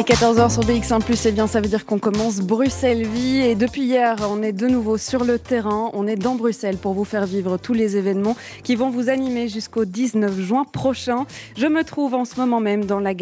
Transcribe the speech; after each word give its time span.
Et 0.00 0.02
14h 0.02 0.50
sur 0.50 0.62
BX1⁇ 0.62 1.00
eh 1.26 1.32
bien 1.32 1.46
ça 1.46 1.60
veut 1.60 1.68
dire 1.68 1.84
qu'on 1.84 1.98
commence 1.98 2.40
Bruxelles 2.40 3.06
Vie. 3.06 3.42
Et 3.42 3.54
depuis 3.54 3.82
hier, 3.82 4.16
on 4.30 4.42
est 4.42 4.54
de 4.54 4.66
nouveau 4.66 4.96
sur 4.96 5.24
le 5.24 5.38
terrain. 5.38 5.90
On 5.92 6.06
est 6.06 6.16
dans 6.16 6.36
Bruxelles 6.36 6.78
pour 6.78 6.94
vous 6.94 7.04
faire 7.04 7.26
vivre 7.26 7.58
tous 7.58 7.74
les 7.74 7.98
événements 7.98 8.34
qui 8.62 8.76
vont 8.76 8.88
vous 8.88 9.10
animer 9.10 9.48
jusqu'au 9.48 9.84
19 9.84 10.40
juin 10.40 10.64
prochain. 10.64 11.26
Je 11.54 11.66
me 11.66 11.84
trouve 11.84 12.14
en 12.14 12.24
ce 12.24 12.36
moment 12.40 12.60
même 12.60 12.86
dans 12.86 12.98
la, 12.98 13.12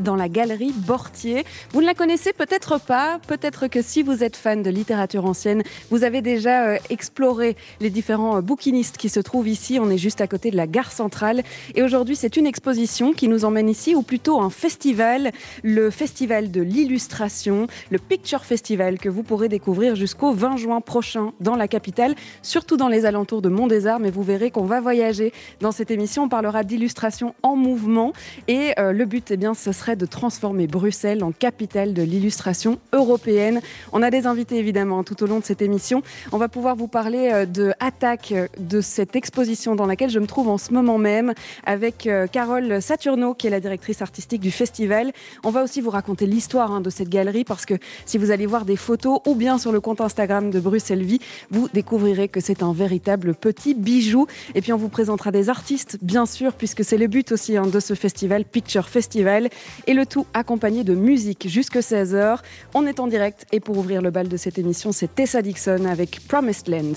dans 0.00 0.16
la 0.16 0.28
galerie 0.28 0.72
Bortier. 0.74 1.44
Vous 1.72 1.80
ne 1.80 1.86
la 1.86 1.94
connaissez 1.94 2.32
peut-être 2.32 2.80
pas. 2.80 3.20
Peut-être 3.28 3.68
que 3.68 3.80
si 3.80 4.02
vous 4.02 4.24
êtes 4.24 4.36
fan 4.36 4.64
de 4.64 4.70
littérature 4.70 5.26
ancienne, 5.26 5.62
vous 5.92 6.02
avez 6.02 6.20
déjà 6.20 6.64
euh, 6.64 6.78
exploré 6.90 7.56
les 7.78 7.90
différents 7.90 8.38
euh, 8.38 8.40
bouquinistes 8.40 8.96
qui 8.96 9.08
se 9.08 9.20
trouvent 9.20 9.46
ici. 9.46 9.78
On 9.80 9.88
est 9.88 9.98
juste 9.98 10.20
à 10.20 10.26
côté 10.26 10.50
de 10.50 10.56
la 10.56 10.66
gare 10.66 10.90
centrale. 10.90 11.44
Et 11.76 11.84
aujourd'hui, 11.84 12.16
c'est 12.16 12.36
une 12.36 12.48
exposition 12.48 13.12
qui 13.12 13.28
nous 13.28 13.44
emmène 13.44 13.68
ici, 13.68 13.94
ou 13.94 14.02
plutôt 14.02 14.40
un 14.40 14.50
festival. 14.50 15.30
Le 15.62 15.90
festival 15.90 16.23
Festival 16.24 16.50
de 16.50 16.62
l'illustration, 16.62 17.66
le 17.90 17.98
Picture 17.98 18.46
Festival 18.46 18.98
que 18.98 19.10
vous 19.10 19.22
pourrez 19.22 19.50
découvrir 19.50 19.94
jusqu'au 19.94 20.32
20 20.32 20.56
juin 20.56 20.80
prochain 20.80 21.34
dans 21.40 21.54
la 21.54 21.68
capitale, 21.68 22.14
surtout 22.40 22.78
dans 22.78 22.88
les 22.88 23.04
alentours 23.04 23.42
de 23.42 23.50
Mont 23.50 23.66
des 23.66 23.86
Arts. 23.86 24.00
Mais 24.00 24.10
vous 24.10 24.22
verrez 24.22 24.50
qu'on 24.50 24.64
va 24.64 24.80
voyager 24.80 25.34
dans 25.60 25.70
cette 25.70 25.90
émission. 25.90 26.22
On 26.22 26.28
parlera 26.30 26.64
d'illustration 26.64 27.34
en 27.42 27.56
mouvement 27.56 28.14
et 28.48 28.72
euh, 28.78 28.92
le 28.92 29.04
but, 29.04 29.32
eh 29.32 29.36
bien, 29.36 29.52
ce 29.52 29.70
serait 29.72 29.96
de 29.96 30.06
transformer 30.06 30.66
Bruxelles 30.66 31.22
en 31.22 31.30
capitale 31.30 31.92
de 31.92 32.02
l'illustration 32.02 32.78
européenne. 32.94 33.60
On 33.92 34.00
a 34.00 34.10
des 34.10 34.26
invités 34.26 34.56
évidemment 34.56 35.04
tout 35.04 35.22
au 35.22 35.26
long 35.26 35.40
de 35.40 35.44
cette 35.44 35.60
émission. 35.60 36.02
On 36.32 36.38
va 36.38 36.48
pouvoir 36.48 36.74
vous 36.74 36.88
parler 36.88 37.32
euh, 37.34 37.44
de 37.44 37.74
Attaque, 37.80 38.32
de 38.58 38.80
cette 38.80 39.14
exposition 39.14 39.74
dans 39.74 39.84
laquelle 39.84 40.08
je 40.08 40.20
me 40.20 40.26
trouve 40.26 40.48
en 40.48 40.56
ce 40.56 40.72
moment 40.72 40.96
même 40.96 41.34
avec 41.66 42.06
euh, 42.06 42.26
Carole 42.26 42.80
Saturno 42.80 43.34
qui 43.34 43.48
est 43.48 43.50
la 43.50 43.60
directrice 43.60 44.00
artistique 44.00 44.40
du 44.40 44.50
festival. 44.50 45.12
On 45.44 45.50
va 45.50 45.62
aussi 45.62 45.82
vous 45.82 45.90
raconter 45.90 46.13
l'histoire 46.22 46.72
hein, 46.72 46.80
de 46.80 46.90
cette 46.90 47.08
galerie 47.08 47.44
parce 47.44 47.66
que 47.66 47.74
si 48.06 48.18
vous 48.18 48.30
allez 48.30 48.46
voir 48.46 48.64
des 48.64 48.76
photos 48.76 49.20
ou 49.26 49.34
bien 49.34 49.58
sur 49.58 49.72
le 49.72 49.80
compte 49.80 50.00
Instagram 50.00 50.50
de 50.50 50.60
Bruxelles 50.60 51.02
Vie, 51.02 51.20
vous 51.50 51.68
découvrirez 51.72 52.28
que 52.28 52.40
c'est 52.40 52.62
un 52.62 52.72
véritable 52.72 53.34
petit 53.34 53.74
bijou. 53.74 54.26
Et 54.54 54.60
puis 54.60 54.72
on 54.72 54.76
vous 54.76 54.88
présentera 54.88 55.30
des 55.30 55.48
artistes, 55.48 55.98
bien 56.02 56.26
sûr, 56.26 56.52
puisque 56.52 56.84
c'est 56.84 56.98
le 56.98 57.06
but 57.06 57.32
aussi 57.32 57.56
hein, 57.56 57.66
de 57.66 57.80
ce 57.80 57.94
festival, 57.94 58.44
Picture 58.44 58.88
Festival, 58.88 59.48
et 59.86 59.94
le 59.94 60.06
tout 60.06 60.26
accompagné 60.34 60.84
de 60.84 60.94
musique 60.94 61.48
jusque 61.48 61.76
16h. 61.76 62.38
On 62.74 62.86
est 62.86 63.00
en 63.00 63.06
direct 63.06 63.46
et 63.52 63.60
pour 63.60 63.78
ouvrir 63.78 64.02
le 64.02 64.10
bal 64.10 64.28
de 64.28 64.36
cette 64.36 64.58
émission, 64.58 64.92
c'est 64.92 65.14
Tessa 65.14 65.42
Dixon 65.42 65.84
avec 65.86 66.20
Promised 66.28 66.68
Land. 66.68 66.94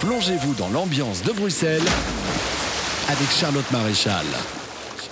Plongez-vous 0.00 0.54
dans 0.54 0.68
l'ambiance 0.68 1.22
de 1.22 1.32
Bruxelles 1.32 1.82
avec 3.08 3.30
Charlotte 3.30 3.70
Maréchal. 3.70 4.24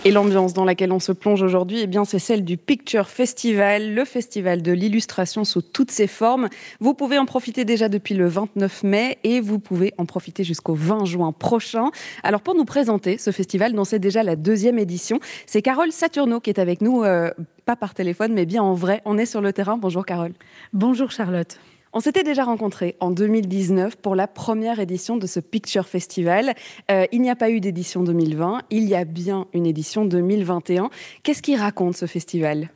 Et 0.04 0.10
l'ambiance 0.10 0.52
dans 0.52 0.64
laquelle 0.64 0.90
on 0.90 0.98
se 0.98 1.12
plonge 1.12 1.42
aujourd'hui, 1.42 1.78
eh 1.82 1.86
bien, 1.86 2.04
c'est 2.04 2.18
celle 2.18 2.44
du 2.44 2.56
Picture 2.56 3.08
Festival, 3.08 3.94
le 3.94 4.04
festival 4.04 4.60
de 4.60 4.72
l'illustration 4.72 5.44
sous 5.44 5.62
toutes 5.62 5.92
ses 5.92 6.08
formes. 6.08 6.48
Vous 6.80 6.92
pouvez 6.92 7.18
en 7.18 7.24
profiter 7.24 7.64
déjà 7.64 7.88
depuis 7.88 8.14
le 8.14 8.26
29 8.26 8.82
mai 8.82 9.18
et 9.22 9.40
vous 9.40 9.60
pouvez 9.60 9.94
en 9.98 10.04
profiter 10.04 10.42
jusqu'au 10.42 10.74
20 10.74 11.04
juin 11.04 11.30
prochain. 11.30 11.92
Alors, 12.24 12.40
pour 12.40 12.56
nous 12.56 12.64
présenter 12.64 13.16
ce 13.16 13.30
festival, 13.30 13.74
dont 13.74 13.84
c'est 13.84 14.00
déjà 14.00 14.24
la 14.24 14.34
deuxième 14.34 14.80
édition, 14.80 15.20
c'est 15.46 15.62
Carole 15.62 15.92
Saturno 15.92 16.40
qui 16.40 16.50
est 16.50 16.58
avec 16.58 16.80
nous, 16.80 17.04
euh, 17.04 17.30
pas 17.64 17.76
par 17.76 17.94
téléphone, 17.94 18.32
mais 18.32 18.44
bien 18.44 18.64
en 18.64 18.74
vrai. 18.74 19.02
On 19.04 19.18
est 19.18 19.26
sur 19.26 19.40
le 19.40 19.52
terrain. 19.52 19.76
Bonjour, 19.76 20.04
Carole. 20.04 20.32
Bonjour, 20.72 21.12
Charlotte. 21.12 21.60
On 21.94 22.00
s'était 22.00 22.22
déjà 22.22 22.44
rencontrés 22.44 22.96
en 23.00 23.10
2019 23.10 23.96
pour 23.96 24.14
la 24.14 24.26
première 24.26 24.80
édition 24.80 25.18
de 25.18 25.26
ce 25.26 25.40
Picture 25.40 25.86
Festival. 25.86 26.54
Euh, 26.90 27.04
il 27.12 27.20
n'y 27.20 27.28
a 27.28 27.36
pas 27.36 27.50
eu 27.50 27.60
d'édition 27.60 28.02
2020, 28.02 28.62
il 28.70 28.84
y 28.88 28.94
a 28.94 29.04
bien 29.04 29.46
une 29.52 29.66
édition 29.66 30.06
2021. 30.06 30.88
Qu'est-ce 31.22 31.42
qui 31.42 31.54
raconte 31.54 31.94
ce 31.94 32.06
festival? 32.06 32.70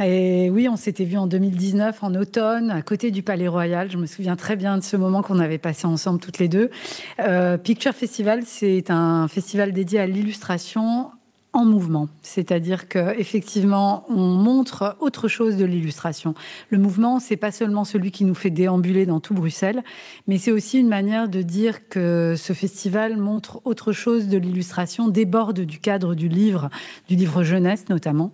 Et 0.00 0.48
oui, 0.50 0.68
on 0.68 0.76
s'était 0.76 1.04
vu 1.04 1.16
en 1.16 1.26
2019, 1.26 2.04
en 2.04 2.14
automne, 2.14 2.70
à 2.70 2.82
côté 2.82 3.10
du 3.10 3.24
Palais 3.24 3.48
Royal. 3.48 3.90
Je 3.90 3.96
me 3.96 4.06
souviens 4.06 4.36
très 4.36 4.54
bien 4.54 4.78
de 4.78 4.84
ce 4.84 4.96
moment 4.96 5.22
qu'on 5.22 5.40
avait 5.40 5.58
passé 5.58 5.88
ensemble 5.88 6.20
toutes 6.20 6.38
les 6.38 6.46
deux. 6.46 6.70
Euh, 7.18 7.58
Picture 7.58 7.92
Festival, 7.92 8.42
c'est 8.46 8.90
un 8.90 9.26
festival 9.26 9.72
dédié 9.72 9.98
à 9.98 10.06
l'illustration 10.06 11.10
en 11.54 11.64
mouvement, 11.64 12.08
c'est-à-dire 12.22 12.88
que 12.88 13.18
effectivement, 13.18 14.04
on 14.10 14.34
montre 14.34 14.96
autre 15.00 15.28
chose 15.28 15.56
de 15.56 15.64
l'illustration. 15.64 16.34
Le 16.68 16.78
mouvement, 16.78 17.20
c'est 17.20 17.38
pas 17.38 17.50
seulement 17.50 17.84
celui 17.84 18.10
qui 18.10 18.24
nous 18.24 18.34
fait 18.34 18.50
déambuler 18.50 19.06
dans 19.06 19.18
tout 19.18 19.32
Bruxelles, 19.32 19.82
mais 20.26 20.36
c'est 20.36 20.52
aussi 20.52 20.78
une 20.78 20.88
manière 20.88 21.28
de 21.28 21.40
dire 21.40 21.88
que 21.88 22.34
ce 22.36 22.52
festival 22.52 23.16
montre 23.16 23.62
autre 23.64 23.92
chose 23.92 24.28
de 24.28 24.36
l'illustration, 24.36 25.08
déborde 25.08 25.60
du 25.60 25.78
cadre 25.78 26.14
du 26.14 26.28
livre, 26.28 26.68
du 27.08 27.16
livre 27.16 27.42
jeunesse 27.42 27.88
notamment, 27.88 28.30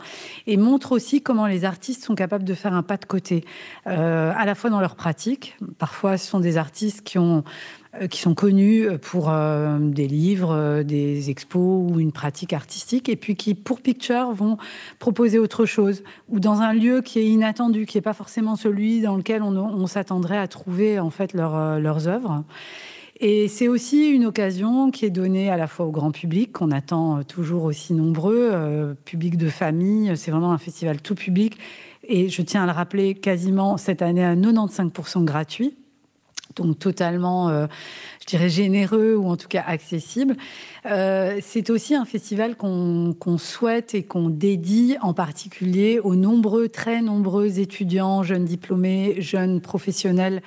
et 0.49 0.57
montre 0.57 0.91
aussi 0.91 1.23
comment 1.23 1.47
les 1.47 1.65
artistes 1.65 2.03
sont 2.03 2.17
capables 2.17 2.45
de 2.45 2.55
faire 2.55 2.75
un 2.75 2.83
pas 2.83 2.97
de 2.97 3.05
côté, 3.05 3.45
euh, 3.87 4.33
à 4.37 4.45
la 4.45 4.57
fois 4.57 4.71
dans 4.71 4.81
leur 4.81 4.97
pratique. 4.97 5.57
Parfois, 5.79 6.19
ce 6.19 6.27
sont 6.27 6.41
des 6.41 6.57
artistes 6.57 7.03
qui 7.03 7.19
ont 7.19 7.45
qui 8.11 8.19
sont 8.19 8.35
connus 8.35 8.87
pour 9.01 9.31
euh, 9.31 9.79
des 9.79 10.09
livres, 10.09 10.53
euh, 10.53 10.83
des 10.83 11.31
expos 11.31 11.91
ou 11.91 12.01
une 12.01 12.13
pratique 12.13 12.53
artistique, 12.53 13.09
et 13.09 13.17
puis 13.17 13.37
qui, 13.37 13.55
pour 13.55 13.81
Picture, 13.81 14.33
vont 14.33 14.59
proposer 14.99 15.39
autre 15.39 15.65
chose, 15.65 16.03
ou 16.29 16.41
dans 16.41 16.61
un 16.61 16.73
lieu 16.73 17.03
qui 17.03 17.19
est 17.19 17.27
inattendu, 17.27 17.87
qui 17.87 17.97
n'est 17.97 18.03
pas 18.03 18.13
forcément 18.13 18.57
celui 18.57 19.01
dans 19.01 19.17
lequel 19.17 19.43
on, 19.43 19.87
s'attendrait 19.87 20.39
à 20.39 20.49
trouver 20.49 20.99
en 20.99 21.11
fait 21.11 21.35
leurs 21.35 22.09
œuvres. 22.09 22.45
Et 23.21 23.47
c'est 23.49 23.69
aussi 23.69 24.09
une 24.09 24.25
occasion 24.25 24.91
qui 24.91 25.05
est 25.05 25.11
donnée 25.11 25.51
à 25.51 25.57
la 25.57 25.67
fois 25.67 25.87
au 25.87 25.91
grand 25.91 26.11
public, 26.11 26.53
qu'on 26.53 26.71
attend 26.71 27.23
toujours 27.23 27.65
aussi 27.65 27.95
nombreux, 27.95 28.97
public 29.05 29.37
de 29.37 29.49
famille, 29.49 30.17
c'est 30.17 30.31
vraiment 30.31 30.53
un 30.53 30.59
festival 30.59 31.01
tout 31.01 31.15
public, 31.15 31.59
et 32.09 32.29
je 32.29 32.43
tiens 32.43 32.65
à 32.65 32.67
le 32.67 32.73
rappeler, 32.73 33.15
quasiment 33.15 33.77
cette 33.77 34.03
année 34.03 34.25
à 34.25 34.35
95% 34.35 35.25
gratuit 35.25 35.77
donc 36.57 36.79
totalement, 36.79 37.49
euh, 37.49 37.67
je 38.21 38.27
dirais, 38.27 38.49
généreux 38.49 39.15
ou 39.17 39.29
en 39.29 39.37
tout 39.37 39.49
cas 39.49 39.63
accessible. 39.67 40.37
Euh, 40.87 41.39
c'est 41.43 41.71
aussi 41.71 41.95
un 41.95 42.05
festival 42.05 42.57
qu'on 42.57 43.39
souhaite 43.39 43.95
et 43.95 44.03
qu'on 44.03 44.29
dédie 44.29 44.97
en 45.01 45.15
particulier 45.15 45.99
aux 45.99 46.15
nombreux, 46.15 46.69
très 46.69 47.03
nombreux 47.03 47.59
étudiants, 47.59 48.23
jeunes 48.23 48.45
diplômés, 48.45 49.17
jeunes 49.19 49.61
professionnels 49.61 50.43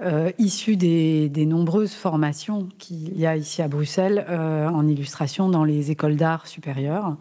euh, 0.00 0.32
issus 0.38 0.76
des, 0.76 1.30
nombreuses 1.46 1.92
formations 1.92 2.68
qu'il 2.78 3.16
y 3.18 3.26
a 3.26 3.36
ici 3.36 3.62
à 3.62 3.68
Bruxelles 3.68 4.24
en 4.28 4.86
illustration 4.86 5.48
dans 5.48 5.64
les 5.64 5.90
écoles 5.90 6.16
d'art 6.16 6.46
supérieures. 6.46 7.16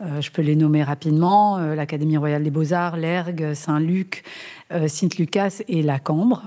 je 0.00 0.30
peux 0.30 0.42
les 0.42 0.56
nommer 0.56 0.82
rapidement 0.82 1.58
l'Académie 1.58 2.16
royale 2.16 2.44
des 2.44 2.50
beaux-arts, 2.50 2.96
l'ERG, 2.96 3.54
Saint-Luc, 3.54 4.24
euh, 4.72 4.88
Sint-Lucas 4.88 5.62
et 5.68 5.80
la 5.80 6.00
Cambre. 6.00 6.42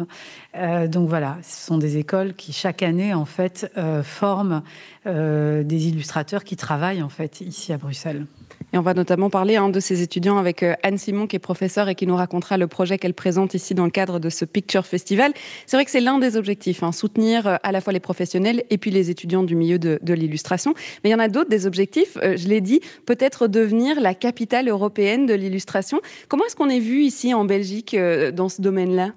Euh, 0.58 0.90
donc 0.90 1.08
voilà, 1.08 1.38
ce 1.42 1.68
sont 1.68 1.78
des 1.78 1.96
écoles 1.96 2.34
qui 2.34 2.52
chaque 2.52 2.84
année 2.84 3.14
en 3.14 3.24
fait 3.24 3.72
euh, 3.78 4.04
forment 4.04 4.62
des 5.06 5.88
illustrateurs 5.88 6.44
qui 6.44 6.56
travaillent 6.56 7.02
en 7.02 7.10
fait 7.10 7.42
ici 7.42 7.74
à 7.74 7.78
Bruxelles. 7.78 8.28
Et 8.74 8.78
on 8.78 8.82
va 8.82 8.94
notamment 8.94 9.32
parler 9.32 9.56
hein, 9.56 9.70
de 9.70 9.80
ces 9.80 10.04
étudiants 10.04 10.38
avec 10.38 10.64
Anne 10.84 11.00
Simon, 11.00 11.26
qui 11.26 11.36
est 11.36 11.40
professeure 11.40 11.90
et 11.90 11.96
qui 11.96 12.06
nous 12.06 12.16
racontera 12.16 12.58
le 12.58 12.68
projet 12.68 13.00
qu'elle 13.00 13.16
présente 13.16 13.56
ici 13.56 13.74
dans 13.74 13.86
le 13.86 13.90
cadre 13.90 14.20
de 14.20 14.30
ce 14.30 14.46
Picture 14.46 14.86
Festival. 14.86 15.34
C'est 15.66 15.78
vrai 15.78 15.86
que 15.86 15.90
c'est 15.90 16.02
l'un 16.02 16.20
des 16.20 16.38
objectifs, 16.38 16.84
hein, 16.84 16.92
soutenir 16.92 17.58
à 17.64 17.72
la 17.72 17.82
fois 17.82 17.92
les 17.92 18.00
professionnels 18.00 18.64
et 18.70 18.78
puis 18.78 18.92
les 18.92 19.10
étudiants 19.10 19.42
du 19.42 19.56
milieu 19.56 19.80
de, 19.80 20.14
l'illustration. 20.14 20.76
Mais 21.04 21.10
il 21.10 21.14
y 21.14 21.16
en 21.16 21.20
a 21.20 21.30
d'autres, 21.30 21.50
des 21.50 21.66
objectifs, 21.66 22.20
je 22.22 22.48
l'ai 22.48 22.62
dit, 22.62 22.82
peut-être 23.08 23.48
devenir 23.48 24.00
la 24.00 24.14
capitale 24.14 24.70
européenne 24.70 25.26
de 25.26 25.34
l'illustration. 25.34 26.02
Comment 26.28 26.46
est-ce 26.46 26.56
qu'on 26.56 26.70
est 26.70 26.80
vu 26.80 27.02
ici 27.02 27.34
en 27.34 27.46
Belgique 27.46 27.96
dans 28.32 28.50
ce 28.50 28.62
domaine-là? 28.62 29.12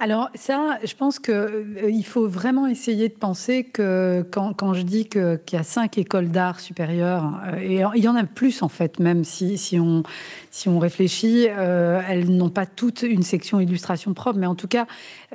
Alors 0.00 0.30
ça, 0.36 0.78
je 0.84 0.94
pense 0.94 1.18
qu'il 1.18 1.34
euh, 1.34 2.02
faut 2.04 2.28
vraiment 2.28 2.68
essayer 2.68 3.08
de 3.08 3.14
penser 3.14 3.64
que 3.64 4.24
quand, 4.30 4.72
je 4.72 4.82
dis 4.82 5.08
qu'il 5.08 5.40
y 5.52 5.56
a 5.56 5.64
cinq 5.64 5.98
écoles 5.98 6.28
d'art 6.28 6.60
supérieures, 6.60 7.40
euh, 7.48 7.56
et 7.56 7.82
il 7.96 8.04
y 8.04 8.06
en 8.06 8.14
a 8.14 8.22
plus 8.22 8.62
en 8.62 8.68
fait, 8.68 9.00
même 9.00 9.24
si, 9.24 9.58
si, 9.58 9.80
on, 9.80 10.04
si 10.52 10.68
on 10.68 10.78
réfléchit, 10.78 11.46
elles 11.46 12.30
n'ont 12.30 12.48
pas 12.48 12.64
toutes 12.64 13.02
une 13.02 13.24
section 13.24 13.58
illustration 13.58 14.14
propre, 14.14 14.38
mais 14.38 14.46
en 14.46 14.54
tout 14.54 14.68
cas, 14.68 14.86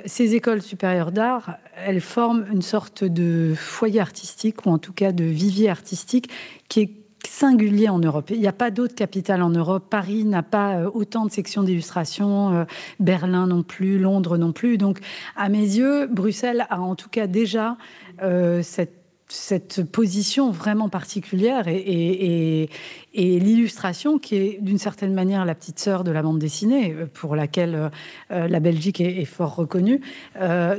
ces 0.06 0.34
écoles 0.34 0.62
supérieures 0.62 1.12
d'art, 1.12 1.58
elles 1.86 2.00
forment 2.00 2.46
une 2.50 2.62
sorte 2.62 3.04
de 3.04 3.52
foyer 3.54 4.00
artistique, 4.00 4.64
ou 4.64 4.70
en 4.70 4.78
tout 4.78 4.94
cas 4.94 5.12
de 5.12 5.24
vivier 5.24 5.68
artistique, 5.68 6.30
qui 6.70 6.80
est 6.80 7.03
singulier 7.26 7.88
en 7.88 7.98
Europe. 7.98 8.30
Il 8.30 8.40
n'y 8.40 8.46
a 8.46 8.52
pas 8.52 8.70
d'autre 8.70 8.94
capitale 8.94 9.42
en 9.42 9.50
Europe. 9.50 9.86
Paris 9.90 10.24
n'a 10.24 10.42
pas 10.42 10.76
euh, 10.76 10.90
autant 10.92 11.26
de 11.26 11.30
sections 11.30 11.62
d'illustration, 11.62 12.54
euh, 12.54 12.64
Berlin 13.00 13.46
non 13.46 13.62
plus, 13.62 13.98
Londres 13.98 14.36
non 14.36 14.52
plus. 14.52 14.78
Donc, 14.78 14.98
à 15.36 15.48
mes 15.48 15.58
yeux, 15.58 16.06
Bruxelles 16.06 16.66
a 16.70 16.80
en 16.80 16.94
tout 16.94 17.08
cas 17.08 17.26
déjà 17.26 17.76
euh, 18.22 18.62
cette 18.62 19.03
cette 19.28 19.82
position 19.84 20.50
vraiment 20.50 20.88
particulière 20.88 21.66
et, 21.68 22.68
l'illustration 23.16 24.18
qui 24.18 24.34
est 24.34 24.58
d'une 24.60 24.78
certaine 24.78 25.14
manière 25.14 25.44
la 25.44 25.54
petite 25.54 25.78
sœur 25.78 26.02
de 26.02 26.10
la 26.10 26.20
bande 26.20 26.40
dessinée, 26.40 26.92
euh, 26.92 27.06
pour 27.06 27.36
laquelle 27.36 27.74
euh, 27.74 27.88
euh, 28.32 28.48
la 28.48 28.58
Belgique 28.58 29.00
est, 29.00 29.24
fort 29.24 29.54
reconnue, 29.54 30.00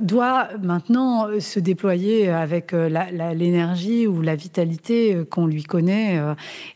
doit 0.01 0.49
maintenant 0.61 1.27
se 1.39 1.59
déployer 1.59 2.29
avec 2.29 2.73
l'énergie 2.73 4.05
ou 4.05 4.21
la 4.21 4.35
vitalité 4.35 5.17
qu'on 5.29 5.47
lui 5.47 5.63
connaît. 5.63 6.19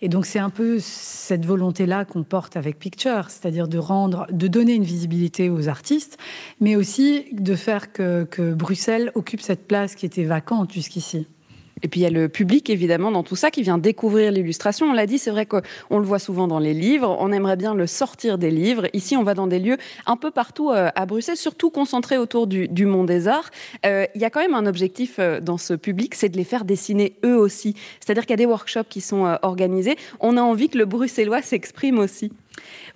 Et 0.02 0.10
donc 0.10 0.26
c'est 0.26 0.40
un 0.40 0.50
peu 0.50 0.78
cette 0.80 1.46
volonté-là 1.46 2.06
qu'on 2.06 2.24
porte 2.24 2.58
avec 2.58 2.80
Picture, 2.80 3.30
c'est-à-dire 3.30 3.68
de 3.68 3.78
rendre, 3.78 4.26
de 4.32 4.48
donner 4.48 4.74
une 4.74 4.84
visibilité 4.84 5.50
aux 5.50 5.68
artistes, 5.68 6.18
mais 6.60 6.76
aussi 6.76 7.26
de 7.34 7.56
faire 7.56 7.92
que 7.92 8.54
Bruxelles 8.54 9.12
occupe 9.16 9.42
cette 9.42 9.68
place 9.68 9.96
qui 9.96 10.06
était 10.06 10.24
vacante 10.24 10.74
jusqu'ici. 10.74 11.28
Et 11.84 11.88
puis 11.88 12.02
il 12.02 12.04
y 12.04 12.08
a 12.08 12.10
le 12.10 12.30
public 12.30 12.70
évidemment 12.70 13.12
dans 13.12 13.24
tout 13.24 13.36
ça 13.36 13.52
qui 13.52 13.62
vient 13.62 13.78
découvrir 13.78 14.32
l'illustration. 14.32 14.88
On 14.88 14.94
l'a 14.94 15.06
dit, 15.06 15.18
c'est 15.18 15.32
vrai 15.32 15.46
qu'on 15.46 16.00
le 16.00 16.06
voit 16.06 16.20
souvent 16.20 16.48
dans 16.48 16.60
les 16.60 16.74
livres. 16.74 17.16
On 17.20 17.32
aimerait 17.32 17.58
bien 17.58 17.74
le 17.74 17.88
sortir 17.88 18.38
des 18.38 18.52
livres. 18.52 18.88
Ici, 18.94 19.16
on 19.18 19.24
va 19.24 19.34
dans 19.34 19.48
des 19.48 19.60
lieux 19.60 19.78
un 20.06 20.18
peu 20.18 20.32
partout 20.32 20.72
euh, 20.72 20.90
à 20.96 21.06
Bruxelles, 21.06 21.38
surtout 21.38 21.70
concentrés 21.70 22.18
autour 22.18 22.48
du, 22.48 22.86
monde 22.86 23.08
des 23.08 23.28
arts. 23.28 23.50
Euh, 23.86 24.06
il 24.16 24.22
y 24.22 24.26
a 24.26 24.30
quand 24.30 24.42
même 24.42 24.56
un 24.56 24.66
objectif 24.66 25.16
euh, 25.20 25.40
dans 25.40 25.58
ce 25.58 25.74
public, 25.74 26.16
c'est 26.16 26.30
de 26.30 26.38
les 26.38 26.44
faire 26.44 26.66
dessiner 26.66 27.16
eux 27.24 27.38
aussi. 27.38 27.76
C'est-à-dire 28.00 28.24
qu'il 28.24 28.32
y 28.32 28.34
a 28.34 28.38
des 28.38 28.46
workshops 28.46 28.90
qui 28.90 29.02
sont 29.02 29.38
organisés. 29.42 29.96
On 30.20 30.38
a 30.38 30.42
envie 30.42 30.70
que 30.70 30.78
le 30.78 30.86
bruxellois 30.86 31.42
s'exprime 31.42 32.00
aussi. 32.00 32.32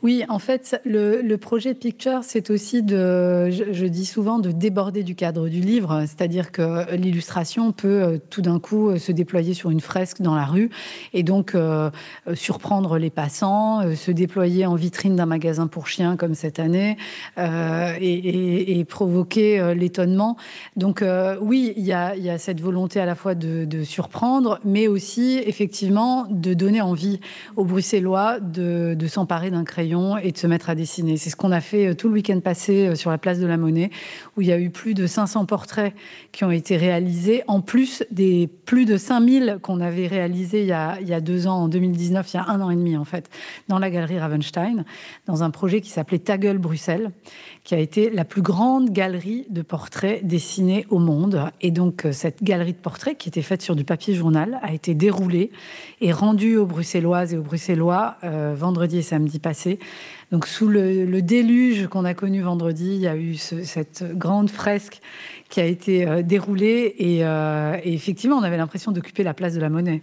Oui, 0.03 0.25
en 0.27 0.38
fait, 0.38 0.81
le, 0.83 1.35
projet 1.38 1.73
Picture, 1.73 2.19
c'est 2.23 2.50
aussi 2.50 2.83
de, 2.83 3.50
je, 3.50 3.85
dis 3.85 4.05
souvent, 4.05 4.38
de 4.38 4.51
déborder 4.51 5.01
du 5.01 5.15
cadre 5.15 5.47
du 5.47 5.61
livre. 5.61 6.01
C'est-à-dire 6.01 6.51
que 6.51 6.94
l'illustration 6.94 7.71
peut 7.71 8.03
euh, 8.03 8.17
tout 8.29 8.41
d'un 8.41 8.59
coup 8.59 8.89
euh, 8.89 8.97
se 8.97 9.13
déployer 9.13 9.53
sur 9.53 9.69
une 9.69 9.79
fresque 9.79 10.21
dans 10.21 10.35
la 10.35 10.44
rue 10.44 10.69
et 11.13 11.23
donc 11.23 11.55
euh, 11.55 11.89
surprendre 12.33 12.97
les 12.97 13.09
passants, 13.09 13.95
se 13.95 14.11
déployer 14.11 14.65
en 14.65 14.75
vitrine 14.75 15.15
d'un 15.15 15.25
magasin 15.25 15.67
pour 15.67 15.88
chiens 15.88 16.17
comme 16.17 16.35
cette 16.35 16.59
année 16.59 16.97
et, 17.38 18.85
provoquer 18.89 19.73
l'étonnement. 19.73 20.35
Donc 20.75 21.03
oui, 21.41 21.73
il 21.77 21.85
y, 21.85 21.94
a, 21.94 22.38
cette 22.38 22.59
volonté 22.59 23.00
à 23.00 23.05
la 23.05 23.15
fois 23.15 23.35
de, 23.35 23.83
surprendre, 23.83 24.59
mais 24.65 24.88
aussi 24.88 25.41
effectivement 25.45 26.27
de 26.29 26.53
donner 26.53 26.81
envie 26.81 27.21
aux 27.55 27.63
Bruxellois 27.63 28.39
de 28.41 29.07
s'emparer 29.07 29.50
d'un 29.50 29.63
crayon 29.63 29.93
et 30.22 30.31
de 30.31 30.38
se 30.38 30.48
mettre 30.48 30.69
à 30.69 30.75
dessiner. 30.75 31.18
C'est 31.18 31.30
ce 31.30 31.36
qu'on 31.36 31.51
a 31.51 31.62
fait 31.62 31.88
euh, 31.88 31.94
tout 31.94 32.07
le 32.07 32.16
week-end 32.16 32.40
passé 32.40 32.88
euh, 32.88 32.95
sur 32.95 33.12
la 33.12 33.18
place 33.18 33.40
de 33.40 33.45
la 33.45 33.57
Monnaie, 33.57 33.92
où 34.36 34.42
il 34.42 34.48
y 34.48 34.51
a 34.51 34.60
eu 34.60 34.69
plus 34.69 34.94
de 34.94 35.06
500 35.06 35.45
portraits 35.45 35.94
qui 36.31 36.44
ont 36.44 36.51
été 36.51 36.78
réalisés, 36.78 37.44
en 37.48 37.62
plus 37.62 38.04
des 38.12 38.48
plus 38.66 38.86
de 38.86 38.98
5000 38.98 39.60
qu'on 39.62 39.81
avait 39.81 40.07
réalisés 40.07 40.62
il 40.62 40.68
y, 40.68 40.74
a, 40.74 41.22
deux 41.22 41.48
ans, 41.48 41.63
en 41.63 41.68
2019, 41.68 42.34
il 42.34 42.38
y 42.38 42.40
a 42.40 42.45
un 42.48 42.62
an 42.62 42.69
et 42.69 42.75
demi 42.75 42.98
en 42.98 43.04
fait, 43.04 43.30
dans 43.68 43.80
la 43.80 43.90
galerie 43.90 44.19
Ravenstein, 44.19 44.84
dans 45.28 45.44
un 45.44 45.51
projet 45.51 45.81
qui 45.81 45.90
s'appelait 45.90 46.19
Ta 46.19 46.38
gueule 46.38 46.57
Bruxelles, 46.57 47.12
qui 47.63 47.75
a 47.75 47.80
été 47.80 48.10
la 48.10 48.25
plus 48.25 48.42
grande 48.42 48.89
galerie 48.89 49.46
de 49.50 49.62
portraits 49.62 50.25
dessinés 50.25 50.86
au 50.89 51.00
monde. 51.00 51.51
Et 51.62 51.72
donc, 51.72 52.06
euh, 52.06 52.12
cette 52.12 52.44
galerie 52.44 52.74
de 52.74 52.78
portraits, 52.78 53.18
qui 53.18 53.30
était 53.30 53.42
faite 53.42 53.62
sur 53.62 53.75
du 53.75 53.84
papier 53.84 54.16
journal, 54.16 54.60
a 54.63 54.74
été 54.74 54.96
déroulée 54.96 55.51
et 56.01 56.12
rendue 56.12 56.57
aux 56.57 56.66
Bruxelloises 56.66 57.34
et 57.34 57.38
aux 57.38 57.44
Bruxellois 57.44 58.18
vendredi 58.54 58.98
et 58.98 59.01
samedi 59.01 59.39
passé. 59.39 59.80
Donc, 60.31 60.47
sous 60.47 60.68
le, 60.68 61.21
déluge 61.21 61.88
qu'on 61.88 62.06
a 62.06 62.13
connu 62.13 62.41
vendredi, 62.41 62.95
il 62.95 63.01
y 63.01 63.07
a 63.07 63.15
eu 63.15 63.35
cette 63.35 64.03
grande 64.18 64.50
fresque 64.50 65.00
qui 65.50 65.59
a 65.59 65.65
été 65.65 66.07
euh, 66.07 66.24
déroulée. 66.24 66.95
Et, 66.97 67.19
et 67.19 67.94
effectivement, 67.94 68.38
on 68.38 68.44
avait 68.44 68.57
l'impression 68.57 68.91
d'occuper 68.91 69.24
la 69.24 69.33
place 69.33 69.53
de 69.53 69.62
la 69.62 69.69
monnaie. 69.69 70.01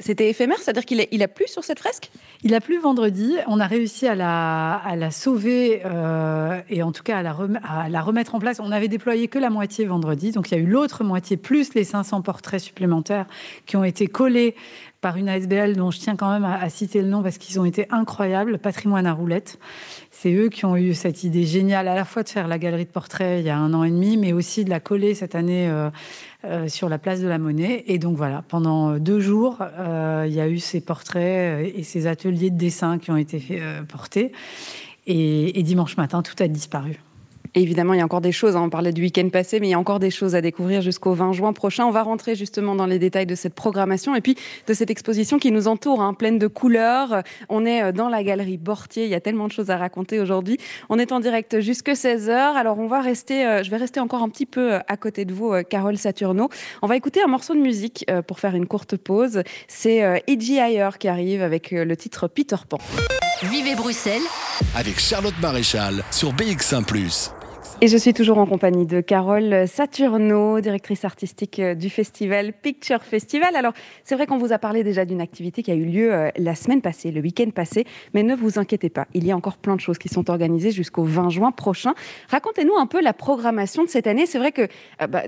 C'était 0.00 0.30
éphémère, 0.30 0.58
c'est-à-dire 0.58 0.86
qu'il 0.86 1.00
a, 1.02 1.04
il 1.10 1.22
a 1.22 1.28
plu 1.28 1.46
sur 1.46 1.62
cette 1.62 1.78
fresque? 1.78 2.10
Il 2.42 2.54
a 2.54 2.60
plu 2.60 2.78
vendredi. 2.78 3.36
On 3.46 3.60
a 3.60 3.66
réussi 3.66 4.08
à 4.08 4.14
la, 4.14 4.76
à 4.76 4.96
la 4.96 5.10
sauver 5.10 5.82
euh, 5.84 6.58
et 6.70 6.82
en 6.82 6.90
tout 6.90 7.02
cas 7.02 7.18
à 7.18 7.22
la, 7.22 7.36
à 7.62 7.88
la, 7.90 8.00
remettre 8.00 8.34
en 8.34 8.38
place. 8.38 8.60
On 8.60 8.72
avait 8.72 8.88
déployé 8.88 9.28
que 9.28 9.38
la 9.38 9.50
moitié 9.50 9.84
vendredi, 9.84 10.32
donc 10.32 10.50
il 10.50 10.54
y 10.54 10.56
a 10.58 10.60
eu 10.60 10.66
l'autre 10.66 11.04
moitié 11.04 11.36
plus 11.36 11.74
les 11.74 11.84
500 11.84 12.22
portraits 12.22 12.60
supplémentaires 12.60 13.26
qui 13.66 13.76
ont 13.76 13.84
été 13.84 14.06
collés 14.06 14.54
par 15.00 15.16
une 15.16 15.28
ASBL 15.28 15.76
dont 15.76 15.90
je 15.90 15.98
tiens 15.98 16.16
quand 16.16 16.30
même 16.30 16.44
à, 16.44 16.68
citer 16.68 17.00
le 17.00 17.08
nom 17.08 17.22
parce 17.22 17.38
qu'ils 17.38 17.58
ont 17.58 17.64
été 17.64 17.86
incroyables, 17.90 18.58
Patrimoine 18.58 19.06
à 19.06 19.12
roulettes. 19.12 19.58
C'est 20.10 20.32
eux 20.34 20.48
qui 20.48 20.66
ont 20.66 20.76
eu 20.76 20.94
cette 20.94 21.24
idée 21.24 21.44
géniale 21.44 21.88
à 21.88 21.94
la 21.94 22.04
fois 22.04 22.22
de 22.22 22.28
faire 22.28 22.48
la 22.48 22.58
galerie 22.58 22.84
de 22.84 22.90
portraits 22.90 23.40
il 23.40 23.46
y 23.46 23.50
a 23.50 23.56
un 23.56 23.72
an 23.72 23.84
et 23.84 23.90
demi, 23.90 24.16
mais 24.16 24.32
aussi 24.32 24.64
de 24.64 24.70
la 24.70 24.80
coller 24.80 25.14
cette 25.14 25.34
année 25.34 25.68
euh, 25.68 25.90
euh, 26.44 26.68
sur 26.68 26.88
la 26.88 26.98
place 26.98 27.20
de 27.20 27.28
la 27.28 27.38
Monnaie. 27.38 27.84
Et 27.86 27.98
donc 27.98 28.16
voilà, 28.16 28.42
pendant 28.48 28.98
deux 28.98 29.20
jours, 29.20 29.58
euh, 29.60 30.26
il 30.28 30.34
y 30.34 30.40
a 30.40 30.48
eu 30.48 30.58
ces 30.58 30.80
portraits 30.80 31.72
et 31.74 31.82
ces 31.82 32.06
ateliers 32.06 32.50
de 32.50 32.58
dessin 32.58 32.98
qui 32.98 33.10
ont 33.10 33.16
été 33.16 33.60
portés. 33.88 34.32
et 35.06 35.62
dimanche 35.62 35.96
matin, 35.96 36.22
tout 36.22 36.40
a 36.42 36.48
disparu 36.48 37.00
évidemment, 37.54 37.94
il 37.94 37.98
y 37.98 38.00
a 38.00 38.04
encore 38.04 38.20
des 38.20 38.32
choses, 38.32 38.56
hein. 38.56 38.62
on 38.62 38.70
parlait 38.70 38.92
du 38.92 39.02
week-end 39.02 39.28
passé, 39.30 39.60
mais 39.60 39.68
il 39.68 39.70
y 39.70 39.74
a 39.74 39.78
encore 39.78 39.98
des 39.98 40.10
choses 40.10 40.34
à 40.34 40.40
découvrir 40.40 40.82
jusqu'au 40.82 41.12
20 41.12 41.32
juin 41.32 41.52
prochain. 41.52 41.84
On 41.86 41.90
va 41.90 42.02
rentrer 42.02 42.34
justement 42.34 42.74
dans 42.74 42.86
les 42.86 42.98
détails 42.98 43.26
de 43.26 43.34
cette 43.34 43.54
programmation 43.54 44.14
et 44.14 44.20
puis 44.20 44.36
de 44.66 44.74
cette 44.74 44.90
exposition 44.90 45.38
qui 45.38 45.50
nous 45.50 45.68
entoure, 45.68 46.00
hein, 46.00 46.14
pleine 46.14 46.38
de 46.38 46.46
couleurs. 46.46 47.22
On 47.48 47.64
est 47.66 47.82
euh, 47.82 47.92
dans 47.92 48.08
la 48.08 48.22
galerie 48.22 48.58
Bortier, 48.58 49.04
il 49.04 49.10
y 49.10 49.14
a 49.14 49.20
tellement 49.20 49.46
de 49.46 49.52
choses 49.52 49.70
à 49.70 49.76
raconter 49.76 50.20
aujourd'hui. 50.20 50.58
On 50.88 50.98
est 50.98 51.12
en 51.12 51.20
direct 51.20 51.60
jusque 51.60 51.88
16h, 51.88 52.30
alors 52.30 52.78
on 52.78 52.86
va 52.86 53.00
rester, 53.00 53.46
euh, 53.46 53.62
je 53.62 53.70
vais 53.70 53.76
rester 53.76 54.00
encore 54.00 54.22
un 54.22 54.28
petit 54.28 54.46
peu 54.46 54.74
euh, 54.74 54.78
à 54.88 54.96
côté 54.96 55.24
de 55.24 55.32
vous, 55.32 55.54
Carole 55.68 55.96
Saturno. 55.96 56.48
On 56.82 56.86
va 56.86 56.96
écouter 56.96 57.22
un 57.22 57.28
morceau 57.28 57.54
de 57.54 57.60
musique 57.60 58.06
pour 58.26 58.40
faire 58.40 58.54
une 58.54 58.66
courte 58.66 58.96
pause. 58.96 59.42
C'est 59.68 60.02
E.G. 60.28 60.58
Ayer 60.58 60.88
qui 60.98 61.08
arrive 61.08 61.42
avec 61.42 61.70
le 61.70 61.96
titre 61.96 62.28
Peter 62.28 62.56
Pan. 62.68 62.78
Vivez 63.42 63.74
Bruxelles 63.74 64.22
avec 64.74 64.98
Charlotte 65.00 65.34
Maréchal 65.40 66.04
sur 66.10 66.32
BX1⁇ 66.34 66.84
et 67.82 67.88
je 67.88 67.96
suis 67.96 68.12
toujours 68.12 68.36
en 68.36 68.44
compagnie 68.44 68.84
de 68.84 69.00
Carole 69.00 69.66
Saturno, 69.66 70.60
directrice 70.60 71.06
artistique 71.06 71.62
du 71.62 71.88
festival 71.88 72.52
Picture 72.52 73.02
Festival. 73.02 73.56
Alors, 73.56 73.72
c'est 74.04 74.14
vrai 74.14 74.26
qu'on 74.26 74.36
vous 74.36 74.52
a 74.52 74.58
parlé 74.58 74.84
déjà 74.84 75.06
d'une 75.06 75.22
activité 75.22 75.62
qui 75.62 75.70
a 75.70 75.74
eu 75.74 75.86
lieu 75.86 76.12
euh, 76.12 76.28
la 76.36 76.54
semaine 76.54 76.82
passée, 76.82 77.10
le 77.10 77.22
week-end 77.22 77.48
passé, 77.54 77.86
mais 78.12 78.22
ne 78.22 78.34
vous 78.34 78.58
inquiétez 78.58 78.90
pas, 78.90 79.06
il 79.14 79.26
y 79.26 79.32
a 79.32 79.36
encore 79.36 79.56
plein 79.56 79.76
de 79.76 79.80
choses 79.80 79.96
qui 79.96 80.10
sont 80.10 80.28
organisées 80.28 80.72
jusqu'au 80.72 81.04
20 81.04 81.30
juin 81.30 81.52
prochain. 81.52 81.94
Racontez-nous 82.28 82.76
un 82.76 82.86
peu 82.86 83.00
la 83.00 83.14
programmation 83.14 83.82
de 83.82 83.88
cette 83.88 84.06
année. 84.06 84.26
C'est 84.26 84.38
vrai 84.38 84.52
que 84.52 84.68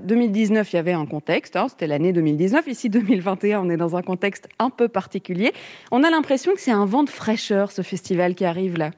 2019, 0.03 0.59
euh, 0.59 0.63
bah, 0.63 0.69
il 0.73 0.77
y 0.77 0.79
avait 0.79 0.93
un 0.93 1.07
contexte, 1.07 1.57
hein, 1.57 1.69
c'était 1.71 1.87
l'année 1.87 2.13
2019. 2.13 2.67
Ici, 2.67 2.91
2021, 2.91 3.61
on 3.61 3.71
est 3.71 3.79
dans 3.79 3.97
un 3.97 4.03
contexte 4.03 4.49
un 4.59 4.69
peu 4.69 4.89
particulier. 4.89 5.55
On 5.91 6.05
a 6.05 6.11
l'impression 6.11 6.53
que 6.53 6.61
c'est 6.61 6.71
un 6.71 6.85
vent 6.85 7.03
de 7.03 7.11
fraîcheur, 7.11 7.73
ce 7.73 7.81
festival 7.81 8.35
qui 8.35 8.45
arrive 8.45 8.77
là. 8.77 8.91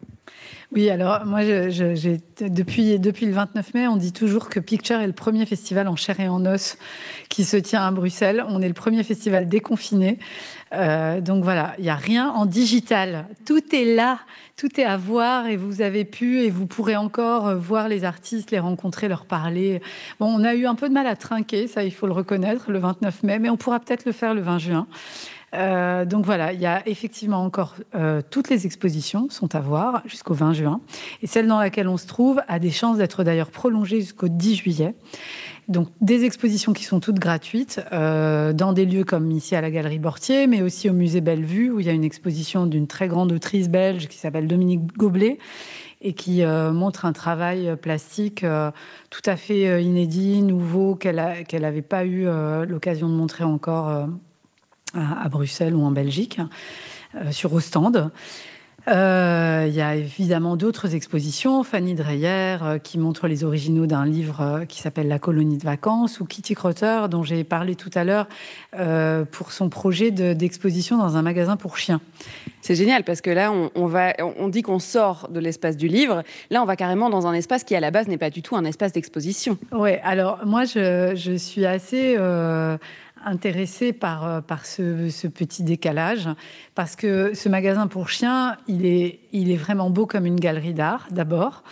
Oui, 0.72 0.90
alors 0.90 1.24
moi, 1.24 1.44
depuis, 1.44 2.98
le 2.98 3.32
29 3.32 3.74
mai, 3.74 3.86
on 3.86 3.96
dit 3.96 4.12
toujours 4.12 4.48
que 4.48 4.58
Picture 4.58 4.98
est 4.98 5.06
le 5.06 5.12
premier 5.12 5.46
festival 5.46 5.86
en 5.86 5.94
chair 5.94 6.18
et 6.18 6.28
en 6.28 6.44
os 6.46 6.76
qui 7.28 7.44
se 7.44 7.56
tient 7.56 7.86
à 7.86 7.90
Bruxelles. 7.92 8.44
On 8.48 8.60
est 8.60 8.68
le 8.68 8.74
premier 8.74 9.04
festival 9.04 9.48
déconfiné. 9.48 10.18
Euh, 10.72 11.20
donc 11.20 11.44
voilà, 11.44 11.74
il 11.78 11.84
n'y 11.84 11.90
a 11.90 11.94
rien 11.94 12.28
en 12.30 12.46
digital. 12.46 13.26
Tout 13.46 13.62
est 13.72 13.84
là, 13.84 14.18
tout 14.56 14.80
est 14.80 14.84
à 14.84 14.96
voir 14.96 15.46
et 15.46 15.56
vous 15.56 15.82
avez 15.82 16.04
pu 16.04 16.40
et 16.40 16.50
vous 16.50 16.66
pourrez 16.66 16.96
encore 16.96 17.54
voir 17.54 17.88
les 17.88 18.04
artistes, 18.04 18.50
les 18.50 18.58
rencontrer, 18.58 19.06
leur 19.06 19.26
parler. 19.26 19.80
Bon, 20.18 20.26
on 20.26 20.42
a 20.42 20.54
eu 20.54 20.66
un 20.66 20.74
peu 20.74 20.88
de 20.88 20.94
mal 20.94 21.06
à 21.06 21.14
trinquer, 21.14 21.68
ça 21.68 21.84
il 21.84 21.92
faut 21.92 22.06
le 22.06 22.12
reconnaître, 22.12 22.72
le 22.72 22.78
29 22.78 23.22
mai, 23.22 23.38
mais 23.38 23.50
on 23.50 23.56
pourra 23.56 23.78
peut-être 23.78 24.04
le 24.04 24.12
faire 24.12 24.34
le 24.34 24.40
20 24.40 24.58
juin. 24.58 24.86
Euh, 25.54 26.04
donc 26.04 26.24
voilà, 26.24 26.52
il 26.52 26.60
y 26.60 26.66
a 26.66 26.86
effectivement 26.88 27.44
encore 27.44 27.74
euh, 27.94 28.22
toutes 28.28 28.50
les 28.50 28.66
expositions 28.66 29.28
sont 29.30 29.54
à 29.54 29.60
voir 29.60 30.02
jusqu'au 30.06 30.34
20 30.34 30.52
juin. 30.52 30.80
Et 31.22 31.26
celle 31.26 31.46
dans 31.46 31.58
laquelle 31.58 31.88
on 31.88 31.96
se 31.96 32.06
trouve 32.06 32.40
a 32.48 32.58
des 32.58 32.70
chances 32.70 32.98
d'être 32.98 33.24
d'ailleurs 33.24 33.50
prolongée 33.50 34.00
jusqu'au 34.00 34.28
10 34.28 34.56
juillet. 34.56 34.94
Donc 35.68 35.88
des 36.00 36.24
expositions 36.24 36.72
qui 36.72 36.84
sont 36.84 37.00
toutes 37.00 37.18
gratuites 37.18 37.80
euh, 37.92 38.52
dans 38.52 38.72
des 38.72 38.84
lieux 38.84 39.04
comme 39.04 39.30
ici 39.30 39.56
à 39.56 39.60
la 39.60 39.70
Galerie 39.70 39.98
Bortier, 39.98 40.46
mais 40.46 40.60
aussi 40.60 40.90
au 40.90 40.92
musée 40.92 41.20
Bellevue 41.20 41.70
où 41.70 41.80
il 41.80 41.86
y 41.86 41.88
a 41.88 41.92
une 41.92 42.04
exposition 42.04 42.66
d'une 42.66 42.86
très 42.86 43.08
grande 43.08 43.32
autrice 43.32 43.68
belge 43.68 44.08
qui 44.08 44.18
s'appelle 44.18 44.46
Dominique 44.46 44.94
Goblet 44.96 45.38
et 46.02 46.12
qui 46.12 46.42
montre 46.44 47.06
un 47.06 47.14
travail 47.14 47.76
plastique 47.80 48.44
tout 49.08 49.22
à 49.24 49.36
fait 49.36 49.82
inédit, 49.82 50.42
nouveau, 50.42 50.96
qu'elle 50.96 51.16
n'avait 51.16 51.80
pas 51.80 52.04
eu 52.04 52.26
l'occasion 52.66 53.08
de 53.08 53.14
montrer 53.14 53.44
encore 53.44 54.06
à, 54.94 55.28
Bruxelles 55.28 55.74
ou 55.74 55.84
en 55.84 55.90
Belgique, 55.90 56.40
euh, 57.16 57.30
sur 57.32 57.52
Ostende. 57.52 58.10
Euh, 58.86 59.64
il 59.66 59.74
y 59.74 59.80
a 59.80 59.94
évidemment 59.94 60.56
d'autres 60.56 60.94
expositions. 60.94 61.62
Fanny 61.64 61.94
Dreyer 61.94 62.58
euh, 62.60 62.78
qui 62.78 62.98
montre 62.98 63.28
les 63.28 63.42
originaux 63.42 63.86
d'un 63.86 64.04
livre 64.04 64.64
qui 64.68 64.82
s'appelle 64.82 65.08
La 65.08 65.18
colonie 65.18 65.56
de 65.56 65.64
vacances 65.64 66.20
ou 66.20 66.26
Kitty 66.26 66.54
Crotter 66.54 67.06
dont 67.10 67.22
j'ai 67.22 67.44
parlé 67.44 67.76
tout 67.76 67.90
à 67.94 68.04
l'heure 68.04 68.28
pour 69.30 69.52
son 69.52 69.70
projet 69.70 70.10
d'exposition 70.10 70.98
dans 70.98 71.16
un 71.16 71.22
magasin 71.22 71.56
pour 71.56 71.78
chiens. 71.78 72.02
C'est 72.60 72.74
génial 72.74 73.04
parce 73.04 73.22
que 73.22 73.30
là, 73.30 73.52
on, 73.52 73.86
va, 73.86 74.12
on 74.18 74.48
dit 74.48 74.60
qu'on 74.60 74.78
sort 74.78 75.28
de 75.30 75.40
l'espace 75.40 75.78
du 75.78 75.88
livre. 75.88 76.22
Là, 76.50 76.62
on 76.62 76.66
va 76.66 76.76
carrément 76.76 77.08
dans 77.08 77.26
un 77.26 77.32
espace 77.32 77.64
qui, 77.64 77.74
à 77.74 77.80
la 77.80 77.90
base, 77.90 78.08
n'est 78.08 78.18
pas 78.18 78.30
du 78.30 78.42
tout 78.42 78.56
un 78.56 78.64
espace 78.64 78.92
d'exposition. 78.92 79.56
Oui, 79.72 79.92
alors 80.02 80.40
moi, 80.44 80.64
je, 80.64 81.14
je 81.14 81.32
suis 81.36 81.64
assez 81.64 82.16
intéressé 83.24 83.92
par, 83.92 84.42
par 84.42 84.66
ce, 84.66 85.08
ce, 85.08 85.26
petit 85.26 85.62
décalage, 85.62 86.28
parce 86.74 86.96
que 86.96 87.34
ce 87.34 87.48
magasin 87.48 87.86
pour 87.86 88.08
chiens, 88.08 88.56
il 88.68 88.86
est, 88.86 89.20
il 89.32 89.50
est 89.50 89.56
vraiment 89.56 89.90
beau 89.90 90.06
comme 90.06 90.26
une 90.26 90.38
galerie 90.38 90.74
d'art, 90.74 91.06
d'abord. 91.10 91.62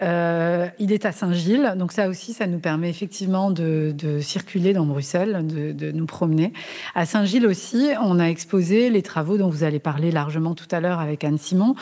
Euh, 0.00 0.68
il 0.78 0.90
est 0.90 1.04
à 1.04 1.12
Saint-Gilles, 1.12 1.74
donc 1.76 1.92
ça 1.92 2.08
aussi, 2.08 2.32
ça 2.32 2.46
nous 2.46 2.58
permet 2.58 2.88
effectivement 2.88 3.50
de, 3.50 3.94
circuler 4.20 4.72
dans 4.72 4.86
Bruxelles, 4.86 5.46
de, 5.46 5.92
nous 5.92 6.06
promener. 6.06 6.52
À 6.94 7.04
Saint-Gilles 7.04 7.46
aussi, 7.46 7.90
on 8.02 8.18
a 8.18 8.24
exposé 8.24 8.88
les 8.88 9.02
travaux 9.02 9.36
dont 9.36 9.50
vous 9.50 9.64
allez 9.64 9.78
parler 9.78 10.10
largement 10.10 10.54
tout 10.54 10.68
à 10.70 10.80
l'heure 10.80 10.98
avec 10.98 11.24
Anne 11.24 11.38
Simon, 11.38 11.74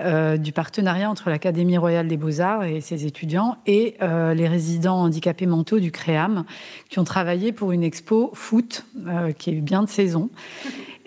euh, 0.00 0.38
du 0.38 0.52
partenariat 0.52 1.10
entre 1.10 1.28
l'Académie 1.28 1.76
royale 1.76 2.08
des 2.08 2.16
beaux-arts 2.16 2.64
et 2.64 2.80
ses 2.80 3.04
étudiants 3.04 3.58
et 3.66 3.96
euh, 4.02 4.32
les 4.32 4.48
résidents 4.48 5.02
handicapés 5.02 5.46
mentaux 5.46 5.78
du 5.78 5.92
CREAM, 5.92 6.44
qui 6.88 6.98
ont 6.98 7.04
travaillé 7.04 7.52
pour 7.52 7.72
une 7.72 7.84
expo 7.84 8.30
foot 8.32 8.86
qui 9.38 9.50
est 9.50 9.60
bien 9.60 9.82
de 9.82 9.88
saison. 9.88 10.30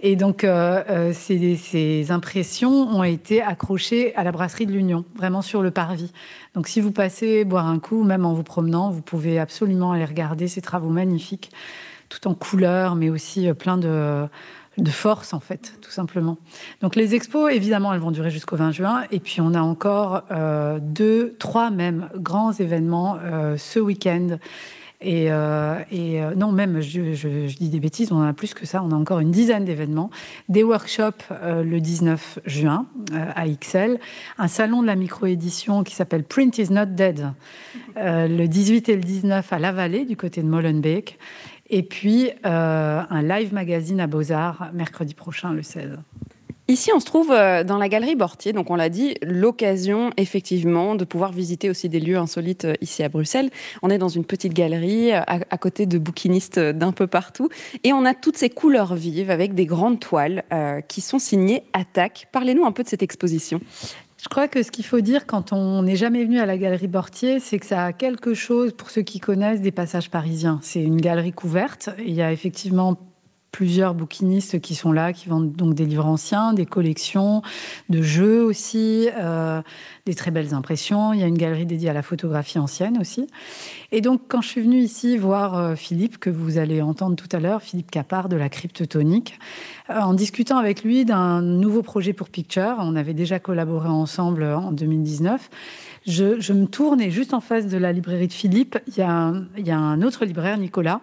Et 0.04 0.16
donc, 0.16 0.44
euh, 0.44 0.84
euh, 0.90 1.14
ces, 1.14 2.12
impressions 2.12 2.72
ont 2.72 3.04
été 3.04 3.42
accrochées 3.42 4.16
à 4.16 4.24
la 4.24 4.32
brasserie 4.32 4.66
de 4.66 4.72
l'Union, 4.72 5.06
vraiment 5.16 5.44
sur 5.44 5.62
le 5.62 5.70
parvis. 5.70 6.12
Donc, 6.56 6.68
si 6.68 6.82
vous 6.82 6.92
passez 6.92 7.46
boire 7.46 7.68
un 7.68 7.78
coup, 7.78 8.04
même 8.04 8.26
en 8.26 8.34
vous 8.34 8.44
promenant, 8.44 8.90
vous 8.90 9.04
pouvez 9.04 9.40
absolument 9.40 9.92
aller 9.92 10.06
regarder 10.06 10.48
ces 10.48 10.60
travaux 10.60 10.90
magnifiques, 10.90 11.52
tout 12.10 12.28
en 12.28 12.34
couleurs, 12.34 12.96
mais 12.96 13.12
aussi 13.12 13.48
euh, 13.48 13.54
plein 13.54 13.78
de, 13.78 14.26
de 14.80 14.90
force, 14.90 15.36
en 15.36 15.40
fait, 15.40 15.76
tout 15.84 15.92
simplement. 15.92 16.40
Donc, 16.82 16.96
les 16.96 17.14
expos, 17.14 17.54
évidemment, 17.54 17.94
elles 17.94 18.00
vont 18.00 18.12
durer 18.12 18.32
jusqu'au 18.32 18.56
20 18.56 18.72
juin. 18.72 19.04
Et 19.12 19.20
puis, 19.20 19.40
on 19.40 19.54
a 19.54 19.62
encore 19.62 20.24
deux, 20.82 21.36
trois 21.38 21.70
même 21.70 22.10
grands 22.16 22.54
événements 22.54 23.20
ce 23.58 23.80
week-end 23.80 24.40
et, 25.02 25.32
euh, 25.32 25.80
euh, 25.92 26.36
non, 26.36 26.52
même, 26.52 26.80
je, 26.80 27.48
dis 27.58 27.70
des 27.70 27.80
bêtises, 27.80 28.12
on 28.12 28.18
en 28.18 28.28
a 28.28 28.34
plus 28.34 28.54
que 28.54 28.66
ça. 28.66 28.84
On 28.84 28.92
a 28.92 28.96
encore 28.96 29.20
une 29.20 29.32
dizaine 29.32 29.66
d'événements. 29.66 30.12
Des 30.48 30.64
workshops 30.64 31.26
euh, 31.32 31.64
le 31.64 31.82
19 31.82 32.40
juin 32.46 32.86
à 33.36 33.48
XL. 33.48 34.00
Un 34.38 34.48
salon 34.48 34.82
de 34.82 34.88
la 34.88 34.96
micro-édition 34.96 35.84
qui 35.84 35.96
s'appelle 35.96 36.24
Print 36.24 36.58
is 36.60 36.72
not 36.72 36.86
dead 36.86 37.34
le 37.96 38.46
18 38.46 38.90
et 38.90 38.96
le 38.96 39.02
19 39.02 39.52
à 39.52 39.60
La 39.60 39.72
Vallée, 39.72 40.06
du 40.06 40.16
côté 40.16 40.42
de 40.42 40.48
Molenbeek. 40.48 41.18
Et 41.70 41.84
puis 41.84 42.30
un 42.44 43.22
live 43.22 43.54
magazine 43.54 44.00
à 44.00 44.08
Beaux-Arts 44.08 44.70
mercredi 44.74 45.14
prochain, 45.14 45.54
le 45.54 45.64
16. 45.64 45.98
Ici, 46.68 46.92
on 46.96 47.00
se 47.00 47.06
trouve 47.06 47.32
euh, 47.32 47.64
dans 47.64 47.78
la 47.78 47.90
galerie 47.90 48.16
Bortier, 48.16 48.54
donc 48.54 48.70
on 48.70 48.76
l'a 48.76 48.90
dit, 48.90 49.16
l'occasion 49.24 50.12
effectivement 50.16 50.96
de 50.96 51.04
pouvoir 51.04 51.34
visiter 51.34 51.70
aussi 51.70 51.90
des 51.90 52.00
lieux 52.00 52.18
insolites 52.18 52.66
euh, 52.66 52.74
ici 52.82 53.04
à 53.04 53.10
Bruxelles. 53.10 53.50
On 53.82 53.90
est 53.90 53.98
dans 53.98 54.08
une 54.08 54.24
petite 54.24 54.54
galerie 54.54 55.12
euh, 55.12 55.22
à, 55.26 55.58
côté 55.58 55.86
de 55.86 55.98
bouquinistes 55.98 56.60
d'un 56.60 56.92
peu 56.92 57.08
partout 57.08 57.50
et 57.84 57.94
on 57.94 58.06
a 58.06 58.14
toutes 58.14 58.38
ces 58.38 58.50
couleurs 58.50 58.96
vives 58.96 59.32
avec 59.32 59.54
des 59.54 59.66
grandes 59.66 60.00
toiles 60.00 60.44
qui 60.88 61.02
sont 61.02 61.20
signées 61.20 61.64
Attaque. 61.74 62.28
Parlez-nous 62.32 62.66
un 62.66 62.72
peu 62.72 62.84
de 62.84 62.88
cette 62.88 63.04
exposition. 63.04 63.60
Je 64.22 64.30
crois 64.30 64.48
que 64.48 64.64
ce 64.64 64.72
qu'il 64.72 64.86
faut 64.86 65.02
dire 65.02 65.26
quand 65.26 65.52
on 65.52 65.84
n'est 65.84 65.96
jamais 65.96 66.24
venu 66.24 66.40
à 66.40 66.46
la 66.46 66.58
galerie 66.58 66.88
Bortier, 66.88 67.40
c'est 67.40 67.60
que 67.60 67.66
ça 67.66 67.86
a 67.86 67.94
quelque 67.94 68.34
chose, 68.34 68.72
pour 68.72 68.92
ceux 68.92 69.02
qui 69.02 69.20
connaissent, 69.20 69.62
des 69.62 69.72
passages 69.72 70.10
parisiens. 70.10 70.60
C'est 70.62 70.82
une 70.82 71.02
galerie 71.02 71.34
couverte. 71.34 71.90
Il 72.00 72.14
y 72.14 72.22
a 72.22 72.32
effectivement 72.32 72.98
plusieurs 73.52 73.94
bouquinistes 73.94 74.62
qui 74.62 74.76
sont 74.76 74.92
là, 74.92 75.12
qui 75.12 75.28
vendent 75.28 75.52
donc 75.52 75.74
des 75.74 75.86
livres 75.86 76.06
anciens, 76.06 76.54
des 76.54 76.66
collections 76.66 77.42
de 77.90 78.02
jeux 78.02 78.44
aussi, 78.44 79.10
euh, 79.20 79.62
des 80.06 80.16
très 80.16 80.32
belles 80.32 80.54
impressions. 80.54 81.14
Il 81.14 81.20
y 81.20 81.24
a 81.24 81.28
une 81.28 81.38
galerie 81.38 81.66
dédiée 81.66 81.90
à 81.90 81.94
la 81.94 82.02
photographie 82.02 82.60
ancienne 82.60 82.98
aussi. 83.00 83.28
Et 83.92 84.00
donc, 84.00 84.22
quand 84.30 84.42
je 84.42 84.48
suis 84.48 84.62
venue 84.62 84.80
ici 84.80 85.18
voir 85.18 85.58
euh, 85.58 85.76
Philippe, 85.76 86.18
que 86.18 86.30
vous 86.30 86.58
allez 86.58 86.82
entendre 86.82 87.18
tout 87.18 87.28
à 87.36 87.40
l'heure, 87.40 87.62
Philippe 87.62 87.92
Capard 87.92 88.30
de 88.30 88.38
la 88.38 88.48
Cryptotonique, 88.48 89.38
euh, 89.90 90.00
en 90.00 90.14
discutant 90.14 90.58
avec 90.58 90.84
lui 90.84 91.04
d'un 91.04 91.42
nouveau 91.42 91.82
projet 91.82 92.14
pour 92.14 92.30
Picture, 92.30 92.76
on 92.80 92.96
avait 92.96 93.14
déjà 93.14 93.40
collaboré 93.40 93.90
ensemble 93.90 94.44
en 94.44 94.72
2019. 94.72 95.50
Je, 96.08 96.54
me 96.54 96.66
tourne 96.66 97.00
et 97.02 97.12
juste 97.12 97.34
en 97.34 97.42
face 97.42 97.68
de 97.68 97.78
la 97.78 97.92
librairie 97.92 98.28
de 98.28 98.34
Philippe, 98.34 98.80
il 98.88 98.96
y 98.98 99.02
a 99.02 99.78
un 99.78 100.02
autre 100.02 100.26
libraire, 100.26 100.58
Nicolas, 100.58 101.02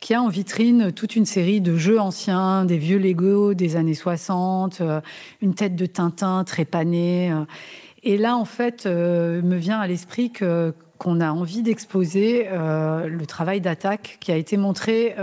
qui 0.00 0.14
a 0.14 0.22
en 0.22 0.28
vitrine 0.28 0.92
toute 0.92 1.14
une 1.14 1.26
série 1.26 1.60
de 1.60 1.76
jeux 1.76 2.00
anciens, 2.00 2.64
des 2.64 2.78
vieux 2.78 2.98
Lego 2.98 3.52
des 3.52 3.76
années 3.76 3.94
60, 3.94 4.80
euh, 4.80 5.00
une 5.42 5.54
tête 5.54 5.76
de 5.76 5.86
Tintin 5.86 6.42
très. 6.44 6.66
Euh. 6.74 7.44
Et 8.02 8.16
là, 8.16 8.36
en 8.36 8.46
fait, 8.46 8.86
euh, 8.86 9.42
me 9.42 9.56
vient 9.56 9.78
à 9.78 9.86
l'esprit 9.86 10.32
qu'on 10.32 11.20
a 11.20 11.30
envie 11.30 11.62
d'exposer 11.62 12.46
le 12.50 13.24
travail 13.26 13.60
d'attaque 13.60 14.16
qui 14.20 14.32
a 14.32 14.36
été 14.36 14.56
montré 14.56 15.16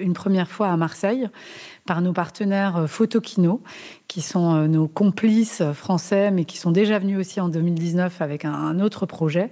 une 0.00 0.12
première 0.12 0.50
fois 0.50 0.68
à 0.68 0.76
Marseille 0.76 1.28
par 1.86 2.02
nos 2.02 2.12
partenaires 2.12 2.84
Photokino, 2.86 3.62
qui 4.06 4.20
sont 4.20 4.68
nos 4.68 4.86
complices 4.86 5.62
français, 5.72 6.30
mais 6.30 6.44
qui 6.44 6.58
sont 6.58 6.72
déjà 6.72 6.98
venus 6.98 7.18
aussi 7.18 7.40
en 7.40 7.48
2019 7.48 8.20
avec 8.20 8.44
un 8.44 8.80
autre 8.80 9.06
projet. 9.06 9.50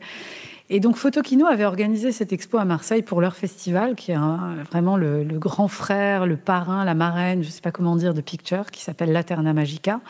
Et 0.70 0.80
donc 0.80 0.96
Photokino 0.96 1.46
avait 1.46 1.64
organisé 1.64 2.12
cette 2.12 2.32
expo 2.32 2.58
à 2.58 2.64
Marseille 2.64 3.02
pour 3.02 3.20
leur 3.20 3.36
festival, 3.36 3.94
qui 3.94 4.12
est 4.12 4.18
vraiment 4.70 4.96
le, 4.96 5.24
grand 5.38 5.68
frère, 5.68 6.26
le 6.26 6.36
parrain, 6.36 6.84
la 6.84 6.94
marraine, 6.94 7.42
je 7.42 7.48
ne 7.48 7.52
sais 7.52 7.60
pas 7.60 7.72
comment 7.72 7.96
dire, 7.96 8.14
de 8.14 8.20
Picture, 8.20 8.70
qui 8.70 8.82
s'appelle 8.82 9.12
Laterna 9.12 9.52
Magica. 9.52 10.00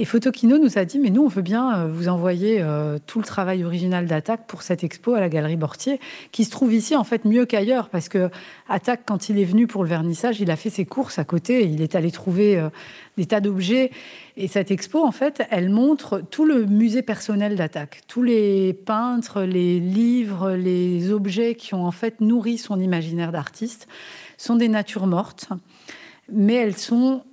Et 0.00 0.04
Photokino 0.04 0.58
nous 0.58 0.78
a 0.78 0.84
dit, 0.84 1.00
mais 1.00 1.10
nous, 1.10 1.24
on 1.24 1.28
veut 1.28 1.42
bien 1.42 1.76
euh, 1.76 1.88
vous 1.88 2.06
envoyer 2.06 2.58
euh, 2.60 2.98
tout 3.04 3.18
le 3.18 3.24
travail 3.24 3.64
original 3.64 4.06
d'Attaque 4.06 4.46
pour 4.46 4.62
cette 4.62 4.84
expo 4.84 5.14
à 5.14 5.18
la 5.18 5.28
Galerie 5.28 5.56
Bortier, 5.56 5.98
qui 6.30 6.44
se 6.44 6.52
trouve 6.52 6.72
ici, 6.72 6.94
en 6.94 7.02
fait, 7.02 7.24
mieux 7.24 7.46
qu'ailleurs, 7.46 7.88
parce 7.88 8.08
que 8.08 8.30
Attaque, 8.68 9.00
quand 9.04 9.28
il 9.28 9.40
est 9.40 9.44
venu 9.44 9.66
pour 9.66 9.82
le 9.82 9.88
vernissage, 9.88 10.40
il 10.40 10.52
a 10.52 10.56
fait 10.56 10.70
ses 10.70 10.84
courses 10.84 11.18
à 11.18 11.24
côté, 11.24 11.64
il 11.64 11.82
est 11.82 11.96
allé 11.96 12.12
trouver 12.12 12.56
euh, 12.56 12.68
des 13.16 13.26
tas 13.26 13.40
d'objets. 13.40 13.90
Et 14.36 14.46
cette 14.46 14.70
expo, 14.70 15.04
en 15.04 15.10
fait, 15.10 15.42
elle 15.50 15.68
montre 15.68 16.22
tout 16.30 16.44
le 16.44 16.64
musée 16.64 17.02
personnel 17.02 17.56
d'Attaque, 17.56 18.02
tous 18.06 18.22
les 18.22 18.74
peintres, 18.74 19.42
les 19.42 19.80
livres, 19.80 20.52
les 20.52 21.10
objets 21.10 21.56
qui 21.56 21.74
ont 21.74 21.84
en 21.84 21.90
fait 21.90 22.20
nourri 22.20 22.56
son 22.56 22.78
imaginaire 22.78 23.32
d'artiste, 23.32 23.88
sont 24.36 24.54
des 24.54 24.68
natures 24.68 25.08
mortes, 25.08 25.48
mais 26.32 26.54
elles 26.54 26.76
sont, 26.76 27.24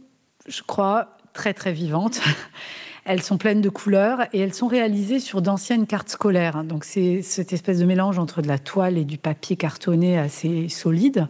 je 0.48 0.64
crois, 0.64 1.15
très 1.36 1.54
très 1.54 1.72
vivantes. 1.72 2.20
Elles 3.08 3.22
sont 3.22 3.38
pleines 3.38 3.62
de 3.62 3.70
couleurs 3.70 4.22
et 4.34 4.40
elles 4.40 4.56
sont 4.56 4.66
réalisées 4.66 5.20
sur 5.20 5.44
d'anciennes 5.44 5.86
cartes 5.86 6.10
scolaires. 6.10 6.64
Donc 6.64 6.84
c'est 6.84 7.22
cette 7.22 7.54
espèce 7.54 7.78
de 7.78 7.86
mélange 7.86 8.18
entre 8.18 8.42
de 8.42 8.48
la 8.48 8.58
toile 8.58 8.98
et 8.98 9.06
du 9.06 9.20
papier 9.20 9.58
cartonné 9.58 10.18
assez 10.18 10.70
solide 10.70 11.28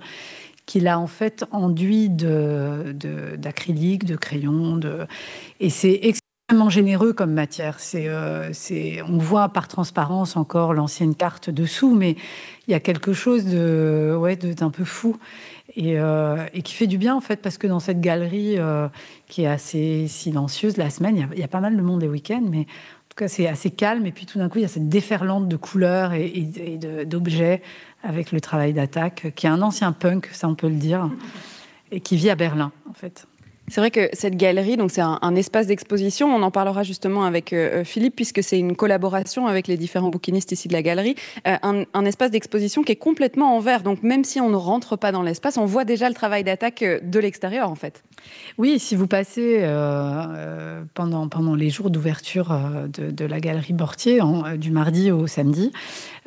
qu'il 0.65 0.87
a 0.87 0.97
en 0.97 1.07
fait 1.07 1.43
enduit 1.51 2.07
d'acrylique, 2.07 4.05
de, 4.05 4.15
crayon. 4.15 4.77
De... 4.77 5.05
Et 5.59 5.69
c'est 5.69 5.99
extrêmement 6.01 6.69
généreux 6.69 7.11
comme 7.11 7.33
matière. 7.33 7.79
C'est, 7.79 8.07
euh, 8.07 8.51
on 9.07 9.17
voit 9.17 9.49
par 9.49 9.67
transparence 9.67 10.37
encore 10.37 10.73
l'ancienne 10.73 11.13
carte 11.13 11.49
dessous, 11.49 11.93
mais 11.93 12.15
il 12.67 12.71
y 12.71 12.73
a 12.73 12.79
quelque 12.79 13.13
chose 13.13 13.45
de, 13.45 14.15
ouais, 14.17 14.35
d'un 14.35 14.69
peu 14.69 14.85
fou. 14.85 15.17
Euh, 15.77 16.47
et, 16.53 16.61
qui 16.61 16.73
fait 16.73 16.87
du 16.87 16.97
bien 16.97 17.15
en 17.15 17.21
fait 17.21 17.41
parce 17.41 17.57
que 17.57 17.67
dans 17.67 17.81
cette 17.81 17.99
galerie 17.99 18.57
euh, 18.57 18.87
qui 19.27 19.43
est 19.43 19.47
assez 19.47 20.07
silencieuse 20.07 20.77
la 20.77 20.89
semaine, 20.89 21.27
il 21.33 21.39
y, 21.39 21.43
a, 21.43 21.47
pas 21.49 21.59
mal 21.59 21.75
de 21.75 21.81
monde 21.81 22.01
les 22.01 22.07
week-ends, 22.07 22.45
mais 22.49 22.61
en 22.61 23.09
tout 23.09 23.17
cas 23.17 23.27
c'est 23.27 23.47
assez 23.47 23.71
calme 23.71 24.05
et 24.05 24.13
puis 24.13 24.25
tout 24.25 24.37
d'un 24.39 24.47
coup 24.47 24.59
il 24.59 24.61
y 24.61 24.65
a 24.65 24.69
cette 24.69 24.87
déferlante 24.87 25.49
de 25.49 25.57
couleurs 25.57 26.13
et, 26.13 26.79
d'objets 27.05 27.61
avec 28.03 28.31
le 28.31 28.39
travail 28.39 28.71
d'attaque 28.71 29.33
qui 29.35 29.47
est 29.47 29.49
un 29.49 29.61
ancien 29.61 29.91
punk, 29.91 30.29
ça 30.31 30.47
on 30.47 30.55
peut 30.55 30.69
le 30.69 30.75
dire, 30.75 31.09
et 31.91 31.99
qui 31.99 32.15
vit 32.15 32.29
à 32.29 32.35
Berlin 32.35 32.71
en 32.89 32.93
fait. 32.93 33.27
C'est 33.67 33.81
vrai 33.81 33.89
que 33.89 34.09
cette 34.13 34.37
galerie, 34.37 34.77
donc 34.77 34.91
c'est 34.91 35.01
un, 35.01 35.35
espace 35.35 35.65
d'exposition. 35.65 36.33
On 36.33 36.43
en 36.43 36.51
parlera 36.51 36.83
justement 36.83 37.25
avec 37.25 37.51
euh, 37.51 37.81
euh, 37.81 37.83
Philippe 37.83 38.15
puisque 38.15 38.43
c'est 38.43 38.59
une 38.59 38.75
collaboration 38.75 39.47
avec 39.47 39.67
les 39.67 39.75
différents 39.75 40.09
bouquinistes 40.09 40.51
ici 40.51 40.67
de 40.67 40.73
la 40.73 40.83
galerie. 40.83 41.15
Euh, 41.47 41.55
un, 41.63 42.05
espace 42.05 42.29
d'exposition 42.29 42.83
qui 42.83 42.91
est 42.91 42.97
complètement 42.97 43.57
en 43.57 43.59
verre. 43.59 43.81
Donc 43.81 44.03
même 44.03 44.23
si 44.23 44.39
on 44.39 44.49
ne 44.49 44.55
rentre 44.55 44.97
pas 44.97 45.11
dans 45.11 45.23
l'espace, 45.23 45.57
on 45.57 45.65
voit 45.65 45.83
déjà 45.83 46.09
le 46.09 46.13
travail 46.13 46.43
d'attaque 46.43 46.83
de 46.83 47.19
l'extérieur 47.19 47.71
en 47.71 47.75
fait. 47.75 48.03
Oui, 48.59 48.77
si 48.77 48.95
vous 48.95 49.07
passez 49.07 49.61
pendant, 50.93 51.27
pendant 51.27 51.55
les 51.55 51.69
jours 51.69 51.89
d'ouverture 51.89 52.55
de, 52.87 53.25
la 53.25 53.39
galerie 53.39 53.73
Bortier, 53.73 54.19
du 54.57 54.71
mardi 54.71 55.11
au 55.11 55.27
samedi, 55.27 55.71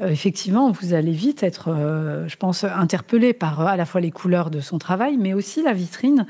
effectivement, 0.00 0.71
vous 0.71 0.95
allez 0.95 1.12
vite 1.12 1.42
être, 1.42 1.75
je 2.26 2.37
pense, 2.37 2.64
interpellé 2.64 3.33
par 3.33 3.61
à 3.61 3.76
la 3.76 3.85
fois 3.85 4.00
les 4.00 4.11
couleurs 4.11 4.50
de 4.50 4.61
son 4.61 4.78
travail, 4.78 5.16
mais 5.16 5.35
aussi 5.35 5.62
la 5.62 5.73
vitrine 5.73 6.26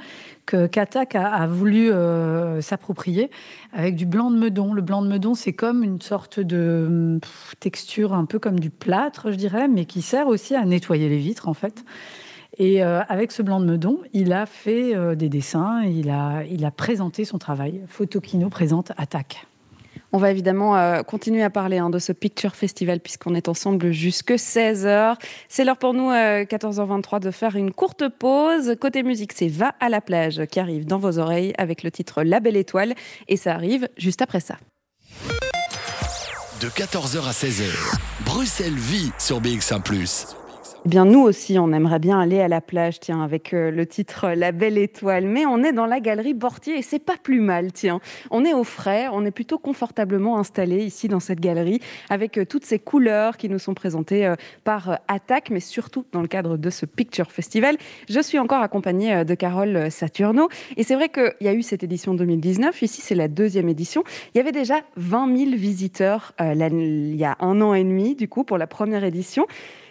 que 0.49 0.67
Katak 0.67 1.15
a, 1.15 1.47
voulu 1.47 1.93
euh, 1.93 2.63
s'approprier 2.63 3.31
avec 3.75 3.97
du 3.97 4.07
blanc 4.07 4.31
de 4.31 4.39
meudon. 4.39 4.73
Le 4.73 4.81
blanc 4.81 5.03
de 5.03 5.09
meudon, 5.09 5.35
c'est 5.35 5.53
comme 5.53 5.85
une 5.85 6.01
sorte 6.01 6.41
de 6.41 7.21
texture 7.61 8.15
un 8.15 8.25
peu 8.25 8.39
comme 8.39 8.59
du 8.59 8.71
plâtre, 8.71 9.31
je 9.31 9.37
dirais, 9.37 9.69
mais 9.69 9.85
qui 9.85 10.01
sert 10.01 10.27
aussi 10.27 10.55
à 10.55 10.65
nettoyer 10.65 11.11
les 11.11 11.19
vitres, 11.19 11.49
en 11.49 11.55
fait. 11.55 11.85
Et 12.57 12.83
euh, 12.83 13.03
avec 13.09 13.31
ce 13.31 13.43
blanc 13.43 13.61
de 13.61 13.67
meudon, 13.67 13.99
il 14.15 14.33
a 14.33 14.47
fait 14.47 14.97
euh, 14.97 15.15
des 15.15 15.29
dessins, 15.29 15.83
il 15.83 16.09
a, 16.09 16.43
il 16.45 16.65
a 16.65 16.71
présenté 16.71 17.27
son 17.27 17.37
travail. 17.39 17.83
Photokino 17.87 18.49
présente 18.49 18.93
Attaque. 18.97 19.47
On 20.13 20.19
va 20.19 20.31
évidemment 20.31 20.77
euh, 20.77 21.03
continuer 21.03 21.43
à 21.43 21.51
parler 21.51 21.79
hein, 21.79 21.91
de 21.91 21.99
ce 21.99 22.13
Picture 22.13 22.55
Festival 22.55 23.01
puisqu'on 23.01 23.35
est 23.35 23.49
ensemble 23.49 23.93
jusque 23.93 24.31
16h. 24.33 25.17
C'est 25.49 25.65
l'heure 25.65 25.77
pour 25.77 25.93
nous, 25.93 26.11
14h23, 26.11 27.17
euh, 27.17 27.19
de 27.19 27.31
faire 27.31 27.57
une 27.57 27.73
courte 27.73 28.09
pause. 28.09 28.77
Côté 28.81 29.03
musique, 29.03 29.33
c'est 29.35 29.49
Va 29.49 29.75
à 29.81 29.89
la 29.89 30.01
plage 30.01 30.47
qui 30.51 30.61
arrive 30.61 30.87
dans 30.87 30.99
vos 30.99 31.19
oreilles 31.19 31.53
avec 31.59 31.83
le 31.83 31.91
titre 31.91 32.23
La 32.23 32.41
Belle 32.41 32.57
Étoile 32.57 32.95
et 33.29 33.37
ça 33.37 33.55
arrive 33.55 33.89
juste 33.97 34.23
après 34.23 34.41
ça. 34.41 34.57
De 36.61 36.69
14h 36.69 37.29
à 37.29 37.33
16h, 37.33 37.99
Bruxelles 38.25 38.75
vit 38.75 39.13
sur 39.19 39.41
BX1⁇ 39.41 39.83
bien, 40.85 41.05
nous 41.05 41.21
aussi, 41.21 41.59
on 41.59 41.73
aimerait 41.73 41.99
bien 41.99 42.21
aller 42.21 42.41
à 42.41 42.49
la 42.49 42.61
plage, 42.61 43.01
tiens, 43.01 43.23
avec 43.23 43.53
euh, 43.53 43.71
le 43.71 43.87
titre 43.87 44.31
La 44.31 44.53
Belle 44.53 44.79
Étoile. 44.79 45.27
Mais 45.27 45.47
on 45.47 45.63
est 45.63 45.73
dans 45.73 45.87
la 45.87 46.01
galerie 46.01 46.35
Bortier 46.35 46.79
et 46.79 46.83
c'est 46.83 46.99
pas 46.99 47.17
plus 47.23 47.41
mal, 47.41 47.73
tiens. 47.73 48.01
On 48.31 48.45
est 48.45 48.55
au 48.55 48.65
frais, 48.65 49.07
on 49.13 49.25
est 49.25 49.31
plutôt 49.31 49.59
confortablement 49.59 50.39
installé 50.39 50.85
ici 50.85 51.09
dans 51.09 51.21
cette 51.21 51.41
galerie 51.41 51.81
avec 52.09 52.39
euh, 52.39 52.45
toutes 52.45 52.65
ces 52.65 52.79
couleurs 52.79 53.37
qui 53.37 53.49
nous 53.49 53.59
sont 53.59 53.75
présentées 53.75 54.27
euh, 54.27 54.35
par 54.65 55.01
Attaque, 55.09 55.51
mais 55.51 55.61
surtout 55.61 56.05
dans 56.13 56.23
le 56.23 56.29
cadre 56.29 56.57
de 56.57 56.71
ce 56.71 56.87
Picture 56.87 57.31
Festival. 57.31 57.77
Je 58.09 58.21
suis 58.21 58.39
encore 58.39 58.63
accompagnée 58.63 59.25
de 59.25 59.35
Carole 59.35 59.91
Saturno 59.91 60.49
et 60.77 60.83
c'est 60.83 60.95
vrai 60.95 61.09
qu'il 61.09 61.35
y 61.41 61.49
a 61.49 61.55
eu 61.55 61.63
cette 61.63 61.83
édition 61.83 62.15
2019. 62.15 62.83
Ici, 62.83 63.01
c'est 63.01 63.15
la 63.15 63.29
deuxième 63.29 63.69
édition. 63.69 64.05
Il 64.35 64.39
y 64.39 64.41
avait 64.41 64.53
déjà 64.53 64.81
20 64.97 65.37
000 65.37 65.51
visiteurs 65.57 66.33
il 66.41 67.17
y 67.17 67.25
a 67.25 67.37
un 67.41 67.61
an 67.61 67.75
et 67.75 67.85
demi, 67.85 68.15
du 68.15 68.29
coup, 68.29 68.45
pour 68.45 68.59
la 68.59 68.67
première 68.67 69.05
édition. 69.05 69.47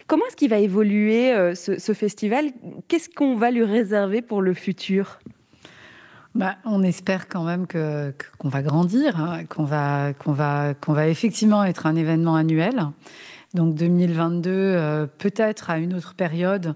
Comment 0.07 0.25
est-ce 0.27 0.37
qu'il 0.37 0.49
va 0.49 0.59
évoluer 0.59 1.33
euh, 1.33 1.53
ce, 1.53 1.93
festival? 1.93 2.45
Qu'est-ce 2.87 3.09
qu'on 3.09 3.35
va 3.35 3.51
lui 3.51 3.63
réserver 3.63 4.21
pour 4.21 4.41
le 4.41 4.53
futur? 4.53 5.19
Bah, 6.33 6.55
on 6.63 6.81
espère 6.81 7.27
quand 7.27 7.43
même 7.43 7.67
que, 7.67 8.13
qu'on 8.37 8.47
va 8.47 8.61
grandir, 8.61 9.19
hein, 9.19 9.43
qu'on 9.45 9.65
va, 9.65 10.13
effectivement 11.07 11.63
être 11.63 11.85
un 11.85 11.95
événement 11.95 12.35
annuel. 12.35 12.85
Donc 13.53 13.75
2022, 13.75 14.49
euh, 14.49 15.07
peut-être 15.17 15.69
à 15.69 15.77
une 15.77 15.93
autre 15.93 16.13
période, 16.13 16.75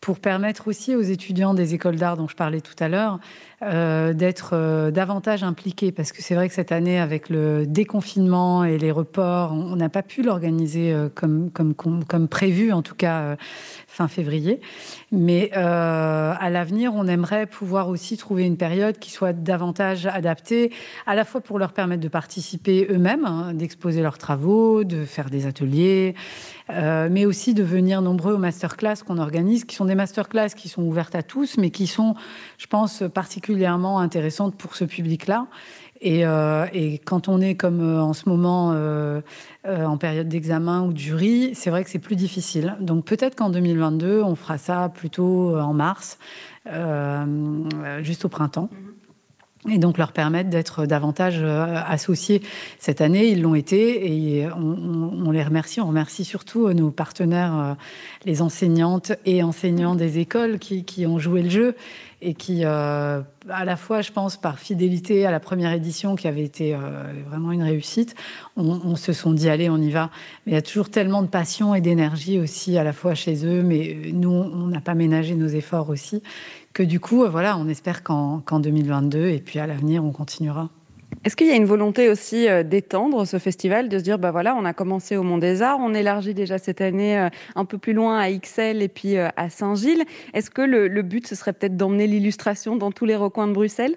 pour 0.00 0.18
permettre 0.18 0.66
aussi 0.66 0.96
aux 0.96 1.02
étudiants 1.02 1.54
des 1.54 1.74
écoles 1.74 1.96
d'art 1.96 2.16
dont 2.16 2.26
je 2.26 2.34
parlais 2.34 2.60
tout 2.60 2.74
à 2.80 2.88
l'heure 2.88 3.20
euh, 3.64 4.12
d'être 4.12 4.54
euh, 4.54 4.90
davantage 4.90 5.44
impliqués 5.44 5.92
parce 5.92 6.10
que 6.10 6.20
c'est 6.20 6.34
vrai 6.34 6.48
que 6.48 6.54
cette 6.54 6.72
année 6.72 6.98
avec 6.98 7.28
le 7.28 7.64
déconfinement 7.64 8.64
et 8.64 8.76
les 8.76 8.90
reports, 8.90 9.52
on 9.52 9.76
n'a 9.76 9.88
pas 9.88 10.02
pu 10.02 10.22
l'organiser 10.22 10.92
euh, 10.92 11.08
comme, 11.14 11.48
comme, 11.52 11.72
comme, 11.74 12.26
prévu 12.26 12.72
en 12.72 12.82
tout 12.82 12.96
cas 12.96 13.36
fin 13.86 14.08
février. 14.08 14.60
Mais 15.12 15.52
à 15.52 16.50
l'avenir, 16.50 16.92
on 16.94 17.06
aimerait 17.06 17.46
pouvoir 17.46 17.88
aussi 17.88 18.16
trouver 18.16 18.44
une 18.44 18.56
période 18.56 18.98
qui 18.98 19.10
soit 19.10 19.32
davantage 19.32 20.06
adaptée 20.06 20.72
à 21.06 21.14
la 21.14 21.24
fois 21.24 21.40
pour 21.40 21.58
leur 21.58 21.72
permettre 21.72 22.02
de 22.02 22.08
participer 22.08 22.88
eux-mêmes, 22.90 23.26
hein, 23.26 23.52
d'exposer 23.54 24.02
leurs 24.02 24.18
travaux, 24.18 24.82
de 24.82 25.04
faire 25.04 25.30
des 25.30 25.46
ateliers, 25.46 26.14
mais 26.70 27.26
aussi 27.26 27.52
de 27.54 27.62
venir 27.62 28.00
nombreux 28.00 28.32
aux 28.32 28.38
masterclass 28.38 28.96
qu'on 29.06 29.18
organise, 29.18 29.64
qui 29.64 29.76
sont 29.76 29.84
des 29.84 29.94
masterclass 29.94 30.50
qui 30.56 30.68
sont 30.68 30.82
ouvertes 30.82 31.14
à 31.14 31.22
tous, 31.22 31.58
mais 31.58 31.70
qui 31.70 31.86
sont, 31.86 32.14
je 32.56 32.66
pense, 32.66 33.02
particulièrement 33.12 33.51
intéressante 33.98 34.54
pour 34.56 34.76
ce 34.76 34.84
public-là. 34.84 35.46
Et, 36.02 36.26
euh, 36.26 36.66
quand 37.04 37.28
on 37.28 37.40
est 37.40 37.54
comme 37.54 37.80
euh, 37.80 38.02
en 38.02 38.12
ce 38.12 38.28
moment 38.28 38.72
euh, 38.74 39.20
en 39.64 39.96
période 39.96 40.28
d'examen 40.28 40.82
ou 40.82 40.92
de 40.92 40.98
jury, 40.98 41.52
c'est 41.54 41.70
vrai 41.70 41.84
que 41.84 41.90
c'est 41.90 42.00
plus 42.00 42.16
difficile. 42.16 42.76
Donc 42.80 43.04
peut-être 43.04 43.36
qu'en 43.36 43.50
2022, 43.50 44.20
on 44.20 44.34
fera 44.34 44.58
ça 44.58 44.90
plutôt 44.92 45.56
en 45.56 45.72
mars, 45.72 46.18
juste 48.00 48.24
au 48.24 48.28
printemps. 48.28 48.68
Et 49.70 49.78
donc 49.78 49.96
leur 49.96 50.10
permettre 50.10 50.50
d'être 50.50 50.86
davantage 50.86 51.40
associés. 51.40 52.42
Cette 52.80 53.00
année, 53.00 53.28
ils 53.28 53.40
l'ont 53.40 53.54
été 53.54 54.40
et 54.40 54.48
on, 54.50 55.30
les 55.30 55.44
remercie. 55.44 55.80
On 55.80 55.86
remercie 55.86 56.24
surtout 56.24 56.72
nos 56.72 56.90
partenaires, 56.90 57.76
les 58.24 58.42
enseignantes 58.42 59.12
et 59.24 59.44
enseignants 59.44 59.94
des 59.94 60.18
écoles 60.18 60.58
qui 60.58 61.06
ont 61.06 61.20
joué 61.20 61.42
le 61.42 61.50
jeu 61.50 61.76
et 62.22 62.34
qui, 62.34 62.64
euh, 62.64 63.20
à 63.50 63.64
la 63.64 63.76
fois, 63.76 64.00
je 64.00 64.12
pense, 64.12 64.36
par 64.36 64.58
fidélité 64.58 65.26
à 65.26 65.32
la 65.32 65.40
première 65.40 65.72
édition 65.72 66.14
qui 66.14 66.28
avait 66.28 66.44
été 66.44 66.74
euh, 66.74 66.78
vraiment 67.26 67.50
une 67.50 67.64
réussite, 67.64 68.14
on, 68.56 68.94
se 68.94 69.12
sont 69.12 69.32
dit 69.32 69.50
allez, 69.50 69.68
on 69.68 69.76
y 69.76 69.90
va. 69.90 70.10
Mais 70.46 70.52
il 70.52 70.54
y 70.54 70.58
a 70.58 70.62
toujours 70.62 70.88
tellement 70.88 71.22
de 71.22 71.26
passion 71.26 71.74
et 71.74 71.80
d'énergie 71.80 72.38
aussi 72.38 72.78
à 72.78 72.84
la 72.84 72.92
fois 72.92 73.14
chez 73.14 73.44
eux, 73.44 73.62
mais 73.62 74.10
nous, 74.12 74.30
on 74.30 74.68
n'a 74.68 74.80
pas 74.80 74.94
ménagé 74.94 75.34
nos 75.34 75.48
efforts 75.48 75.90
aussi, 75.90 76.22
que 76.72 76.84
du 76.84 77.00
coup, 77.00 77.26
voilà, 77.28 77.58
on 77.58 77.68
espère 77.68 78.04
qu'en 78.04 78.40
2022 78.48 79.28
et 79.28 79.40
puis 79.40 79.58
à 79.58 79.66
l'avenir, 79.66 80.04
on 80.04 80.12
continuera. 80.12 80.70
Est-ce 81.24 81.36
qu'il 81.36 81.46
y 81.46 81.52
a 81.52 81.54
une 81.54 81.66
volonté 81.66 82.08
aussi 82.08 82.48
euh, 82.48 82.64
d'étendre 82.64 83.24
ce 83.26 83.38
festival, 83.38 83.88
de 83.88 83.96
se 83.96 84.02
dire, 84.02 84.18
bah 84.18 84.32
voilà, 84.32 84.56
on 84.56 84.64
a 84.64 84.72
commencé 84.72 85.16
au 85.16 85.22
Mont 85.22 85.38
des 85.38 85.62
Arts, 85.62 85.78
on 85.80 85.94
élargit 85.94 86.34
déjà 86.34 86.58
cette 86.58 86.80
année 86.80 87.16
euh, 87.16 87.28
un 87.54 87.64
peu 87.64 87.78
plus 87.78 87.92
loin 87.92 88.18
à 88.18 88.28
Ixelles 88.28 88.82
et 88.82 88.88
puis 88.88 89.16
euh, 89.16 89.28
à 89.36 89.48
Saint-Gilles. 89.48 90.02
Est-ce 90.34 90.50
que 90.50 90.62
le, 90.62 90.88
le 90.88 91.02
but, 91.02 91.24
ce 91.28 91.36
serait 91.36 91.52
peut-être 91.52 91.76
d'emmener 91.76 92.08
l'illustration 92.08 92.74
dans 92.74 92.90
tous 92.90 93.04
les 93.04 93.14
recoins 93.14 93.46
de 93.46 93.52
Bruxelles? 93.52 93.94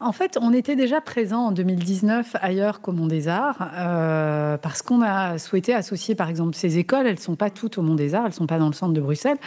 En 0.00 0.12
fait, 0.12 0.38
on 0.40 0.52
était 0.52 0.76
déjà 0.76 1.00
présent 1.00 1.46
en 1.46 1.52
2019 1.52 2.36
ailleurs 2.40 2.80
qu'au 2.80 2.92
Mont 2.92 3.08
des 3.08 3.26
Arts, 3.26 3.68
euh, 3.76 4.56
parce 4.56 4.82
qu'on 4.82 5.02
a 5.02 5.38
souhaité 5.38 5.74
associer, 5.74 6.14
par 6.14 6.28
exemple, 6.28 6.54
ces 6.54 6.78
écoles. 6.78 7.06
Elles 7.06 7.16
ne 7.16 7.20
sont 7.20 7.34
pas 7.34 7.50
toutes 7.50 7.78
au 7.78 7.82
Mont 7.82 7.96
des 7.96 8.14
Arts, 8.14 8.22
elles 8.24 8.30
ne 8.30 8.34
sont 8.34 8.46
pas 8.46 8.58
dans 8.58 8.68
le 8.68 8.74
centre 8.74 8.92
de 8.92 9.00
Bruxelles, 9.00 9.38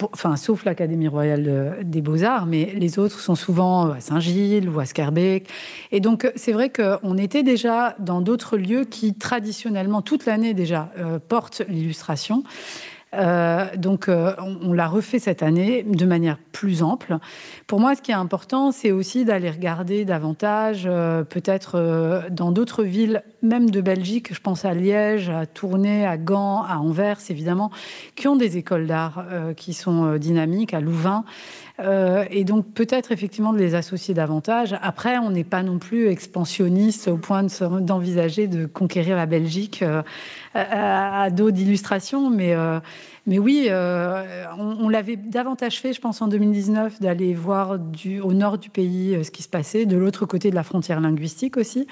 enfin, 0.00 0.36
sauf 0.36 0.64
l'Académie 0.64 1.08
royale 1.08 1.78
des 1.82 2.02
beaux-arts, 2.02 2.46
mais 2.46 2.72
les 2.76 2.98
autres 3.00 3.18
sont 3.18 3.34
souvent 3.34 3.90
à 3.90 4.00
Saint-Gilles 4.00 4.68
ou 4.68 4.78
à 4.78 4.84
Scarbeck. 4.84 5.48
Et 5.90 6.00
donc, 6.00 6.30
c'est 6.36 6.52
vrai 6.52 6.70
qu'on 6.70 7.16
était 7.18 7.42
déjà 7.42 7.96
dans 7.98 8.20
d'autres 8.20 8.56
lieux 8.56 8.84
qui, 8.84 9.14
traditionnellement, 9.14 10.02
toute 10.02 10.26
l'année 10.26 10.54
déjà, 10.54 10.90
euh, 10.98 11.18
portent 11.18 11.62
l'illustration. 11.68 12.44
Euh, 13.16 13.66
donc, 13.76 14.08
euh, 14.08 14.34
on, 14.38 14.72
l'a 14.72 14.86
refait 14.86 15.18
cette 15.18 15.42
année 15.42 15.82
de 15.82 16.06
manière 16.06 16.38
plus 16.52 16.82
ample. 16.82 17.16
Pour 17.66 17.80
moi, 17.80 17.94
ce 17.94 18.02
qui 18.02 18.10
est 18.10 18.14
important, 18.14 18.72
c'est 18.72 18.92
aussi 18.92 19.24
d'aller 19.24 19.50
regarder 19.50 20.04
davantage, 20.04 20.84
euh, 20.86 21.24
peut-être 21.24 22.26
dans 22.30 22.52
d'autres 22.52 22.82
villes, 22.82 23.22
même 23.42 23.70
de 23.70 23.80
Belgique. 23.80 24.34
Je 24.34 24.40
pense 24.40 24.64
à 24.64 24.74
Liège, 24.74 25.30
à 25.30 25.46
Tournai, 25.46 26.06
à 26.06 26.16
Gand, 26.16 26.62
à 26.62 26.78
Anvers, 26.78 27.18
évidemment, 27.30 27.70
qui 28.14 28.28
ont 28.28 28.36
des 28.36 28.56
écoles 28.56 28.86
d'art 28.86 29.24
qui 29.56 29.72
sont 29.72 30.16
dynamiques, 30.16 30.74
à 30.74 30.80
Louvain. 30.80 31.24
Et 31.78 32.44
donc 32.44 32.66
peut-être 32.72 33.12
effectivement 33.12 33.52
de 33.52 33.58
les 33.58 33.74
associer 33.74 34.14
davantage. 34.14 34.76
Après, 34.82 35.18
on 35.18 35.30
n'est 35.30 35.44
pas 35.44 35.62
non 35.62 35.78
plus 35.78 36.08
expansionniste 36.08 37.08
au 37.08 37.16
point 37.16 37.44
d'envisager 37.80 38.46
de, 38.46 38.66
conquérir 38.66 39.16
la 39.16 39.26
Belgique 39.26 39.84
à, 40.56 41.30
dos 41.30 41.50
d'illustration, 41.50 42.30
mais, 42.30 42.54
euh, 42.54 42.80
mais 43.26 43.38
oui, 43.38 43.66
euh, 43.68 44.44
on, 44.58 44.88
l'avait 44.88 45.16
davantage 45.16 45.80
fait, 45.80 45.92
je 45.92 46.00
pense, 46.00 46.22
en 46.22 46.28
2019, 46.28 47.00
d'aller 47.00 47.34
voir 47.34 47.78
au 48.22 48.32
nord 48.32 48.58
du 48.58 48.70
pays 48.70 49.14
euh, 49.14 49.22
ce 49.22 49.30
qui 49.30 49.42
se 49.42 49.48
passait, 49.48 49.86
de 49.86 49.96
l'autre 49.96 50.26
côté 50.26 50.50
de 50.50 50.54
la 50.54 50.62
frontière 50.62 51.00
linguistique 51.00 51.56
aussi. 51.56 51.86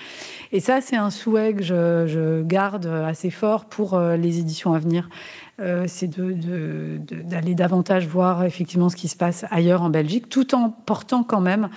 Et 0.53 0.61
ça, 0.61 0.81
c'est 0.81 0.97
un 0.97 1.11
souhait 1.11 1.55
que 1.55 1.63
je, 1.63 2.43
garde 2.43 2.87
assez 2.87 3.31
fort 3.31 3.67
pour 3.67 3.99
les 3.99 4.39
éditions 4.39 4.75
à 4.75 4.79
venir. 4.79 5.09
C'est 5.87 6.11
d'aller 6.11 7.55
davantage 7.55 8.07
voir 8.07 8.45
effectivement 8.45 8.89
ce 8.89 8.97
qui 8.97 9.09
se 9.09 9.17
passe 9.17 9.45
ailleurs 9.51 9.83
en 9.83 9.91
Belgique, 9.91 10.29
tout 10.29 10.55
en 10.55 10.71
portant 10.71 11.23
quand 11.23 11.41
même 11.41 11.69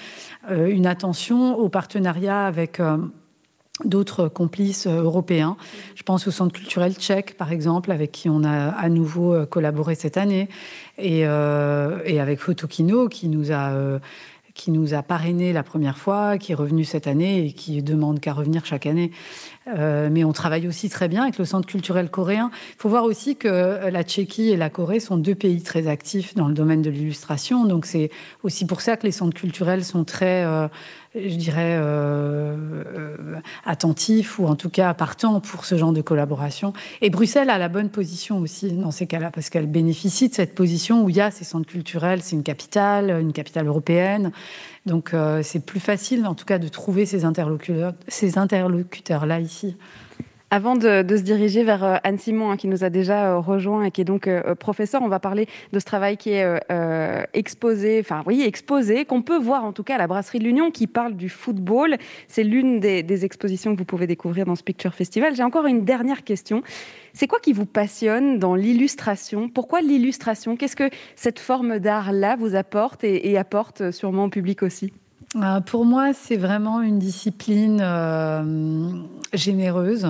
une 0.49 0.87
attention 0.87 1.55
au 1.57 1.69
partenariat 1.69 2.45
avec 2.45 2.81
d'autres 3.85 4.27
complices 4.27 4.87
euh, 4.87 5.03
européens. 5.03 5.57
Je 5.95 6.03
pense 6.03 6.27
au 6.27 6.31
Centre 6.31 6.53
culturel 6.53 6.93
tchèque, 6.93 7.37
par 7.37 7.51
exemple, 7.51 7.91
avec 7.91 8.11
qui 8.11 8.29
on 8.29 8.43
a 8.43 8.69
à 8.69 8.89
nouveau 8.89 9.33
euh, 9.33 9.45
collaboré 9.45 9.95
cette 9.95 10.17
année, 10.17 10.49
et, 10.97 11.27
euh, 11.27 11.99
et 12.05 12.19
avec 12.19 12.39
Photokino, 12.39 13.07
qui 13.07 13.27
nous 13.27 13.51
a... 13.51 13.99
qui 14.57 14.71
nous 14.71 14.93
a 14.93 15.03
parrainé 15.03 15.53
la 15.53 15.63
première 15.63 15.97
fois, 15.97 16.37
qui 16.37 16.51
est 16.51 16.55
revenu 16.55 16.83
cette 16.83 17.07
année 17.07 17.45
et 17.45 17.51
qui 17.53 17.81
demande 17.81 18.19
qu'à 18.19 18.33
revenir 18.33 18.65
chaque 18.65 18.85
année. 18.85 19.11
mais 19.67 20.23
on 20.23 20.33
travaille 20.33 20.67
aussi 20.67 20.89
très 20.89 21.07
bien 21.07 21.23
avec 21.23 21.37
le 21.37 21.45
Centre 21.45 21.67
culturel 21.67 22.09
coréen. 22.09 22.49
Il 22.53 22.81
faut 22.81 22.89
voir 22.89 23.03
aussi 23.03 23.35
que 23.35 23.89
la 23.89 24.03
Tchéquie 24.03 24.49
et 24.49 24.57
la 24.57 24.69
Corée 24.69 24.99
sont 24.99 25.17
deux 25.17 25.35
pays 25.35 25.61
très 25.61 25.87
actifs 25.87 26.35
dans 26.35 26.47
le 26.47 26.53
domaine 26.53 26.81
de 26.81 26.89
l'illustration. 26.89 27.65
Donc 27.65 27.85
c'est 27.85 28.09
aussi 28.43 28.65
pour 28.65 28.81
ça 28.81 28.97
que 28.97 29.05
les 29.05 29.11
centres 29.11 29.37
culturels 29.37 29.85
sont 29.85 30.03
très 30.03 30.45
je 31.25 31.35
dirais, 31.35 31.77
euh, 31.77 32.55
euh, 32.97 33.15
attentif 33.65 34.39
ou 34.39 34.47
en 34.47 34.55
tout 34.55 34.69
cas 34.69 34.93
partant 34.93 35.39
pour 35.39 35.65
ce 35.65 35.77
genre 35.77 35.93
de 35.93 36.01
collaboration. 36.01 36.73
Et 37.01 37.09
Bruxelles 37.09 37.49
a 37.49 37.57
la 37.57 37.69
bonne 37.69 37.89
position 37.89 38.39
aussi 38.39 38.71
dans 38.71 38.91
ces 38.91 39.07
cas-là, 39.07 39.31
parce 39.31 39.49
qu'elle 39.49 39.67
bénéficie 39.67 40.29
de 40.29 40.33
cette 40.33 40.55
position 40.55 41.03
où 41.03 41.09
il 41.09 41.15
y 41.15 41.21
a 41.21 41.31
ces 41.31 41.43
centres 41.43 41.67
culturels, 41.67 42.21
c'est 42.21 42.35
une 42.35 42.43
capitale, 42.43 43.09
une 43.21 43.33
capitale 43.33 43.67
européenne. 43.67 44.31
Donc 44.85 45.13
euh, 45.13 45.41
c'est 45.43 45.65
plus 45.65 45.79
facile 45.79 46.25
en 46.25 46.35
tout 46.35 46.45
cas 46.45 46.59
de 46.59 46.67
trouver 46.67 47.05
ces 47.05 47.25
interlocuteurs, 47.25 47.93
ces 48.07 48.37
interlocuteurs-là 48.37 49.39
ici. 49.39 49.75
Avant 50.49 50.75
de, 50.75 51.03
se 51.09 51.21
diriger 51.23 51.65
vers 51.65 51.83
euh, 51.83 51.95
Anne 52.05 52.17
Simon, 52.17 52.51
hein, 52.51 52.57
qui 52.57 52.69
nous 52.69 52.85
a 52.85 52.89
déjà 52.89 53.31
euh, 53.31 53.39
rejoint 53.39 53.83
et 53.83 53.91
qui 53.91 53.99
est 53.99 54.05
donc 54.05 54.27
euh, 54.27 54.55
professeur, 54.55 55.01
on 55.01 55.09
va 55.09 55.19
parler 55.19 55.45
de 55.73 55.79
ce 55.79 55.83
travail 55.83 56.15
qui 56.15 56.29
est 56.29 56.45
exposé, 57.33 57.99
enfin 57.99 58.23
oui, 58.25 58.43
exposé, 58.43 59.03
qu'on 59.03 59.21
peut 59.21 59.37
voir 59.37 59.65
en 59.65 59.73
tout 59.73 59.83
cas 59.83 59.95
à 59.95 59.97
la 59.97 60.07
Brasserie 60.07 60.39
de 60.39 60.45
l'Union, 60.45 60.71
qui 60.71 60.87
parle 60.87 61.15
du 61.15 61.27
football. 61.27 61.97
C'est 62.29 62.43
l'une 62.43 62.79
des, 62.79 63.25
expositions 63.25 63.73
que 63.73 63.79
vous 63.79 63.85
pouvez 63.85 64.07
découvrir 64.07 64.45
dans 64.45 64.55
ce 64.55 64.63
Picture 64.63 64.93
Festival. 64.93 65.35
J'ai 65.35 65.43
encore 65.43 65.65
une 65.65 65.83
dernière 65.83 66.23
question. 66.23 66.61
C'est 67.13 67.27
quoi 67.27 67.39
qui 67.39 67.51
vous 67.51 67.65
passionne 67.65 68.39
dans 68.39 68.55
l'illustration? 68.55 69.49
Pourquoi 69.49 69.81
l'illustration? 69.81 70.55
Qu'est-ce 70.55 70.75
que 70.75 70.89
cette 71.15 71.39
forme 71.39 71.79
d'art-là 71.79 72.35
vous 72.37 72.55
apporte 72.55 73.03
et, 73.03 73.31
et 73.31 73.37
apporte 73.37 73.91
sûrement 73.91 74.25
au 74.25 74.29
public 74.29 74.63
aussi? 74.63 74.93
Pour 75.65 75.83
moi, 75.83 76.13
c'est 76.13 76.37
vraiment 76.37 76.81
une 76.81 76.99
discipline 76.99 77.83
généreuse. 79.33 80.07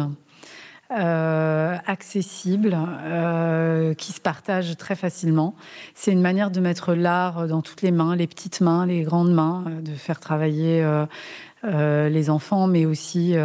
Euh, 0.89 1.75
accessible, 1.85 2.77
euh, 3.03 3.93
qui 3.93 4.13
se 4.13 4.21
partage 4.21 4.77
très 4.77 4.95
facilement. 4.95 5.53
C'est 5.95 6.13
une 6.13 6.21
manière 6.21 6.49
de 6.49 6.61
mettre 6.61 6.93
l'art 6.93 7.45
dans 7.45 7.61
toutes 7.61 7.81
les 7.81 7.91
mains, 7.91 8.15
les 8.15 8.25
petites 8.25 8.61
mains, 8.61 8.85
les 8.85 9.01
grandes 9.01 9.33
mains, 9.33 9.65
euh, 9.67 9.81
de 9.81 9.91
faire 9.91 10.21
travailler 10.21 10.85
les 11.63 12.29
enfants, 12.29 12.67
mais 12.67 12.85
aussi 12.85 13.35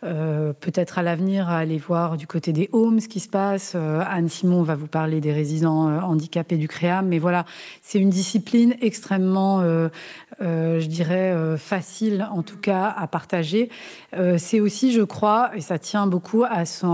peut-être 0.00 0.98
à 0.98 1.02
l'avenir 1.02 1.48
aller 1.48 1.78
voir 1.78 2.16
du 2.16 2.28
côté 2.28 2.52
des 2.52 2.68
homes 2.72 3.00
ce 3.00 3.08
qui 3.08 3.18
se 3.18 3.28
passe. 3.28 3.74
Anne 3.74 4.28
Simon 4.28 4.62
va 4.62 4.76
vous 4.76 4.86
parler 4.86 5.20
des 5.20 5.32
résidents 5.32 5.88
handicapés 6.04 6.56
du 6.56 6.68
CREAM, 6.68 7.08
mais 7.08 7.18
voilà, 7.18 7.44
c'est 7.80 7.98
une 7.98 8.10
discipline 8.10 8.76
extrêmement 8.80 9.64
euh, 10.42 10.80
je 10.80 10.86
dirais, 10.86 11.32
euh, 11.32 11.56
facile 11.56 12.26
en 12.32 12.42
tout 12.42 12.56
cas 12.56 12.92
à 12.96 13.06
partager. 13.06 13.70
Euh, 14.16 14.36
c'est 14.38 14.60
aussi, 14.60 14.92
je 14.92 15.02
crois, 15.02 15.50
et 15.54 15.60
ça 15.60 15.78
tient 15.78 16.06
beaucoup 16.06 16.44
à 16.44 16.64
son, 16.64 16.92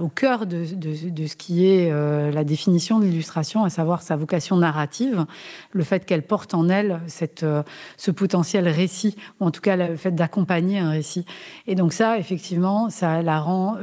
au 0.00 0.08
cœur 0.08 0.46
de, 0.46 0.64
de, 0.74 1.26
ce 1.26 1.36
qui 1.36 1.66
est 1.66 1.90
la 2.32 2.44
définition 2.44 2.98
de 2.98 3.04
l'illustration, 3.04 3.64
à 3.64 3.70
savoir 3.70 4.02
sa 4.02 4.16
vocation 4.16 4.56
narrative, 4.56 5.26
le 5.72 5.84
fait 5.84 6.04
qu'elle 6.04 6.22
porte 6.22 6.54
en 6.54 6.68
elle 6.68 7.00
cette, 7.06 7.44
ce 7.96 8.10
potentiel 8.10 8.68
récit, 8.68 9.16
ou 9.40 9.46
en 9.46 9.50
tout 9.50 9.60
cas 9.60 9.76
le 9.76 9.96
fait 9.96 10.12
d'accompagner 10.12 10.78
un 10.78 10.90
récit. 10.90 11.24
Et 11.66 11.74
donc 11.74 11.92
ça, 11.92 12.18
effectivement, 12.18 12.90
ça 12.90 13.22
la 13.22 13.40
rend 13.40 13.76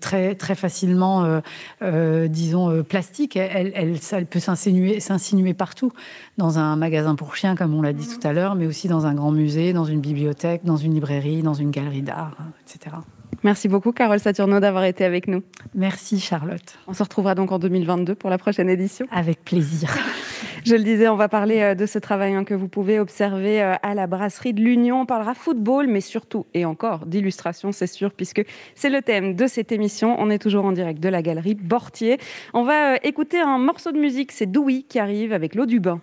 très, 0.00 0.34
très 0.34 0.54
facilement, 0.54 1.40
disons, 1.82 2.82
plastique. 2.84 3.36
Elle, 3.36 3.72
elle, 3.74 3.96
elle 4.12 4.26
peut 4.26 4.40
s'insinuer 4.40 5.54
partout, 5.54 5.92
dans 6.38 6.58
un 6.58 6.76
magasin 6.76 7.14
pour 7.14 7.36
chiens, 7.36 7.54
comme 7.54 7.74
on 7.74 7.82
l'a 7.82 7.92
dit 7.92 8.08
tout 8.08 8.19
à 8.26 8.32
l'heure, 8.32 8.54
mais 8.54 8.66
aussi 8.66 8.88
dans 8.88 9.06
un 9.06 9.14
grand 9.14 9.32
musée, 9.32 9.72
dans 9.72 9.84
une 9.84 10.00
bibliothèque, 10.00 10.64
dans 10.64 10.76
une 10.76 10.94
librairie, 10.94 11.42
dans 11.42 11.54
une 11.54 11.70
galerie 11.70 12.02
d'art, 12.02 12.36
etc. 12.62 12.96
Merci 13.42 13.68
beaucoup, 13.68 13.92
Carole 13.92 14.20
Saturno, 14.20 14.60
d'avoir 14.60 14.84
été 14.84 15.04
avec 15.04 15.26
nous. 15.26 15.42
Merci, 15.74 16.20
Charlotte. 16.20 16.78
On 16.86 16.92
se 16.92 17.02
retrouvera 17.02 17.34
donc 17.34 17.52
en 17.52 17.58
2022 17.58 18.14
pour 18.14 18.30
la 18.30 18.38
prochaine 18.38 18.68
édition. 18.68 19.06
Avec 19.10 19.44
plaisir. 19.44 19.90
Je 20.64 20.74
le 20.74 20.82
disais, 20.82 21.08
on 21.08 21.16
va 21.16 21.28
parler 21.28 21.60
euh, 21.60 21.74
de 21.74 21.86
ce 21.86 21.98
travail 21.98 22.34
hein, 22.34 22.44
que 22.44 22.54
vous 22.54 22.68
pouvez 22.68 23.00
observer 23.00 23.62
euh, 23.62 23.74
à 23.82 23.94
la 23.94 24.06
brasserie 24.06 24.52
de 24.52 24.60
l'Union. 24.60 25.02
On 25.02 25.06
parlera 25.06 25.34
football, 25.34 25.86
mais 25.86 26.00
surtout 26.00 26.46
et 26.52 26.64
encore 26.64 27.06
d'illustration, 27.06 27.72
c'est 27.72 27.86
sûr, 27.86 28.12
puisque 28.12 28.44
c'est 28.74 28.90
le 28.90 29.00
thème 29.00 29.34
de 29.34 29.46
cette 29.46 29.72
émission. 29.72 30.16
On 30.18 30.28
est 30.28 30.38
toujours 30.38 30.64
en 30.64 30.72
direct 30.72 31.00
de 31.00 31.08
la 31.08 31.22
galerie 31.22 31.54
Bortier. 31.54 32.18
On 32.52 32.64
va 32.64 32.94
euh, 32.94 32.96
écouter 33.02 33.40
un 33.40 33.58
morceau 33.58 33.92
de 33.92 33.98
musique, 33.98 34.32
c'est 34.32 34.50
Doui 34.50 34.84
qui 34.88 34.98
arrive 34.98 35.32
avec 35.32 35.54
l'eau 35.54 35.66
du 35.66 35.80
bain. 35.80 36.00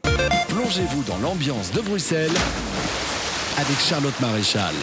Plongez-vous 0.49 1.03
dans 1.03 1.17
l'ambiance 1.19 1.71
de 1.71 1.81
Bruxelles 1.81 2.31
avec 3.57 3.77
Charlotte 3.77 4.19
Maréchal. 4.19 4.73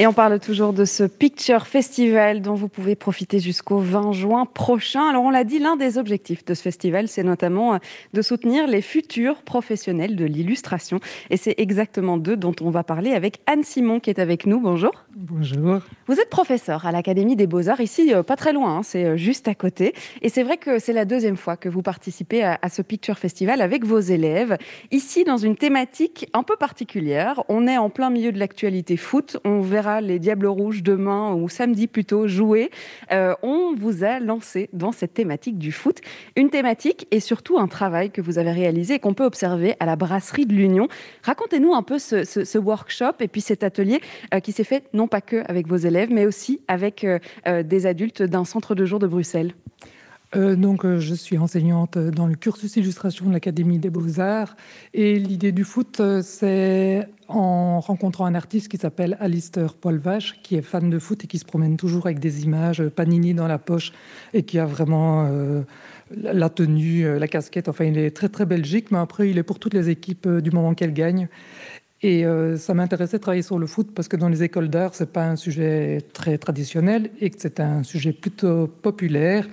Et 0.00 0.06
on 0.06 0.12
parle 0.12 0.38
toujours 0.38 0.72
de 0.72 0.84
ce 0.84 1.02
Picture 1.02 1.66
Festival 1.66 2.40
dont 2.40 2.54
vous 2.54 2.68
pouvez 2.68 2.94
profiter 2.94 3.40
jusqu'au 3.40 3.78
20 3.78 4.12
juin 4.12 4.46
prochain. 4.46 5.08
Alors 5.08 5.24
on 5.24 5.30
l'a 5.30 5.42
dit, 5.42 5.58
l'un 5.58 5.74
des 5.74 5.98
objectifs 5.98 6.44
de 6.44 6.54
ce 6.54 6.62
festival, 6.62 7.08
c'est 7.08 7.24
notamment 7.24 7.74
euh, 7.74 7.78
de 8.12 8.22
soutenir 8.22 8.68
les 8.68 8.80
futurs 8.80 9.42
professionnels 9.42 10.14
de 10.14 10.24
l'illustration. 10.24 11.00
Et 11.30 11.36
c'est 11.36 11.56
exactement 11.58 12.16
d'eux 12.16 12.36
dont 12.36 12.54
on 12.60 12.70
va 12.70 12.84
parler 12.84 13.10
avec 13.10 13.40
Anne 13.46 13.64
Simon 13.64 13.98
qui 13.98 14.10
est 14.10 14.20
avec 14.20 14.46
nous. 14.46 14.60
Bonjour. 14.60 14.92
Bonjour. 15.16 15.80
Vous 16.06 16.20
êtes 16.20 16.30
professeur 16.30 16.86
à 16.86 16.92
l'Académie 16.92 17.34
des 17.34 17.48
Beaux-Arts, 17.48 17.80
ici 17.80 18.14
euh, 18.14 18.22
pas 18.22 18.36
très 18.36 18.52
loin, 18.52 18.76
hein, 18.76 18.82
c'est 18.84 19.04
euh, 19.04 19.16
juste 19.16 19.48
à 19.48 19.56
côté. 19.56 19.94
Et 20.22 20.28
c'est 20.28 20.44
vrai 20.44 20.58
que 20.58 20.78
c'est 20.78 20.92
la 20.92 21.06
deuxième 21.06 21.36
fois 21.36 21.56
que 21.56 21.68
vous 21.68 21.82
participez 21.82 22.44
à, 22.44 22.56
à 22.62 22.68
ce 22.68 22.82
Picture 22.82 23.18
Festival 23.18 23.60
avec 23.60 23.84
vos 23.84 23.98
élèves. 23.98 24.58
Ici, 24.92 25.24
dans 25.24 25.38
une 25.38 25.56
thématique 25.56 26.30
un 26.34 26.44
peu 26.44 26.54
particulière, 26.54 27.42
on 27.48 27.66
est 27.66 27.78
en 27.78 27.90
plein 27.90 28.10
milieu 28.10 28.30
de 28.30 28.38
l'actualité 28.38 28.96
foot. 28.96 29.38
On 29.44 29.60
verra 29.60 29.87
les 30.00 30.18
Diables 30.18 30.46
Rouges 30.46 30.82
demain 30.82 31.34
ou 31.34 31.48
samedi 31.48 31.86
plutôt 31.86 32.28
jouer, 32.28 32.70
euh, 33.12 33.34
on 33.42 33.74
vous 33.74 34.04
a 34.04 34.20
lancé 34.20 34.68
dans 34.72 34.92
cette 34.92 35.14
thématique 35.14 35.58
du 35.58 35.72
foot. 35.72 36.00
Une 36.36 36.50
thématique 36.50 37.06
et 37.10 37.20
surtout 37.20 37.58
un 37.58 37.68
travail 37.68 38.10
que 38.10 38.20
vous 38.20 38.38
avez 38.38 38.52
réalisé 38.52 38.94
et 38.94 38.98
qu'on 38.98 39.14
peut 39.14 39.24
observer 39.24 39.74
à 39.80 39.86
la 39.86 39.96
brasserie 39.96 40.46
de 40.46 40.52
l'Union. 40.52 40.88
Racontez-nous 41.22 41.74
un 41.74 41.82
peu 41.82 41.98
ce, 41.98 42.58
workshop 42.58 43.14
et 43.20 43.28
puis 43.28 43.40
cet 43.40 43.62
atelier 43.62 44.00
euh, 44.34 44.40
qui 44.40 44.52
s'est 44.52 44.64
fait 44.64 44.84
non 44.92 45.08
pas 45.08 45.20
que 45.20 45.42
avec 45.48 45.66
vos 45.66 45.76
élèves, 45.76 46.10
mais 46.10 46.26
aussi 46.26 46.60
avec 46.68 47.04
euh, 47.04 47.18
des 47.62 47.86
adultes 47.86 48.22
d'un 48.22 48.44
centre 48.44 48.74
de 48.74 48.84
jour 48.84 48.98
de 48.98 49.06
Bruxelles. 49.06 49.54
Euh, 50.36 50.56
donc, 50.56 50.84
euh, 50.84 50.98
je 50.98 51.14
suis 51.14 51.38
enseignante 51.38 51.96
dans 51.96 52.26
le 52.26 52.34
cursus 52.34 52.76
illustration 52.76 53.26
de 53.26 53.32
l'Académie 53.32 53.78
des 53.78 53.88
Beaux-Arts. 53.88 54.56
Et 54.92 55.18
l'idée 55.18 55.52
du 55.52 55.64
foot, 55.64 56.00
euh, 56.00 56.20
c'est 56.22 57.08
en 57.28 57.80
rencontrant 57.80 58.26
un 58.26 58.34
artiste 58.34 58.68
qui 58.68 58.76
s'appelle 58.76 59.16
Alistair 59.20 59.74
Paul 59.74 59.96
Vache, 59.96 60.40
qui 60.42 60.56
est 60.56 60.62
fan 60.62 60.90
de 60.90 60.98
foot 60.98 61.24
et 61.24 61.26
qui 61.26 61.38
se 61.38 61.44
promène 61.44 61.76
toujours 61.76 62.06
avec 62.06 62.18
des 62.18 62.44
images 62.44 62.86
Panini 62.88 63.32
dans 63.34 63.46
la 63.46 63.58
poche 63.58 63.92
et 64.34 64.42
qui 64.42 64.58
a 64.58 64.64
vraiment 64.64 65.30
la 66.10 66.48
tenue, 66.48 67.18
la 67.18 67.28
casquette. 67.28 67.68
Enfin, 67.68 67.84
il 67.84 67.98
est 67.98 68.16
très, 68.16 68.30
très 68.30 68.46
belgique, 68.46 68.90
mais 68.90 68.96
après, 68.96 69.28
il 69.28 69.36
est 69.36 69.42
pour 69.42 69.58
toutes 69.58 69.74
les 69.74 69.90
équipes 69.90 70.26
du 70.26 70.50
moment 70.50 70.72
qu'elle 70.72 70.94
gagne. 70.94 71.28
Et 72.00 72.24
ça 72.56 72.72
m'intéressait 72.72 73.18
de 73.18 73.22
travailler 73.22 73.42
sur 73.42 73.58
le 73.58 73.66
foot 73.66 73.90
parce 73.94 74.08
que 74.08 74.16
dans 74.16 74.30
les 74.30 74.42
écoles 74.42 74.70
d'art, 74.70 74.94
c'est 74.94 75.12
pas 75.12 75.26
un 75.26 75.36
sujet 75.36 76.00
très 76.14 76.38
traditionnel 76.38 77.10
et 77.20 77.28
que 77.28 77.36
c'est 77.38 77.60
un 77.60 77.82
sujet 77.82 78.14
plutôt 78.14 78.68
populaire 78.68 79.46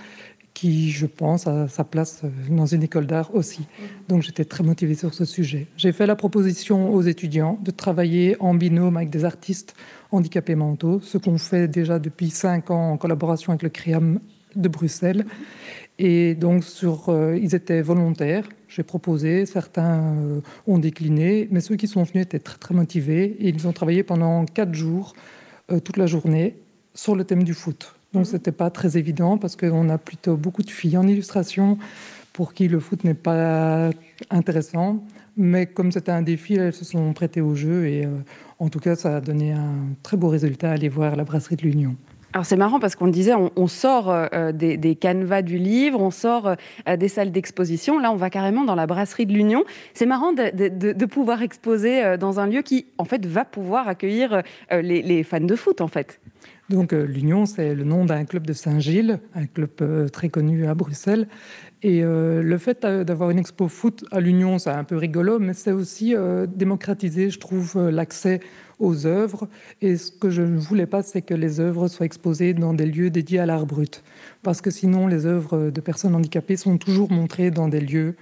qui, 0.56 0.90
je 0.90 1.06
pense, 1.06 1.46
a 1.46 1.68
sa 1.68 1.84
place 1.84 2.22
euh, 2.24 2.30
dans 2.50 2.66
une 2.66 2.82
école 2.82 3.06
d'art 3.06 3.36
aussi. 3.36 3.68
Donc 4.08 4.24
j'étais 4.24 4.46
très 4.46 4.64
motivée 4.64 4.96
sur 4.96 5.14
ce 5.14 5.26
sujet. 5.26 5.68
J'ai 5.78 5.92
fait 5.92 6.08
la 6.08 6.16
proposition 6.16 6.92
aux 6.92 7.04
étudiants 7.04 7.60
de 7.62 7.70
travailler 7.70 8.38
en 8.40 8.56
binôme 8.56 8.98
avec 8.98 9.12
des 9.12 9.26
artistes 9.26 9.76
handicapés 10.12 10.56
mentaux, 10.56 11.02
ce 11.02 11.20
qu'on 11.20 11.38
fait 11.38 11.68
déjà 11.68 12.00
depuis 12.00 12.30
cinq 12.30 12.72
ans 12.72 12.94
en 12.94 12.98
collaboration 12.98 13.52
avec 13.52 13.64
le 13.64 13.70
CRIAM 13.70 14.20
de 14.56 14.70
Bruxelles. 14.70 15.26
Et 16.00 16.36
donc, 16.36 16.64
sur, 16.64 17.10
euh, 17.10 17.38
ils 17.38 17.54
étaient 17.54 17.82
volontaires. 17.82 18.48
J'ai 18.70 18.84
proposé, 18.84 19.46
certains 19.46 20.16
euh, 20.16 20.40
ont 20.68 20.80
décliné, 20.80 21.50
mais 21.52 21.60
ceux 21.60 21.76
qui 21.76 21.88
sont 21.88 22.04
venus 22.04 22.24
étaient 22.24 22.40
très, 22.40 22.58
très 22.58 22.74
motivés. 22.74 23.36
Et 23.40 23.50
ils 23.50 23.68
ont 23.68 23.74
travaillé 23.74 24.04
pendant 24.04 24.46
quatre 24.46 24.74
jours, 24.74 25.14
toute 25.84 25.98
la 25.98 26.06
journée, 26.06 26.58
sur 26.94 27.16
le 27.16 27.24
thème 27.24 27.44
du 27.44 27.56
foot. 27.56 27.96
Donc 28.16 28.26
c'était 28.26 28.54
pas 28.54 28.70
très 28.70 28.98
évident 28.98 29.38
parce 29.38 29.58
qu'on 29.58 29.90
a 29.90 29.98
plutôt 29.98 30.38
beaucoup 30.38 30.64
de 30.64 30.70
filles 30.70 30.98
en 30.98 31.06
illustration 31.06 31.78
pour 32.32 32.54
qui 32.54 32.70
le 32.70 32.80
foot 32.80 33.04
n'est 33.04 33.14
pas 33.14 33.90
intéressant. 34.30 35.04
Mais 35.36 35.66
comme 35.66 35.92
c'était 35.92 36.14
un 36.14 36.22
défi, 36.22 36.56
elles 36.56 36.72
se 36.72 36.86
sont 36.86 37.12
prêtées 37.12 37.42
au 37.42 37.56
jeu 37.56 37.88
et 37.88 38.06
euh, 38.06 38.10
en 38.60 38.70
tout 38.70 38.80
cas, 38.80 38.96
ça 38.96 39.18
a 39.18 39.22
donné 39.22 39.52
un 39.52 39.74
très 40.02 40.16
beau 40.16 40.30
résultat 40.30 40.70
à 40.70 40.74
aller 40.76 40.88
voir 40.88 41.18
la 41.18 41.26
brasserie 41.26 41.58
de 41.58 41.64
l'Union. 41.64 41.98
Alors 42.32 42.46
c'est 42.46 42.56
marrant 42.56 42.80
parce 42.80 42.96
qu'on 42.96 43.08
disait, 43.08 43.34
on, 43.34 43.68
sort 43.68 44.10
euh, 44.10 44.54
des, 44.54 44.78
des, 44.78 44.96
canevas 44.96 45.42
du 45.42 45.58
livre, 45.58 46.02
on 46.02 46.12
sort 46.12 46.56
euh, 46.88 46.98
des 46.98 47.10
salles 47.10 47.34
d'exposition. 47.34 48.00
Là, 48.00 48.14
on 48.14 48.18
va 48.18 48.30
carrément 48.30 48.64
dans 48.64 48.76
la 48.76 48.88
brasserie 48.88 49.26
de 49.26 49.34
l'Union. 49.34 49.66
C'est 49.94 50.06
marrant 50.06 50.32
de, 50.32 50.70
de, 50.94 51.06
pouvoir 51.06 51.42
exposer 51.42 52.18
dans 52.18 52.40
un 52.40 52.48
lieu 52.48 52.62
qui, 52.62 52.88
en 52.98 53.06
fait, 53.06 53.26
va 53.26 53.44
pouvoir 53.44 53.90
accueillir 53.90 54.42
les, 54.72 55.02
les, 55.02 55.24
fans 55.24 55.40
de 55.40 55.56
foot, 55.56 55.80
en 55.80 55.88
fait. 55.88 56.20
Donc 56.70 56.94
euh, 56.94 57.06
l'Union, 57.06 57.46
c'est 57.46 57.76
le 57.76 57.84
nom 57.84 58.06
d'un 58.06 58.26
club 58.26 58.48
de 58.48 58.54
Saint-Gilles, 58.54 59.20
un 59.36 59.46
club 59.46 59.70
euh, 59.82 60.08
très 60.08 60.30
connu 60.30 60.66
à 60.66 60.74
Bruxelles. 60.74 61.28
Et 61.84 62.04
euh, 62.04 62.42
le 62.42 62.58
fait 62.58 62.82
d'avoir 62.82 63.30
une 63.30 63.38
expo 63.38 63.68
foot 63.68 64.06
à 64.12 64.20
l'Union, 64.20 64.58
c'est 64.58 64.72
un 64.72 64.84
peu 64.84 64.98
rigolo, 64.98 65.38
mais 65.38 65.54
c'est 65.54 65.72
aussi 65.72 66.16
démocratiser, 66.48 67.30
je 67.30 67.38
trouve, 67.38 67.90
l'accès 67.90 68.40
aux 68.80 69.06
œuvres. 69.06 69.48
Et 69.82 69.96
ce 69.98 70.12
que 70.12 70.32
je 70.32 70.42
ne 70.42 70.58
voulais 70.58 70.88
pas, 70.88 71.04
c'est 71.04 71.22
que 71.22 71.36
les 71.36 71.60
œuvres 71.60 71.88
soient 71.88 72.08
exposées 72.08 72.56
dans 72.56 72.74
des 72.74 72.88
lieux 72.88 73.12
dédiés 73.12 73.40
à 73.40 73.46
l'art 73.46 73.68
brut. 73.68 74.04
Parce 74.42 74.62
que 74.62 74.72
sinon, 74.72 75.06
les 75.06 75.28
œuvres 75.28 75.70
de 75.70 75.82
personnes 75.82 76.16
handicapées 76.16 76.58
sont 76.58 76.80
toujours 76.80 77.12
montrées 77.12 77.52
dans 77.52 77.68
des 77.68 77.82
lieux 77.82 78.16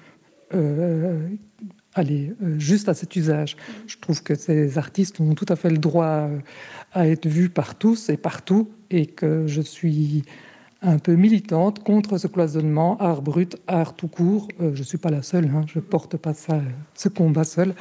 allez, 1.95 2.34
juste 2.58 2.89
à 2.89 2.93
cet 2.93 3.15
usage. 3.15 3.58
Je 3.88 3.97
trouve 3.97 4.23
que 4.23 4.36
ces 4.36 4.77
artistes 4.77 5.19
ont 5.19 5.34
tout 5.34 5.45
à 5.49 5.56
fait 5.56 5.69
le 5.69 5.77
droit 5.77 6.29
à 6.91 7.08
être 7.08 7.27
vue 7.27 7.49
par 7.49 7.75
tous 7.75 8.10
et 8.10 8.17
partout, 8.17 8.69
et 8.89 9.06
que 9.06 9.47
je 9.47 9.62
suis 9.62 10.23
un 10.84 10.99
peu 10.99 11.15
militante 11.15 11.84
contre 11.84 12.17
ce 12.17 12.27
cloisonnement 12.27 12.97
art 12.97 13.21
brut, 13.21 13.58
art 13.67 13.95
tout 13.95 14.10
court. 14.10 14.47
Euh, 14.62 14.71
je 14.73 14.79
ne 14.79 14.86
suis 14.86 14.97
pas 14.97 15.10
la 15.10 15.21
seule, 15.21 15.45
hein, 15.45 15.62
je 15.67 15.79
ne 15.79 15.84
porte 15.84 16.17
pas 16.17 16.34
ça, 16.34 16.62
ce 16.93 17.10
combat 17.10 17.45
seul. 17.45 17.73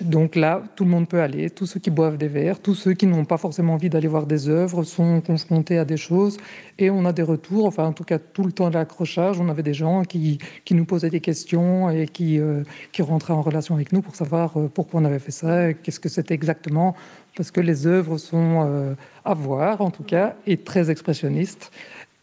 Donc 0.00 0.36
là, 0.36 0.62
tout 0.74 0.84
le 0.84 0.90
monde 0.90 1.06
peut 1.06 1.20
aller, 1.20 1.50
tous 1.50 1.66
ceux 1.66 1.78
qui 1.78 1.90
boivent 1.90 2.16
des 2.16 2.26
verres, 2.26 2.60
tous 2.60 2.74
ceux 2.74 2.94
qui 2.94 3.06
n'ont 3.06 3.26
pas 3.26 3.36
forcément 3.36 3.74
envie 3.74 3.90
d'aller 3.90 4.08
voir 4.08 4.26
des 4.26 4.48
œuvres 4.48 4.84
sont 4.84 5.20
confrontés 5.20 5.76
à 5.76 5.84
des 5.84 5.98
choses 5.98 6.38
et 6.78 6.88
on 6.88 7.04
a 7.04 7.12
des 7.12 7.22
retours, 7.22 7.66
enfin 7.66 7.86
en 7.86 7.92
tout 7.92 8.02
cas 8.02 8.18
tout 8.18 8.42
le 8.42 8.52
temps 8.52 8.70
de 8.70 8.74
l'accrochage, 8.74 9.38
on 9.38 9.50
avait 9.50 9.62
des 9.62 9.74
gens 9.74 10.02
qui, 10.04 10.38
qui 10.64 10.74
nous 10.74 10.86
posaient 10.86 11.10
des 11.10 11.20
questions 11.20 11.90
et 11.90 12.08
qui, 12.08 12.40
euh, 12.40 12.62
qui 12.90 13.02
rentraient 13.02 13.34
en 13.34 13.42
relation 13.42 13.74
avec 13.74 13.92
nous 13.92 14.00
pour 14.00 14.16
savoir 14.16 14.56
euh, 14.56 14.70
pourquoi 14.72 15.02
on 15.02 15.04
avait 15.04 15.18
fait 15.18 15.30
ça, 15.30 15.74
qu'est-ce 15.74 16.00
que 16.00 16.08
c'était 16.08 16.34
exactement, 16.34 16.96
parce 17.36 17.50
que 17.50 17.60
les 17.60 17.86
œuvres 17.86 18.16
sont 18.16 18.62
euh, 18.64 18.94
à 19.26 19.34
voir 19.34 19.82
en 19.82 19.90
tout 19.90 20.04
cas 20.04 20.36
et 20.46 20.56
très 20.56 20.90
expressionnistes. 20.90 21.70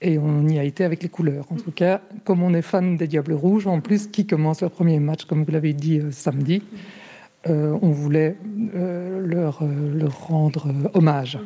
Et 0.02 0.18
on 0.18 0.48
y 0.48 0.58
a 0.58 0.64
été 0.64 0.86
avec 0.86 1.04
les 1.04 1.10
couleurs. 1.10 1.46
En 1.52 1.58
tout 1.58 1.72
cas, 1.72 2.00
comme 2.24 2.42
on 2.42 2.54
est 2.54 2.62
fan 2.62 2.96
des 2.96 3.06
Diables 3.06 3.34
Rouges, 3.34 3.68
en 3.68 3.82
plus, 3.82 4.08
qui 4.08 4.26
commence 4.26 4.62
leur 4.62 4.72
premier 4.72 4.98
match, 4.98 5.26
comme 5.26 5.44
vous 5.44 5.52
l'avez 5.52 5.74
dit, 5.74 6.02
samedi. 6.12 6.64
Euh, 7.48 7.78
on 7.82 7.92
voulait 7.92 8.36
euh, 8.76 9.26
leur, 9.26 9.60
euh, 9.62 9.98
leur, 9.98 10.28
rendre 10.28 10.68
hommage. 10.94 11.40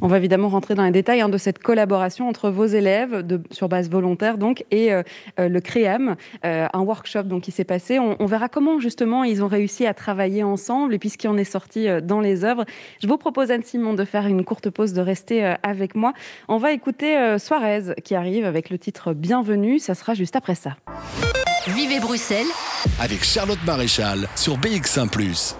On 0.00 0.06
va 0.06 0.16
évidemment 0.16 0.48
rentrer 0.48 0.74
dans 0.74 0.84
les 0.84 0.90
détails 0.90 1.20
hein, 1.20 1.28
de 1.28 1.36
cette 1.36 1.58
collaboration 1.58 2.28
entre 2.28 2.48
vos 2.48 2.64
élèves, 2.64 3.26
sur 3.50 3.68
base 3.68 3.90
volontaire 3.90 4.38
donc, 4.38 4.64
et 4.70 4.90
le 5.36 5.58
CREAM, 5.58 6.14
un 6.44 6.80
workshop 6.80 7.24
donc, 7.24 7.42
qui 7.42 7.50
s'est 7.50 7.64
passé. 7.64 7.98
On, 7.98 8.26
verra 8.26 8.48
comment 8.48 8.78
justement 8.78 9.24
ils 9.24 9.42
ont 9.42 9.48
réussi 9.48 9.86
à 9.86 9.94
travailler 9.94 10.44
ensemble 10.44 10.94
et 10.94 11.00
puis 11.00 11.08
ce 11.08 11.18
qui 11.18 11.26
en 11.26 11.36
est 11.36 11.42
sorti 11.42 11.88
dans 12.00 12.20
les 12.20 12.44
œuvres. 12.44 12.64
Je 13.02 13.08
vous 13.08 13.16
propose 13.16 13.50
Anne-Simon 13.50 13.94
de 13.94 14.04
faire 14.04 14.28
une 14.28 14.44
courte 14.44 14.70
pause, 14.70 14.92
de 14.92 15.00
rester 15.00 15.44
avec 15.64 15.96
moi. 15.96 16.12
On 16.46 16.58
va 16.58 16.70
écouter 16.70 17.36
Suarez 17.40 17.96
qui 18.04 18.14
arrive 18.14 18.44
avec 18.44 18.70
le 18.70 18.78
titre 18.78 19.14
Bienvenue. 19.14 19.80
Ça 19.80 19.96
sera 19.96 20.14
juste 20.14 20.36
après 20.36 20.54
ça. 20.54 20.76
Vivez 21.66 22.00
Bruxelles. 22.00 22.46
Avec 23.00 23.24
Charlotte 23.24 23.62
Maréchal 23.64 24.28
sur 24.36 24.56
BX1⁇ 24.58 25.08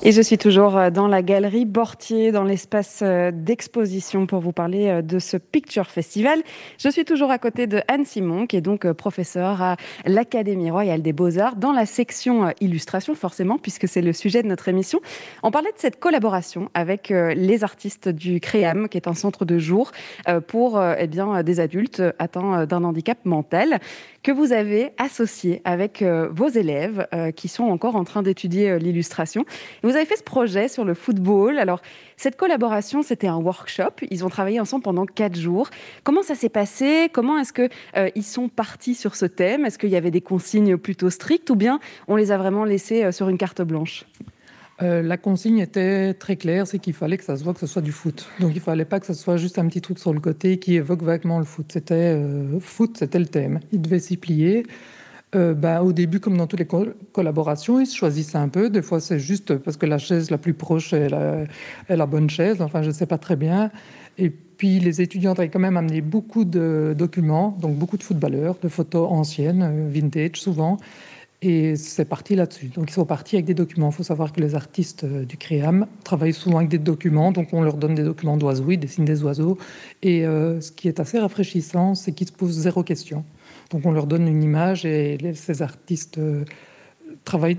et 0.00 0.12
je 0.12 0.22
suis 0.22 0.38
toujours 0.38 0.76
euh, 0.76 0.90
dans 0.90 1.08
la 1.08 1.22
galerie 1.22 1.64
Bortier, 1.64 2.30
dans 2.30 2.44
l'espace 2.44 3.00
euh, 3.02 3.32
d'exposition 3.32 4.26
pour 4.26 4.38
vous 4.38 4.52
parler 4.52 4.86
euh, 4.86 5.02
de 5.02 5.18
ce 5.18 5.36
Picture 5.36 5.88
Festival. 5.88 6.40
Je 6.78 6.88
suis 6.88 7.04
toujours 7.04 7.32
à 7.32 7.38
côté 7.38 7.66
de 7.66 7.80
Anne 7.88 8.04
Simon, 8.04 8.46
qui 8.46 8.56
est 8.56 8.60
donc 8.60 8.90
professeure 8.92 9.60
à 9.60 9.76
l'Académie 10.06 10.70
royale 10.70 11.02
des 11.02 11.12
beaux-arts, 11.12 11.56
dans 11.56 11.72
la 11.72 11.84
section 11.84 12.52
illustration, 12.60 13.16
forcément, 13.16 13.58
puisque 13.58 13.88
c'est 13.88 14.00
le 14.00 14.12
sujet 14.12 14.44
de 14.44 14.48
notre 14.48 14.68
émission. 14.68 15.00
On 15.42 15.50
parlait 15.50 15.72
de 15.72 15.78
cette 15.78 15.98
collaboration 15.98 16.70
avec 16.74 17.08
les 17.08 17.64
artistes 17.64 18.08
du 18.08 18.40
CREAM, 18.40 18.88
qui 18.88 18.98
est 18.98 19.08
un 19.08 19.14
centre 19.14 19.44
de 19.44 19.58
jour 19.58 19.90
pour 20.46 20.80
eh 20.82 21.06
bien, 21.06 21.42
des 21.42 21.60
adultes 21.60 22.02
atteints 22.18 22.66
d'un 22.66 22.84
handicap 22.84 23.18
mental 23.24 23.80
que 24.22 24.32
vous 24.32 24.52
avez 24.52 24.90
associé 24.98 25.60
avec 25.64 26.04
vos 26.30 26.48
élèves 26.48 27.06
qui 27.36 27.48
sont 27.48 27.64
encore 27.64 27.96
en 27.96 28.04
train 28.04 28.22
d'étudier 28.22 28.78
l'illustration. 28.78 29.44
Vous 29.88 29.96
avez 29.96 30.04
fait 30.04 30.18
ce 30.18 30.22
projet 30.22 30.68
sur 30.68 30.84
le 30.84 30.92
football. 30.92 31.58
Alors, 31.58 31.80
cette 32.18 32.36
collaboration, 32.36 33.02
c'était 33.02 33.26
un 33.26 33.38
workshop. 33.38 34.04
Ils 34.10 34.22
ont 34.22 34.28
travaillé 34.28 34.60
ensemble 34.60 34.82
pendant 34.82 35.06
quatre 35.06 35.38
jours. 35.40 35.70
Comment 36.04 36.22
ça 36.22 36.34
s'est 36.34 36.50
passé? 36.50 37.08
Comment 37.10 37.38
est-ce 37.38 37.54
qu'ils 37.54 37.70
ils 38.14 38.22
sont 38.22 38.50
partis 38.50 38.94
sur 38.94 39.16
ce 39.16 39.24
thème? 39.24 39.64
Est-ce 39.64 39.78
qu'il 39.78 39.88
y 39.88 39.96
avait 39.96 40.10
des 40.10 40.20
consignes 40.20 40.76
plutôt 40.76 41.08
strictes 41.08 41.48
ou 41.48 41.56
bien 41.56 41.80
on 42.06 42.16
les 42.16 42.32
a 42.32 42.36
vraiment 42.36 42.66
laissés 42.66 43.10
sur 43.12 43.30
une 43.30 43.38
carte 43.38 43.62
blanche? 43.62 44.04
Euh, 44.82 45.00
la 45.00 45.16
consigne 45.16 45.60
était 45.60 46.12
très 46.12 46.36
claire, 46.36 46.66
c'est 46.66 46.78
qu'il 46.78 46.92
fallait 46.92 47.16
que 47.16 47.24
ça 47.24 47.38
se 47.38 47.42
voit 47.42 47.54
que 47.54 47.60
ce 47.60 47.66
soit 47.66 47.80
du 47.80 47.92
foot. 47.92 48.28
Donc 48.40 48.52
il 48.54 48.60
fallait 48.60 48.84
pas 48.84 49.00
que 49.00 49.06
ce 49.06 49.14
soit 49.14 49.38
juste 49.38 49.58
un 49.58 49.66
petit 49.68 49.80
truc 49.80 49.98
sur 49.98 50.12
le 50.12 50.20
côté 50.20 50.58
qui 50.58 50.74
évoque 50.74 51.02
vaguement 51.02 51.38
le 51.38 51.46
foot. 51.46 51.64
C'était 51.72 51.94
euh, 52.14 52.60
foot, 52.60 52.98
c'était 52.98 53.18
le 53.18 53.26
thème. 53.26 53.60
Il 53.72 53.80
devait 53.80 54.00
s'y 54.00 54.18
plier. 54.18 54.66
Euh, 55.34 55.52
bah, 55.52 55.82
au 55.82 55.92
début, 55.92 56.20
comme 56.20 56.36
dans 56.36 56.46
toutes 56.46 56.60
les 56.60 56.68
collaborations, 57.12 57.80
ils 57.80 57.86
se 57.86 57.96
choisissaient 57.96 58.38
un 58.38 58.48
peu. 58.48 58.70
Des 58.70 58.82
fois, 58.82 59.00
c'est 59.00 59.18
juste 59.18 59.56
parce 59.56 59.76
que 59.76 59.84
la 59.86 59.98
chaise 59.98 60.30
la 60.30 60.38
plus 60.38 60.54
proche 60.54 60.92
est 60.92 61.08
la, 61.10 62.06
bonne 62.06 62.30
chaise. 62.30 62.62
Enfin, 62.62 62.82
je 62.82 62.88
ne 62.88 62.92
sais 62.92 63.06
pas 63.06 63.18
très 63.18 63.36
bien. 63.36 63.70
Et 64.16 64.30
puis, 64.30 64.80
les 64.80 65.02
étudiants 65.02 65.32
avaient 65.32 65.48
quand 65.48 65.58
même 65.58 65.76
amené 65.76 66.00
beaucoup 66.00 66.44
de 66.44 66.94
documents, 66.96 67.56
donc 67.60 67.76
beaucoup 67.76 67.98
de 67.98 68.02
footballeurs, 68.02 68.56
de 68.62 68.68
photos 68.68 69.10
anciennes, 69.10 69.88
vintage 69.88 70.36
souvent. 70.40 70.78
Et 71.40 71.76
c'est 71.76 72.04
parti 72.04 72.34
là-dessus. 72.34 72.66
Donc 72.66 72.90
ils 72.90 72.94
sont 72.94 73.04
partis 73.04 73.36
avec 73.36 73.46
des 73.46 73.54
documents. 73.54 73.90
Il 73.90 73.94
faut 73.94 74.02
savoir 74.02 74.32
que 74.32 74.40
les 74.40 74.56
artistes 74.56 75.04
euh, 75.04 75.24
du 75.24 75.36
CREAM 75.36 75.86
travaillent 76.02 76.32
souvent 76.32 76.58
avec 76.58 76.68
des 76.68 76.78
documents. 76.78 77.30
Donc 77.30 77.50
on 77.52 77.62
leur 77.62 77.76
donne 77.76 77.94
des 77.94 78.02
documents 78.02 78.36
d'oiseaux, 78.36 78.70
ils 78.70 78.78
dessinent 78.78 79.04
des 79.04 79.22
oiseaux. 79.22 79.56
Et 80.02 80.26
euh, 80.26 80.60
ce 80.60 80.72
qui 80.72 80.88
est 80.88 80.98
assez 80.98 81.18
rafraîchissant, 81.18 81.94
c'est 81.94 82.10
qu'ils 82.10 82.26
se 82.26 82.32
posent 82.32 82.58
zéro 82.58 82.82
question. 82.82 83.24
Donc 83.70 83.84
on 83.84 83.92
leur 83.92 84.06
donne 84.06 84.26
une 84.26 84.42
image 84.42 84.84
et 84.84 85.18
ces 85.34 85.62
artistes 85.62 86.18
euh, 86.18 86.44
travaillent 87.24 87.58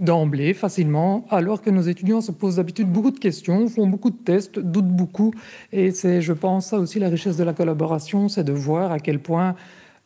d'emblée, 0.00 0.52
facilement, 0.52 1.24
alors 1.30 1.62
que 1.62 1.70
nos 1.70 1.80
étudiants 1.80 2.20
se 2.20 2.32
posent 2.32 2.56
d'habitude 2.56 2.90
beaucoup 2.90 3.10
de 3.10 3.18
questions, 3.18 3.66
font 3.68 3.86
beaucoup 3.86 4.10
de 4.10 4.16
tests, 4.16 4.58
doutent 4.58 4.88
beaucoup. 4.88 5.32
Et 5.72 5.90
c'est, 5.90 6.20
je 6.20 6.34
pense, 6.34 6.66
ça 6.66 6.78
aussi 6.78 6.98
la 6.98 7.08
richesse 7.08 7.38
de 7.38 7.44
la 7.44 7.54
collaboration, 7.54 8.28
c'est 8.28 8.44
de 8.44 8.52
voir 8.52 8.92
à 8.92 8.98
quel 8.98 9.20
point 9.20 9.54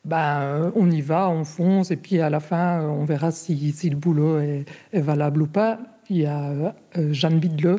ben, 0.04 0.40
euh, 0.42 0.70
on 0.76 0.90
y 0.90 1.00
va, 1.00 1.28
on 1.28 1.44
fonce, 1.44 1.90
et 1.90 1.96
puis 1.96 2.20
à 2.20 2.30
la 2.30 2.38
fin, 2.38 2.82
euh, 2.82 2.86
on 2.86 3.04
verra 3.04 3.32
si, 3.32 3.72
le 3.90 3.96
boulot 3.96 4.38
est, 4.38 4.64
valable 4.92 5.42
ou 5.42 5.46
pas. 5.46 5.80
Il 6.08 6.18
y 6.18 6.26
a 6.26 6.74
Jeanne 7.12 7.38
Bidle, 7.38 7.78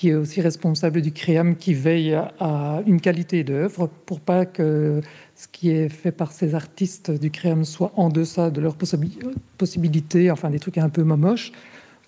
qui 0.00 0.08
est 0.08 0.14
aussi 0.14 0.40
responsable 0.40 1.02
du 1.02 1.12
CREAM, 1.12 1.56
qui 1.56 1.74
veille 1.74 2.18
à 2.40 2.82
une 2.86 3.02
qualité 3.02 3.44
d'œuvre 3.44 3.90
pour 4.06 4.20
pas 4.20 4.46
que 4.46 5.02
ce 5.40 5.48
qui 5.48 5.70
est 5.70 5.88
fait 5.88 6.12
par 6.12 6.32
ces 6.32 6.54
artistes 6.54 7.10
du 7.10 7.30
CREAM 7.30 7.64
soit 7.64 7.92
en 7.96 8.10
deçà 8.10 8.50
de 8.50 8.60
leurs 8.60 8.76
possibilités, 8.76 10.30
enfin 10.30 10.50
des 10.50 10.58
trucs 10.58 10.76
un 10.76 10.90
peu 10.90 11.02
momoches. 11.02 11.52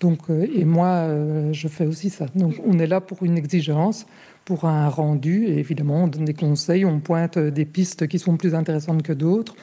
Donc, 0.01 0.19
et 0.29 0.65
moi, 0.65 1.07
je 1.51 1.67
fais 1.67 1.87
aussi 1.87 2.09
ça. 2.09 2.27
Donc, 2.35 2.55
on 2.63 2.77
est 2.77 2.85
là 2.85 3.01
pour 3.01 3.23
une 3.23 3.37
exigence 3.37 4.05
pour 4.45 4.65
un 4.65 4.87
rendu. 4.87 5.45
Et 5.47 5.57
évidemment, 5.57 6.03
on 6.03 6.07
donne 6.07 6.25
des 6.25 6.33
conseils, 6.33 6.85
on 6.85 6.99
pointe 6.99 7.39
des 7.39 7.65
pistes 7.65 8.07
qui 8.07 8.19
sont 8.19 8.37
plus 8.37 8.53
intéressantes 8.53 9.01
que 9.01 9.13
d'autres. 9.13 9.55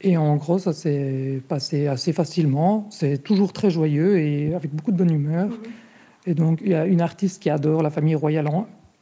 Et 0.00 0.16
en 0.16 0.36
gros, 0.36 0.58
ça 0.58 0.72
s'est 0.72 1.40
passé 1.48 1.86
assez 1.88 2.12
facilement. 2.12 2.86
C'est 2.90 3.18
toujours 3.18 3.52
très 3.52 3.70
joyeux 3.70 4.18
et 4.20 4.54
avec 4.54 4.72
beaucoup 4.72 4.92
de 4.92 4.96
bonne 4.96 5.12
humeur. 5.12 5.48
Mhm. 5.48 5.56
Et 6.26 6.34
donc, 6.34 6.60
il 6.62 6.70
y 6.70 6.74
a 6.74 6.86
une 6.86 7.00
artiste 7.00 7.42
qui 7.42 7.50
adore 7.50 7.82
la 7.82 7.90
famille 7.90 8.14
royale 8.14 8.48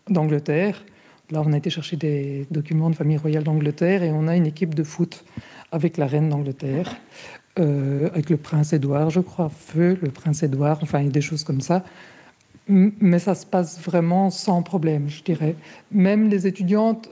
d'Angleterre. 0.08 0.84
Là, 1.30 1.42
on 1.44 1.52
a 1.52 1.56
été 1.56 1.70
chercher 1.70 1.96
des 1.96 2.46
documents 2.50 2.90
de 2.90 2.96
famille 2.96 3.16
royale 3.16 3.44
d'Angleterre 3.44 4.02
et 4.02 4.10
on 4.10 4.26
a 4.28 4.36
une 4.36 4.46
équipe 4.46 4.74
de 4.74 4.82
foot 4.82 5.24
avec 5.72 5.96
la 5.96 6.06
reine 6.06 6.28
d'Angleterre, 6.28 6.96
euh, 7.58 8.08
avec 8.08 8.30
le 8.30 8.36
prince 8.36 8.72
Édouard, 8.72 9.10
je 9.10 9.20
crois, 9.20 9.48
Feu, 9.48 9.98
le 10.02 10.10
prince 10.10 10.42
Édouard, 10.42 10.80
enfin, 10.82 11.04
des 11.04 11.20
choses 11.20 11.44
comme 11.44 11.60
ça 11.60 11.84
mais 12.70 13.18
ça 13.18 13.34
se 13.34 13.46
passe 13.46 13.80
vraiment 13.80 14.30
sans 14.30 14.62
problème, 14.62 15.08
je 15.08 15.22
dirais. 15.22 15.56
Même 15.90 16.28
les 16.28 16.46
étudiantes 16.46 17.10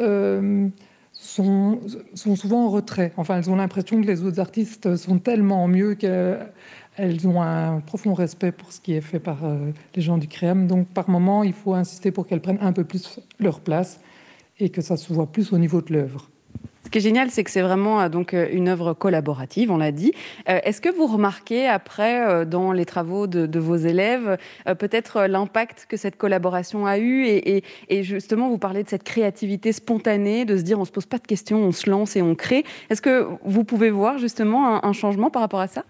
euh, 0.00 0.68
sont, 1.12 1.80
sont, 2.14 2.36
souvent 2.36 2.66
en 2.66 2.70
retrait. 2.70 3.12
Enfin, 3.16 3.38
elles 3.38 3.50
ont 3.50 3.56
l'impression 3.56 4.00
que 4.00 4.06
les 4.06 4.22
autres 4.24 4.40
artistes 4.40 4.96
sont 4.96 5.18
tellement 5.18 5.68
mieux 5.68 5.94
qu'elles 5.94 6.52
ont 6.98 7.42
un 7.42 7.80
profond 7.80 8.14
respect 8.14 8.52
pour 8.52 8.72
ce 8.72 8.80
qui 8.80 8.94
est 8.94 9.00
fait 9.00 9.20
par 9.20 9.44
euh, 9.44 9.70
les 9.94 10.02
gens 10.02 10.18
du 10.18 10.28
CREAM. 10.28 10.66
Donc, 10.66 10.88
par 10.88 11.08
moment, 11.08 11.42
il 11.42 11.52
faut 11.52 11.74
insister 11.74 12.10
pour 12.10 12.26
qu'elles 12.26 12.40
prennent 12.40 12.58
un 12.60 12.72
peu 12.72 12.84
plus 12.84 13.20
leur 13.38 13.60
place 13.60 14.00
et 14.58 14.70
que 14.70 14.80
ça 14.80 14.96
se 14.96 15.12
voit 15.12 15.26
plus 15.26 15.52
au 15.52 15.58
niveau 15.58 15.80
de 15.82 15.92
l'œuvre. 15.92 16.30
Ce 16.84 16.90
qui 16.90 16.98
est 16.98 17.02
génial, 17.02 17.30
c'est 17.30 17.42
que 17.42 17.50
c'est 17.50 17.62
vraiment 17.62 18.00
euh, 18.00 18.08
donc 18.08 18.32
euh, 18.32 18.46
une 18.52 18.68
œuvre 18.68 18.94
collaborative, 18.94 19.72
on 19.72 19.76
l'a 19.76 19.90
dit. 19.90 20.12
Est-ce 20.46 20.80
que 20.80 20.88
vous 20.88 21.06
remarquez 21.06 21.66
après, 21.66 22.46
dans 22.46 22.70
les 22.70 22.84
travaux 22.84 23.26
de, 23.26 23.58
vos 23.58 23.76
élèves, 23.76 24.38
peut-être 24.78 25.22
l'impact 25.22 25.86
que 25.88 25.96
cette 25.96 26.16
collaboration 26.16 26.86
a 26.86 26.98
eu 26.98 27.24
et, 27.26 28.02
justement, 28.02 28.48
vous 28.48 28.58
parlez 28.58 28.84
de 28.84 28.88
cette 28.88 29.02
créativité 29.02 29.72
spontanée, 29.72 30.44
de 30.44 30.56
se 30.56 30.62
dire 30.62 30.78
on 30.78 30.84
se 30.84 30.92
pose 30.92 31.06
pas 31.06 31.18
de 31.18 31.26
questions, 31.26 31.58
on 31.58 31.72
se 31.72 31.90
lance 31.90 32.14
et 32.14 32.22
on 32.22 32.36
crée. 32.36 32.64
Est-ce 32.88 33.02
que 33.02 33.26
vous 33.44 33.64
pouvez 33.64 33.90
voir 33.90 34.18
justement 34.18 34.84
un, 34.84 34.92
changement 34.92 35.30
par 35.30 35.42
rapport 35.42 35.60
à 35.60 35.66
ça? 35.66 35.84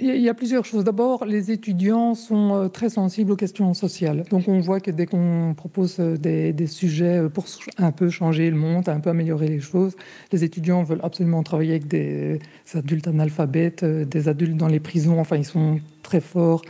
Il 0.00 0.20
y 0.20 0.28
a 0.28 0.34
plusieurs 0.34 0.64
choses. 0.64 0.84
D'abord, 0.84 1.24
les 1.24 1.50
étudiants 1.50 2.14
sont 2.14 2.54
euh, 2.54 2.68
très 2.68 2.88
sensibles 2.88 3.32
aux 3.32 3.36
questions 3.36 3.74
sociales. 3.74 4.22
Donc, 4.30 4.46
on 4.46 4.60
voit 4.60 4.80
que 4.80 4.90
dès 4.90 5.06
qu'on 5.06 5.54
propose 5.56 5.96
euh, 5.98 6.16
des, 6.16 6.66
sujets 6.66 7.18
euh, 7.18 7.28
pour 7.28 7.46
un 7.78 7.90
peu 7.90 8.08
changer 8.08 8.48
le 8.50 8.56
monde, 8.56 8.88
un 8.88 9.00
peu 9.00 9.10
améliorer 9.10 9.48
les 9.48 9.60
choses, 9.60 9.96
les 10.30 10.44
étudiants 10.44 10.84
veulent 10.84 11.00
absolument 11.02 11.42
travailler 11.42 11.72
avec 11.72 11.88
des 11.88 12.38
adultes 12.74 13.08
analphabètes, 13.08 13.84
des 13.84 14.28
adultes 14.28 14.56
dans 14.56 14.68
les 14.68 14.80
prisons. 14.80 15.18
Enfin, 15.18 15.36
ils 15.36 15.44
sont 15.44 15.80
très 16.02 16.20
forts. 16.20 16.62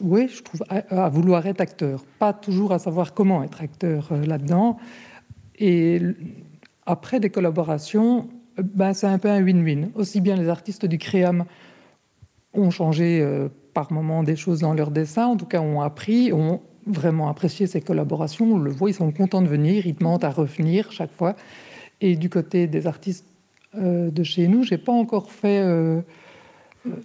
Oui, 0.00 0.28
je 0.28 0.42
trouve, 0.42 0.62
à, 0.68 1.08
vouloir 1.08 1.46
être 1.46 1.60
acteur. 1.60 2.04
Pas 2.20 2.32
toujours 2.32 2.72
à 2.72 2.78
savoir 2.78 3.14
comment 3.14 3.42
être 3.42 3.60
acteur 3.60 4.12
là-dedans. 4.24 4.76
Et 5.58 6.00
après 6.86 7.18
des 7.18 7.30
collaborations, 7.30 8.28
ben, 8.56 8.94
c'est 8.94 9.08
un 9.08 9.18
peu 9.18 9.28
un 9.28 9.42
win-win. 9.42 9.90
Aussi 9.96 10.20
bien 10.20 10.36
les 10.36 10.48
artistes 10.48 10.86
du 10.86 10.98
CREAM 10.98 11.44
ont 12.54 12.70
changé 12.70 13.20
euh, 13.20 13.48
par 13.74 13.92
moments 13.92 14.22
des 14.22 14.36
choses 14.36 14.60
dans 14.60 14.74
leur 14.74 14.90
dessin, 14.90 15.26
en 15.26 15.36
tout 15.36 15.46
cas 15.46 15.60
ont 15.60 15.80
appris, 15.80 16.32
ont 16.32 16.60
vraiment 16.86 17.28
apprécié 17.28 17.66
ces 17.66 17.80
collaborations. 17.80 18.54
On 18.54 18.58
le 18.58 18.70
voit, 18.70 18.90
ils 18.90 18.94
sont 18.94 19.12
contents 19.12 19.42
de 19.42 19.48
venir, 19.48 19.86
ils 19.86 19.94
demandent 19.94 20.24
à 20.24 20.30
revenir 20.30 20.90
chaque 20.92 21.12
fois. 21.12 21.36
Et 22.00 22.16
du 22.16 22.30
côté 22.30 22.66
des 22.66 22.86
artistes 22.86 23.26
euh, 23.76 24.10
de 24.10 24.22
chez 24.22 24.48
nous, 24.48 24.64
j'ai 24.64 24.78
pas 24.78 24.92
encore 24.92 25.30
fait 25.30 25.60
euh, 25.60 26.00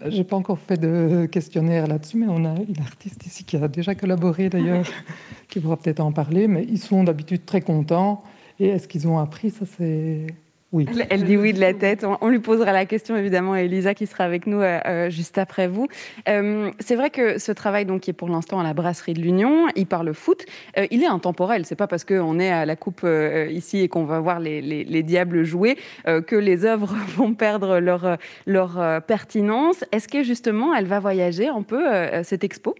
J'ai 0.08 0.24
pas 0.24 0.36
encore 0.36 0.58
fait 0.58 0.78
de 0.78 1.28
questionnaire 1.28 1.88
là-dessus, 1.88 2.18
mais 2.18 2.28
on 2.30 2.46
a 2.46 2.56
une 2.56 2.82
artiste 2.82 3.26
ici 3.26 3.44
qui 3.44 3.58
a 3.58 3.68
déjà 3.68 3.94
collaboré 3.94 4.50
d'ailleurs, 4.50 4.86
qui 5.50 5.60
pourra 5.60 5.78
peut-être 5.78 6.00
en 6.00 6.12
parler. 6.12 6.48
Mais 6.48 6.66
ils 6.68 6.80
sont 6.80 7.04
d'habitude 7.04 7.46
très 7.46 7.62
contents. 7.62 8.24
Et 8.60 8.70
est-ce 8.70 8.88
qu'ils 8.88 9.08
ont 9.08 9.20
appris? 9.20 9.50
Ça, 9.52 9.66
c'est 9.78 10.28
elle, 11.10 11.24
dit 11.24 11.38
oui 11.38 11.54
de 11.54 11.60
la 11.60 11.74
tête. 11.74 12.06
On, 12.22 12.30
lui 12.30 12.40
posera 12.40 12.72
la 12.72 12.86
question 12.86 13.16
évidemment 13.16 13.54
à 13.54 13.62
Elisa 13.62 13.94
qui 13.94 14.08
sera 14.08 14.24
avec 14.24 14.48
nous 14.48 14.62
euh, 14.62 14.80
euh, 14.86 15.10
juste 15.10 15.38
après 15.38 15.68
vous. 15.68 15.88
Euh, 16.28 16.72
c'est 16.80 16.96
vrai 16.96 17.10
que 17.10 17.38
ce 17.40 17.52
travail 17.52 17.86
donc 17.86 18.02
qui 18.02 18.10
est 18.10 18.14
pour 18.14 18.30
l'instant 18.30 18.60
à 18.60 18.64
la 18.64 18.74
brasserie 18.74 19.14
de 19.14 19.22
l'Union, 19.22 19.68
il 19.76 19.86
parle 19.86 20.14
foot. 20.14 20.46
il 20.92 21.04
est 21.04 21.08
intemporel. 21.08 21.66
C'est 21.66 21.76
pas 21.76 21.88
parce 21.88 22.04
qu'on 22.04 22.40
est 22.40 22.52
à 22.52 22.66
la 22.66 22.76
coupe 22.76 23.06
ici 23.50 23.80
et 23.80 23.88
qu'on 23.88 24.06
va 24.06 24.20
voir 24.20 24.40
les, 24.40 25.04
diables 25.04 25.44
jouer 25.44 25.78
que 26.06 26.36
les 26.36 26.66
œuvres 26.66 26.96
vont 27.16 27.34
perdre 27.34 27.80
leur 27.80 28.18
leur 28.46 29.02
pertinence. 29.04 29.84
Est-ce 29.92 30.08
que 30.08 30.24
justement 30.24 30.74
elle 30.74 30.86
va 30.86 31.00
voyager 31.00 31.48
un 31.48 31.62
peu 31.62 31.84
cette 32.24 32.44
expo? 32.44 32.76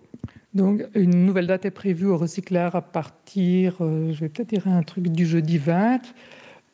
Donc, 0.54 0.84
une 0.96 1.26
nouvelle 1.26 1.48
date 1.48 1.66
est 1.66 1.72
prévue 1.72 2.06
au 2.06 2.18
recycleur 2.18 2.76
à 2.76 2.82
partir, 2.82 3.76
je 3.80 4.18
vais 4.18 4.30
peut-être 4.30 4.50
dire 4.50 4.68
un 4.68 4.84
truc 4.84 5.10
du 5.10 5.26
jeudi 5.26 5.58
20. 5.58 6.00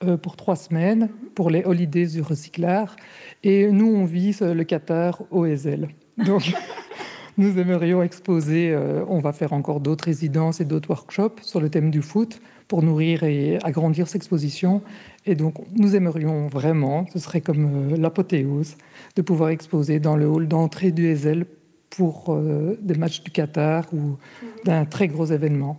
Euh, 0.04 0.18
pour 0.18 0.36
trois 0.36 0.56
semaines 0.56 1.10
pour 1.36 1.52
les 1.52 1.64
holidays 1.64 2.08
du 2.08 2.22
recyclard. 2.22 2.96
Et 3.44 3.72
nous, 3.72 3.88
on 3.88 4.06
vise 4.06 4.42
le 4.42 4.64
Qatar 4.64 5.22
au 5.30 5.46
Ezel. 5.46 5.90
Donc, 6.18 6.54
nous 7.38 7.60
aimerions 7.60 8.02
exposer, 8.02 8.72
euh, 8.72 9.04
on 9.08 9.20
va 9.20 9.32
faire 9.32 9.54
encore 9.54 9.80
d'autres 9.80 10.06
résidences 10.06 10.60
et 10.60 10.66
d'autres 10.66 10.90
workshops 10.90 11.44
sur 11.44 11.62
le 11.62 11.70
thème 11.70 11.92
du 11.92 12.02
foot 12.02 12.42
pour 12.68 12.82
nourrir 12.82 13.24
et 13.24 13.60
agrandir 13.64 14.08
cette 14.08 14.16
exposition. 14.16 14.82
Et 15.28 15.36
donc, 15.36 15.56
nous 15.76 15.96
aimerions 15.96 16.48
vraiment, 16.48 17.06
ce 17.14 17.20
serait 17.20 17.42
comme 17.42 17.92
euh, 17.92 17.98
l'apothéose, 17.98 18.78
de 19.16 19.22
pouvoir 19.22 19.50
exposer 19.52 20.00
dans 20.00 20.16
le 20.16 20.26
hall 20.26 20.48
d'entrée 20.48 20.92
du 20.92 21.06
Ezel 21.06 21.46
pour 21.92 22.40
des 22.82 22.96
matchs 22.96 23.22
du 23.22 23.32
Qatar 23.32 23.84
ou 23.94 24.18
d'un 24.64 24.86
très 24.86 25.10
gros 25.10 25.26
événement. 25.26 25.78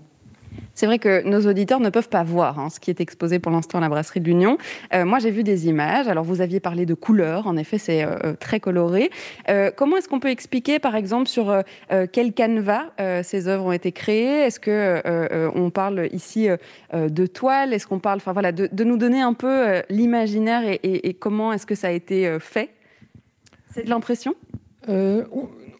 C'est 0.74 0.86
vrai 0.86 0.98
que 0.98 1.22
nos 1.26 1.46
auditeurs 1.46 1.80
ne 1.80 1.90
peuvent 1.90 2.08
pas 2.08 2.22
voir 2.22 2.58
hein, 2.58 2.70
ce 2.70 2.80
qui 2.80 2.90
est 2.90 3.00
exposé 3.00 3.38
pour 3.38 3.52
l'instant 3.52 3.78
à 3.78 3.80
la 3.80 3.88
brasserie 3.88 4.20
de 4.20 4.26
l'Union. 4.26 4.58
Euh, 4.94 5.04
moi, 5.04 5.18
j'ai 5.18 5.30
vu 5.30 5.42
des 5.42 5.68
images. 5.68 6.08
Alors, 6.08 6.24
vous 6.24 6.40
aviez 6.40 6.60
parlé 6.60 6.86
de 6.86 6.94
couleurs. 6.94 7.46
En 7.46 7.56
effet, 7.56 7.78
c'est 7.78 8.04
euh, 8.04 8.16
euh, 8.24 8.34
très 8.38 8.60
coloré. 8.60 9.10
comment 9.76 9.96
est-ce 9.96 10.08
qu'on 10.08 10.20
peut 10.20 10.30
expliquer, 10.30 10.78
par 10.78 10.94
exemple, 10.94 11.28
sur 11.28 11.62
quel 12.12 12.32
canevas 12.32 12.90
ces 13.22 13.48
œuvres 13.48 13.66
ont 13.66 13.72
été 13.72 13.92
créées? 13.92 14.46
Est-ce 14.46 14.60
que 14.60 15.02
on 15.54 15.70
parle 15.70 16.08
ici 16.12 16.48
de 16.92 17.26
toile? 17.26 17.72
Est-ce 17.72 17.86
qu'on 17.86 17.98
parle, 17.98 18.18
enfin 18.18 18.32
voilà, 18.32 18.52
de, 18.52 18.84
nous 18.84 18.96
donner 18.96 19.20
un 19.20 19.34
peu 19.34 19.82
l'imaginaire 19.88 20.62
et, 20.64 21.14
comment 21.14 21.52
est-ce 21.52 21.66
que 21.66 21.74
ça 21.74 21.88
a 21.88 21.90
été 21.90 22.38
fait? 22.40 22.70
C'est 23.70 23.84
de 23.84 23.90
l'impression? 23.90 24.34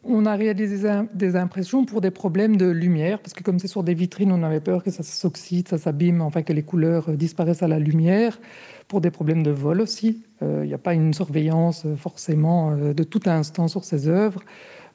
On 0.05 0.27
a 0.27 0.35
réalisé 0.35 0.89
des 1.15 1.37
impressions 1.37 1.85
pour 1.85 2.01
des 2.01 2.11
problèmes 2.11 2.57
de 2.57 2.67
lumière, 2.67 3.21
parce 3.21 3.35
que 3.35 3.43
comme 3.43 3.59
c'est 3.59 3.69
sur 3.69 3.85
des 3.85 3.95
vitrines, 3.95 4.33
on 4.33 4.43
avait 4.43 4.61
peur 4.61 4.83
que 4.83 4.91
ça 4.91 5.03
s'oxyde, 5.03 5.69
ça 5.69 5.79
s'abîme, 5.79 6.21
enfin 6.21 6.43
que 6.43 6.53
les 6.53 6.63
couleurs 6.63 7.11
euh, 7.11 7.17
disparaissent 7.17 7.63
à 7.63 7.69
la 7.69 7.79
lumière, 7.79 8.41
pour 8.89 9.01
des 9.01 9.11
problèmes 9.11 9.43
de 9.43 9.51
vol 9.51 9.81
aussi. 9.81 10.23
Euh, 10.43 10.63
il 10.65 10.69
n'y 10.69 10.75
a 10.75 10.79
pas 10.79 10.95
une 10.95 11.15
surveillance 11.15 11.85
euh, 11.87 11.95
forcément 11.95 12.77
de 12.77 13.03
tout 13.05 13.21
instant 13.27 13.69
sur 13.69 13.85
ces 13.85 14.09
œuvres. 14.09 14.43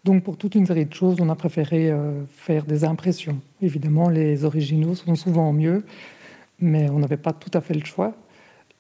Donc 0.04 0.24
pour 0.24 0.38
toute 0.38 0.56
une 0.56 0.66
série 0.66 0.86
de 0.86 0.94
choses, 0.94 1.18
on 1.20 1.30
a 1.30 1.36
préféré 1.36 1.94
faire 2.28 2.66
des 2.66 2.86
impressions. 2.86 3.40
Évidemment, 3.62 4.10
les 4.10 4.46
originaux 4.46 4.96
sont 4.96 5.16
souvent 5.16 5.52
mieux, 5.52 5.84
mais 6.60 6.90
on 6.90 7.00
n'avait 7.00 7.18
pas 7.18 7.34
tout 7.34 7.52
à 7.54 7.62
fait 7.62 7.74
le 7.74 7.84
choix. 7.84 8.14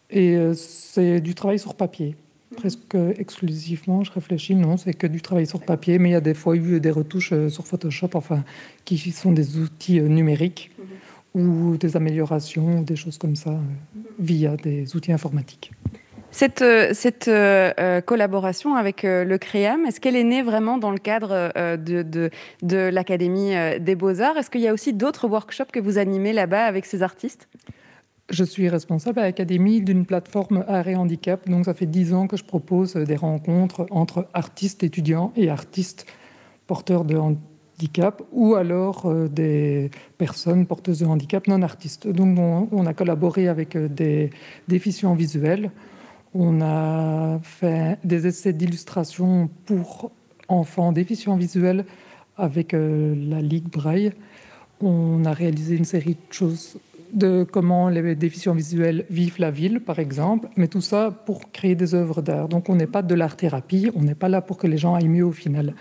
Et 0.09 0.37
c'est 0.53 1.19
du 1.19 1.35
travail 1.35 1.59
sur 1.59 1.75
papier 1.75 2.15
presque 2.55 2.95
exclusivement, 3.17 4.03
je 4.03 4.12
réfléchis, 4.12 4.55
non, 4.55 4.77
c'est 4.77 4.93
que 4.93 5.07
du 5.07 5.21
travail 5.21 5.45
sur 5.45 5.62
papier, 5.62 5.99
mais 5.99 6.10
il 6.10 6.13
y 6.13 6.15
a 6.15 6.21
des 6.21 6.33
fois 6.33 6.55
eu 6.55 6.79
des 6.79 6.91
retouches 6.91 7.33
euh, 7.33 7.49
sur 7.49 7.67
Photoshop, 7.67 8.10
enfin, 8.13 8.43
qui 8.86 8.97
sont 8.97 9.31
des 9.31 9.57
outils 9.57 9.99
euh, 9.99 10.07
numériques 10.07 10.71
mhm. 11.36 11.41
ou 11.41 11.77
des 11.77 11.97
améliorations, 11.97 12.81
des 12.81 12.95
choses 12.95 13.17
comme 13.17 13.36
ça, 13.36 13.51
euh, 13.51 13.99
via 14.19 14.55
des 14.55 14.95
outils 14.95 15.12
informatiques. 15.12 15.71
Cette, 16.29 16.63
cette 16.93 17.31
collaboration 18.05 18.75
avec 18.75 19.03
le 19.03 19.38
CREAM, 19.38 19.86
est-ce 19.86 19.99
qu'elle 19.99 20.17
est 20.17 20.25
née 20.25 20.43
vraiment 20.43 20.77
dans 20.77 20.91
le 20.91 20.97
cadre 20.99 21.51
de, 21.77 22.03
de, 22.03 22.29
de 22.62 22.77
l'Académie 22.77 23.53
des 23.79 23.95
beaux-arts? 23.95 24.38
Est-ce 24.38 24.49
qu'il 24.49 24.62
y 24.62 24.67
a 24.67 24.73
aussi 24.73 24.93
d'autres 24.93 25.27
workshops 25.27 25.71
que 25.71 25.79
vous 25.79 25.97
animez 25.97 26.33
là-bas 26.33 26.65
avec 26.65 26.86
ces 26.86 27.01
artistes? 27.01 27.47
Je 28.29 28.43
suis 28.43 28.67
responsable 28.67 29.19
à 29.19 29.23
l'Académie 29.23 29.81
d'une 29.81 30.05
plateforme 30.05 30.65
Art 30.67 30.87
et 30.87 30.95
Handicap. 30.95 31.47
Donc, 31.49 31.65
ça 31.65 31.73
fait 31.73 31.85
dix 31.85 32.13
ans 32.13 32.27
que 32.27 32.35
je 32.35 32.43
propose 32.43 32.95
des 32.95 33.15
rencontres 33.15 33.85
entre 33.89 34.27
artistes 34.33 34.83
étudiants 34.83 35.31
et 35.35 35.49
artistes 35.49 36.05
porteurs 36.67 37.05
de 37.05 37.15
handicap 37.15 38.21
ou 38.31 38.55
alors 38.55 39.05
euh, 39.05 39.27
des 39.29 39.91
personnes 40.17 40.65
porteuses 40.65 40.99
de 40.99 41.05
handicap 41.05 41.47
non 41.47 41.61
artistes. 41.61 42.07
Donc, 42.07 42.37
on, 42.71 42.85
a 42.85 42.93
collaboré 42.93 43.47
avec 43.47 43.75
euh, 43.75 43.87
des 43.87 44.29
déficients 44.67 45.13
visuels. 45.13 45.71
On 46.33 46.61
a 46.61 47.39
fait 47.41 47.97
des 48.03 48.27
essais 48.27 48.51
d'illustration 48.51 49.49
pour 49.65 50.11
enfants 50.49 50.91
déficients 50.91 51.37
visuels 51.37 51.85
avec 52.35 52.73
euh, 52.73 53.15
la 53.15 53.41
Ligue 53.41 53.69
Braille. 53.69 54.11
On 54.81 55.23
a 55.25 55.31
réalisé 55.31 55.75
une 55.75 55.85
série 55.85 56.15
de 56.15 56.33
choses 56.33 56.77
de 57.13 57.45
comment 57.49 57.89
les 57.89 58.15
déficients 58.15 58.53
visuels 58.53 59.05
vivent 59.09 59.39
la 59.39 59.51
ville, 59.51 59.79
par 59.79 59.99
exemple, 59.99 60.49
mais 60.55 60.67
tout 60.67 60.81
ça 60.81 61.11
pour 61.11 61.51
créer 61.51 61.75
des 61.75 61.95
œuvres 61.95 62.21
d'art. 62.21 62.47
Donc 62.47 62.69
on 62.69 62.75
n'est 62.75 62.87
pas 62.87 63.01
de 63.01 63.15
l'art-thérapie, 63.15 63.91
on 63.95 64.01
n'est 64.01 64.15
pas 64.15 64.29
là 64.29 64.41
pour 64.41 64.57
que 64.57 64.67
les 64.67 64.77
gens 64.77 64.95
aillent 64.95 65.07
mieux 65.07 65.25
au 65.25 65.31
final. 65.31 65.73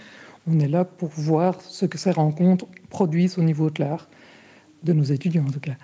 On 0.48 0.58
est 0.60 0.68
là 0.68 0.84
pour 0.84 1.08
voir 1.08 1.60
ce 1.60 1.86
que 1.86 1.98
ces 1.98 2.10
rencontres 2.10 2.66
produisent 2.88 3.38
au 3.38 3.42
niveau 3.42 3.70
de 3.70 3.82
l'art, 3.82 4.08
de 4.82 4.92
nos 4.92 5.04
étudiants 5.04 5.44
en 5.46 5.50
tout 5.50 5.60
cas. 5.60 5.74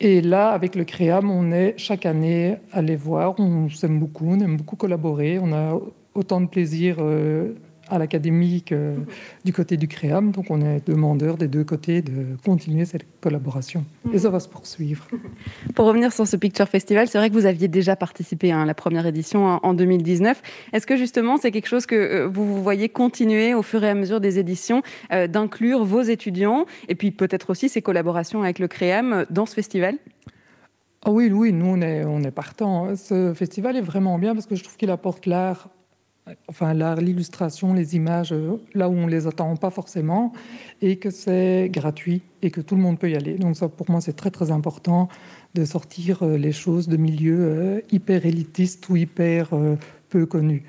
Et 0.00 0.22
là, 0.22 0.50
avec 0.50 0.76
le 0.76 0.84
CREAM, 0.84 1.30
on 1.30 1.52
est 1.52 1.74
chaque 1.76 2.06
année 2.06 2.56
à 2.72 2.80
les 2.80 2.96
voir, 2.96 3.38
on 3.38 3.68
s'aime 3.68 3.98
beaucoup, 3.98 4.26
on 4.28 4.40
aime 4.40 4.56
beaucoup 4.56 4.76
collaborer, 4.76 5.38
on 5.38 5.52
a 5.52 5.78
autant 6.14 6.40
de 6.40 6.46
plaisir 6.46 6.96
euh, 7.00 7.52
à 7.90 7.98
l'académique 7.98 8.74
du 9.44 9.52
côté 9.52 9.76
du 9.76 9.88
CREAM. 9.88 10.30
Donc 10.30 10.46
on 10.50 10.60
est 10.60 10.86
demandeur 10.86 11.36
des 11.36 11.48
deux 11.48 11.64
côtés 11.64 12.02
de 12.02 12.36
continuer 12.44 12.84
cette 12.84 13.04
collaboration. 13.20 13.84
Et 14.12 14.18
ça 14.18 14.30
va 14.30 14.40
se 14.40 14.48
poursuivre. 14.48 15.06
Pour 15.74 15.86
revenir 15.86 16.12
sur 16.12 16.26
ce 16.26 16.36
Picture 16.36 16.68
Festival, 16.68 17.08
c'est 17.08 17.18
vrai 17.18 17.28
que 17.28 17.34
vous 17.34 17.46
aviez 17.46 17.68
déjà 17.68 17.96
participé 17.96 18.52
à 18.52 18.64
la 18.64 18.74
première 18.74 19.06
édition 19.06 19.60
en 19.62 19.74
2019. 19.74 20.42
Est-ce 20.72 20.86
que 20.86 20.96
justement 20.96 21.36
c'est 21.36 21.50
quelque 21.50 21.68
chose 21.68 21.86
que 21.86 21.94
euh, 21.94 22.28
vous 22.28 22.62
voyez 22.62 22.88
continuer 22.88 23.54
au 23.54 23.62
fur 23.62 23.82
et 23.84 23.88
à 23.88 23.94
mesure 23.94 24.20
des 24.20 24.38
éditions, 24.38 24.82
euh, 25.12 25.26
d'inclure 25.26 25.84
vos 25.84 26.02
étudiants 26.02 26.66
et 26.88 26.94
puis 26.94 27.10
peut-être 27.10 27.50
aussi 27.50 27.68
ces 27.68 27.82
collaborations 27.82 28.42
avec 28.42 28.58
le 28.58 28.68
CREAM 28.68 29.26
dans 29.30 29.46
ce 29.46 29.54
festival? 29.54 29.96
Ah 31.04 31.10
oui, 31.10 31.30
oui, 31.32 31.52
nous 31.52 31.66
on 31.66 31.80
est, 31.80 32.04
on 32.04 32.20
est 32.20 32.30
partant. 32.30 32.94
Ce 32.94 33.32
festival 33.34 33.76
est 33.76 33.82
vraiment 33.82 34.18
bien 34.18 34.34
parce 34.34 34.46
que 34.46 34.54
je 34.54 34.62
trouve 34.62 34.76
qu'il 34.76 34.90
apporte 34.90 35.26
l'art 35.26 35.70
enfin 36.48 36.74
l'art, 36.74 36.96
l'illustration, 36.96 37.72
les 37.72 37.96
images, 37.96 38.32
euh, 38.32 38.56
là 38.74 38.88
où 38.88 38.92
on 38.92 39.06
les 39.06 39.26
attend 39.26 39.56
pas 39.56 39.70
forcément, 39.70 40.32
et 40.82 40.96
que 40.96 41.10
c'est 41.10 41.68
gratuit 41.70 42.22
et 42.42 42.50
que 42.50 42.60
tout 42.60 42.76
le 42.76 42.82
monde 42.82 42.98
peut 42.98 43.10
y 43.10 43.16
aller. 43.16 43.34
Donc 43.34 43.56
ça, 43.56 43.68
pour 43.68 43.90
moi, 43.90 44.00
c'est 44.00 44.14
très 44.14 44.30
très 44.30 44.50
important 44.50 45.08
de 45.54 45.64
sortir 45.64 46.22
euh, 46.22 46.36
les 46.36 46.52
choses 46.52 46.88
de 46.88 46.96
milieux 46.96 47.38
euh, 47.40 47.80
hyper 47.90 48.26
élitistes 48.26 48.88
ou 48.88 48.96
hyper 48.96 49.50
peu 50.08 50.26
connus. 50.26 50.64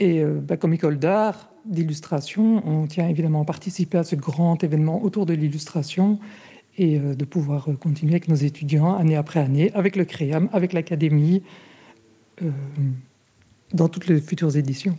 Et 0.00 0.24
bah, 0.24 0.56
comme 0.56 0.72
école 0.72 0.98
d'art, 0.98 1.50
d'illustration, 1.64 2.66
on 2.66 2.86
tient 2.86 3.08
évidemment 3.08 3.42
à 3.42 3.44
participer 3.44 3.98
à 3.98 4.04
ce 4.04 4.16
grand 4.16 4.62
événement 4.64 5.02
autour 5.02 5.24
de 5.24 5.34
l'illustration 5.34 6.18
et 6.76 6.98
de 6.98 7.24
pouvoir 7.24 7.68
continuer 7.80 8.14
avec 8.14 8.28
nos 8.28 8.34
étudiants 8.34 8.96
année 8.96 9.14
après 9.14 9.38
année, 9.38 9.70
avec 9.74 9.94
le 9.94 10.04
CREAM, 10.04 10.48
avec 10.52 10.72
l'académie 10.72 11.42
dans 13.72 13.88
toutes 13.88 14.06
les 14.06 14.20
futures 14.20 14.56
éditions. 14.56 14.96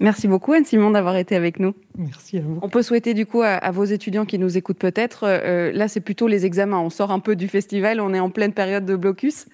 Merci 0.00 0.28
beaucoup 0.28 0.52
Anne-Simon 0.52 0.90
d'avoir 0.90 1.16
été 1.16 1.34
avec 1.36 1.58
nous. 1.58 1.74
Merci 1.96 2.38
à 2.38 2.40
vous. 2.42 2.58
On 2.62 2.68
peut 2.68 2.82
souhaiter 2.82 3.14
du 3.14 3.26
coup 3.26 3.42
à, 3.42 3.70
vos 3.70 3.84
étudiants 3.84 4.24
qui 4.24 4.38
nous 4.38 4.56
écoutent 4.56 4.78
peut-être, 4.78 5.24
euh, 5.24 5.72
là 5.72 5.88
c'est 5.88 6.00
plutôt 6.00 6.28
les 6.28 6.46
examens, 6.46 6.78
on 6.78 6.90
sort 6.90 7.10
un 7.10 7.20
peu 7.20 7.36
du 7.36 7.48
festival, 7.48 8.00
on 8.00 8.14
est 8.14 8.20
en 8.20 8.30
pleine 8.30 8.52
période 8.52 8.84
de 8.84 8.96
blocus. 8.96 9.46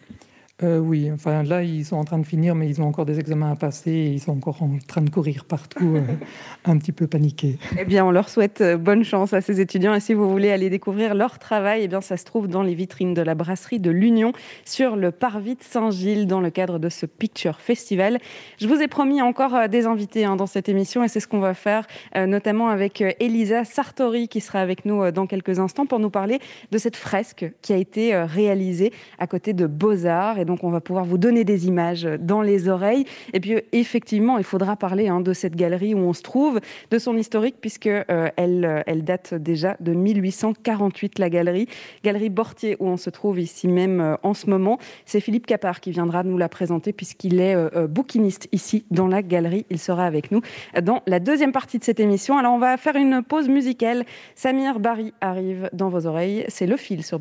Euh, 0.63 0.79
oui, 0.79 1.11
enfin 1.11 1.43
là, 1.43 1.63
ils 1.63 1.85
sont 1.85 1.97
en 1.97 2.05
train 2.05 2.19
de 2.19 2.27
finir, 2.27 2.55
mais 2.55 2.69
ils 2.69 2.83
ont 2.83 2.87
encore 2.87 3.07
des 3.07 3.19
examens 3.19 3.51
à 3.51 3.57
passer 3.57 3.91
et 3.91 4.09
ils 4.09 4.21
sont 4.21 4.33
encore 4.33 4.63
en 4.63 4.73
train 4.87 5.01
de 5.01 5.09
courir 5.09 5.45
partout, 5.45 5.97
euh, 5.97 6.03
un 6.67 6.77
petit 6.77 6.93
peu 6.93 7.07
paniqués. 7.07 7.59
Eh 7.79 7.85
bien, 7.85 8.05
on 8.05 8.11
leur 8.11 8.29
souhaite 8.29 8.61
euh, 8.61 8.77
bonne 8.77 9.03
chance 9.03 9.33
à 9.33 9.41
ces 9.41 9.61
étudiants. 9.61 9.95
Et 9.95 10.01
si 10.01 10.13
vous 10.13 10.29
voulez 10.29 10.51
aller 10.51 10.69
découvrir 10.69 11.15
leur 11.15 11.39
travail, 11.39 11.83
eh 11.85 11.89
bien, 11.89 12.01
ça 12.01 12.17
se 12.17 12.25
trouve 12.25 12.47
dans 12.47 12.63
les 12.63 12.75
vitrines 12.75 13.15
de 13.15 13.23
la 13.23 13.35
brasserie 13.35 13.81
de 13.81 13.91
l'Union 13.91 14.33
sur 14.67 14.97
le 14.97 15.11
parvis 15.13 15.55
de 15.55 15.63
Saint-Gilles 15.63 16.27
dans 16.27 16.41
le 16.41 16.51
cadre 16.51 16.79
de 16.79 16.91
ce 16.91 17.07
Picture 17.07 17.61
Festival. 17.61 18.19
Je 18.61 18.69
vous 18.69 18.83
ai 18.83 18.89
promis 18.89 19.23
encore 19.23 19.69
des 19.69 19.87
invités 19.87 20.25
hein, 20.25 20.37
dans 20.37 20.47
cette 20.47 20.69
émission 20.69 21.03
et 21.03 21.09
c'est 21.09 21.21
ce 21.21 21.29
qu'on 21.29 21.41
va 21.41 21.55
faire, 21.55 21.87
notamment 22.15 22.69
avec 22.69 23.03
Elisa 23.21 23.65
Sartori 23.65 24.29
qui 24.29 24.41
sera 24.41 24.61
avec 24.61 24.85
nous 24.85 25.11
dans 25.11 25.27
quelques 25.27 25.59
instants 25.59 25.87
pour 25.87 25.99
nous 25.99 26.11
parler 26.11 26.39
de 26.71 26.79
cette 26.79 26.97
fresque 26.97 27.51
qui 27.63 27.73
a 27.73 27.77
été 27.77 28.15
réalisée 28.25 28.93
à 29.19 29.27
côté 29.27 29.53
de 29.53 29.67
Beaux-Arts. 29.67 30.39
Et 30.39 30.45
donc 30.51 30.65
on 30.65 30.71
va 30.71 30.81
pouvoir 30.81 31.05
vous 31.05 31.17
donner 31.17 31.45
des 31.45 31.69
images 31.69 32.09
dans 32.19 32.43
les 32.43 32.69
oreilles. 32.69 33.05
Et 33.33 33.41
puis 33.41 33.55
effectivement, 33.73 34.37
il 34.37 34.45
faudra 34.45 34.77
parler 34.77 35.07
hein, 35.07 35.21
de 35.21 35.33
cette 35.33 35.55
galerie 35.55 35.95
où 35.95 35.99
on 35.99 36.13
se 36.13 36.23
trouve, 36.23 36.59
de 36.91 36.99
son 36.99 37.17
historique, 37.17 37.57
puisque 37.61 37.87
elle, 37.87 38.83
elle 38.87 39.05
date 39.05 39.35
déjà 39.35 39.77
de 39.81 39.93
1848, 39.93 41.19
la 41.19 41.31
galerie. 41.31 41.69
Galerie 42.03 42.31
Bortier, 42.31 42.77
où 42.81 42.89
on 42.89 42.97
se 42.97 43.11
trouve 43.11 43.39
ici 43.39 43.69
même 43.69 44.17
en 44.23 44.35
ce 44.35 44.51
moment. 44.51 44.79
C'est 45.07 45.21
Philippe 45.21 45.47
Capard 45.47 45.81
qui 45.81 45.93
viendra 45.93 46.25
nous 46.25 46.37
la 46.37 46.49
présenter, 46.49 46.93
puisqu'il 46.93 47.41
est 47.41 47.57
bouquiniste 47.87 48.49
ici 48.51 48.85
dans 48.91 49.07
la 49.07 49.23
galerie. 49.23 49.67
Il 49.71 49.79
sera 49.79 50.05
avec 50.05 50.33
nous 50.33 50.41
dans 50.83 51.03
la 51.07 51.21
deuxième 51.21 51.53
partie 51.53 51.79
de 51.79 51.85
cette 51.85 52.01
émission. 52.01 52.39
Alors 52.39 52.55
on 52.55 52.59
va 52.59 52.77
faire 52.77 52.97
une 52.97 53.23
pause 53.23 53.49
musicale. 53.49 54.05
Samir 54.35 54.81
Barry 54.81 55.15
arrive 55.21 55.71
dans 55.73 55.89
vos 55.89 56.07
oreilles. 56.07 56.45
C'est 56.49 56.67
le 56.67 56.77
fil 56.77 57.05
sur 57.05 57.21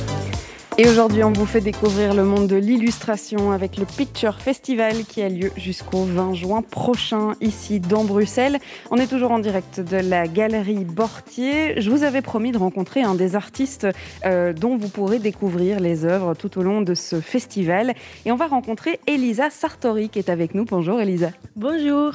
et 0.81 0.89
aujourd'hui, 0.89 1.23
on 1.23 1.31
vous 1.31 1.45
fait 1.45 1.61
découvrir 1.61 2.15
le 2.15 2.23
monde 2.23 2.47
de 2.47 2.55
l'illustration 2.55 3.51
avec 3.51 3.77
le 3.77 3.85
Picture 3.85 4.39
Festival 4.39 5.03
qui 5.03 5.21
a 5.21 5.29
lieu 5.29 5.51
jusqu'au 5.55 6.05
20 6.05 6.33
juin 6.33 6.63
prochain 6.63 7.35
ici 7.39 7.79
dans 7.79 8.03
Bruxelles. 8.03 8.57
On 8.89 8.97
est 8.97 9.05
toujours 9.05 9.29
en 9.29 9.37
direct 9.37 9.79
de 9.79 9.97
la 9.97 10.27
galerie 10.27 10.83
Bortier. 10.83 11.79
Je 11.79 11.91
vous 11.91 12.01
avais 12.01 12.23
promis 12.23 12.51
de 12.51 12.57
rencontrer 12.57 13.03
un 13.03 13.13
des 13.13 13.35
artistes 13.35 13.85
euh, 14.25 14.53
dont 14.53 14.75
vous 14.75 14.89
pourrez 14.89 15.19
découvrir 15.19 15.79
les 15.79 16.03
œuvres 16.03 16.33
tout 16.33 16.57
au 16.57 16.63
long 16.63 16.81
de 16.81 16.95
ce 16.95 17.21
festival. 17.21 17.93
Et 18.25 18.31
on 18.31 18.35
va 18.35 18.47
rencontrer 18.47 18.99
Elisa 19.05 19.51
Sartori 19.51 20.09
qui 20.09 20.17
est 20.17 20.29
avec 20.29 20.55
nous. 20.55 20.65
Bonjour 20.65 20.99
Elisa. 20.99 21.29
Bonjour. 21.55 22.13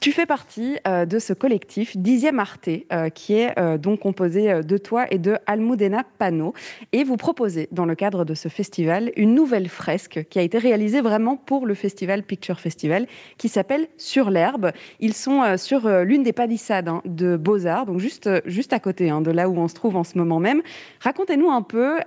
Tu 0.00 0.12
fais 0.12 0.26
partie 0.26 0.76
euh, 0.86 1.06
de 1.06 1.18
ce 1.18 1.32
collectif 1.32 1.96
Dixième 1.96 2.38
Arte, 2.38 2.68
euh, 2.92 3.08
qui 3.08 3.34
est 3.34 3.58
euh, 3.58 3.78
donc 3.78 4.00
composé 4.00 4.62
de 4.62 4.78
toi 4.78 5.06
et 5.10 5.18
de 5.18 5.36
Almudena 5.46 6.04
Pano. 6.18 6.52
Et 6.92 7.02
vous 7.02 7.16
proposez, 7.16 7.68
dans 7.72 7.86
le 7.86 7.94
cadre 7.94 8.24
de 8.24 8.34
ce 8.34 8.48
festival, 8.48 9.10
une 9.16 9.34
nouvelle 9.34 9.68
fresque 9.68 10.26
qui 10.28 10.38
a 10.38 10.42
été 10.42 10.58
réalisée 10.58 11.00
vraiment 11.00 11.36
pour 11.36 11.66
le 11.66 11.74
festival 11.74 12.22
Picture 12.22 12.60
Festival, 12.60 13.06
qui 13.38 13.48
s'appelle 13.48 13.88
Sur 13.96 14.30
l'herbe. 14.30 14.70
Ils 15.00 15.14
sont 15.14 15.56
sur 15.56 15.88
l'une 15.88 16.22
des 16.22 16.32
palissades 16.32 16.88
hein, 16.88 17.02
de 17.04 17.36
Beaux-Arts, 17.36 17.86
donc 17.86 17.98
juste, 17.98 18.28
juste 18.44 18.72
à 18.72 18.80
côté 18.80 19.10
hein, 19.10 19.22
de 19.22 19.30
là 19.30 19.48
où 19.48 19.56
on 19.56 19.68
se 19.68 19.74
trouve 19.74 19.96
en 19.96 20.04
ce 20.04 20.18
moment 20.18 20.40
même. 20.40 20.62
Racontez-nous 21.00 21.50
un 21.50 21.62
peu, 21.62 21.98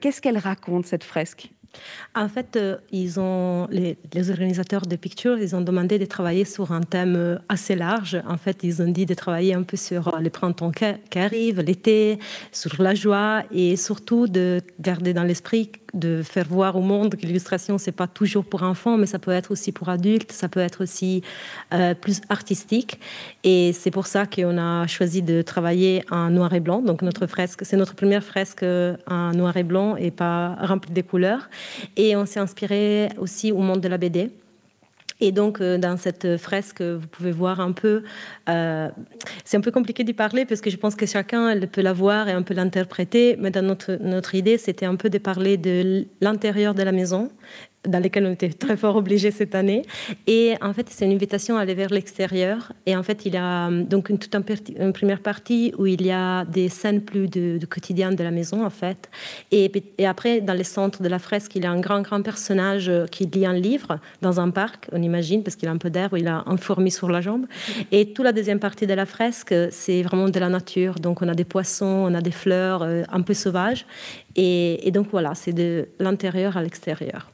qu'est-ce 0.00 0.20
qu'elle 0.20 0.38
raconte, 0.38 0.86
cette 0.86 1.04
fresque? 1.04 1.50
En 2.14 2.28
fait, 2.28 2.56
euh, 2.56 2.76
ils 2.90 3.18
ont, 3.18 3.66
les, 3.70 3.96
organisateurs 4.30 4.82
de 4.82 4.96
Pictures, 4.96 5.38
ils 5.38 5.56
ont 5.56 5.60
demandé 5.60 5.98
de 5.98 6.04
travailler 6.04 6.44
sur 6.44 6.72
un 6.72 6.82
thème 6.82 7.16
euh, 7.16 7.38
assez 7.48 7.74
large. 7.74 8.20
En 8.28 8.36
fait, 8.36 8.58
ils 8.62 8.82
ont 8.82 8.88
dit 8.88 9.06
de 9.06 9.14
travailler 9.14 9.54
un 9.54 9.62
peu 9.62 9.76
sur 9.76 10.14
euh, 10.14 10.20
les 10.20 10.30
printemps 10.30 10.72
qui 10.72 11.18
arrivent, 11.18 11.60
l'été, 11.60 12.18
sur 12.52 12.82
la 12.82 12.94
joie 12.94 13.44
et 13.50 13.76
surtout 13.76 14.26
de 14.26 14.60
garder 14.80 15.14
dans 15.14 15.24
l'esprit 15.24 15.70
de 15.94 16.22
faire 16.22 16.46
voir 16.48 16.76
au 16.76 16.80
monde 16.80 17.16
que 17.16 17.26
l'illustration 17.26 17.78
c'est 17.78 17.92
pas 17.92 18.06
toujours 18.06 18.44
pour 18.44 18.62
enfants 18.62 18.96
mais 18.96 19.06
ça 19.06 19.18
peut 19.18 19.30
être 19.30 19.50
aussi 19.50 19.72
pour 19.72 19.88
adultes 19.88 20.32
ça 20.32 20.48
peut 20.48 20.60
être 20.60 20.82
aussi 20.82 21.22
plus 22.00 22.20
artistique. 22.28 23.00
Et 23.44 23.72
c'est 23.72 23.90
pour 23.90 24.06
ça 24.06 24.26
qu'on 24.26 24.58
a 24.58 24.86
choisi 24.86 25.22
de 25.22 25.42
travailler 25.42 26.02
en 26.10 26.30
noir 26.30 26.52
et 26.54 26.60
blanc. 26.60 26.80
Donc 26.82 27.02
notre 27.02 27.26
fresque 27.26 27.60
c'est 27.64 27.76
notre 27.76 27.94
première 27.94 28.24
fresque 28.24 28.64
en 29.06 29.32
noir 29.32 29.56
et 29.56 29.62
blanc 29.62 29.96
et 29.96 30.10
pas 30.10 30.56
remplie 30.60 30.92
de 30.92 31.02
couleurs. 31.02 31.48
Et 31.96 32.16
on 32.16 32.26
s'est 32.26 32.40
inspiré 32.40 33.08
aussi 33.18 33.52
au 33.52 33.58
monde 33.58 33.80
de 33.80 33.88
la 33.88 33.98
BD. 33.98 34.30
Et 35.24 35.30
donc, 35.30 35.60
euh, 35.60 35.78
dans 35.78 35.96
cette 35.96 36.36
fresque, 36.36 36.82
vous 36.82 37.06
pouvez 37.06 37.30
voir 37.30 37.60
un 37.60 37.70
peu. 37.70 38.02
Euh, 38.48 38.88
c'est 39.44 39.56
un 39.56 39.60
peu 39.60 39.70
compliqué 39.70 40.02
d'y 40.02 40.14
parler 40.14 40.44
parce 40.44 40.60
que 40.60 40.68
je 40.68 40.76
pense 40.76 40.96
que 40.96 41.06
chacun 41.06 41.60
peut 41.60 41.80
la 41.80 41.92
voir 41.92 42.28
et 42.28 42.32
un 42.32 42.42
peu 42.42 42.54
l'interpréter. 42.54 43.36
Mais 43.38 43.52
dans 43.52 43.64
notre, 43.64 43.92
notre 44.00 44.34
idée, 44.34 44.58
c'était 44.58 44.84
un 44.84 44.96
peu 44.96 45.10
de 45.10 45.18
parler 45.18 45.56
de 45.58 46.06
l'intérieur 46.20 46.74
de 46.74 46.82
la 46.82 46.90
maison 46.90 47.30
dans 47.86 47.98
lesquels 47.98 48.26
on 48.26 48.32
était 48.32 48.50
très 48.50 48.76
fort 48.76 48.96
obligés 48.96 49.30
cette 49.30 49.54
année. 49.54 49.82
Et 50.26 50.54
en 50.60 50.72
fait, 50.72 50.86
c'est 50.88 51.04
une 51.04 51.12
invitation 51.12 51.56
à 51.56 51.62
aller 51.62 51.74
vers 51.74 51.90
l'extérieur. 51.90 52.72
Et 52.86 52.96
en 52.96 53.02
fait, 53.02 53.26
il 53.26 53.34
y 53.34 53.36
a 53.36 53.68
euh, 53.68 53.82
donc 53.82 54.08
une, 54.08 54.18
toute 54.18 54.36
première 54.92 55.20
partie 55.20 55.74
où 55.78 55.86
il 55.86 56.02
y 56.02 56.12
a 56.12 56.44
des 56.44 56.68
scènes 56.68 57.00
plus 57.00 57.28
de, 57.28 57.58
quotidien 57.66 58.12
de 58.12 58.22
la 58.22 58.30
maison, 58.30 58.64
en 58.64 58.70
fait. 58.70 59.10
Et, 59.50 59.70
et, 59.98 60.06
après, 60.06 60.40
dans 60.40 60.54
le 60.54 60.62
centre 60.62 61.02
de 61.02 61.08
la 61.08 61.18
fresque, 61.18 61.56
il 61.56 61.64
y 61.64 61.66
a 61.66 61.70
un 61.70 61.80
grand, 61.80 62.02
grand 62.02 62.22
personnage 62.22 62.88
euh, 62.88 63.06
qui 63.06 63.26
lit 63.26 63.46
un 63.46 63.54
livre 63.54 63.98
dans 64.20 64.38
un 64.38 64.50
parc, 64.50 64.88
on 64.92 65.02
imagine, 65.02 65.42
parce 65.42 65.56
qu'il 65.56 65.68
a 65.68 65.72
un 65.72 65.78
peu 65.78 65.90
d'air, 65.90 66.10
il 66.16 66.28
a 66.28 66.44
un 66.46 66.56
fourmi 66.56 66.90
sur 66.90 67.10
la 67.10 67.20
jambe. 67.20 67.46
Et 67.90 68.12
toute 68.12 68.24
la 68.24 68.32
deuxième 68.32 68.60
partie 68.60 68.86
de 68.86 68.94
la 68.94 69.06
fresque, 69.06 69.54
c'est 69.70 70.02
vraiment 70.02 70.28
de 70.28 70.38
la 70.38 70.48
nature. 70.48 70.96
Donc, 70.96 71.22
on 71.22 71.28
a 71.28 71.34
des 71.34 71.44
poissons, 71.44 72.06
on 72.08 72.14
a 72.14 72.20
des 72.20 72.30
fleurs 72.30 72.82
euh, 72.82 73.02
un 73.10 73.22
peu 73.22 73.34
sauvages. 73.34 73.86
Et 74.34 74.90
donc, 74.92 75.08
voilà, 75.10 75.34
c'est 75.34 75.52
de 75.52 75.88
l'intérieur 75.98 76.56
à 76.56 76.62
l'extérieur. 76.62 77.31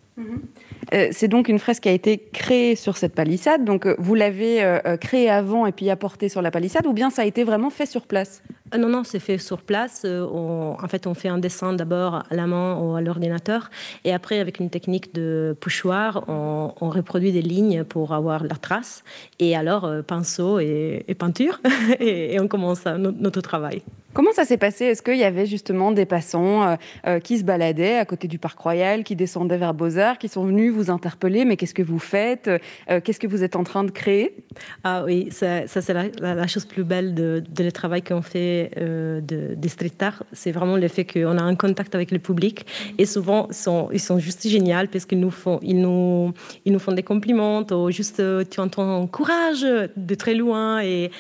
Euh, 0.95 1.09
c'est 1.13 1.29
donc 1.29 1.49
une 1.49 1.59
fresque 1.59 1.85
qui 1.85 1.89
a 1.89 1.93
été 1.93 2.19
créée 2.33 2.77
sur 2.77 2.97
cette 2.97 3.15
palissade. 3.15 3.65
Donc, 3.65 3.87
euh, 3.87 3.95
vous 3.99 4.15
l'avez 4.15 4.63
euh, 4.63 4.97
créée 4.97 5.29
avant 5.29 5.67
et 5.67 5.73
puis 5.73 5.91
apportée 5.91 6.29
sur 6.29 6.43
la 6.43 6.51
palissade, 6.51 6.87
ou 6.87 6.93
bien 6.93 7.11
ça 7.11 7.23
a 7.23 7.25
été 7.25 7.45
vraiment 7.45 7.71
fait 7.71 7.87
sur 7.87 8.07
place? 8.07 8.43
Non, 8.77 8.89
non, 8.89 9.05
c'est 9.05 9.21
fait 9.21 9.39
sur 9.39 9.63
place. 9.63 10.05
en 10.05 10.89
fait, 10.89 11.07
on 11.07 11.15
fait 11.15 11.29
un 11.29 11.39
dessin 11.39 11.73
d'abord 11.73 12.23
à 12.31 12.35
la 12.35 12.47
main 12.47 12.79
ou 12.81 12.95
à 12.95 13.01
l'ordinateur, 13.01 13.71
et 14.05 14.13
après, 14.13 14.41
avec 14.41 14.59
une 14.59 14.71
technique 14.71 15.15
de 15.15 15.57
pochoir, 15.61 16.25
on, 16.29 16.73
reproduit 16.81 17.33
des 17.33 17.43
lignes 17.43 17.85
pour 17.85 18.15
avoir 18.15 18.43
la 18.43 18.57
trace. 18.57 19.05
Et 19.39 19.55
alors, 19.57 19.89
pinceau 20.07 20.59
et, 20.59 21.05
peinture, 21.19 21.61
et, 22.01 22.39
on 22.41 22.49
commence 22.49 22.85
notre 22.87 23.41
travail. 23.41 23.83
Comment 24.19 24.33
ça 24.33 24.45
s'est 24.45 24.57
passé? 24.57 24.87
Est-ce 24.87 25.03
qu'il 25.03 25.17
y 25.17 25.23
avait 25.23 25.47
justement 25.47 25.93
des 25.93 26.05
passants 26.05 26.63
euh, 26.63 26.77
euh, 27.07 27.21
qui 27.21 27.39
se 27.39 27.45
baladaient 27.45 27.99
à 27.99 28.05
côté 28.05 28.27
du 28.27 28.39
Parc 28.39 28.59
Royal, 28.59 29.05
qui 29.05 29.15
descendaient 29.15 29.59
vers 29.59 29.75
Beaux-Arts, 29.75 30.19
qui 30.19 30.29
sont 30.29 30.45
venus 30.45 30.73
vous 30.73 30.91
interpeller? 30.91 31.45
Mais 31.45 31.57
qu'est-ce 31.57 31.73
que 31.73 31.85
vous 31.85 32.01
faites? 32.01 32.49
Euh, 32.49 33.01
Qu'est-ce 33.01 33.21
que 33.21 33.29
vous 33.29 33.45
êtes 33.45 33.55
en 33.55 33.63
train 33.63 33.85
de 33.85 33.93
créer? 33.93 34.35
Ah 34.83 35.05
oui, 35.05 35.29
ça, 35.31 35.69
c'est 35.69 35.93
la, 35.93 36.47
chose 36.49 36.65
plus 36.65 36.83
belle 36.83 37.15
de, 37.15 37.45
le 37.59 37.71
travail 37.71 38.03
qu'on 38.03 38.23
fait 38.23 38.58
de, 38.77 39.55
des 39.55 39.69
street 39.69 39.93
art. 40.01 40.23
C'est 40.33 40.53
vraiment 40.53 40.77
le 40.77 40.89
fait 40.89 41.05
qu'on 41.05 41.39
a 41.39 41.43
un 41.43 41.55
contact 41.55 41.95
avec 41.95 42.11
le 42.11 42.19
public. 42.19 42.67
Et 42.99 43.07
souvent, 43.07 43.49
ils 43.93 44.01
sont, 44.01 44.19
juste 44.19 44.47
géniaux 44.47 44.89
parce 44.93 45.07
qu'ils 45.07 45.21
nous, 45.21 45.31
font, 45.31 45.59
ils 45.63 45.81
nous, 45.81 46.33
ils 46.65 46.73
nous 46.73 46.79
font 46.79 46.93
des 46.93 47.03
compliments 47.03 47.65
ou 47.71 47.91
juste 47.91 48.23
tu 48.51 48.61
entends 48.61 49.07
courage 49.07 49.67
de 49.97 50.15
très 50.15 50.35
loin. 50.35 50.83
Et, 50.83 51.11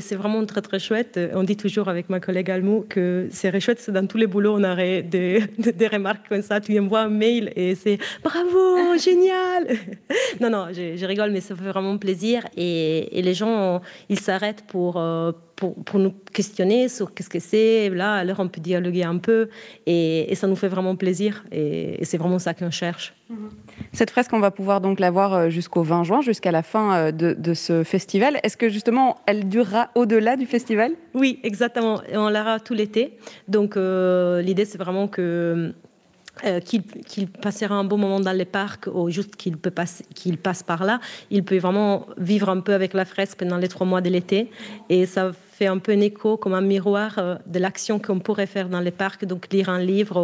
c'est 0.00 0.16
vraiment 0.16 0.44
très, 0.46 0.62
très 0.62 0.78
chouette. 0.78 1.18
On 1.34 1.42
dit 1.42 1.56
toujours 1.56 1.88
avec 1.88 2.08
ma 2.08 2.20
collègue 2.20 2.46
également 2.46 2.82
que 2.82 3.26
c'est 3.32 3.50
chouette, 3.60 3.80
c'est 3.80 3.92
dans 3.92 4.06
tous 4.06 4.18
les 4.18 4.28
boulots, 4.28 4.54
on 4.56 4.64
aurait 4.64 5.02
des, 5.02 5.88
remarques 5.90 6.28
comme 6.28 6.42
ça. 6.42 6.60
Tu 6.60 6.78
envoies 6.78 7.00
un 7.00 7.08
mail 7.08 7.52
et 7.56 7.74
c'est 7.74 7.98
bravo, 8.22 8.96
génial. 8.98 9.66
non, 10.40 10.50
non, 10.50 10.66
je, 10.72 11.04
rigole, 11.04 11.32
mais 11.32 11.40
ça 11.40 11.56
fait 11.56 11.68
vraiment 11.68 11.98
plaisir. 11.98 12.46
Et, 12.56 13.18
et 13.18 13.22
les 13.22 13.34
gens, 13.34 13.80
ils 14.08 14.20
s'arrêtent 14.20 14.64
pour, 14.68 14.96
euh, 14.96 15.32
pour, 15.56 15.74
pour, 15.74 15.98
nous 15.98 16.12
questionner 16.32 16.88
sur 16.88 17.14
qu'est-ce 17.14 17.30
que 17.30 17.40
c'est. 17.40 17.88
Là, 17.88 18.14
alors 18.14 18.40
on 18.40 18.48
peut 18.48 18.60
dialoguer 18.60 19.04
un 19.04 19.16
peu 19.16 19.48
et, 19.86 20.32
ça 20.34 20.46
nous 20.46 20.56
fait 20.56 20.68
vraiment 20.68 20.96
plaisir. 20.96 21.44
Et, 21.50 21.98
c'est 22.02 22.18
vraiment 22.18 22.38
ça 22.38 22.54
qu'on 22.54 22.70
cherche. 22.70 23.14
Cette 23.92 24.10
fresque, 24.10 24.32
on 24.32 24.38
va 24.38 24.50
pouvoir 24.50 24.80
donc 24.80 25.00
la 25.00 25.10
voir 25.10 25.34
euh, 25.34 25.48
jusqu'au 25.48 25.82
20 25.82 26.04
juin, 26.04 26.20
jusqu'à 26.20 26.52
la 26.52 26.62
fin 26.62 26.94
euh, 26.94 27.10
de, 27.10 27.32
de 27.32 27.54
ce 27.54 27.82
festival. 27.82 28.38
Est-ce 28.42 28.56
que 28.56 28.68
justement, 28.68 29.16
elle 29.26 29.48
durera 29.48 29.90
au-delà 29.94 30.36
du 30.36 30.46
festival? 30.46 30.92
Oui, 31.14 31.40
exactement. 31.42 32.00
On 32.12 32.28
l'aura 32.28 32.60
tout 32.60 32.74
l'été. 32.74 33.16
Donc 33.48 33.76
euh, 33.76 34.42
l'idée, 34.42 34.64
c'est 34.64 34.78
vraiment 34.78 35.08
que 35.08 35.72
euh, 36.44 36.60
qu'il 36.60 37.28
passera 37.28 37.76
un 37.76 37.84
bon 37.84 37.96
moment 37.96 38.20
dans 38.20 38.36
les 38.36 38.44
parcs 38.44 38.88
ou 38.92 39.08
juste 39.08 39.36
qu'il 39.36 39.56
peut 39.56 39.70
passer, 39.70 40.04
qu'il 40.14 40.36
passe 40.36 40.62
par 40.62 40.84
là, 40.84 41.00
il 41.30 41.42
peut 41.42 41.56
vraiment 41.56 42.04
vivre 42.18 42.50
un 42.50 42.60
peu 42.60 42.74
avec 42.74 42.92
la 42.92 43.06
fresque 43.06 43.38
pendant 43.38 43.56
les 43.56 43.68
trois 43.68 43.86
mois 43.86 44.02
de 44.02 44.10
l'été 44.10 44.50
et 44.90 45.06
ça 45.06 45.32
fait 45.56 45.66
un 45.66 45.78
peu 45.78 45.92
un 45.92 46.00
écho, 46.00 46.36
comme 46.36 46.52
un 46.52 46.60
miroir 46.60 47.14
euh, 47.16 47.36
de 47.46 47.58
l'action 47.58 47.98
qu'on 47.98 48.18
pourrait 48.18 48.46
faire 48.46 48.68
dans 48.68 48.80
les 48.80 48.90
parcs, 48.90 49.24
donc 49.24 49.50
lire 49.50 49.70
un 49.70 49.80
livre 49.80 50.20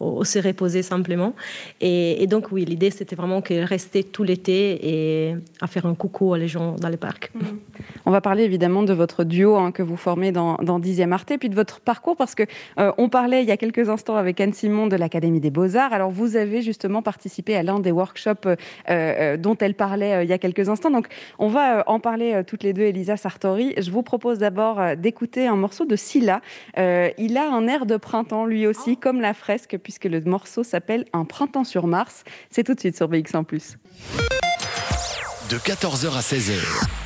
ou, 0.00 0.24
se 0.24 0.38
reposer 0.38 0.82
simplement. 0.82 1.34
Et, 1.80 2.26
donc, 2.26 2.50
oui, 2.52 2.64
l'idée, 2.64 2.90
c'était 2.90 3.16
vraiment 3.16 3.42
qu'elle 3.42 3.64
restait 3.64 4.02
tout 4.02 4.22
l'été 4.22 4.56
et 4.82 5.34
à 5.60 5.66
faire 5.66 5.84
un 5.86 5.94
coucou 5.94 6.34
aux 6.34 6.46
gens 6.46 6.72
dans 6.72 6.88
les 6.88 6.96
parcs. 6.96 7.30
Mhm. 7.34 7.58
On 8.06 8.10
va 8.10 8.20
parler 8.20 8.44
évidemment 8.44 8.82
de 8.82 8.94
votre 8.94 9.24
duo 9.24 9.56
hein, 9.56 9.72
que 9.72 9.82
vous 9.82 9.96
formez 9.96 10.32
dans, 10.32 10.54
dans 10.56 10.80
10e 10.80 11.12
Arte, 11.12 11.34
puis 11.38 11.48
de 11.50 11.54
votre 11.54 11.80
parcours, 11.80 12.16
parce 12.16 12.34
que 12.34 12.44
euh, 12.78 12.92
on 12.96 13.08
parlait 13.08 13.42
il 13.42 13.48
y 13.48 13.52
a 13.52 13.56
quelques 13.56 13.88
instants 13.88 14.16
avec 14.16 14.40
Anne 14.40 14.54
Simon 14.54 14.86
de 14.86 14.96
l'Académie 14.96 15.40
des 15.40 15.50
Beaux-Arts. 15.50 15.92
Alors, 15.92 16.10
vous 16.10 16.36
avez 16.36 16.62
justement 16.62 17.02
participé 17.02 17.56
à 17.56 17.62
l'un 17.62 17.78
des 17.78 17.92
workshops 17.92 18.48
euh, 18.88 19.36
dont 19.36 19.56
elle 19.58 19.74
parlait 19.74 20.24
il 20.24 20.30
y 20.30 20.32
a 20.32 20.38
quelques 20.38 20.68
instants. 20.68 20.90
Donc, 20.90 21.08
on 21.38 21.48
va 21.48 21.84
en 21.86 22.00
parler 22.00 22.42
toutes 22.46 22.62
les 22.62 22.72
deux, 22.72 22.82
Elisa 22.82 23.16
Sartori. 23.16 23.74
Je 23.76 23.90
vous 23.90 24.02
propose 24.02 24.38
d'abord 24.46 24.96
d'écouter 24.96 25.48
un 25.48 25.56
morceau 25.56 25.86
de 25.86 25.96
Scylla. 25.96 26.40
il 26.76 27.36
a 27.36 27.50
un 27.50 27.66
air 27.66 27.84
de 27.84 27.96
printemps 27.96 28.46
lui 28.46 28.68
aussi, 28.68 28.96
comme 28.96 29.20
la 29.20 29.34
fresque, 29.34 29.76
puisque 29.82 30.04
le 30.04 30.20
morceau 30.20 30.62
s'appelle 30.62 31.04
Un 31.12 31.24
printemps 31.24 31.64
sur 31.64 31.88
Mars. 31.88 32.22
C'est 32.50 32.62
tout 32.62 32.74
de 32.74 32.80
suite 32.80 32.96
sur 32.96 33.10
BX1 33.10 33.44
de 35.50 35.58
14h 35.58 36.12
à 36.16 36.20
16h. 36.20 36.58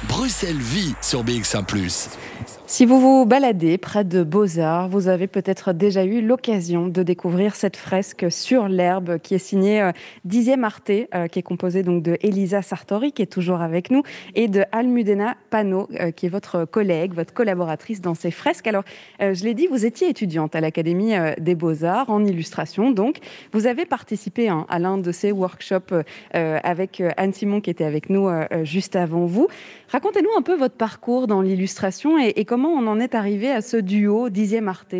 Bruxelles 0.09 0.57
vit 0.57 0.95
sur 1.03 1.25
BX1⁇ 1.25 1.65
si 2.71 2.87
vous 2.87 3.01
vous 3.01 3.27
baladez 3.27 3.79
près 3.79 4.05
de 4.05 4.23
Beaux-Arts, 4.23 4.89
vous 4.89 5.09
avez 5.09 5.27
peut-être 5.27 5.73
déjà 5.73 6.05
eu 6.05 6.23
l'occasion 6.23 6.87
de 6.87 7.03
découvrir 7.03 7.57
cette 7.57 7.77
fresque 7.77 8.31
sur 8.31 8.69
l'herbe 8.69 9.19
qui 9.19 9.35
est 9.35 9.39
signée 9.39 9.83
euh, 9.83 9.91
Dixième 10.25 10.63
Arte, 10.63 10.93
euh, 11.13 11.27
qui 11.27 11.41
est 11.41 11.43
composée 11.43 11.83
donc 11.83 12.05
de 12.05 12.17
Elisa 12.21 12.63
Sartori, 12.63 13.11
qui 13.11 13.23
est 13.23 13.27
toujours 13.27 13.61
avec 13.61 13.91
nous, 13.91 14.05
et 14.37 14.47
de 14.47 14.63
Almudena 14.71 15.35
Pano, 15.51 15.89
euh, 15.99 16.13
qui 16.13 16.27
est 16.27 16.29
votre 16.29 16.65
collègue, 16.65 17.13
votre 17.13 17.35
collaboratrice 17.35 18.01
dans 18.01 18.15
ces 18.15 18.31
fresques. 18.31 18.69
Alors, 18.69 18.85
je 19.19 19.43
l'ai 19.43 19.55
dit, 19.55 19.67
vous 19.67 19.85
étiez 19.85 20.09
étudiante 20.09 20.55
à 20.55 20.61
l'Académie 20.61 21.15
des 21.39 21.57
Beaux-Arts 21.57 22.09
en 22.09 22.25
illustration, 22.25 22.93
donc 22.93 23.19
vous 23.53 23.67
avez 23.67 23.85
participé 23.85 24.49
hein, 24.49 24.65
à 24.69 24.79
l'un 24.79 24.97
de 24.97 25.11
ces 25.11 25.33
workshops 25.33 25.93
avec 26.33 27.03
Anne 27.17 27.33
Simon, 27.33 27.61
qui 27.61 27.71
était 27.71 27.85
avec 27.85 28.11
nous 28.11 28.30
juste 28.63 28.97
avant 28.97 29.27
vous. 29.27 29.49
Racontez-nous 29.89 30.31
un 30.37 30.43
peu 30.43 30.57
votre 30.57 30.77
parcours 30.77 31.27
dans 31.27 31.43
l'illustration 31.43 32.19
et, 32.19 32.45
comment 32.45 32.71
on 32.71 32.87
en 32.87 33.01
est 33.01 33.15
arrivé 33.15 33.51
à 33.51 33.63
ce 33.63 33.77
duo 33.77 34.29
dixième 34.31 34.69
Arte. 34.69 34.95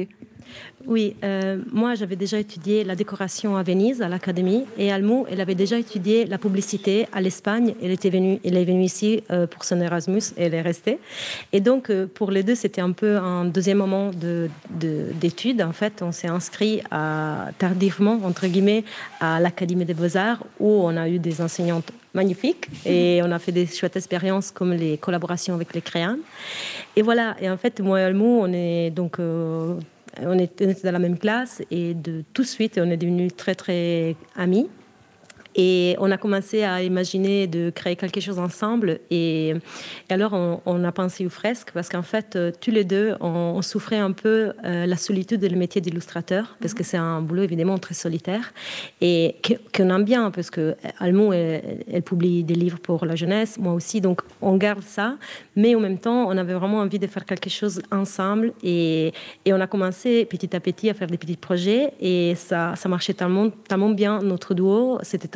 Oui, 0.87 1.15
euh, 1.25 1.59
moi 1.71 1.95
j'avais 1.95 2.17
déjà 2.17 2.39
étudié 2.39 2.85
la 2.85 2.97
décoration 2.97 3.57
à 3.57 3.63
Venise, 3.63 4.01
à 4.01 4.09
l'Académie, 4.09 4.65
et 4.79 4.91
Almou, 4.91 5.27
elle 5.31 5.41
avait 5.41 5.55
déjà 5.55 5.79
étudié 5.79 6.25
la 6.25 6.39
publicité 6.39 7.07
à 7.13 7.21
l'Espagne. 7.21 7.75
Elle, 7.83 7.91
était 7.91 8.09
venue, 8.09 8.41
elle 8.45 8.57
est 8.57 8.65
venue 8.65 8.85
ici 8.85 9.23
euh, 9.31 9.47
pour 9.47 9.65
son 9.65 9.81
Erasmus 9.81 10.23
et 10.39 10.45
elle 10.45 10.55
est 10.55 10.63
restée. 10.63 10.99
Et 11.53 11.61
donc 11.61 11.91
euh, 11.91 12.07
pour 12.07 12.31
les 12.31 12.43
deux, 12.43 12.55
c'était 12.55 12.81
un 12.81 12.93
peu 12.93 13.19
un 13.19 13.45
deuxième 13.45 13.79
moment 13.79 14.11
d'études. 14.11 15.59
De, 15.59 15.65
en 15.65 15.73
fait, 15.73 16.01
on 16.03 16.13
s'est 16.13 16.29
inscrit 16.29 16.81
à, 16.91 17.49
tardivement, 17.59 18.19
entre 18.25 18.47
guillemets, 18.47 18.85
à 19.21 19.39
l'Académie 19.39 19.85
des 19.85 19.95
Beaux-Arts, 19.95 20.45
où 20.59 20.69
on 20.69 20.97
a 20.97 21.09
eu 21.09 21.19
des 21.19 21.43
enseignantes 21.43 21.93
magnifiques 22.15 22.67
et 22.85 23.21
on 23.23 23.31
a 23.31 23.39
fait 23.39 23.53
des 23.53 23.67
chouettes 23.67 23.97
expériences 23.97 24.51
comme 24.51 24.73
les 24.73 24.99
collaborations 24.99 25.55
avec 25.55 25.75
les 25.75 25.81
créans. 25.81 26.17
Et 26.97 27.03
voilà, 27.03 27.37
et 27.41 27.49
en 27.49 27.57
fait, 27.57 27.81
moi 27.81 28.01
et 28.01 28.05
Almou, 28.05 28.41
on 28.43 28.53
est 28.53 28.91
donc 28.91 29.19
on 30.19 30.39
était 30.39 30.75
dans 30.75 30.93
la 30.93 30.99
même 30.99 31.19
classe 31.19 31.63
et 31.71 31.95
de 31.95 32.25
tout 32.33 32.43
de 32.43 32.47
suite, 32.47 32.81
on 32.83 32.91
est 32.91 32.97
devenus 32.97 33.35
très, 33.37 33.55
très 33.55 34.17
amis. 34.37 34.69
Et 35.57 35.97
on 35.99 36.11
a 36.11 36.17
commencé 36.17 36.63
à 36.63 36.83
imaginer 36.83 37.47
de 37.47 37.71
créer 37.71 37.97
quelque 37.97 38.21
chose 38.21 38.39
ensemble. 38.39 39.01
Et, 39.11 39.55
alors, 40.09 40.33
on, 40.33 40.85
a 40.85 40.93
pensé 40.93 41.27
aux 41.27 41.31
fresques 41.31 41.71
parce 41.73 41.89
qu'en 41.89 42.03
fait, 42.03 42.37
euh, 42.37 42.53
tous 42.61 42.71
les 42.71 42.85
deux, 42.85 43.15
on, 43.21 43.61
souffrait 43.63 43.99
un 43.99 44.13
peu 44.13 44.53
euh, 44.65 44.87
la 44.87 44.97
solitude 44.97 45.45
du 45.45 45.57
métier 45.57 45.81
d'illustrateur 45.81 46.57
parce 46.61 46.73
que 46.73 46.83
c'est 46.83 46.97
un 46.97 47.21
boulot 47.21 47.43
évidemment 47.43 47.79
très 47.79 47.95
solitaire 47.95 48.53
et 49.01 49.37
qu'on 49.75 49.91
aime 49.91 50.05
bien 50.05 50.31
parce 50.31 50.51
que 50.51 50.77
Almou, 50.99 51.33
elle, 51.33 52.03
publie 52.03 52.43
des 52.43 52.55
livres 52.55 52.79
pour 52.79 53.05
la 53.05 53.17
jeunesse, 53.17 53.59
moi 53.59 53.75
aussi. 53.75 54.01
Donc, 54.01 54.23
on 54.41 54.57
garde 54.57 54.83
ça. 54.83 55.17
Mais 55.57 55.75
en 55.75 55.81
même 55.81 55.99
temps, 55.99 56.27
on 56.29 56.37
avait 56.37 56.55
vraiment 56.55 56.79
envie 56.79 56.99
de 56.99 57.07
faire 57.07 57.25
quelque 57.25 57.51
chose 57.51 57.83
ensemble. 57.91 58.53
Et, 58.63 59.13
et 59.45 59.53
on 59.53 59.61
a 59.61 59.67
commencé 59.67 60.25
petit 60.25 60.55
à 60.57 60.61
petit 60.61 60.89
à 60.89 60.95
faire 60.95 61.09
des 61.09 61.19
petits 61.19 61.37
projets. 61.37 61.93
Et 62.01 62.35
ça, 62.37 62.75
ça 62.77 62.89
marchait 62.89 63.15
tellement, 63.15 63.51
tellement 63.51 63.91
bien, 63.91 64.21
notre 64.21 64.55
duo. 64.55 64.99
C'était 65.03 65.29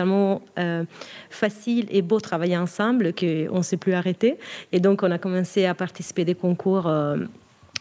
euh, 0.59 0.85
facile 1.31 1.87
et 1.91 2.03
beau 2.03 2.21
travailler 2.21 2.57
ensemble 2.57 3.13
qu'on 3.13 3.59
ne 3.59 3.63
s'est 3.63 3.77
plus 3.77 3.95
arrêté. 3.95 4.39
Et 4.73 4.81
donc, 4.81 5.03
on 5.03 5.11
a 5.11 5.19
commencé 5.19 5.67
à 5.67 5.75
participer 5.75 6.23
à 6.23 6.25
des 6.27 6.35
concours, 6.35 6.87
euh, 6.87 7.19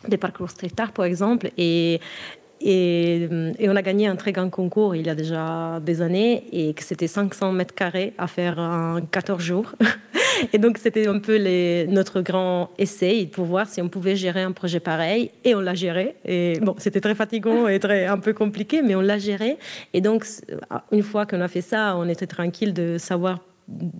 des 0.07 0.17
parcours 0.17 0.49
street 0.49 0.71
art, 0.77 0.91
par 0.91 1.05
exemple. 1.05 1.49
Et, 1.57 1.99
et, 2.61 3.29
et, 3.59 3.69
on 3.69 3.75
a 3.75 3.81
gagné 3.81 4.07
un 4.07 4.15
très 4.15 4.31
grand 4.31 4.49
concours 4.49 4.95
il 4.95 5.05
y 5.05 5.09
a 5.09 5.15
déjà 5.15 5.79
des 5.81 6.01
années 6.01 6.45
et 6.51 6.73
que 6.73 6.83
c'était 6.83 7.07
500 7.07 7.51
mètres 7.51 7.75
carrés 7.75 8.13
à 8.17 8.27
faire 8.27 8.57
en 8.59 9.01
14 9.01 9.41
jours. 9.41 9.73
Et 10.53 10.57
donc, 10.57 10.77
c'était 10.77 11.07
un 11.07 11.19
peu 11.19 11.37
notre 11.87 12.21
grand 12.21 12.69
essai 12.77 13.29
pour 13.31 13.45
voir 13.45 13.67
si 13.67 13.81
on 13.81 13.89
pouvait 13.89 14.15
gérer 14.15 14.41
un 14.41 14.51
projet 14.51 14.79
pareil. 14.79 15.31
Et 15.43 15.55
on 15.55 15.59
l'a 15.59 15.75
géré. 15.75 16.15
Et 16.25 16.59
bon, 16.61 16.75
c'était 16.77 17.01
très 17.01 17.15
fatigant 17.15 17.67
et 17.67 17.79
très, 17.79 18.05
un 18.05 18.17
peu 18.17 18.33
compliqué, 18.33 18.81
mais 18.81 18.95
on 18.95 19.01
l'a 19.01 19.17
géré. 19.17 19.57
Et 19.93 20.01
donc, 20.01 20.25
une 20.91 21.03
fois 21.03 21.25
qu'on 21.25 21.41
a 21.41 21.47
fait 21.47 21.61
ça, 21.61 21.95
on 21.97 22.07
était 22.07 22.27
tranquille 22.27 22.73
de 22.73 22.97
savoir 22.97 23.39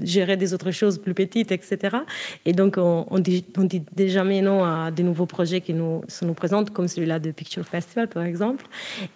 gérer 0.02 0.38
des 0.38 0.54
autres 0.54 0.72
choses 0.72 0.98
plus 0.98 1.14
petites, 1.14 1.52
etc. 1.52 1.98
Et 2.46 2.54
donc, 2.54 2.76
on, 2.78 3.06
on, 3.10 3.20
dit, 3.20 3.46
on 3.58 3.64
dit 3.64 3.84
déjà 3.96 4.24
non 4.24 4.64
à 4.64 4.92
des 4.92 5.04
nouveaux 5.04 5.26
projets 5.26 5.62
qui 5.62 5.74
nous, 5.74 6.02
se 6.08 6.26
nous 6.26 6.34
présentent, 6.34 6.72
comme 6.72 6.88
celui-là 6.88 7.20
de 7.20 7.32
Picture 7.32 7.66
Festival, 7.66 8.08
par 8.08 8.24
exemple. 8.24 8.66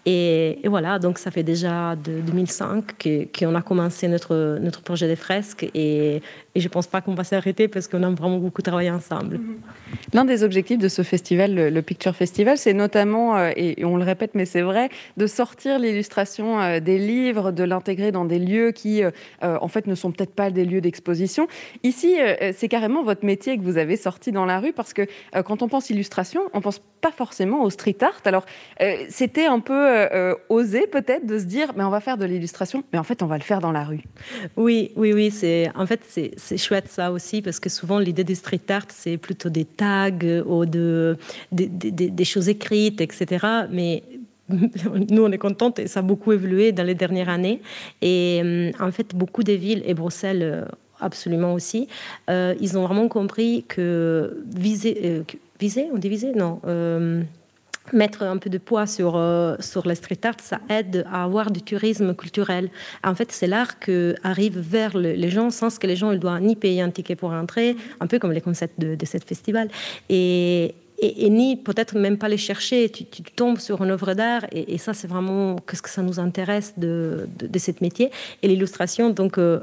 Et, 0.06 0.60
voilà, 0.66 1.00
donc 1.00 1.18
ça 1.18 1.32
fait 1.32 1.44
déjà 1.44 1.96
de 1.96 2.22
2005 2.22 3.30
qu'on 3.38 3.56
a 3.56 3.62
commencé 3.62 4.08
notre, 4.08 4.58
notre 4.62 4.82
projet 4.82 5.08
des 5.08 5.16
fresques. 5.16 5.70
Et, 5.74 6.22
et 6.58 6.60
je 6.60 6.66
ne 6.66 6.72
pense 6.72 6.88
pas 6.88 7.02
qu'on 7.02 7.14
va 7.14 7.24
s'arrêter 7.24 7.68
parce 7.68 7.88
qu'on 7.88 8.02
a 8.02 8.10
vraiment 8.10 8.40
beaucoup 8.40 8.64
travaillé 8.64 8.90
ensemble. 8.90 9.36
Mm-hmm. 9.36 10.16
L'un 10.16 10.26
des 10.26 10.42
objectifs 10.44 10.80
de 10.80 10.88
ce 10.88 11.04
festival, 11.04 11.54
le, 11.54 11.82
Picture 11.84 12.16
Festival, 12.16 12.58
c'est 12.58 12.74
notamment, 12.74 13.38
euh, 13.38 13.52
et 13.56 13.86
on 13.86 13.96
le 13.96 14.04
répète, 14.04 14.32
mais 14.34 14.46
c'est 14.46 14.64
vrai, 14.64 14.90
de 15.18 15.28
sortir 15.28 15.78
l'illustration 15.78 16.60
euh, 16.60 16.80
des 16.80 16.98
livres, 16.98 17.52
de 17.52 17.64
l'intégrer 17.64 18.12
dans 18.12 18.26
des 18.26 18.40
lieux 18.40 18.72
qui, 18.72 19.04
euh, 19.04 19.12
en 19.42 19.68
fait, 19.68 19.86
ne 19.86 19.94
sont 19.94 20.12
peut-être 20.12 20.34
pas 20.34 20.50
des 20.50 20.66
lieux 20.66 20.82
d'exposition. 20.82 21.48
Ici, 21.84 22.16
c'est 22.54 22.68
carrément 22.68 23.04
votre 23.04 23.24
métier 23.24 23.56
que 23.56 23.62
vous 23.62 23.78
avez 23.78 23.96
sorti 23.96 24.32
dans 24.32 24.46
la 24.46 24.60
rue 24.60 24.74
parce 24.74 24.94
que 24.94 25.06
quand 25.46 25.62
on 25.62 25.68
pense 25.68 25.92
illustration, 25.92 26.42
on 26.54 26.62
pense 26.62 26.82
pas 27.02 27.12
forcément 27.12 27.64
au 27.64 27.70
street 27.70 27.98
art. 28.02 28.22
Alors, 28.26 28.46
c'était 29.10 29.46
un 29.46 29.60
peu 29.60 30.10
osé 30.50 30.88
peut-être 30.88 31.26
de 31.26 31.40
se 31.40 31.46
dire, 31.46 31.74
mais 31.76 31.84
on 31.84 31.90
va 31.90 32.00
faire 32.00 32.18
de 32.18 32.26
l'illustration, 32.26 32.84
mais 32.92 33.00
en 33.00 33.04
fait, 33.04 33.24
on 33.24 33.28
va 33.28 33.38
le 33.38 33.44
faire 33.44 33.60
dans 33.60 33.72
la 33.72 33.84
rue. 33.84 34.02
Oui, 34.56 34.92
oui, 34.96 35.14
oui. 35.14 35.32
C'est 35.32 35.70
en 35.76 35.86
fait 35.86 36.02
c'est 36.08 36.58
chouette 36.58 36.88
ça 36.90 37.12
aussi, 37.12 37.42
parce 37.42 37.60
que 37.60 37.70
souvent 37.70 38.00
l'idée 38.00 38.24
du 38.24 38.36
street 38.36 38.62
art, 38.70 38.88
c'est 38.90 39.18
plutôt 39.18 39.50
des 39.50 39.66
tags 39.66 40.12
ou 40.46 40.66
de, 40.66 41.18
des 41.52 42.26
choses 42.26 42.50
écrites, 42.50 43.02
etc. 43.02 43.46
Mais 43.70 44.04
nous, 45.10 45.24
on 45.24 45.32
est 45.32 45.38
contente 45.38 45.80
et 45.80 45.88
ça 45.88 46.00
a 46.00 46.04
beaucoup 46.04 46.32
évolué 46.32 46.72
dans 46.72 46.84
les 46.84 46.96
dernières 46.96 47.30
années. 47.30 47.62
Et 48.02 48.42
euh, 48.44 48.72
en 48.80 48.92
fait, 48.92 49.16
beaucoup 49.16 49.44
de 49.44 49.54
villes, 49.54 49.84
et 49.86 49.94
Bruxelles 49.94 50.42
euh, 50.42 50.66
absolument 51.00 51.54
aussi, 51.54 51.88
euh, 52.30 52.56
ils 52.60 52.78
ont 52.78 52.86
vraiment 52.86 53.08
compris 53.08 53.66
que 53.68 54.44
viser, 54.56 55.24
viser 55.60 55.88
on 55.94 55.98
dit 55.98 56.32
Non 56.36 56.62
mettre 57.94 58.24
un 58.24 58.38
peu 58.38 58.50
de 58.50 58.58
poids 58.58 58.88
sur, 58.88 59.16
euh, 59.16 59.56
sur 59.60 59.88
la 59.88 59.96
street 59.96 60.20
art, 60.24 60.36
ça 60.42 60.60
aide 60.70 61.06
à 61.12 61.24
avoir 61.24 61.52
du 61.52 61.62
tourisme 61.62 62.14
culturel. 62.16 62.70
En 63.04 63.16
fait, 63.16 63.32
c'est 63.32 63.48
l'art 63.48 63.80
qui 63.80 64.14
arrive 64.24 64.60
vers 64.60 64.98
les 64.98 65.30
gens 65.30 65.50
sans 65.50 65.78
que 65.78 65.88
les 65.88 65.96
gens 65.96 66.12
ne 66.12 66.18
doivent 66.18 66.42
ni 66.42 66.56
payer 66.56 66.82
un 66.82 66.90
ticket 66.90 67.16
pour 67.16 67.32
entrer, 67.32 67.76
un 68.00 68.08
peu 68.08 68.20
comme 68.20 68.32
les 68.32 68.42
concepts 68.42 68.80
de, 68.80 68.96
de 68.96 69.06
ce 69.06 69.18
festival. 69.18 69.70
Et, 70.10 70.76
ni 71.30 71.56
peut-être 71.58 71.96
même 71.96 72.18
pas 72.18 72.28
les 72.28 72.38
chercher. 72.38 72.90
Tu, 72.90 73.06
tombes 73.36 73.60
sur 73.60 73.84
une 73.84 73.92
œuvre 73.92 74.16
d'art 74.16 74.46
et, 74.52 74.80
ça, 74.80 74.96
c'est 74.96 75.08
vraiment 75.08 75.58
qu'est-ce 75.58 75.84
que 75.84 75.90
ça 75.90 76.02
nous 76.02 76.20
intéresse 76.20 76.74
de, 76.78 77.30
de, 77.38 77.46
de 77.46 77.60
ce 77.60 77.72
métier. 77.82 78.10
Et 78.42 78.48
l'illustration, 78.48 79.12
donc, 79.12 79.38
euh, 79.38 79.60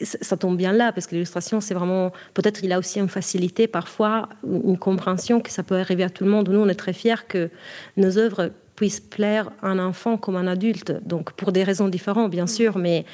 ça 0.00 0.36
tombe 0.36 0.56
bien 0.56 0.72
là, 0.72 0.92
parce 0.92 1.06
que 1.06 1.14
l'illustration, 1.14 1.60
c'est 1.60 1.74
vraiment. 1.74 2.12
Peut-être 2.34 2.64
il 2.64 2.72
a 2.72 2.78
aussi 2.78 2.98
une 2.98 3.08
facilité, 3.08 3.66
parfois, 3.66 4.28
une 4.44 4.78
compréhension 4.78 5.40
que 5.40 5.50
ça 5.50 5.62
peut 5.62 5.76
arriver 5.76 6.02
à 6.02 6.10
tout 6.10 6.24
le 6.24 6.30
monde. 6.30 6.48
Nous, 6.48 6.58
on 6.58 6.68
est 6.68 6.74
très 6.74 6.92
fiers 6.92 7.26
que 7.28 7.50
nos 7.96 8.18
œuvres 8.18 8.50
puissent 8.74 9.00
plaire 9.00 9.50
à 9.62 9.68
un 9.68 9.78
enfant 9.78 10.16
comme 10.16 10.34
à 10.36 10.40
un 10.40 10.48
adulte. 10.48 10.92
Donc, 11.06 11.32
pour 11.32 11.52
des 11.52 11.62
raisons 11.62 11.88
différentes, 11.88 12.30
bien 12.30 12.46
sûr, 12.46 12.78
mais. 12.78 13.04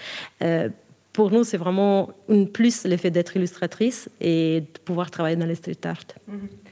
Euh, 0.43 0.69
pour 1.13 1.33
nous, 1.33 1.43
c'est 1.43 1.57
vraiment 1.57 2.11
une 2.29 2.49
plus 2.49 2.85
l'effet 2.85 3.11
d'être 3.11 3.37
illustratrice 3.37 4.09
et 4.21 4.61
de 4.61 4.79
pouvoir 4.85 5.11
travailler 5.11 5.35
dans 5.35 5.45
les 5.45 5.57
street 5.57 5.77
art. 5.85 6.05
Mm-hmm. 6.31 6.70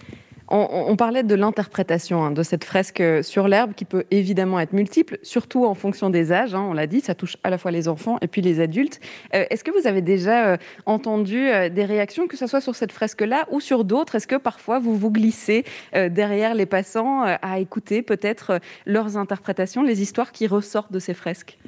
On, 0.50 0.96
parlait 0.96 1.22
de 1.22 1.34
l'interprétation 1.34 2.24
hein, 2.24 2.30
de 2.30 2.42
cette 2.42 2.64
fresque 2.64 3.02
sur 3.22 3.48
l'herbe 3.48 3.74
qui 3.74 3.84
peut 3.84 4.04
évidemment 4.10 4.58
être 4.60 4.72
multiple, 4.72 5.18
surtout 5.22 5.66
en 5.66 5.74
fonction 5.74 6.08
des 6.08 6.32
âges. 6.32 6.54
Hein, 6.54 6.66
on 6.68 6.72
l'a 6.72 6.86
dit, 6.86 7.00
ça 7.00 7.14
touche 7.14 7.36
à 7.44 7.50
la 7.50 7.58
fois 7.58 7.70
les 7.70 7.86
enfants 7.86 8.16
et 8.22 8.28
puis 8.28 8.40
les 8.40 8.60
adultes. 8.60 9.00
Euh, 9.34 9.44
est-ce 9.50 9.62
que 9.62 9.70
vous 9.70 9.86
avez 9.86 10.00
déjà 10.00 10.46
euh, 10.46 10.56
entendu 10.86 11.48
euh, 11.48 11.68
des 11.68 11.84
réactions, 11.84 12.26
que 12.26 12.36
ce 12.36 12.46
soit 12.46 12.60
sur 12.62 12.74
cette 12.74 12.92
fresque-là 12.92 13.46
ou 13.50 13.60
sur 13.60 13.84
d'autres? 13.84 14.14
Est-ce 14.14 14.26
que 14.26 14.36
parfois 14.36 14.78
vous 14.78 14.96
vous 14.96 15.10
glissez 15.10 15.64
derrière 15.92 16.54
les 16.54 16.66
passants 16.66 17.22
à 17.22 17.58
écouter 17.58 18.02
peut-être 18.02 18.60
leurs 18.86 19.16
interprétations, 19.16 19.82
les 19.82 20.02
histoires 20.02 20.32
qui 20.32 20.46
ressortent 20.46 20.92
de 20.92 20.98
ces 20.98 21.14
fresques? 21.14 21.58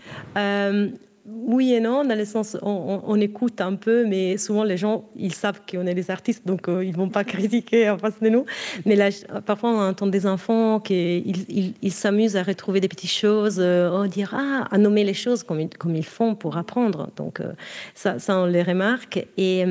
Oui 1.27 1.75
et 1.75 1.81
non, 1.81 2.05
dans 2.05 2.17
le 2.17 2.25
sens 2.25 2.57
on, 2.63 3.03
on, 3.07 3.21
écoute 3.21 3.61
un 3.61 3.75
peu, 3.75 4.07
mais 4.07 4.39
souvent 4.39 4.65
les 4.65 4.79
gens 4.79 5.05
ils 5.17 5.35
savent 5.35 5.61
qu'on 5.71 5.87
est 5.87 5.95
des 5.95 6.11
artistes, 6.11 6.47
donc 6.47 6.69
euh, 6.69 6.85
ils 6.85 6.95
vont 6.95 7.11
pas 7.11 7.25
critiquer 7.35 7.91
en 7.91 7.99
face 7.99 8.19
de 8.21 8.29
nous. 8.31 8.47
Mais 8.87 8.97
là, 8.97 9.11
parfois 9.45 9.71
on 9.71 9.81
entend 9.81 10.07
des 10.07 10.27
enfants 10.27 10.81
qui 10.81 11.75
ils 11.83 11.93
s'amusent 11.93 12.37
à 12.37 12.43
retrouver 12.43 12.81
des 12.81 12.89
petites 12.89 13.11
choses, 13.11 13.59
euh, 13.61 14.03
à 14.03 14.09
dire 14.09 14.35
ah, 14.35 14.67
à 14.71 14.79
nommer 14.79 15.05
les 15.05 15.15
choses 15.15 15.43
comme, 15.43 15.61
ils 15.61 16.05
font 16.05 16.35
pour 16.35 16.57
apprendre. 16.57 17.11
Donc 17.17 17.41
euh, 17.41 17.53
ça, 17.95 18.17
on 18.31 18.47
les 18.47 18.63
remarque. 18.63 19.27
Et 19.37 19.65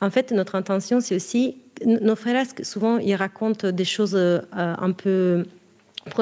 en 0.00 0.10
fait, 0.10 0.30
notre 0.30 0.54
intention 0.54 1.00
c'est 1.00 1.16
aussi 1.16 1.58
nos 1.84 2.14
fresques, 2.14 2.64
souvent, 2.64 2.98
ils 2.98 3.16
racontent 3.16 3.72
des 3.72 3.84
choses 3.84 4.16
un 4.52 4.92
peu 4.92 5.44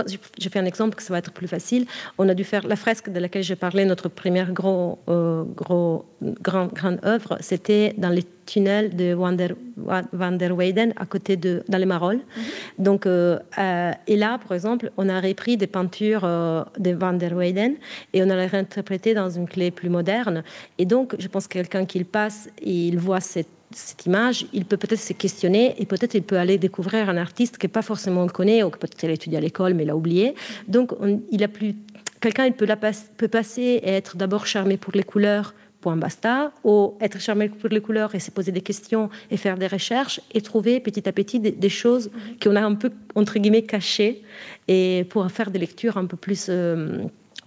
je 0.07 0.49
fais 0.49 0.59
un 0.59 0.65
exemple 0.65 0.95
que 0.95 1.03
ça 1.03 1.13
va 1.13 1.19
être 1.19 1.33
plus 1.33 1.49
facile. 1.49 1.87
On 2.19 2.29
a 2.29 2.35
dû 2.35 2.45
faire 2.45 2.67
la 2.67 2.77
fresque 2.77 3.11
de 3.11 3.19
laquelle 3.19 3.43
j'ai 3.43 3.57
parlé, 3.57 3.85
notre 3.85 4.09
première 4.09 4.53
gros, 4.53 4.99
euh, 5.09 5.45
gros, 5.45 6.05
grande 6.21 7.01
œuvre, 7.05 7.37
c'était 7.41 7.95
dans 7.99 8.11
les 8.11 8.25
tunnels 8.47 8.97
de 8.97 9.15
Van 9.15 9.33
der, 9.33 10.57
Weyden, 10.57 10.93
à 10.97 11.07
côté 11.07 11.37
de, 11.37 11.63
dans 11.69 11.79
les 11.79 11.87
Marolles. 11.87 12.17
Mhm. 12.17 12.43
Donc, 12.85 13.07
euh, 13.07 13.39
euh, 13.59 13.93
et 14.07 14.17
là, 14.17 14.39
par 14.39 14.53
exemple, 14.53 14.91
on 14.97 15.09
a 15.09 15.21
repris 15.21 15.57
des 15.57 15.67
peintures 15.67 16.23
de 16.23 16.91
Van 16.93 17.13
der 17.13 17.35
Weyden 17.35 17.75
et 18.13 18.23
on 18.23 18.31
a 18.31 18.37
les 18.37 18.47
réinterprétées 18.47 19.15
dans 19.15 19.31
une 19.31 19.49
clé 19.49 19.71
plus 19.71 19.89
moderne. 19.89 20.43
Et 20.79 20.87
donc, 20.87 21.15
je 21.19 21.29
pense 21.29 21.47
que 21.47 21.55
quelqu'un 21.55 21.85
qui 21.87 22.03
passe 22.05 22.49
et 22.61 22.89
il 22.89 22.99
voit 22.99 23.21
cette 23.21 23.49
cette 23.75 24.07
image, 24.07 24.47
il 24.53 24.65
peut 24.65 24.77
peut-être 24.77 25.01
se 25.01 25.13
questionner 25.13 25.75
et 25.79 25.87
peut-être 25.87 26.15
il 26.15 26.23
peut 26.23 26.39
aller 26.39 26.59
découvrir 26.59 27.09
un 27.09 27.17
artiste 27.17 27.59
qu'il 27.59 27.71
pas 27.71 27.83
forcément 27.83 28.27
connaît 28.27 28.63
ou 28.63 28.71
que 28.71 28.79
peut-être 28.79 29.03
il 29.03 29.11
a 29.11 29.13
étudié 29.13 29.39
à 29.39 29.41
l'école 29.41 29.75
mais 29.75 29.85
l'a 29.85 29.97
oublié. 29.97 30.35
Donc 30.69 30.93
il 31.31 31.43
a 31.43 31.49
plus 31.49 31.75
quelqu'un 32.21 32.47
il 32.47 32.53
peut, 32.53 32.67
la 32.67 32.77
peut 32.77 33.29
passer 33.29 33.81
et 33.83 33.91
être 33.91 34.17
d'abord 34.17 34.47
charmé 34.47 34.77
pour 34.77 34.93
les 34.95 35.03
couleurs 35.03 35.55
point 35.83 35.97
basta, 35.97 36.53
ou 36.65 36.95
être 37.01 37.21
charmé 37.21 37.49
pour 37.49 37.69
les 37.69 37.81
couleurs 37.81 38.15
et 38.15 38.21
se 38.21 38.31
poser 38.31 38.53
des 38.53 38.63
questions 38.63 39.11
et 39.31 39.37
faire 39.37 39.59
des 39.59 39.67
recherches 39.67 40.21
et 40.33 40.41
trouver 40.41 40.81
petit 40.81 41.07
à 41.07 41.13
petit 41.13 41.41
des, 41.41 41.69
choses 41.69 42.11
qu'on 42.41 42.57
a 42.57 42.63
un 42.63 42.75
peu 42.75 42.91
entre 43.15 43.39
guillemets 43.39 43.63
cachées 43.63 44.23
et 44.69 45.05
pour 45.11 45.31
faire 45.31 45.51
des 45.51 45.59
lectures 45.59 45.97
un 45.99 46.07
peu 46.07 46.17
plus 46.17 46.47
euh, 46.49 47.03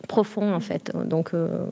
profond 0.07 0.53
en 0.53 0.59
fait. 0.59 0.91
Donc, 1.05 1.33
euh, 1.33 1.65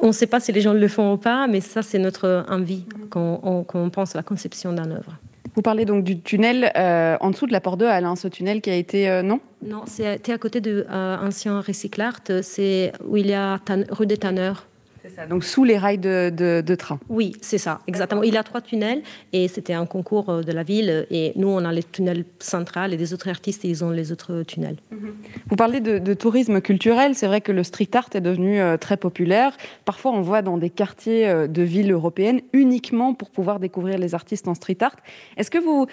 on 0.00 0.08
ne 0.08 0.12
sait 0.12 0.26
pas 0.26 0.40
si 0.40 0.52
les 0.52 0.60
gens 0.60 0.72
le 0.72 0.88
font 0.88 1.14
ou 1.14 1.16
pas, 1.16 1.46
mais 1.46 1.60
ça, 1.60 1.82
c'est 1.82 1.98
notre 1.98 2.44
envie 2.48 2.84
quand 3.10 3.40
on, 3.42 3.90
pense 3.90 4.14
à 4.14 4.18
la 4.18 4.22
conception 4.22 4.72
d'un 4.72 4.90
œuvre. 4.90 5.18
Vous 5.54 5.62
parlez 5.62 5.84
donc 5.84 6.02
du 6.04 6.18
tunnel 6.20 6.72
euh, 6.76 7.16
en 7.20 7.30
dessous 7.30 7.46
de 7.46 7.52
la 7.52 7.60
porte 7.60 7.78
de 7.78 7.84
Halle, 7.84 8.06
hein, 8.06 8.16
ce 8.16 8.26
tunnel 8.28 8.62
qui 8.62 8.70
a 8.70 8.74
été 8.74 9.10
euh, 9.10 9.22
non? 9.22 9.40
Non, 9.62 9.82
c'était 9.86 10.32
à 10.32 10.38
côté 10.38 10.60
de 10.60 10.86
ancien 10.90 11.60
Recyclart, 11.60 12.22
c'est 12.42 12.92
où 13.04 13.16
il 13.16 13.26
y 13.26 13.34
a 13.34 13.60
rue 13.90 14.06
des 14.06 14.16
Tanneurs. 14.16 14.66
C'est 15.02 15.10
ça, 15.10 15.26
donc 15.26 15.42
sous 15.42 15.64
les 15.64 15.78
rails 15.78 15.98
de, 15.98 16.74
train. 16.76 17.00
Oui, 17.08 17.32
c'est 17.40 17.58
ça, 17.58 17.80
exactement. 17.88 18.22
Il 18.22 18.36
a 18.36 18.44
trois 18.44 18.60
tunnels 18.60 19.02
et 19.32 19.48
c'était 19.48 19.72
un 19.72 19.84
concours 19.84 20.30
euh, 20.30 20.42
de 20.42 20.52
la 20.52 20.62
ville 20.62 21.06
et 21.10 21.32
nous, 21.34 21.48
on 21.48 21.64
a 21.64 21.72
les 21.72 21.82
tunnels 21.82 22.24
centrales 22.38 22.94
et 22.94 22.96
des 22.96 23.12
autres 23.12 23.28
artistes, 23.28 23.64
ils 23.64 23.82
ont 23.84 23.90
les 23.90 24.12
autres 24.12 24.44
tunnels. 24.44 24.76
Mhm. 24.92 25.14
Vous 25.48 25.56
parlez 25.56 25.80
de, 25.80 26.14
tourisme 26.14 26.60
culturel, 26.60 27.16
c'est 27.16 27.26
vrai 27.26 27.40
que 27.40 27.50
le 27.50 27.64
street 27.64 27.88
art 27.94 28.10
est 28.14 28.20
devenu 28.20 28.60
euh, 28.60 28.76
très 28.76 28.96
populaire. 28.96 29.56
Parfois, 29.84 30.12
on 30.12 30.20
voit 30.20 30.40
dans 30.40 30.56
des 30.56 30.70
quartiers 30.70 31.28
euh, 31.28 31.48
de 31.48 31.62
villes 31.62 31.90
européennes 31.90 32.40
uniquement 32.52 33.12
pour 33.12 33.30
pouvoir 33.30 33.58
découvrir 33.58 33.98
les 33.98 34.14
artistes 34.14 34.46
en 34.46 34.54
street 34.54 34.78
art. 34.82 34.96
Est-ce 35.36 35.50
que 35.50 35.58
vous 35.58 35.86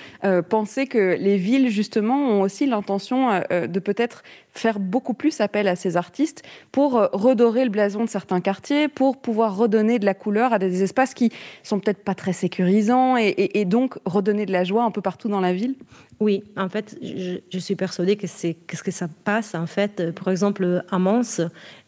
pensez 0.49 0.85
que 0.85 1.17
les 1.19 1.37
villes, 1.37 1.69
justement, 1.69 2.29
ont 2.29 2.41
aussi 2.41 2.65
l'intention 2.65 3.41
de 3.49 3.79
peut-être 3.79 4.23
faire 4.51 4.79
beaucoup 4.79 5.13
plus 5.13 5.41
appel 5.41 5.67
à 5.67 5.75
ces 5.75 5.97
artistes 5.97 6.43
pour 6.71 6.93
redorer 7.13 7.63
le 7.63 7.69
blason 7.69 8.03
de 8.03 8.09
certains 8.09 8.41
quartiers, 8.41 8.87
pour 8.99 9.15
pouvoir 9.15 9.55
redonner 9.55 9.97
de 9.97 10.03
la 10.03 10.13
couleur 10.13 10.51
à 10.51 10.59
des 10.59 10.83
espaces 10.83 11.13
qui 11.13 11.31
sont 11.63 11.79
peut-être 11.79 12.03
pas 12.03 12.15
très 12.15 12.33
sécurisants 12.33 13.15
et, 13.15 13.63
donc 13.63 13.97
redonner 14.03 14.45
de 14.45 14.51
la 14.51 14.65
joie 14.65 14.83
un 14.83 14.91
peu 14.91 14.99
partout 14.99 15.29
dans 15.29 15.39
la 15.39 15.53
ville? 15.53 15.75
Oui, 16.19 16.43
en 16.57 16.67
fait, 16.67 16.97
je, 17.01 17.59
suis 17.59 17.77
persuadée 17.77 18.17
que 18.17 18.27
c'est 18.27 18.55
qu'est-ce 18.67 18.83
que 18.83 18.91
ça 18.91 19.07
passe. 19.23 19.55
En 19.55 19.67
fait, 19.67 20.11
par 20.11 20.27
exemple, 20.27 20.83
à 20.91 20.99
Mons, 20.99 21.39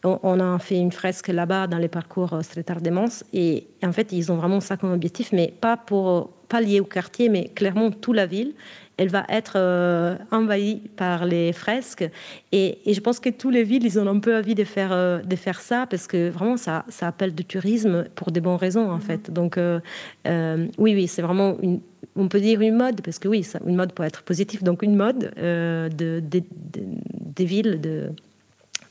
on, 0.04 0.40
a 0.40 0.58
fait 0.58 0.78
une 0.78 0.90
fresque 0.90 1.28
là-bas 1.28 1.66
dans 1.66 1.76
les 1.76 1.88
parcours 1.88 2.38
street 2.40 2.64
art 2.68 2.80
de 2.80 2.88
Mons, 2.88 3.24
et 3.34 3.66
en 3.84 3.92
fait, 3.92 4.10
ils 4.12 4.32
ont 4.32 4.36
vraiment 4.36 4.60
ça 4.60 4.78
comme 4.78 4.92
objectif, 4.92 5.32
mais 5.32 5.52
pas 5.60 5.76
pour 5.76 6.30
pas 6.48 6.62
lié 6.62 6.80
au 6.80 6.84
quartier, 6.84 7.28
mais 7.28 7.48
clairement 7.54 7.90
toute 7.90 8.16
la 8.16 8.24
ville 8.24 8.54
elle 9.02 9.08
va 9.08 9.24
être 9.28 9.54
euh, 9.56 10.16
envahie 10.30 10.76
par 10.96 11.26
les 11.26 11.52
fresques. 11.52 12.08
Et, 12.52 12.78
je 12.86 13.00
pense 13.00 13.18
que 13.18 13.30
tous 13.30 13.50
les 13.50 13.64
villes, 13.64 13.84
ils 13.84 13.98
ont 13.98 14.06
un 14.06 14.20
peu 14.20 14.36
envie 14.36 14.54
de 14.54 14.62
faire, 14.62 14.92
euh, 14.92 15.18
de 15.18 15.34
faire 15.34 15.60
ça 15.60 15.86
parce 15.90 16.06
que 16.06 16.30
vraiment, 16.30 16.56
ça, 16.56 16.84
ça 16.88 17.08
appelle 17.08 17.34
du 17.34 17.44
tourisme 17.44 18.04
pour 18.14 18.30
des 18.30 18.40
bonnes 18.40 18.56
raisons, 18.56 18.88
en 18.88 18.96
mhm. 18.96 19.00
fait. 19.00 19.30
Donc, 19.30 19.58
euh, 19.58 19.80
oui, 20.78 20.94
oui, 20.94 21.08
c'est 21.08 21.22
vraiment 21.22 21.56
une, 21.60 21.80
on 22.14 22.28
peut 22.28 22.40
dire 22.40 22.60
une 22.60 22.76
mode, 22.76 23.00
parce 23.00 23.18
que 23.18 23.26
oui, 23.26 23.42
ça, 23.42 23.58
une 23.66 23.74
mode 23.74 23.92
peut 23.92 24.04
être 24.04 24.22
positive, 24.22 24.62
donc 24.62 24.82
une 24.82 24.94
mode 24.94 25.32
de, 25.36 25.90
des 26.20 27.44
villes, 27.44 27.80
de, 27.80 28.10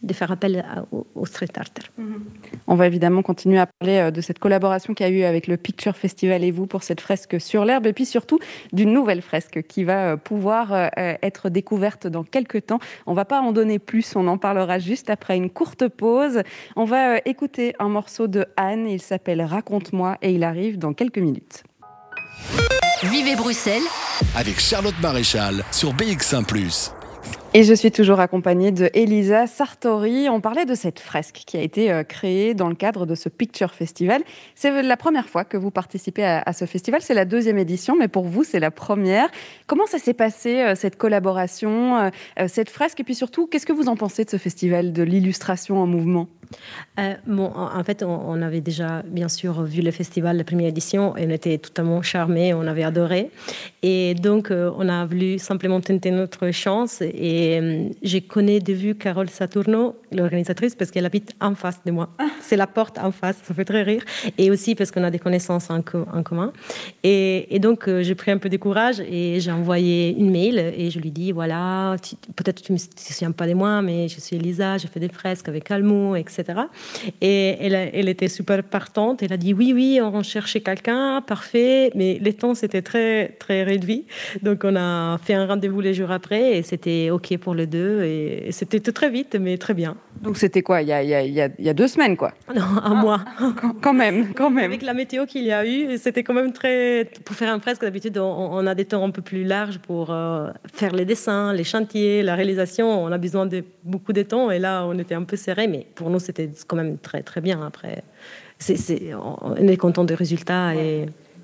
de 0.04 0.14
faire 0.14 0.32
appel 0.32 0.66
au, 0.92 1.26
street 1.26 1.48
art. 1.58 1.66
Mhm. 1.98 2.26
On 2.68 2.76
va 2.76 2.88
évidemment 2.88 3.22
continuer 3.22 3.60
à 3.60 3.68
parler 3.68 3.98
euh, 3.98 4.12
de 4.12 4.22
cette 4.22 4.40
collaboration 4.40 4.94
qu'il 4.94 5.06
y 5.06 5.10
a 5.10 5.12
eu 5.12 5.24
avec 5.24 5.48
le 5.48 5.58
Picture 5.58 5.96
Festival 5.96 6.44
et 6.44 6.52
vous 6.52 6.68
pour 6.68 6.84
cette 6.84 7.02
fresque 7.02 7.40
sur 7.40 7.66
l'herbe, 7.66 7.86
et 7.88 7.94
puis 7.94 8.06
surtout 8.06 8.40
d'une 8.74 8.92
nouvelle 8.94 9.22
fresque 9.22 9.62
qui 9.68 9.84
va 9.84 10.14
euh, 10.14 10.18
pouvoir 10.18 10.74
euh, 10.74 10.90
être 10.98 11.50
découverte 11.50 12.08
dans 12.08 12.24
quelques 12.24 12.66
temps. 12.66 12.80
On 13.06 13.14
va 13.14 13.26
pas 13.26 13.42
en 13.42 13.52
donner 13.52 13.80
plus, 13.80 14.16
on 14.16 14.28
en 14.28 14.38
parlera 14.38 14.80
juste 14.80 15.10
après 15.10 15.38
une 15.38 15.50
courte 15.50 15.88
pause. 15.88 16.42
On 16.76 16.86
va 16.86 17.18
écouter 17.26 17.76
un 17.80 17.90
morceau 17.90 18.28
de 18.28 18.46
Anne, 18.58 18.88
il 18.88 19.02
s'appelle 19.02 19.42
Raconte-moi 19.42 20.18
et 20.22 20.32
il 20.32 20.44
arrive 20.44 20.78
dans 20.78 20.94
quelques 20.94 21.20
minutes. 21.20 21.64
Vivez 23.04 23.36
Bruxelles 23.36 23.82
avec 24.36 24.60
Charlotte 24.60 25.00
Maréchal 25.02 25.64
sur 25.72 25.94
BX1⁇ 25.94 26.46
et 27.54 27.64
je 27.64 27.74
suis 27.74 27.92
toujours 27.92 28.22
accompagnée 28.22 28.72
de 28.72 28.90
Elisa 28.94 29.46
Sartori. 29.46 30.30
On 30.30 30.40
parlait 30.40 30.66
de 30.66 30.74
cette 30.74 31.02
fresque 31.02 31.44
qui 31.46 31.58
a 31.58 31.62
été 31.62 31.92
euh, 31.92 32.04
créée 32.04 32.54
dans 32.54 32.70
le 32.70 32.76
cadre 32.76 33.06
de 33.06 33.14
ce 33.14 33.28
Picture 33.28 33.74
Festival. 33.74 34.22
C'est 34.56 34.82
la 34.82 34.96
première 34.96 35.28
fois 35.28 35.44
que 35.44 35.58
vous 35.58 35.70
participez 35.70 36.24
à, 36.24 36.54
ce 36.54 36.66
festival. 36.66 37.02
C'est 37.02 37.14
la 37.14 37.26
deuxième 37.26 37.58
édition, 37.58 37.98
mais 37.98 38.08
pour 38.08 38.24
vous, 38.24 38.46
c'est 38.46 38.62
la 38.62 38.72
première. 38.72 39.30
Comment 39.68 39.86
ça 39.86 40.00
s'est 40.00 40.14
passé, 40.14 40.62
euh, 40.62 40.76
cette 40.76 40.96
collaboration, 40.96 42.10
euh, 42.40 42.48
cette 42.48 42.70
fresque? 42.70 43.02
Et 43.02 43.04
puis 43.04 43.16
surtout, 43.16 43.48
qu'est-ce 43.48 43.66
que 43.66 43.74
vous 43.74 43.90
en 43.90 43.98
pensez 43.98 44.24
de 44.24 44.30
ce 44.30 44.38
festival, 44.38 44.94
de 44.94 45.04
l'illustration 45.04 45.78
en 45.82 45.88
mouvement? 45.88 46.30
Bon, 47.28 47.52
en 47.56 47.84
fait, 47.84 48.04
on, 48.04 48.42
avait 48.42 48.62
déjà, 48.62 49.04
bien 49.06 49.30
sûr, 49.30 49.64
vu 49.64 49.82
le 49.82 49.92
festival, 49.92 50.38
la 50.38 50.44
première 50.44 50.70
édition, 50.70 51.16
et 51.18 51.26
on 51.26 51.30
était 51.30 51.58
totalement 51.58 52.02
charmés, 52.02 52.54
on 52.54 52.68
avait 52.68 52.84
adoré. 52.84 53.30
Et 53.84 54.14
donc, 54.16 54.52
on 54.52 54.88
a 54.90 55.06
voulu 55.06 55.40
simplement 55.40 55.82
tenter 55.82 56.12
notre 56.12 56.52
chance. 56.52 57.02
Et 57.02 57.60
euh, 57.60 57.90
je 58.04 58.18
connais 58.20 58.60
de 58.60 58.74
vue 58.74 58.96
Carole 58.96 59.30
Saturno, 59.30 59.96
l'organisatrice, 60.12 60.76
parce 60.76 60.92
qu'elle 60.92 61.06
habite 61.06 61.34
en 61.40 61.56
face 61.56 61.80
de 61.86 61.92
moi. 61.92 62.10
Ah. 62.20 62.28
C'est 62.42 62.58
la 62.58 62.68
porte 62.68 62.98
en 62.98 63.12
face, 63.12 63.38
ça 63.44 63.54
fait 63.54 63.66
très 63.66 63.84
rire. 63.84 64.04
Et 64.38 64.52
aussi 64.52 64.76
parce 64.76 64.92
qu'on 64.92 65.04
a 65.04 65.12
des 65.12 65.20
connaissances 65.20 65.70
en, 65.70 65.82
commun. 65.82 66.52
Et, 67.04 67.60
donc, 67.60 67.88
euh, 67.88 68.04
j'ai 68.04 68.16
pris 68.16 68.32
un 68.32 68.38
peu 68.38 68.50
de 68.50 68.58
courage 68.58 69.00
et 69.00 69.40
j'ai 69.40 69.52
envoyé 69.52 70.16
une 70.18 70.32
mail 70.32 70.58
et 70.60 70.90
je 70.90 71.00
lui 71.00 71.12
dis 71.12 71.32
voilà, 71.32 71.96
peut-être 72.36 72.62
tu 72.62 72.74
ne 72.74 72.78
te 72.78 73.14
souviens 73.14 73.32
pas 73.32 73.48
de 73.48 73.54
moi, 73.54 73.82
mais 73.82 74.08
je 74.08 74.20
suis 74.20 74.36
Elisa, 74.36 74.78
j'ai 74.78 74.88
fait 74.88 75.00
des 75.00 75.10
fresques 75.10 75.48
avec 75.48 75.70
Almo, 75.72 76.16
etc. 76.16 76.41
Et 77.22 77.58
elle, 77.60 77.92
elle 77.94 78.10
était 78.10 78.28
super 78.28 78.64
partante. 78.64 79.24
Elle 79.24 79.34
a 79.34 79.38
dit 79.38 79.54
oui, 79.54 79.72
oui, 79.74 80.00
on 80.02 80.24
cherchait 80.24 80.62
quelqu'un, 80.62 81.22
parfait. 81.22 81.92
Mais 81.96 82.20
les 82.22 82.34
temps, 82.34 82.56
c'était 82.56 82.82
très, 82.82 83.30
très 83.40 83.64
réduit. 83.64 84.06
Donc, 84.42 84.62
on 84.64 84.76
a 84.76 85.18
fait 85.24 85.34
un 85.34 85.46
rendez-vous 85.46 85.82
les 85.82 85.94
jours 85.94 86.12
après 86.12 86.58
et 86.58 86.64
c'était 86.64 87.10
OK 87.10 87.38
pour 87.38 87.56
les 87.56 87.68
deux. 87.68 88.04
Et, 88.04 88.52
c'était 88.52 88.80
très 88.80 89.10
vite, 89.10 89.36
mais 89.40 89.58
très 89.58 89.74
bien. 89.74 89.96
Donc 90.22 90.38
c'était 90.38 90.62
quoi? 90.62 90.82
Il 90.82 90.88
y, 90.88 90.94
a, 90.94 91.02
il, 91.04 91.10
y 91.10 91.16
a, 91.16 91.24
il 91.24 91.66
y, 91.66 91.70
a, 91.70 91.74
deux 91.74 91.88
semaines, 91.88 92.16
quoi 92.16 92.34
Non, 92.56 92.64
un 92.84 92.94
mois. 92.94 93.22
Quand, 93.82 93.94
même, 93.94 94.34
quand 94.34 94.50
même. 94.50 94.66
Avec 94.66 94.82
la 94.82 94.94
météo 94.94 95.26
qu'il 95.26 95.44
y 95.44 95.52
a 95.52 95.66
eu, 95.66 95.98
c'était 95.98 96.24
quand 96.24 96.34
même 96.34 96.54
très... 96.54 97.10
Pour 97.26 97.36
faire 97.36 97.52
un 97.52 97.60
fresque, 97.60 97.82
d'habitude, 97.82 98.18
on, 98.18 98.66
a 98.68 98.76
des 98.76 98.86
temps 98.86 99.04
un 99.04 99.10
peu 99.10 99.22
plus 99.22 99.44
larges 99.44 99.80
pour 99.80 100.12
euh, 100.12 100.50
faire 100.74 100.94
les 100.94 101.06
dessins, 101.06 101.54
les 101.54 101.64
chantiers, 101.64 102.24
la 102.24 102.36
réalisation. 102.36 103.04
On 103.04 103.12
a 103.12 103.18
besoin 103.18 103.46
de 103.46 103.64
beaucoup 103.84 104.14
de 104.14 104.22
temps. 104.22 104.52
Et 104.52 104.60
là, 104.60 104.86
on 104.86 104.98
était 105.00 105.16
un 105.16 105.24
peu 105.24 105.38
serré, 105.38 105.68
mais 105.68 105.88
pour 105.96 106.10
nous, 106.10 106.20
c'était 106.20 106.31
quand 106.68 106.76
même 106.76 106.98
très, 106.98 107.24
très 107.24 107.42
bien. 107.42 107.66
Après, 107.66 108.04
c'est 108.60 109.14
on 109.14 109.56
est 109.56 109.78
content 109.78 110.04
des 110.04 110.16
résultats. 110.16 110.74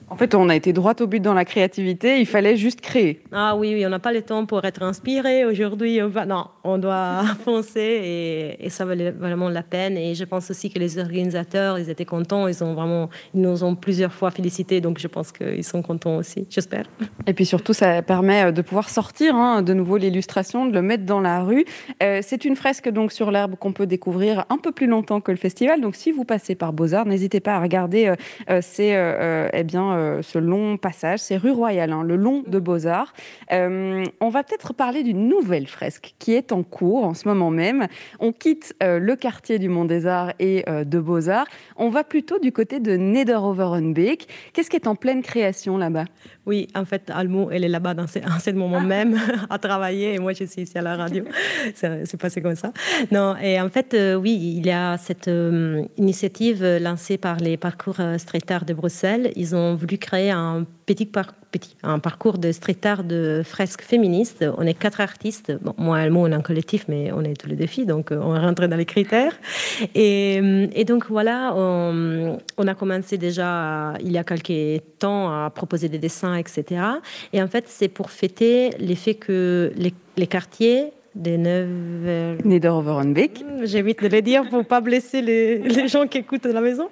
En 0.09 0.15
fait, 0.15 0.35
on 0.35 0.47
a 0.47 0.55
été 0.55 0.71
droit 0.71 0.93
au 1.01 1.07
but 1.07 1.19
dans 1.19 1.33
la 1.33 1.43
créativité, 1.43 2.19
il 2.19 2.25
fallait 2.25 2.55
juste 2.55 2.79
créer. 2.79 3.21
Ah 3.33 3.55
oui, 3.57 3.73
oui 3.73 3.85
on 3.85 3.89
n'a 3.89 3.99
pas 3.99 4.13
le 4.13 4.21
temps 4.21 4.45
pour 4.45 4.63
être 4.63 4.81
inspiré. 4.81 5.43
Aujourd'hui, 5.43 6.01
on 6.01 6.07
va... 6.07 6.25
non, 6.25 6.45
on 6.63 6.77
doit 6.77 7.23
foncer 7.43 8.57
et, 8.59 8.69
ça 8.69 8.85
valait 8.85 9.11
vraiment 9.11 9.49
la 9.49 9.63
peine. 9.63 9.97
Et 9.97 10.15
je 10.15 10.23
pense 10.23 10.49
aussi 10.51 10.69
que 10.69 10.79
les 10.79 10.97
organisateurs, 10.97 11.79
ils 11.79 11.89
étaient 11.89 12.05
contents. 12.05 12.47
Ils, 12.47 12.63
ont 12.63 12.73
vraiment, 12.73 13.09
ils 13.33 13.41
nous 13.41 13.63
ont 13.63 13.75
plusieurs 13.75 14.13
fois 14.13 14.31
félicités, 14.31 14.81
donc 14.81 14.99
je 14.99 15.07
pense 15.07 15.31
qu'ils 15.31 15.63
sont 15.63 15.81
contents 15.81 16.17
aussi, 16.17 16.45
j'espère. 16.49 16.85
Et 17.25 17.33
puis 17.33 17.45
surtout, 17.45 17.73
ça 17.73 18.01
permet 18.01 18.45
euh, 18.45 18.51
de 18.51 18.61
pouvoir 18.61 18.89
sortir 18.89 19.35
hein, 19.35 19.61
de 19.61 19.73
nouveau 19.73 19.97
l'illustration, 19.97 20.65
de 20.65 20.73
le 20.73 20.81
mettre 20.81 21.05
dans 21.05 21.19
la 21.19 21.41
rue. 21.41 21.65
Euh, 22.01 22.19
c'est 22.21 22.45
une 22.45 22.55
fresque 22.55 22.89
donc 22.89 23.11
sur 23.11 23.31
l'herbe 23.31 23.55
qu'on 23.55 23.73
peut 23.73 23.87
découvrir 23.87 24.45
un 24.49 24.57
peu 24.57 24.71
plus 24.71 24.87
longtemps 24.87 25.21
que 25.21 25.31
le 25.31 25.37
festival. 25.37 25.81
Donc 25.81 25.95
si 25.95 26.11
vous 26.11 26.23
passez 26.23 26.55
par 26.55 26.71
Beaux-Arts, 26.71 27.05
n'hésitez 27.05 27.39
pas 27.39 27.55
à 27.55 27.61
regarder 27.61 28.13
euh, 28.49 28.59
ces, 28.61 28.97
eh 29.53 29.63
bien, 29.63 29.96
euh, 29.97 30.21
ce 30.21 30.39
long 30.39 30.77
passage. 30.77 31.19
C'est 31.19 31.37
rue 31.37 31.51
Royale, 31.51 31.91
hein, 31.91 32.03
le 32.03 32.15
long 32.15 32.43
de 32.47 32.59
Beaux-Arts. 32.59 33.13
Euh, 33.51 34.03
on 34.21 34.29
va 34.29 34.43
peut-être 34.43 34.73
parler 34.73 35.03
d'une 35.03 35.27
nouvelle 35.27 35.67
fresque 35.67 36.13
qui 36.19 36.33
est 36.33 36.51
en 36.51 36.63
cours 36.63 37.03
en 37.03 37.13
ce 37.13 37.27
moment 37.27 37.49
même. 37.49 37.87
On 38.19 38.31
quitte 38.31 38.75
le 38.81 39.15
quartier 39.15 39.59
du 39.59 39.69
Mont 39.69 39.85
des 39.85 40.05
Arts 40.05 40.33
et 40.39 40.63
de 40.67 40.99
Beaux-Arts. 40.99 41.47
On 41.75 41.89
va 41.89 42.03
plutôt 42.03 42.39
du 42.39 42.51
côté 42.51 42.79
de 42.79 42.95
Nederoverenbeek. 42.95 44.27
Qu'est-ce 44.53 44.69
qui 44.69 44.75
est 44.75 44.87
en 44.87 44.95
pleine 44.95 45.21
création 45.21 45.77
là-bas? 45.77 46.05
Oui, 46.47 46.67
en 46.73 46.85
fait, 46.85 47.11
Almo, 47.13 47.49
elle 47.51 47.63
est 47.63 47.69
là-bas 47.69 47.93
dans 47.93 48.07
ce, 48.07 48.19
en 48.19 48.39
ce 48.39 48.49
moment 48.51 48.81
même 48.81 49.19
à 49.49 49.59
travailler 49.59 50.15
et 50.15 50.19
moi 50.19 50.33
je 50.33 50.45
suis 50.45 50.63
ici 50.63 50.77
à 50.77 50.81
la 50.81 50.95
radio. 50.95 51.23
C'est 51.75 52.17
passé 52.17 52.41
comme 52.41 52.55
ça. 52.55 52.71
Non, 53.11 53.35
et 53.37 53.61
en 53.61 53.69
fait, 53.69 53.95
oui, 54.19 54.55
il 54.57 54.65
y 54.65 54.71
a 54.71 54.97
cette 54.97 55.29
initiative 55.97 56.63
lancée 56.81 57.17
par 57.17 57.37
les 57.37 57.57
parcours 57.57 57.97
street 58.17 58.49
art 58.49 58.65
de 58.65 58.73
Bruxelles. 58.73 59.31
Ils 59.35 59.55
ont 59.55 59.75
voulu 59.75 59.97
créer 59.97 60.31
un 60.31 60.65
petit, 60.85 61.05
un 61.83 61.99
parcours 61.99 62.37
de 62.37 62.51
street 62.51 62.77
art 62.83 63.03
de 63.03 63.41
fresques 63.45 63.81
féministes. 63.81 64.45
On 64.57 64.65
est 64.65 64.73
quatre 64.73 65.01
artistes. 65.01 65.53
Bon, 65.61 65.73
moi 65.77 66.05
et 66.05 66.09
on 66.09 66.27
est 66.27 66.33
un 66.33 66.41
collectif, 66.41 66.85
mais 66.87 67.11
on 67.11 67.23
est 67.23 67.39
tous 67.39 67.49
les 67.49 67.55
défis, 67.55 67.85
donc 67.85 68.11
euh, 68.11 68.19
on 68.21 68.35
est 68.35 68.39
rentré 68.39 68.67
dans 68.67 68.75
les 68.75 68.85
critères. 68.85 69.33
Et, 69.95 70.39
euh, 70.41 70.83
donc 70.83 71.07
voilà, 71.09 71.53
on, 71.55 72.37
a 72.67 72.75
commencé 72.75 73.17
déjà 73.17 73.93
il 73.99 74.11
y 74.11 74.17
a 74.17 74.23
quelques 74.23 74.83
temps 74.99 75.29
à 75.29 75.49
proposer 75.49 75.89
des 75.89 75.99
dessins, 75.99 76.35
etc. 76.35 76.81
Et 77.33 77.41
en 77.41 77.47
fait, 77.47 77.65
c'est 77.67 77.89
pour 77.89 78.09
fêter 78.11 78.71
l'effet 78.79 79.15
que 79.15 79.73
les 79.75 80.27
quartiers 80.27 80.91
des 81.17 81.37
9 81.37 82.45
Niederoverenbeek. 82.45 83.43
J'évite 83.63 84.01
de 84.01 84.07
le 84.07 84.21
dire 84.21 84.47
pour 84.49 84.65
pas 84.65 84.81
blesser 84.81 85.21
les, 85.21 85.57
les, 85.75 85.87
gens 85.87 86.07
qui 86.07 86.19
écoutent 86.19 86.45
à 86.45 86.53
la 86.53 86.61
maison. 86.61 86.89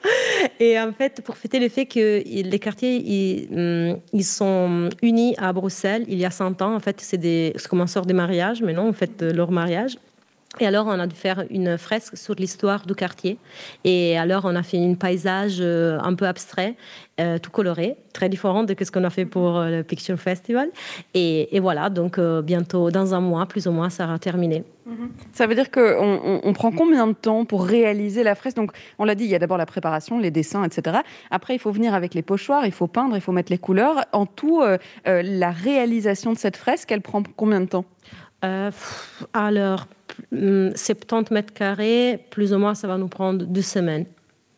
Et 0.59 0.79
en 0.79 0.91
fait, 0.91 1.21
pour 1.21 1.37
fêter 1.37 1.59
le 1.59 1.69
fait 1.69 1.85
que 1.85 2.23
les 2.25 2.59
quartiers, 2.59 2.95
ils, 2.95 3.47
hum, 3.55 3.99
ils, 4.11 4.23
sont 4.23 4.89
unis 5.01 5.35
à 5.37 5.53
Bruxelles 5.53 6.05
il 6.07 6.17
y 6.17 6.25
a 6.25 6.31
100 6.31 6.61
ans. 6.61 6.75
En 6.75 6.79
fait, 6.79 6.99
c'est 7.01 7.17
des 7.17 7.53
commenceurs 7.69 8.05
des 8.05 8.13
mariages, 8.13 8.61
mais 8.61 8.73
non, 8.73 8.89
en 8.89 8.93
fait, 8.93 9.21
leur 9.21 9.51
mariage. 9.51 9.97
Et 10.59 10.67
alors, 10.67 10.87
on 10.87 10.99
a 10.99 11.07
dû 11.07 11.15
faire 11.15 11.43
une 11.49 11.77
fresque 11.77 12.17
sur 12.17 12.33
l'histoire 12.35 12.85
du 12.85 12.95
quartier. 12.95 13.37
Et 13.83 14.17
alors, 14.17 14.45
on 14.45 14.55
a 14.55 14.63
fait 14.63 14.77
un 14.77 14.93
paysage 14.93 15.57
euh, 15.59 15.99
un 16.01 16.13
peu 16.13 16.25
abstrait, 16.25 16.75
euh, 17.19 17.37
tout 17.39 17.51
coloré, 17.51 17.97
très 18.13 18.29
différent 18.29 18.63
de 18.63 18.75
ce 18.79 18.89
qu'on 18.89 19.03
a 19.03 19.09
fait 19.09 19.25
pour 19.25 19.57
euh, 19.57 19.69
le 19.69 19.83
Picture 19.83 20.17
Festival. 20.17 20.69
Et, 21.13 21.59
voilà, 21.59 21.89
donc 21.89 22.19
bientôt, 22.19 22.89
dans 22.91 23.13
un 23.13 23.19
mois, 23.19 23.45
plus 23.47 23.67
ou 23.67 23.71
moins, 23.71 23.89
ça 23.89 24.05
sera 24.05 24.19
terminé. 24.19 24.63
Mhm. 24.85 25.09
Ça 25.33 25.47
veut 25.47 25.55
dire 25.55 25.71
qu'on 25.71 26.41
on, 26.43 26.53
prend 26.53 26.71
combien 26.71 27.07
de 27.07 27.13
temps 27.13 27.43
pour 27.43 27.65
réaliser 27.65 28.23
la 28.23 28.35
fresque? 28.35 28.55
Donc, 28.55 28.71
on 28.99 29.05
l'a 29.05 29.15
dit, 29.15 29.25
il 29.25 29.29
y 29.29 29.35
a 29.35 29.39
d'abord 29.39 29.57
la 29.57 29.65
préparation, 29.65 30.19
les 30.19 30.31
dessins, 30.31 30.63
etc. 30.63 30.99
Après, 31.31 31.55
il 31.55 31.59
faut 31.59 31.71
venir 31.71 31.93
avec 31.93 32.13
les 32.13 32.21
pochoirs, 32.21 32.65
il 32.65 32.71
faut 32.71 32.87
peindre, 32.87 33.15
il 33.15 33.21
faut 33.21 33.31
mettre 33.31 33.51
les 33.51 33.57
couleurs. 33.57 34.05
En 34.13 34.25
tout, 34.25 34.63
la 35.05 35.51
réalisation 35.51 36.33
de 36.33 36.37
cette 36.37 36.55
fresque, 36.55 36.91
elle 36.91 37.01
prend 37.01 37.23
combien 37.35 37.61
de 37.61 37.65
temps? 37.65 37.85
Alors, 39.33 39.87
70 40.31 41.31
mètres 41.31 41.53
carrés, 41.53 42.25
plus 42.29 42.53
ou 42.53 42.57
moins, 42.57 42.75
ça 42.75 42.87
va 42.87 42.97
nous 42.97 43.07
prendre 43.07 43.45
deux 43.45 43.61
semaines. 43.61 44.05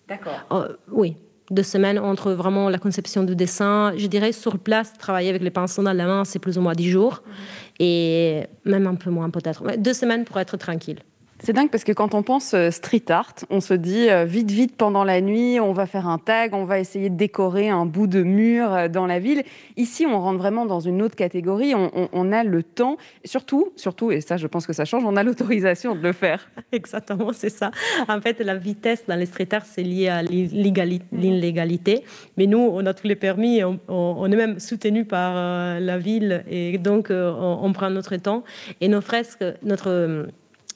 D'accord. 0.08 0.40
Euh, 0.52 0.76
oui, 0.92 1.16
deux 1.52 1.64
semaines 1.64 2.00
entre 2.00 2.32
vraiment 2.32 2.70
la 2.70 2.78
conception 2.78 3.24
du 3.24 3.36
dessin. 3.36 3.94
Je 3.98 4.08
dirais 4.08 4.32
sur 4.32 4.60
place, 4.60 4.94
travailler 4.94 5.30
avec 5.30 5.42
les 5.42 5.50
pinceaux 5.50 5.84
dans 5.84 5.94
la 5.94 6.06
main, 6.06 6.26
c'est 6.26 6.40
plus 6.40 6.58
ou 6.58 6.62
moins 6.62 6.74
dix 6.74 6.90
jours. 6.90 7.24
Mhm. 7.26 7.34
Et 7.80 8.44
même 8.66 8.88
un 8.88 8.96
peu 8.96 9.10
moins 9.10 9.30
peut-être. 9.30 9.64
Deux 9.78 9.94
semaines 9.94 10.26
pour 10.26 10.40
être 10.40 10.58
tranquille. 10.58 11.00
C'est 11.40 11.54
dingue 11.54 11.70
parce 11.70 11.84
que 11.84 11.92
quand 11.92 12.16
on 12.16 12.24
pense 12.24 12.56
euh, 12.56 12.72
street 12.72 13.06
art, 13.10 13.36
on 13.52 13.62
se 13.62 13.76
dit 13.76 14.10
euh, 14.10 14.26
vite, 14.26 14.50
vite 14.50 14.76
pendant 14.76 15.04
la 15.04 15.22
nuit, 15.22 15.60
on 15.60 15.72
va 15.72 15.86
faire 15.86 16.08
un 16.08 16.18
tag, 16.18 16.56
on 16.56 16.66
va 16.66 16.80
essayer 16.80 17.12
de 17.12 17.16
décorer 17.16 17.70
un 17.70 17.86
bout 17.86 18.08
de 18.08 18.24
mur 18.24 18.74
euh, 18.74 18.88
dans 18.88 19.06
la 19.06 19.20
ville. 19.20 19.44
Ici, 19.76 20.08
on 20.08 20.20
rentre 20.20 20.40
vraiment 20.40 20.66
dans 20.66 20.80
une 20.80 21.00
autre 21.02 21.16
catégorie. 21.16 21.74
On, 21.76 22.32
a 22.32 22.44
le 22.44 22.64
temps, 22.64 22.98
surtout, 23.24 23.72
surtout, 23.76 24.12
et 24.12 24.20
ça, 24.20 24.38
je 24.38 24.48
pense 24.48 24.66
que 24.66 24.74
ça 24.74 24.84
change, 24.84 25.04
on 25.06 25.16
a 25.16 25.24
l'autorisation 25.24 25.94
de 25.94 26.02
le 26.02 26.12
faire. 26.12 26.50
Exactement, 26.72 27.32
c'est 27.34 27.50
ça. 27.50 27.70
En 28.08 28.20
fait, 28.20 28.40
la 28.40 28.56
vitesse 28.56 29.04
dans 29.08 29.16
les 29.16 29.28
street 29.28 29.50
art, 29.52 29.66
c'est 29.66 29.84
lié 29.84 30.10
à 30.10 30.24
l'illégalité. 30.24 32.04
Mais 32.38 32.48
nous, 32.48 32.58
on 32.60 32.86
a 32.88 32.94
tous 32.96 33.08
les 33.08 33.16
permis, 33.16 33.64
on, 33.64 33.80
on 33.88 34.32
est 34.32 34.36
même 34.36 34.60
soutenu 34.60 35.06
par 35.06 35.36
la 35.80 35.98
ville, 36.00 36.44
et 36.50 36.78
donc 36.80 37.08
on, 37.12 37.60
on 37.62 37.74
prend 37.74 37.92
notre 37.92 38.16
temps. 38.16 38.44
Et 38.82 38.88
nos 38.88 39.02
fresques, 39.02 39.46
notre 39.62 40.28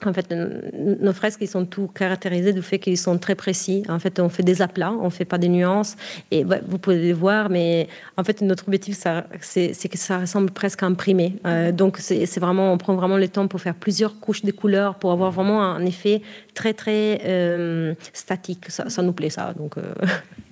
en 0.06 0.12
fait, 0.12 0.32
nos 0.32 1.12
fresques, 1.12 1.40
ils 1.42 1.48
sont 1.48 1.64
tout 1.64 1.88
caractérisés 1.88 2.52
du 2.52 2.62
fait 2.62 2.78
qu'ils 2.78 2.98
sont 2.98 3.18
très 3.18 3.34
précis. 3.34 3.82
En 3.88 3.98
fait, 3.98 4.20
on 4.20 4.28
fait 4.28 4.42
des 4.42 4.62
aplats, 4.62 4.92
on 4.92 5.10
fait 5.10 5.24
pas 5.24 5.38
des 5.38 5.48
nuances. 5.48 5.96
Et 6.30 6.44
vous 6.44 6.78
pouvez 6.78 6.98
les 6.98 7.12
voir, 7.12 7.50
mais 7.50 7.88
en 8.16 8.24
fait, 8.24 8.40
notre 8.42 8.68
objectif, 8.68 8.98
c'est 9.40 9.88
que 9.88 9.98
ça 9.98 10.18
ressemble 10.18 10.50
presque 10.50 10.82
à 10.82 10.86
imprimé. 10.86 11.36
Euh, 11.46 11.72
donc, 11.72 11.98
c'est 11.98 12.38
vraiment, 12.38 12.72
on 12.72 12.78
prend 12.78 12.94
vraiment 12.94 13.16
le 13.16 13.28
temps 13.28 13.48
pour 13.48 13.60
faire 13.60 13.74
plusieurs 13.74 14.20
couches 14.20 14.42
de 14.42 14.52
couleurs, 14.52 14.96
pour 14.96 15.12
avoir 15.12 15.30
vraiment 15.30 15.62
un 15.62 15.84
effet 15.84 16.22
très, 16.54 16.74
très 16.74 17.20
euh, 17.24 17.94
statique. 18.12 18.66
Ça, 18.68 19.02
nous 19.02 19.12
plaît, 19.12 19.30
ça. 19.30 19.54
Donc, 19.56 19.78
euh. 19.78 19.94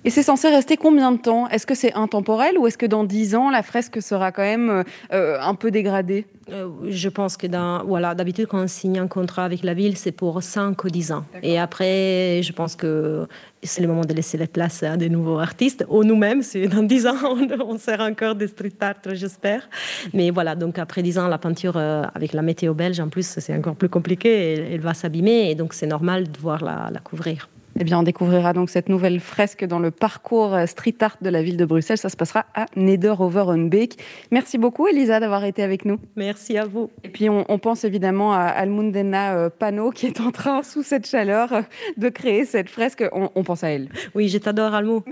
Et 0.03 0.09
c'est 0.09 0.23
censé 0.23 0.49
rester 0.49 0.77
combien 0.77 1.11
de 1.11 1.19
temps? 1.19 1.47
Est-ce 1.49 1.65
que 1.65 1.75
c'est 1.75 1.93
intemporel 1.93 2.57
ou 2.57 2.67
est-ce 2.67 2.77
que 2.77 2.85
dans 2.85 3.03
10 3.03 3.35
ans, 3.35 3.49
la 3.49 3.61
fresque 3.61 4.01
sera 4.01 4.31
quand 4.31 4.41
même 4.41 4.83
un 5.11 5.55
peu 5.55 5.71
dégradée? 5.71 6.25
Euh, 6.51 6.69
je 6.89 7.09
pense 7.09 7.37
que 7.37 7.47
dans, 7.47 7.85
voilà, 7.85 8.15
d'habitude, 8.15 8.47
quand 8.47 8.61
on 8.61 8.67
signe 8.67 8.99
un 8.99 9.07
contrat 9.07 9.45
avec 9.45 9.63
la 9.63 9.73
ville, 9.73 9.95
c'est 9.97 10.11
pour 10.11 10.41
5 10.41 10.83
ou 10.83 10.89
10 10.89 11.11
ans. 11.11 11.25
Et 11.43 11.59
après, 11.59 12.41
je 12.43 12.51
pense 12.51 12.75
que 12.75 13.27
c'est 13.63 13.81
le 13.81 13.87
moment 13.87 14.03
de 14.03 14.13
laisser 14.13 14.37
la 14.37 14.47
place 14.47 14.83
à 14.83 14.97
des 14.97 15.09
nouveaux 15.09 15.39
artistes, 15.39 15.85
ou 15.87 16.03
nous-mêmes, 16.03 16.41
si 16.41 16.67
dans 16.67 16.83
10 16.83 17.07
ans, 17.07 17.15
on, 17.65 17.77
sert 17.77 18.01
encore 18.01 18.35
des 18.35 18.47
street 18.47 18.73
art, 18.81 18.95
j'espère. 19.13 19.69
Mais 20.13 20.31
voilà, 20.31 20.55
donc 20.55 20.79
après 20.79 21.03
10 21.03 21.19
ans, 21.19 21.27
la 21.27 21.37
peinture 21.37 21.77
euh, 21.77 22.03
avec 22.13 22.33
la 22.33 22.41
météo 22.41 22.73
belge, 22.73 22.99
en 22.99 23.09
plus, 23.09 23.25
c'est 23.39 23.55
encore 23.55 23.75
plus 23.75 23.89
compliqué, 23.89 24.53
elle, 24.53 24.73
elle 24.73 24.81
va 24.81 24.93
s'abîmer, 24.93 25.51
et 25.51 25.55
donc 25.55 25.73
c'est 25.73 25.87
normal 25.87 26.29
de 26.31 26.39
voir 26.39 26.63
la, 26.63 26.89
la 26.91 26.99
couvrir. 26.99 27.47
Eh 27.79 27.85
bien, 27.85 27.99
on 27.99 28.03
découvrira 28.03 28.51
donc 28.51 28.69
cette 28.69 28.89
nouvelle 28.89 29.21
fresque 29.21 29.63
dans 29.63 29.79
le 29.79 29.91
parcours 29.91 30.53
euh, 30.53 30.65
street 30.65 30.95
art 30.99 31.15
de 31.21 31.29
la 31.29 31.41
ville 31.41 31.55
de 31.55 31.63
Bruxelles. 31.63 31.97
Ça 31.97 32.09
se 32.09 32.17
passera 32.17 32.45
à 32.53 32.65
Neder-over-on-Beek. 32.75 33.97
Merci 34.29 34.57
beaucoup, 34.57 34.87
Elisa, 34.87 35.21
d'avoir 35.21 35.45
été 35.45 35.63
avec 35.63 35.85
nous. 35.85 35.97
Merci 36.17 36.57
à 36.57 36.65
vous. 36.65 36.89
Et 37.05 37.09
puis, 37.09 37.29
on, 37.29 37.43
pense 37.59 37.85
évidemment 37.85 38.33
à 38.33 38.41
Almundena 38.41 39.35
euh, 39.35 39.49
Pano, 39.49 39.91
qui 39.91 40.07
est 40.07 40.19
en 40.19 40.31
train, 40.31 40.63
sous 40.63 40.83
cette 40.83 41.07
chaleur, 41.07 41.53
euh, 41.53 41.61
de 41.95 42.09
créer 42.09 42.43
cette 42.43 42.69
fresque. 42.69 43.05
On, 43.13 43.43
pense 43.43 43.63
à 43.63 43.69
elle. 43.69 43.87
Oui, 44.15 44.27
je 44.27 44.37
t'adore, 44.37 44.73
Almo. 44.73 45.05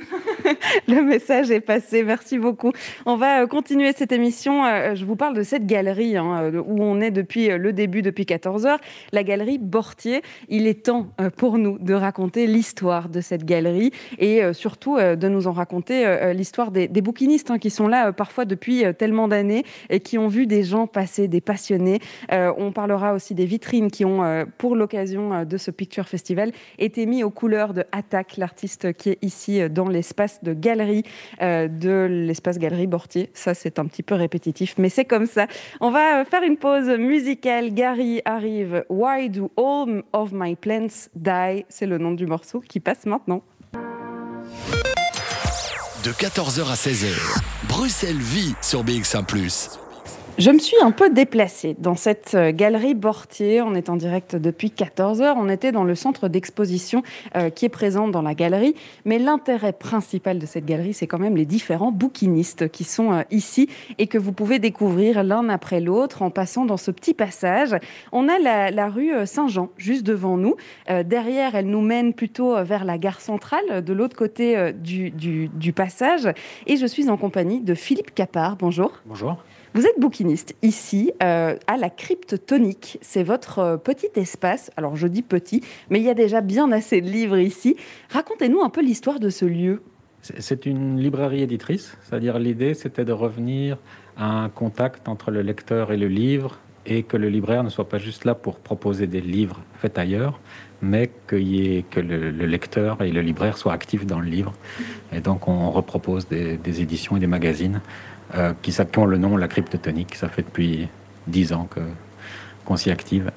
le 0.87 1.01
message 1.01 1.51
est 1.51 1.61
passé. 1.61 2.03
Merci 2.03 2.37
beaucoup. 2.37 2.73
On 3.05 3.15
va 3.15 3.47
continuer 3.47 3.93
cette 3.95 4.11
émission. 4.11 4.63
Je 4.95 5.05
vous 5.05 5.15
parle 5.15 5.35
de 5.35 5.43
cette 5.43 5.65
galerie 5.65 6.17
hein, 6.17 6.51
où 6.65 6.83
on 6.83 6.99
est 6.99 7.11
depuis 7.11 7.47
le 7.47 7.71
début, 7.73 8.01
depuis 8.01 8.25
14 8.25 8.65
heures. 8.65 8.79
La 9.13 9.23
galerie 9.23 9.57
Bortier. 9.57 10.21
Il 10.49 10.67
est 10.67 10.85
temps 10.85 11.07
pour 11.37 11.57
nous 11.57 11.77
de 11.79 11.93
raconter 11.93 12.47
l'histoire 12.49 13.09
de 13.09 13.21
cette 13.21 13.45
galerie 13.45 13.91
et 14.17 14.43
euh, 14.43 14.53
surtout 14.53 14.97
euh, 14.97 15.15
de 15.15 15.27
nous 15.29 15.47
en 15.47 15.51
raconter 15.51 16.05
euh, 16.05 16.33
l'histoire 16.33 16.71
des, 16.71 16.87
bouquinistes 16.87 17.51
hein, 17.51 17.59
qui 17.59 17.69
sont 17.69 17.87
là 17.87 18.11
parfois 18.11 18.45
depuis 18.45 18.83
tellement 18.97 19.27
d'années 19.27 19.63
et 19.89 19.99
qui 19.99 20.17
ont 20.17 20.27
vu 20.27 20.47
des 20.47 20.63
gens 20.63 20.87
passer, 20.87 21.27
des 21.27 21.39
passionnés. 21.39 21.99
on 22.29 22.71
parlera 22.73 23.13
aussi 23.13 23.33
des 23.33 23.45
vitrines 23.45 23.89
qui 23.89 24.03
ont, 24.03 24.45
pour 24.57 24.75
l'occasion 24.75 25.45
de 25.45 25.57
ce 25.57 25.71
Picture 25.71 26.07
Festival, 26.07 26.51
été 26.77 27.05
mis 27.05 27.23
aux 27.23 27.29
couleurs 27.29 27.73
de 27.73 27.85
Attaque, 27.93 28.35
l'artiste 28.37 28.93
qui 28.93 29.11
est 29.11 29.17
ici 29.21 29.61
dans 29.69 29.87
l'espace 29.87 30.43
de 30.43 30.53
galerie, 30.53 31.03
de 31.41 32.07
l'espace 32.09 32.59
galerie 32.59 32.87
Bortier. 32.87 33.29
Ça, 33.33 33.53
c'est 33.53 33.79
un 33.79 33.85
petit 33.85 34.03
peu 34.03 34.15
répétitif, 34.15 34.75
mais 34.77 34.89
c'est 34.89 35.05
comme 35.05 35.25
ça. 35.25 35.47
On 35.79 35.91
va 35.91 36.25
faire 36.25 36.43
une 36.43 36.57
pause 36.57 36.89
musicale. 36.89 37.73
Gary 37.73 38.21
arrive. 38.25 38.83
Why 38.89 39.29
do 39.29 39.51
all 39.55 40.03
of 40.11 40.31
my 40.33 40.55
plants 40.55 41.09
die? 41.15 41.65
C'est 41.69 41.85
le 41.85 41.97
nom 41.97 42.11
du 42.11 42.25
morceau 42.25 42.38
qui 42.67 42.79
passe 42.79 43.05
maintenant. 43.05 43.43
De 46.03 46.11
14h 46.11 46.65
à 46.69 46.75
16h, 46.75 47.13
Bruxelles 47.67 48.17
vit 48.17 48.55
sur 48.61 48.83
BX1⁇ 48.83 49.25
je 50.39 50.51
me 50.51 50.57
suis 50.57 50.77
un 50.81 50.91
peu 50.91 51.09
déplacée 51.09 51.75
dans 51.79 51.95
cette 51.95 52.33
euh, 52.33 52.53
galerie 52.53 52.93
Bortier. 52.93 53.61
On 53.61 53.75
est 53.75 53.89
en 53.89 53.97
direct 53.97 54.37
depuis 54.37 54.71
14 54.71 55.21
heures. 55.21 55.35
On 55.37 55.49
était 55.49 55.73
dans 55.73 55.83
le 55.83 55.95
centre 55.95 56.29
d'exposition 56.29 57.03
euh, 57.35 57.49
qui 57.49 57.65
est 57.65 57.69
présent 57.69 58.07
dans 58.07 58.21
la 58.21 58.33
galerie. 58.33 58.73
Mais 59.03 59.19
l'intérêt 59.19 59.73
principal 59.73 60.39
de 60.39 60.45
cette 60.45 60.65
galerie, 60.65 60.93
c'est 60.93 61.07
quand 61.07 61.19
même 61.19 61.35
les 61.35 61.45
différents 61.45 61.91
bouquinistes 61.91 62.69
qui 62.69 62.85
sont 62.85 63.11
euh, 63.11 63.23
ici 63.31 63.67
et 63.97 64.07
que 64.07 64.17
vous 64.17 64.31
pouvez 64.31 64.59
découvrir 64.59 65.25
l'un 65.25 65.49
après 65.49 65.81
l'autre 65.81 66.21
en 66.21 66.29
passant 66.29 66.63
dans 66.63 66.77
ce 66.77 66.91
petit 66.91 67.13
passage. 67.13 67.75
On 68.13 68.29
a 68.29 68.39
la, 68.39 68.87
rue 68.87 69.11
Saint-Jean 69.25 69.67
juste 69.77 70.05
devant 70.05 70.37
nous. 70.37 70.55
derrière, 70.87 71.55
elle 71.55 71.67
nous 71.67 71.81
mène 71.81 72.13
plutôt 72.13 72.63
vers 72.63 72.85
la 72.85 72.97
gare 72.97 73.19
centrale, 73.19 73.83
de 73.83 73.93
l'autre 73.93 74.15
côté 74.15 74.71
du, 74.73 75.11
du 75.11 75.73
passage. 75.73 76.29
Et 76.65 76.77
je 76.77 76.85
suis 76.85 77.09
en 77.09 77.17
compagnie 77.17 77.59
de 77.59 77.75
Philippe 77.75 78.15
Capard. 78.15 78.55
Bonjour. 78.55 78.93
Bonjour. 79.05 79.43
Vous 79.75 79.85
êtes 79.85 79.99
bouquiniste 79.99 80.55
ici 80.63 81.11
euh, 81.21 81.55
à 81.67 81.77
la 81.77 81.91
Crypte 81.91 82.43
Tonique. 82.45 82.97
C'est 83.01 83.21
votre 83.21 83.59
euh, 83.59 83.77
petit 83.77 84.09
espace. 84.15 84.71
Alors 84.77 84.95
je 84.95 85.05
dis 85.05 85.21
petit, 85.21 85.61
mais 85.91 85.99
il 85.99 86.05
y 86.05 86.09
a 86.09 86.15
déjà 86.15 86.41
bien 86.41 86.71
assez 86.71 87.01
de 87.01 87.07
livres 87.07 87.37
ici. 87.37 87.75
Racontez-nous 88.09 88.61
un 88.61 88.69
peu 88.69 88.81
l'histoire 88.81 89.19
de 89.19 89.29
ce 89.29 89.45
lieu. 89.45 89.83
C'est 90.21 90.65
une 90.65 90.99
librairie 90.99 91.43
éditrice, 91.43 91.95
c'est-à-dire 92.03 92.39
l'idée 92.39 92.73
c'était 92.73 93.05
de 93.05 93.13
revenir 93.13 93.77
à 94.17 94.43
un 94.43 94.49
contact 94.49 95.07
entre 95.07 95.31
le 95.31 95.41
lecteur 95.43 95.91
et 95.91 95.97
le 95.97 96.07
livre 96.07 96.59
et 96.85 97.03
que 97.03 97.15
le 97.15 97.29
libraire 97.29 97.63
ne 97.63 97.69
soit 97.69 97.87
pas 97.87 97.99
juste 97.99 98.25
là 98.25 98.35
pour 98.35 98.57
proposer 98.57 99.05
des 99.05 99.21
livres 99.21 99.61
faits 99.75 99.97
ailleurs, 99.97 100.39
mais 100.81 101.11
que, 101.27 101.35
y 101.35 101.83
que 101.89 101.99
le, 101.99 102.31
lecteur 102.31 103.01
et 103.01 103.11
le 103.11 103.21
libraire 103.21 103.57
soient 103.57 103.73
actifs 103.73 104.05
dans 104.05 104.19
le 104.19 104.27
livre. 104.27 104.53
Et 105.13 105.21
donc 105.21 105.47
on 105.47 105.69
repropose 105.71 106.27
des, 106.27 106.81
éditions 106.81 107.17
et 107.17 107.19
des 107.19 107.27
magazines 107.27 107.81
euh, 108.35 108.53
qui, 108.61 108.75
ont 108.97 109.05
le 109.05 109.17
nom 109.17 109.37
La 109.37 109.47
Cryptotonique. 109.47 110.15
Ça 110.15 110.29
fait 110.29 110.43
depuis 110.43 110.87
dix 111.27 111.53
ans 111.53 111.67
qu'on 112.65 112.75
s'y 112.77 112.91
active. 112.91 113.31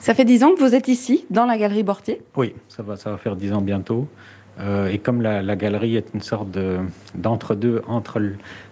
Ça 0.00 0.14
fait 0.14 0.24
dix 0.24 0.42
ans 0.44 0.54
que 0.54 0.60
vous 0.60 0.74
êtes 0.74 0.88
ici, 0.88 1.24
dans 1.30 1.46
la 1.46 1.56
galerie 1.56 1.82
Bortier? 1.82 2.22
Oui, 2.36 2.54
ça 2.68 2.82
va, 2.82 2.96
ça 2.96 3.10
va 3.10 3.18
faire 3.18 3.36
dix 3.36 3.52
ans 3.52 3.60
bientôt. 3.60 4.08
Euh, 4.58 4.88
et 4.88 4.98
comme 4.98 5.20
la, 5.20 5.56
galerie 5.56 5.96
est 5.96 6.08
une 6.14 6.22
sorte 6.22 6.48
d'entre-deux 7.14 7.82
entre 7.86 8.22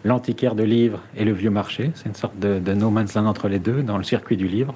l'antiquaire 0.05 0.55
de 0.55 0.63
livres 0.63 1.03
et 1.17 1.25
le 1.25 1.33
vieux 1.33 1.51
marché, 1.51 1.91
c'est 1.95 2.09
une 2.09 2.15
sorte 2.15 2.39
de, 2.39 2.75
no 2.75 2.91
man's 2.91 3.15
land 3.15 3.27
entre 3.27 3.49
les 3.49 3.59
deux, 3.59 3.83
dans 3.83 3.99
le 3.99 4.05
circuit 4.05 4.37
du 4.37 4.49
livre. 4.49 4.75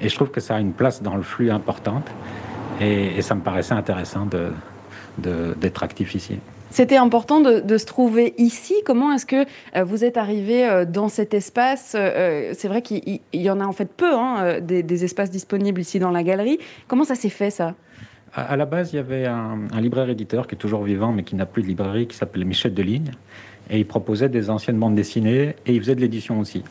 Et 0.00 0.08
je 0.08 0.14
trouve 0.14 0.30
que 0.30 0.40
ça 0.40 0.56
a 0.56 0.60
une 0.60 0.72
place 0.72 1.02
dans 1.02 1.16
le 1.16 1.22
flux 1.22 1.50
importante. 1.50 2.06
Et, 2.80 3.20
ça 3.22 3.34
me 3.34 3.40
paraissait 3.40 3.74
intéressant 3.74 4.28
d'être 5.18 5.82
actif 5.82 6.14
ici. 6.14 6.38
C'était 6.70 6.96
important 6.96 7.40
de, 7.40 7.78
se 7.78 7.86
trouver 7.86 8.34
ici. 8.38 8.74
Comment 8.84 9.12
est-ce 9.12 9.26
que 9.26 9.44
euh, 9.76 9.84
vous 9.84 10.04
êtes 10.04 10.16
arrivé 10.16 10.68
euh, 10.68 10.84
dans 10.84 11.08
cet 11.08 11.34
espace 11.34 11.96
C'est 12.52 12.68
vrai 12.68 12.82
qu'il 12.82 13.20
y 13.32 13.50
en 13.50 13.60
a 13.60 13.64
en 13.64 13.72
fait 13.72 13.88
peu, 13.92 14.14
hein, 14.14 14.60
des, 14.60 15.04
espaces 15.04 15.30
disponibles 15.30 15.80
ici 15.80 15.98
dans 15.98 16.10
la 16.10 16.22
galerie. 16.22 16.58
Comment 16.88 17.04
ça 17.04 17.14
s'est 17.14 17.28
fait 17.28 17.50
ça? 17.50 17.74
À, 18.34 18.56
la 18.56 18.66
base, 18.66 18.92
il 18.92 18.96
y 18.96 18.98
avait 18.98 19.24
un, 19.26 19.80
libraire-éditeur 19.80 20.46
qui 20.46 20.56
est 20.56 20.58
toujours 20.58 20.82
vivant, 20.82 21.12
mais 21.12 21.22
qui 21.22 21.36
n'a 21.36 21.46
plus 21.46 21.62
de 21.62 21.68
librairie, 21.68 22.06
qui 22.06 22.16
s'appelait 22.16 22.44
Michel 22.44 22.74
Deligne. 22.74 23.12
Et 23.70 23.78
il 23.78 23.86
proposait 23.86 24.28
des 24.28 24.50
anciennes 24.50 24.78
bandes 24.78 24.94
dessinées 24.94 25.56
et 25.64 25.72
il 25.74 25.80
faisait 25.80 25.94
de 25.94 26.00
l'édition 26.00 26.38
aussi. 26.38 26.62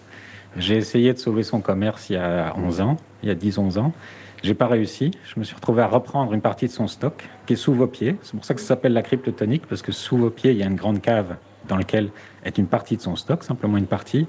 J'ai 0.57 0.77
essayé 0.77 1.11
de 1.13 1.17
sauver 1.17 1.43
son 1.43 1.59
commerce 1.59 2.09
il 2.09 2.13
y 2.13 2.17
a 2.17 2.53
11 2.57 2.81
ans, 2.81 2.97
il 3.23 3.29
y 3.29 3.31
a 3.31 3.35
10-11 3.35 3.79
ans. 3.79 3.93
J'ai 4.43 4.53
pas 4.53 4.67
réussi. 4.67 5.11
Je 5.23 5.39
me 5.39 5.43
suis 5.43 5.55
retrouvé 5.55 5.81
à 5.81 5.87
reprendre 5.87 6.33
une 6.33 6.41
partie 6.41 6.67
de 6.67 6.71
son 6.71 6.87
stock 6.87 7.27
qui 7.45 7.53
est 7.53 7.57
sous 7.57 7.73
vos 7.73 7.87
pieds. 7.87 8.17
C'est 8.21 8.35
pour 8.35 8.45
ça 8.45 8.53
que 8.53 8.61
ça 8.61 8.67
s'appelle 8.67 8.93
la 8.93 9.01
cryptotonique, 9.01 9.65
parce 9.67 9.81
que 9.81 9.91
sous 9.91 10.17
vos 10.17 10.29
pieds, 10.29 10.51
il 10.51 10.57
y 10.57 10.63
a 10.63 10.67
une 10.67 10.75
grande 10.75 11.01
cave 11.01 11.35
dans 11.67 11.77
laquelle 11.77 12.09
est 12.43 12.57
une 12.57 12.67
partie 12.67 12.97
de 12.97 13.01
son 13.01 13.15
stock, 13.15 13.43
simplement 13.43 13.77
une 13.77 13.87
partie. 13.87 14.27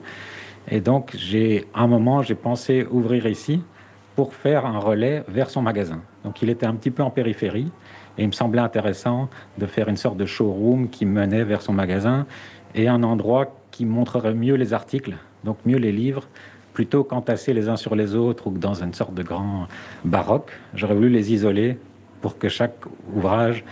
Et 0.68 0.80
donc, 0.80 1.14
j'ai, 1.16 1.66
un 1.74 1.86
moment, 1.86 2.22
j'ai 2.22 2.34
pensé 2.34 2.86
ouvrir 2.90 3.26
ici 3.26 3.62
pour 4.16 4.34
faire 4.34 4.64
un 4.64 4.78
relais 4.78 5.22
vers 5.28 5.50
son 5.50 5.62
magasin. 5.62 6.00
Donc 6.24 6.40
il 6.42 6.48
était 6.48 6.66
un 6.66 6.74
petit 6.74 6.90
peu 6.90 7.02
en 7.02 7.10
périphérie 7.10 7.70
et 8.16 8.22
il 8.22 8.26
me 8.26 8.32
semblait 8.32 8.62
intéressant 8.62 9.28
de 9.58 9.66
faire 9.66 9.88
une 9.88 9.98
sorte 9.98 10.16
de 10.16 10.24
showroom 10.24 10.88
qui 10.88 11.04
menait 11.04 11.44
vers 11.44 11.60
son 11.60 11.74
magasin 11.74 12.26
et 12.74 12.88
un 12.88 13.02
endroit 13.02 13.54
qui 13.70 13.84
montrerait 13.84 14.34
mieux 14.34 14.54
les 14.54 14.72
articles, 14.72 15.16
donc 15.44 15.58
mieux 15.66 15.76
les 15.76 15.92
livres, 15.92 16.28
plutôt 16.76 17.04
qu'entassés 17.04 17.54
les 17.54 17.70
uns 17.70 17.78
sur 17.78 17.96
les 17.96 18.14
autres 18.14 18.48
ou 18.48 18.50
dans 18.50 18.74
une 18.74 18.92
sorte 18.92 19.14
de 19.14 19.22
grand 19.22 19.66
baroque. 20.04 20.50
J'aurais 20.74 20.94
voulu 20.94 21.08
les 21.08 21.32
isoler 21.32 21.78
pour 22.20 22.36
que 22.36 22.50
chaque 22.50 22.76
ouvrage 23.14 23.64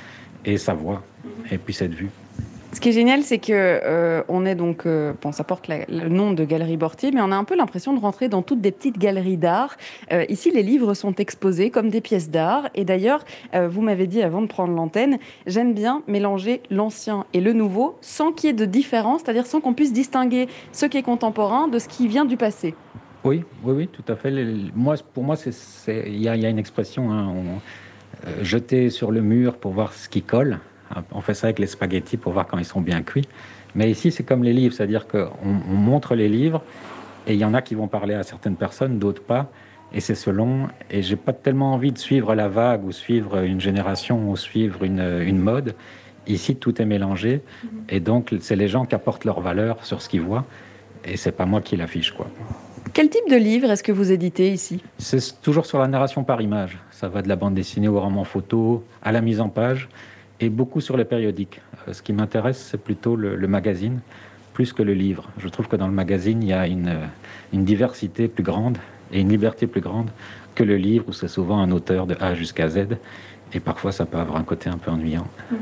ait 0.47 0.57
sa 0.57 0.73
voix 0.73 1.03
et 1.51 1.59
puisse 1.59 1.83
être 1.83 1.93
vu. 1.93 2.09
Ce 2.75 2.81
qui 2.81 2.89
est 2.89 2.93
génial, 2.93 3.23
c'est 3.23 3.39
que 3.39 3.53
euh, 3.53 4.25
on 4.27 4.45
est 4.45 4.57
donc, 4.57 4.85
euh, 4.85 5.13
bon, 5.23 5.31
ça 5.31 5.45
porte 5.45 5.69
le 5.69 6.09
nom 6.09 6.33
de 6.33 6.45
Galerie 6.45 6.77
Bortier, 6.77 7.13
mais 7.13 7.21
on 7.21 7.31
a 7.31 7.37
un 7.37 7.45
peu 7.45 7.55
l'impression 7.55 7.95
de 7.95 8.01
rentrer 8.01 8.29
dans 8.29 8.43
toutes 8.43 8.61
des 8.61 8.73
petites 8.73 8.99
galeries 8.99 9.37
d'art. 9.37 9.77
Euh, 10.11 10.25
ici, 10.29 10.51
les 10.51 10.65
livres 10.65 10.93
sont 10.95 11.15
exposés 11.15 11.71
comme 11.71 11.89
des 11.89 12.01
pièces 12.01 12.31
d'art. 12.31 12.69
Et 12.75 12.85
d'ailleurs, 12.85 13.25
vous 13.53 13.81
m'avez 13.81 14.09
dit 14.09 14.23
avant 14.23 14.43
de 14.43 14.49
prendre 14.49 14.75
l'antenne, 14.75 15.19
j'aime 15.47 15.73
bien 15.73 16.03
mélanger 16.09 16.63
l'ancien 16.69 17.27
et 17.33 17.41
le 17.41 17.53
nouveau 17.53 17.97
sans 18.01 18.33
qu'il 18.33 18.49
y 18.49 18.51
ait 18.51 18.57
de 18.57 18.65
différence, 18.65 19.21
c'est-à-dire 19.23 19.47
sans 19.47 19.61
qu'on 19.61 19.75
puisse 19.75 19.93
distinguer 19.93 20.49
ce 20.73 20.87
qui 20.87 20.99
est 20.99 21.03
contemporain 21.03 21.69
de 21.69 21.79
ce 21.79 21.87
qui 21.87 22.09
vient 22.09 22.25
du 22.25 22.37
passé. 22.37 22.75
Oui, 23.23 23.45
oui, 23.63 23.73
oui, 23.73 23.89
tout 23.89 24.05
à 24.13 24.17
fait. 24.17 24.33
Moi, 24.75 24.97
pour 25.13 25.23
moi, 25.23 25.37
il 25.87 26.21
y, 26.21 26.29
a 26.29 26.49
une 26.49 26.59
expression, 26.59 27.13
hein, 27.13 27.35
jeter 28.43 28.91
sur 28.91 29.13
le 29.13 29.21
mur 29.21 29.59
pour 29.59 29.71
voir 29.71 29.93
ce 29.93 30.09
qui 30.09 30.23
colle. 30.23 30.59
On 31.13 31.21
fait 31.21 31.35
ça 31.35 31.49
avec 31.49 31.59
les 31.59 31.67
spaghettis 31.67 32.17
pour 32.17 32.33
voir 32.33 32.47
quand 32.47 32.59
ils 32.59 32.65
sont 32.65 32.81
bien 32.81 33.03
cuits. 33.03 33.27
Mais 33.75 33.91
ici, 33.91 34.13
c'est 34.13 34.23
comme 34.23 34.45
les 34.45 34.53
livres, 34.53 34.75
c'est-à-dire 34.75 35.07
qu'on 35.09 35.31
on 35.45 35.75
montre 35.75 36.15
les 36.15 36.29
livres 36.29 36.63
et 37.27 37.35
il 37.35 37.39
y 37.39 37.45
en 37.45 37.55
a 37.55 37.63
qui 37.63 37.75
vont 37.75 37.89
parler 37.89 38.15
à 38.15 38.23
certaines 38.23 38.57
personnes, 38.57 38.99
d'autres 38.99 39.23
pas. 39.23 39.51
Et 39.93 40.01
c'est 40.01 40.15
selon. 40.15 40.69
Et 40.91 41.03
j'ai 41.03 41.17
pas 41.17 41.33
tellement 41.33 41.73
envie 41.73 41.93
de 41.93 41.99
suivre 41.99 42.35
la 42.35 42.49
vague 42.49 42.85
ou 42.85 42.93
suivre 42.93 43.43
une 43.43 43.61
génération 43.61 44.29
ou 44.29 44.37
suivre 44.37 44.83
une, 44.83 45.39
mode. 45.39 45.75
Ici, 46.27 46.57
tout 46.57 46.81
est 46.83 46.85
mélangé. 46.85 47.43
Et 47.89 48.01
donc, 48.01 48.35
c'est 48.41 48.57
les 48.57 48.69
gens 48.69 48.85
qui 48.85 48.95
apportent 48.95 49.25
leur 49.25 49.41
valeur 49.41 49.85
sur 49.85 50.03
ce 50.03 50.09
qu'ils 50.09 50.23
voient. 50.23 50.45
Et 51.05 51.17
c'est 51.17 51.33
pas 51.33 51.47
moi 51.47 51.61
qui 51.61 51.77
l'affiche, 51.77 52.13
quoi. 52.13 52.29
Quel 52.93 53.09
type 53.09 53.29
de 53.29 53.37
livre 53.37 53.71
est-ce 53.71 53.83
que 53.83 53.93
vous 53.93 54.13
éditez 54.13 54.53
ici? 54.53 54.83
C'est 54.99 55.41
toujours 55.43 55.67
sur 55.67 55.79
la 55.79 55.89
narration 55.89 56.23
par 56.23 56.41
image. 56.41 56.79
Ça 56.91 57.09
va 57.09 57.23
de 57.23 57.29
la 57.29 57.37
bande 57.37 57.55
dessinée 57.55 57.89
au 57.89 57.99
roman 57.99 58.25
photo, 58.25 58.85
à 59.03 59.11
la 59.11 59.21
mise 59.21 59.41
en 59.41 59.49
page 59.49 59.89
et 60.41 60.49
beaucoup 60.49 60.81
sur 60.81 60.97
les 60.97 61.05
périodiques. 61.05 61.61
Euh, 61.89 61.93
ce 61.93 62.03
qui 62.03 62.13
m'intéresse, 62.13 62.59
c'est 62.71 62.83
plutôt 62.83 63.17
le, 63.17 63.37
magazine, 63.47 64.01
plus 64.53 64.73
que 64.73 64.83
le 64.83 64.95
livre. 64.95 65.31
Je 65.39 65.49
trouve 65.49 65.69
que 65.69 65.77
dans 65.77 65.87
le 65.87 65.93
magazine, 65.93 66.43
il 66.43 66.49
y 66.49 66.53
a 66.53 66.67
une, 66.67 66.99
une 67.53 67.65
diversité 67.65 68.29
plus 68.29 68.45
grande 68.45 68.79
et 69.13 69.21
une 69.21 69.29
liberté 69.29 69.67
plus 69.67 69.81
grande 69.81 70.11
que 70.55 70.65
le 70.65 70.77
livre, 70.77 71.07
où 71.09 71.13
c'est 71.13 71.29
souvent 71.29 71.59
un 71.59 71.71
auteur 71.71 72.07
de 72.07 72.17
A 72.21 72.35
jusqu'à 72.35 72.69
Z. 72.69 72.97
Et 73.55 73.61
parfois, 73.61 73.93
ça 73.93 74.05
peut 74.05 74.19
avoir 74.19 74.37
un 74.37 74.43
côté 74.43 74.69
un 74.69 74.79
peu 74.79 74.91
ennuyant. 74.91 75.27
Mhm. 75.51 75.59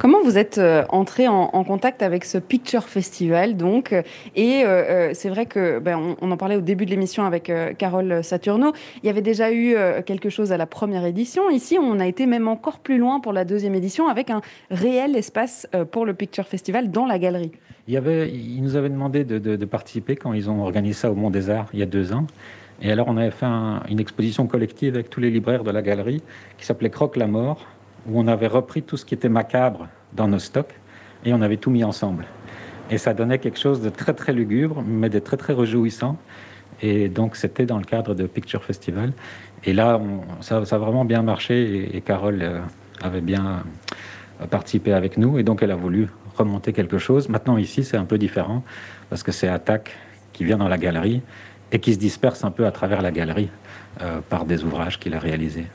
Comment 0.00 0.22
vous 0.24 0.38
êtes 0.38 0.58
euh, 0.58 0.84
entré 0.88 1.28
en, 1.28 1.46
contact 1.62 2.02
avec 2.02 2.24
ce 2.24 2.38
Picture 2.38 2.84
Festival 2.84 3.56
donc 3.56 3.92
Et 4.34 4.62
euh, 4.64 4.66
euh, 4.66 5.10
c'est 5.12 5.28
vrai 5.28 5.44
que 5.44 5.78
ben, 5.78 6.16
on, 6.20 6.30
en 6.30 6.36
parlait 6.38 6.56
au 6.56 6.62
début 6.62 6.86
de 6.86 6.90
l'émission 6.90 7.24
avec 7.24 7.52
Carole 7.76 8.24
Saturno. 8.24 8.72
Il 9.02 9.06
y 9.06 9.10
avait 9.10 9.20
déjà 9.20 9.52
eu 9.52 9.76
quelque 10.06 10.30
chose 10.30 10.52
à 10.52 10.56
la 10.56 10.66
première 10.66 11.04
édition. 11.04 11.50
Ici, 11.50 11.78
on 11.78 12.00
a 12.00 12.06
été 12.06 12.26
même 12.26 12.48
encore 12.48 12.78
plus 12.78 12.98
loin 12.98 13.20
pour 13.20 13.32
la 13.32 13.44
deuxième 13.44 13.74
édition 13.74 14.08
avec 14.08 14.30
un 14.30 14.40
réel 14.70 15.14
espace 15.16 15.68
pour 15.92 16.06
le 16.06 16.14
Picture 16.14 16.46
Festival 16.46 16.90
dans 16.90 17.06
la 17.06 17.18
galerie. 17.18 17.52
Il, 17.86 17.94
y 17.94 17.96
avait, 17.96 18.30
ils 18.30 18.62
nous 18.62 18.76
avaient 18.76 18.88
demandé 18.88 19.24
de, 19.24 19.38
de 19.38 19.64
participer 19.66 20.16
quand 20.16 20.32
ils 20.32 20.48
ont 20.48 20.62
organisé 20.62 20.94
ça 20.94 21.10
au 21.10 21.14
Mont 21.14 21.30
des 21.30 21.50
Arts 21.50 21.68
il 21.74 21.80
y 21.80 21.82
a 21.82 21.86
deux 21.86 22.12
ans. 22.12 22.26
Et 22.82 22.90
alors, 22.90 23.08
on 23.08 23.16
avait 23.16 23.30
fait 23.30 23.46
une 23.46 24.00
exposition 24.00 24.46
collective 24.46 24.94
avec 24.94 25.10
tous 25.10 25.20
les 25.20 25.30
libraires 25.30 25.64
de 25.64 25.70
la 25.70 25.82
galerie 25.82 26.22
qui 26.56 26.64
s'appelait 26.64 26.90
Croque 26.90 27.16
la 27.16 27.26
mort, 27.26 27.66
où 28.06 28.18
on 28.18 28.26
avait 28.26 28.46
repris 28.46 28.82
tout 28.82 28.96
ce 28.96 29.04
qui 29.04 29.14
était 29.14 29.28
macabre 29.28 29.88
dans 30.14 30.28
nos 30.28 30.38
stocks 30.38 30.74
et 31.24 31.34
on 31.34 31.42
avait 31.42 31.58
tout 31.58 31.70
mis 31.70 31.84
ensemble. 31.84 32.26
Et 32.90 32.98
ça 32.98 33.14
donnait 33.14 33.38
quelque 33.38 33.58
chose 33.58 33.82
de 33.82 33.90
très 33.90 34.14
très 34.14 34.32
lugubre, 34.32 34.82
mais 34.86 35.10
de 35.10 35.18
très 35.18 35.36
très 35.36 35.52
réjouissant. 35.52 36.16
Et 36.82 37.08
donc, 37.08 37.36
c'était 37.36 37.66
dans 37.66 37.78
le 37.78 37.84
cadre 37.84 38.14
de 38.14 38.26
Picture 38.26 38.64
Festival. 38.64 39.12
Et 39.64 39.74
là, 39.74 40.00
ça, 40.40 40.56
a 40.56 40.78
vraiment 40.78 41.04
bien 41.04 41.22
marché 41.22 41.94
et, 41.94 42.00
Carole 42.00 42.40
euh, 42.40 42.60
avait 43.02 43.20
bien 43.20 43.62
euh, 44.40 44.46
participé 44.46 44.94
avec 44.94 45.18
nous. 45.18 45.38
Et 45.38 45.42
donc, 45.42 45.62
elle 45.62 45.70
a 45.70 45.76
voulu 45.76 46.08
remonter 46.36 46.72
quelque 46.72 46.98
chose. 46.98 47.28
Maintenant, 47.28 47.58
ici, 47.58 47.84
c'est 47.84 47.98
un 47.98 48.06
peu 48.06 48.16
différent 48.16 48.64
parce 49.10 49.22
que 49.22 49.30
c'est 49.30 49.48
Attaque 49.48 49.94
qui 50.32 50.44
vient 50.44 50.56
dans 50.56 50.68
la 50.68 50.78
galerie 50.78 51.20
et 51.72 51.78
qui 51.78 51.94
se 51.94 51.98
disperse 51.98 52.44
un 52.44 52.50
peu 52.50 52.66
à 52.66 52.72
travers 52.72 53.02
la 53.02 53.10
galerie 53.10 53.50
euh, 54.02 54.20
par 54.28 54.44
des 54.44 54.64
ouvrages 54.64 54.98
qu'il 54.98 55.14
a 55.14 55.18
réalisés. 55.18 55.66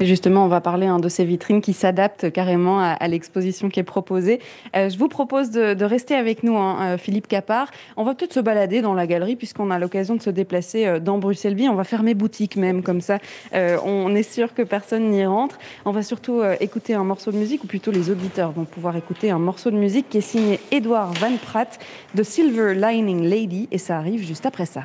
Et 0.00 0.06
justement, 0.06 0.44
on 0.44 0.48
va 0.48 0.60
parler 0.60 0.86
hein, 0.86 0.98
de 0.98 1.08
ces 1.08 1.24
vitrines 1.24 1.60
qui 1.60 1.74
s'adaptent 1.74 2.30
carrément 2.32 2.80
à, 2.80 3.08
l'exposition 3.08 3.68
qui 3.68 3.78
est 3.78 3.84
proposée. 3.84 4.40
Euh, 4.74 4.88
je 4.88 4.96
vous 4.98 5.08
propose 5.08 5.50
de, 5.50 5.84
rester 5.84 6.14
avec 6.14 6.42
nous, 6.42 6.56
hein, 6.56 6.76
euh, 6.80 6.98
Philippe 6.98 7.28
Capard. 7.28 7.70
On 7.96 8.04
va 8.04 8.14
peut-être 8.14 8.32
se 8.32 8.40
balader 8.40 8.80
dans 8.80 8.94
la 8.94 9.06
galerie 9.06 9.36
puisqu'on 9.36 9.70
a 9.70 9.78
l'occasion 9.78 10.16
de 10.16 10.22
se 10.22 10.30
déplacer 10.30 11.00
dans 11.00 11.18
Bruxelles-Ville. 11.18 11.68
On 11.70 11.74
va 11.74 11.84
fermer 11.84 12.14
boutique 12.14 12.56
même, 12.56 12.82
comme 12.82 13.00
ça, 13.00 13.18
on 13.52 14.14
est 14.14 14.22
sûr 14.22 14.54
que 14.54 14.62
personne 14.62 15.10
n'y 15.10 15.26
rentre. 15.26 15.58
On 15.84 15.90
va 15.90 16.02
surtout 16.02 16.42
écouter 16.60 16.94
un 16.94 17.04
morceau 17.04 17.32
de 17.32 17.36
musique, 17.36 17.64
ou 17.64 17.66
plutôt 17.66 17.90
les 17.90 18.10
auditeurs 18.10 18.52
vont 18.52 18.64
pouvoir 18.64 18.96
écouter 18.96 19.30
un 19.30 19.38
morceau 19.38 19.70
de 19.70 19.76
musique 19.76 20.08
qui 20.08 20.18
est 20.18 20.22
signé 20.22 20.60
Edouard 20.70 21.12
Van 21.14 21.36
Pratt 21.36 21.78
de 22.14 22.22
Silver 22.22 22.74
Lining 22.74 23.22
Lady, 23.22 23.68
et 23.70 23.78
ça 23.78 23.98
arrive 23.98 24.24
juste 24.24 24.46
après 24.46 24.66
ça. 24.66 24.84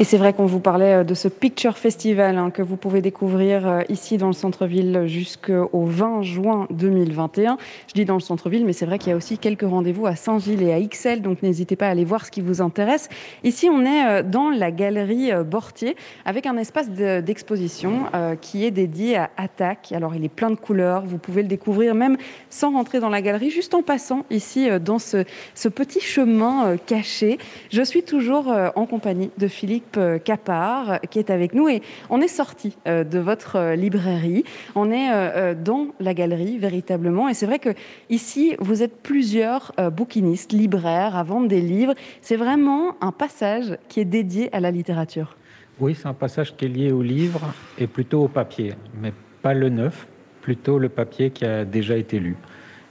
Et 0.00 0.02
c'est 0.02 0.16
vrai 0.16 0.32
qu'on 0.32 0.46
vous 0.46 0.58
parlait 0.58 0.92
euh, 0.92 1.04
de 1.04 1.14
ce 1.14 1.28
Picture 1.28 1.78
Festival 1.78 2.36
hein, 2.36 2.50
que 2.50 2.62
vous 2.62 2.76
pouvez 2.76 3.00
découvrir 3.00 3.64
euh, 3.64 3.82
ici 3.88 4.16
dans 4.16 4.26
le 4.26 4.32
centre-ville 4.32 5.04
jusqu'au 5.06 5.84
20 5.84 6.22
juin 6.22 6.66
2021. 6.70 7.58
Je 7.86 7.92
dis 7.94 8.04
dans 8.04 8.14
le 8.14 8.20
centre-ville, 8.20 8.66
mais 8.66 8.72
c'est 8.72 8.86
vrai 8.86 8.98
qu'il 8.98 9.10
y 9.10 9.12
a 9.12 9.16
aussi 9.16 9.38
quelques 9.38 9.62
rendez-vous 9.62 10.08
à 10.08 10.16
Saint-Gilles 10.16 10.64
et 10.64 10.72
à 10.72 10.80
Ixelles, 10.80 11.22
donc 11.22 11.44
n'hésitez 11.44 11.76
pas 11.76 11.86
à 11.86 11.90
aller 11.90 12.04
voir 12.04 12.26
ce 12.26 12.32
qui 12.32 12.40
vous 12.40 12.60
intéresse. 12.60 13.08
Ici, 13.44 13.68
on 13.70 13.84
est 13.84 14.04
euh, 14.04 14.22
dans 14.24 14.50
la 14.50 14.72
galerie 14.72 15.30
Bortier 15.44 15.94
avec 16.24 16.46
un 16.46 16.56
espace 16.56 16.90
d'exposition 16.90 18.06
qui 18.40 18.64
est 18.64 18.70
dédié 18.70 19.16
à 19.16 19.30
Attaque. 19.36 19.92
Alors, 19.92 20.14
il 20.14 20.24
est 20.24 20.28
plein 20.28 20.50
de 20.50 20.56
couleurs, 20.56 21.04
vous 21.06 21.18
pouvez 21.18 21.42
le 21.42 21.48
découvrir 21.48 21.94
même 21.94 22.16
sans 22.50 22.72
rentrer 22.72 22.98
dans 22.98 23.08
la 23.08 23.22
galerie, 23.22 23.50
juste 23.50 23.74
en 23.74 23.82
passant 23.82 24.24
ici 24.30 24.68
dans 24.80 24.98
ce, 24.98 25.24
ce 25.54 25.68
petit 25.68 26.00
chemin 26.00 26.76
caché. 26.86 27.38
Je 27.70 27.82
suis 27.82 28.02
toujours 28.02 28.52
en 28.74 28.86
compagnie 28.86 29.30
de 29.38 29.46
Philippe 29.46 29.83
Philippe 29.92 30.24
Capard 30.24 31.00
qui 31.10 31.18
est 31.18 31.30
avec 31.30 31.54
nous 31.54 31.68
et 31.68 31.82
on 32.10 32.20
est 32.20 32.28
sorti 32.28 32.76
de 32.86 33.18
votre 33.18 33.74
librairie. 33.74 34.44
On 34.74 34.90
est 34.90 35.54
dans 35.54 35.88
la 36.00 36.14
galerie 36.14 36.58
véritablement 36.58 37.28
et 37.28 37.34
c'est 37.34 37.46
vrai 37.46 37.58
que 37.58 37.70
ici 38.10 38.54
vous 38.58 38.82
êtes 38.82 39.02
plusieurs 39.02 39.72
bouquinistes, 39.92 40.52
libraires 40.52 41.16
à 41.16 41.22
vendre 41.22 41.48
des 41.48 41.60
livres. 41.60 41.94
C'est 42.22 42.36
vraiment 42.36 42.96
un 43.00 43.12
passage 43.12 43.76
qui 43.88 44.00
est 44.00 44.04
dédié 44.04 44.54
à 44.54 44.60
la 44.60 44.70
littérature. 44.70 45.36
Oui, 45.80 45.94
c'est 45.94 46.06
un 46.06 46.14
passage 46.14 46.56
qui 46.56 46.66
est 46.66 46.68
lié 46.68 46.92
au 46.92 47.02
livre 47.02 47.40
et 47.78 47.86
plutôt 47.86 48.24
au 48.24 48.28
papier, 48.28 48.74
mais 49.00 49.12
pas 49.42 49.54
le 49.54 49.68
neuf, 49.68 50.06
plutôt 50.40 50.78
le 50.78 50.88
papier 50.88 51.30
qui 51.30 51.44
a 51.44 51.64
déjà 51.64 51.96
été 51.96 52.18
lu 52.20 52.36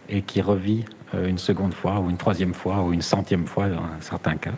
et 0.09 0.21
qui 0.21 0.41
revit 0.41 0.85
euh, 1.15 1.27
une 1.27 1.37
seconde 1.37 1.73
fois 1.73 1.99
ou 1.99 2.09
une 2.09 2.17
troisième 2.17 2.53
fois 2.53 2.81
ou 2.83 2.91
une 2.91 3.01
centième 3.01 3.47
fois 3.47 3.69
dans 3.69 3.83
certains 4.01 4.35
cas. 4.35 4.53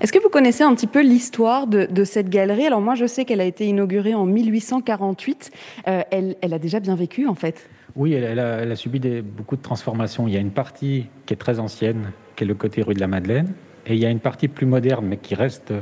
Est-ce 0.00 0.12
que 0.12 0.18
vous 0.18 0.28
connaissez 0.28 0.64
un 0.64 0.74
petit 0.74 0.86
peu 0.86 1.02
l'histoire 1.02 1.66
de, 1.66 2.04
cette 2.04 2.28
galerie? 2.28 2.66
Alors 2.66 2.80
moi, 2.80 2.94
je 2.94 3.06
sais 3.06 3.24
qu'elle 3.24 3.40
a 3.40 3.44
été 3.44 3.66
inaugurée 3.66 4.14
en 4.14 4.26
1848. 4.26 5.50
Euh, 5.86 6.02
elle, 6.10 6.36
a 6.42 6.58
déjà 6.58 6.80
bien 6.80 6.96
vécu, 6.96 7.26
en 7.26 7.34
fait. 7.34 7.68
Oui, 7.96 8.12
elle, 8.12 8.38
a, 8.38 8.76
subi 8.76 9.00
beaucoup 9.22 9.56
de 9.56 9.62
transformations. 9.62 10.26
Il 10.26 10.34
y 10.34 10.36
a 10.36 10.40
une 10.40 10.50
partie 10.50 11.06
qui 11.26 11.34
est 11.34 11.36
très 11.36 11.60
ancienne, 11.60 12.10
qui 12.36 12.44
est 12.44 12.46
le 12.46 12.54
côté 12.54 12.82
rue 12.82 12.94
de 12.94 13.00
la 13.00 13.06
Madeleine, 13.06 13.52
et 13.86 13.94
il 13.94 14.00
y 14.00 14.06
a 14.06 14.10
une 14.10 14.20
partie 14.20 14.48
plus 14.48 14.66
moderne, 14.66 15.06
mais 15.08 15.16
qui 15.16 15.34
reste 15.34 15.72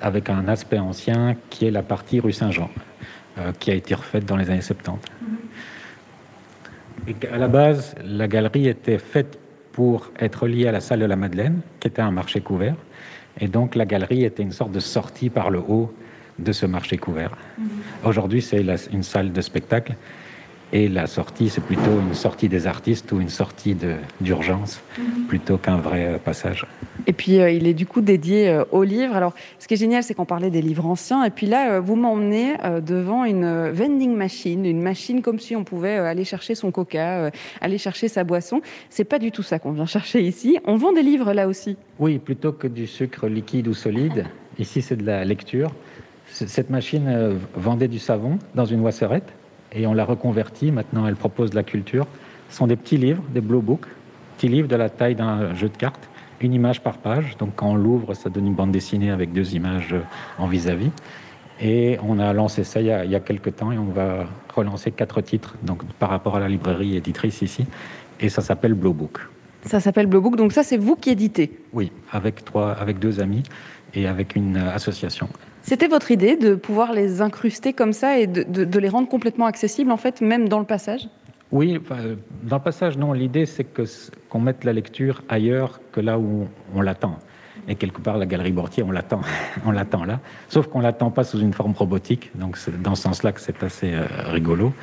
avec 0.00 0.30
un 0.30 0.48
aspect 0.48 0.78
ancien 0.78 1.36
qui 1.50 1.66
est 1.66 1.70
la 1.70 1.82
partie 1.82 2.20
rue 2.20 2.32
Saint-Jean, 2.32 2.70
euh, 3.38 3.52
qui 3.58 3.70
a 3.70 3.74
été 3.74 3.94
refaite 3.94 4.26
dans 4.26 4.36
les 4.36 4.50
années 4.50 4.60
70. 4.60 5.00
Et 7.06 7.14
à 7.28 7.38
la 7.38 7.48
base, 7.48 7.94
la 8.02 8.28
galerie 8.28 8.68
était 8.68 8.98
faite 8.98 9.38
pour 9.72 10.10
être 10.18 10.46
liée 10.46 10.68
à 10.68 10.72
la 10.72 10.80
salle 10.80 11.00
de 11.00 11.04
la 11.04 11.16
Madeleine, 11.16 11.60
qui 11.80 11.88
était 11.88 12.02
un 12.02 12.10
marché 12.10 12.40
couvert. 12.40 12.76
Et 13.40 13.48
donc 13.48 13.74
la 13.74 13.84
galerie 13.84 14.24
était 14.24 14.42
une 14.42 14.52
sorte 14.52 14.72
de 14.72 14.80
sortie 14.80 15.30
par 15.30 15.50
le 15.50 15.58
haut 15.58 15.92
de 16.38 16.52
ce 16.52 16.66
marché 16.66 16.96
couvert. 16.96 17.36
Mhm. 17.58 17.68
Aujourd'hui, 18.04 18.42
c'est 18.42 18.64
une 18.92 19.02
salle 19.02 19.32
de 19.32 19.40
spectacle 19.40 19.94
et 20.74 20.88
la 20.88 21.06
sortie, 21.06 21.50
c'est 21.50 21.62
plutôt 21.62 22.00
une 22.00 22.14
sortie 22.14 22.48
des 22.48 22.66
artistes 22.66 23.12
ou 23.12 23.20
une 23.20 23.28
sortie 23.28 23.76
d'urgence 24.20 24.80
mhm. 24.98 25.26
plutôt 25.28 25.56
qu'un 25.56 25.76
vrai 25.76 26.14
euh, 26.14 26.18
passage. 26.18 26.66
Et 27.06 27.12
puis, 27.12 27.38
euh, 27.38 27.48
il 27.48 27.68
est 27.68 27.74
du 27.74 27.86
coup 27.86 28.00
dédié 28.00 28.48
euh, 28.48 28.64
aux 28.72 28.82
livres. 28.82 29.14
Alors, 29.14 29.34
ce 29.60 29.68
qui 29.68 29.74
est 29.74 29.76
génial, 29.76 30.02
c'est 30.02 30.14
qu'on 30.14 30.24
parlait 30.24 30.50
des 30.50 30.62
livres 30.62 30.84
anciens. 30.84 31.22
Et 31.22 31.30
puis 31.30 31.46
là, 31.46 31.78
vous 31.78 31.94
m'emmenez 31.94 32.54
devant 32.84 33.24
une 33.24 33.70
vending 33.70 34.16
machine, 34.16 34.66
une 34.66 34.82
machine 34.82 35.22
comme 35.22 35.38
si 35.38 35.54
on 35.54 35.62
pouvait 35.62 35.96
aller 35.96 36.24
chercher 36.24 36.56
son 36.56 36.72
coca, 36.72 37.30
aller 37.60 37.78
chercher 37.78 38.08
sa 38.08 38.24
boisson. 38.24 38.60
C'est 38.90 39.04
pas 39.04 39.20
du 39.20 39.30
tout 39.30 39.44
ça 39.44 39.60
qu'on 39.60 39.70
vient 39.70 39.86
chercher 39.86 40.22
ici. 40.22 40.58
On 40.64 40.76
vend 40.76 40.92
des 40.92 41.02
livres 41.02 41.32
là 41.32 41.46
aussi. 41.46 41.76
Oui, 42.00 42.18
plutôt 42.18 42.52
que 42.52 42.66
du 42.66 42.88
sucre 42.88 43.28
liquide 43.28 43.68
ou 43.68 43.74
solide. 43.74 44.26
Ici, 44.58 44.82
c'est 44.82 44.96
de 44.96 45.06
la 45.06 45.24
lecture. 45.24 45.70
Cette 46.26 46.70
machine 46.70 47.38
vendait 47.54 47.88
du 47.88 48.00
savon 48.00 48.38
dans 48.56 48.64
une 48.64 48.80
wasserette 48.80 49.32
et 49.74 49.86
on 49.86 49.94
l'a 49.94 50.04
reconverti. 50.04 50.70
Maintenant, 50.70 51.06
elle 51.06 51.16
propose 51.16 51.50
de 51.50 51.56
la 51.56 51.62
culture. 51.62 52.06
Ce 52.48 52.56
sont 52.56 52.66
des 52.66 52.76
petits 52.76 52.96
livres, 52.96 53.22
des 53.32 53.40
blue 53.40 53.60
books, 53.60 53.86
petits 54.36 54.48
livres 54.48 54.68
de 54.68 54.76
la 54.76 54.88
taille 54.88 55.14
d'un 55.14 55.54
jeu 55.54 55.68
de 55.68 55.76
cartes, 55.76 56.08
une 56.40 56.54
image 56.54 56.80
par 56.80 56.98
page. 56.98 57.36
Donc, 57.38 57.50
quand 57.56 57.70
on 57.70 57.74
l'ouvre, 57.74 58.14
ça 58.14 58.30
donne 58.30 58.46
une 58.46 58.54
bande 58.54 58.72
dessinée 58.72 59.10
avec 59.10 59.32
deux 59.32 59.54
images 59.54 59.94
en 60.38 60.46
vis-à-vis. 60.46 60.90
Et 61.60 61.98
on 62.02 62.18
a 62.18 62.32
lancé 62.32 62.64
ça 62.64 62.80
il 62.80 62.86
y 62.86 62.90
a, 62.90 63.04
il 63.04 63.10
y 63.10 63.14
a, 63.14 63.20
quelques 63.20 63.56
temps 63.56 63.70
et 63.70 63.78
on 63.78 63.84
va 63.84 64.26
relancer 64.54 64.90
quatre 64.90 65.20
titres 65.20 65.54
donc, 65.62 65.84
par 65.98 66.10
rapport 66.10 66.36
à 66.36 66.40
la 66.40 66.48
librairie 66.48 66.96
éditrice 66.96 67.42
ici. 67.42 67.66
Et 68.20 68.28
ça 68.28 68.42
s'appelle 68.42 68.74
Blue 68.74 68.92
Book. 68.92 69.20
Ça 69.64 69.80
s'appelle 69.80 70.06
Blue 70.06 70.20
Book, 70.20 70.36
donc 70.36 70.52
ça 70.52 70.62
c'est 70.62 70.76
vous 70.76 70.96
qui 70.96 71.10
éditez? 71.10 71.50
Oui, 71.72 71.90
avec, 72.12 72.44
trois, 72.44 72.72
avec 72.72 72.98
deux 72.98 73.20
amis 73.20 73.44
et 73.94 74.06
avec 74.06 74.36
une 74.36 74.56
association. 74.56 75.28
C'était 75.64 75.88
votre 75.88 76.10
idée 76.10 76.36
de 76.36 76.54
pouvoir 76.54 76.92
les 76.92 77.22
incruster 77.22 77.72
comme 77.72 77.94
ça 77.94 78.18
et 78.18 78.26
de, 78.26 78.78
les 78.78 78.88
rendre 78.90 79.08
complètement 79.08 79.46
accessibles, 79.46 79.90
en 79.90 79.96
fait, 79.96 80.20
même 80.20 80.46
dans 80.46 80.58
le 80.58 80.66
passage? 80.66 81.08
Oui, 81.52 81.80
dans 82.42 82.56
le 82.56 82.62
passage, 82.62 82.98
non. 82.98 83.14
L'idée, 83.14 83.46
c'est 83.46 83.64
que, 83.64 83.84
qu'on 84.28 84.40
mette 84.40 84.64
la 84.64 84.74
lecture 84.74 85.22
ailleurs 85.30 85.80
que 85.90 86.02
là 86.02 86.18
où 86.18 86.48
on, 86.74 86.82
l'attend. 86.82 87.18
Et 87.66 87.76
quelque 87.76 88.02
part, 88.02 88.18
la 88.18 88.26
galerie 88.26 88.52
Bortier, 88.52 88.82
on 88.82 88.90
l'attend, 88.90 89.22
on 89.66 89.70
l'attend 89.70 90.04
là. 90.04 90.20
Sauf 90.50 90.66
qu'on 90.66 90.80
l'attend 90.80 91.10
pas 91.10 91.24
sous 91.24 91.40
une 91.40 91.54
forme 91.54 91.72
robotique. 91.72 92.30
Donc, 92.34 92.58
c'est 92.58 92.82
dans 92.82 92.94
ce 92.94 93.04
sens-là 93.04 93.32
que 93.32 93.40
c'est 93.40 93.62
assez 93.62 93.94
euh, 93.94 94.04
rigolo. 94.26 94.74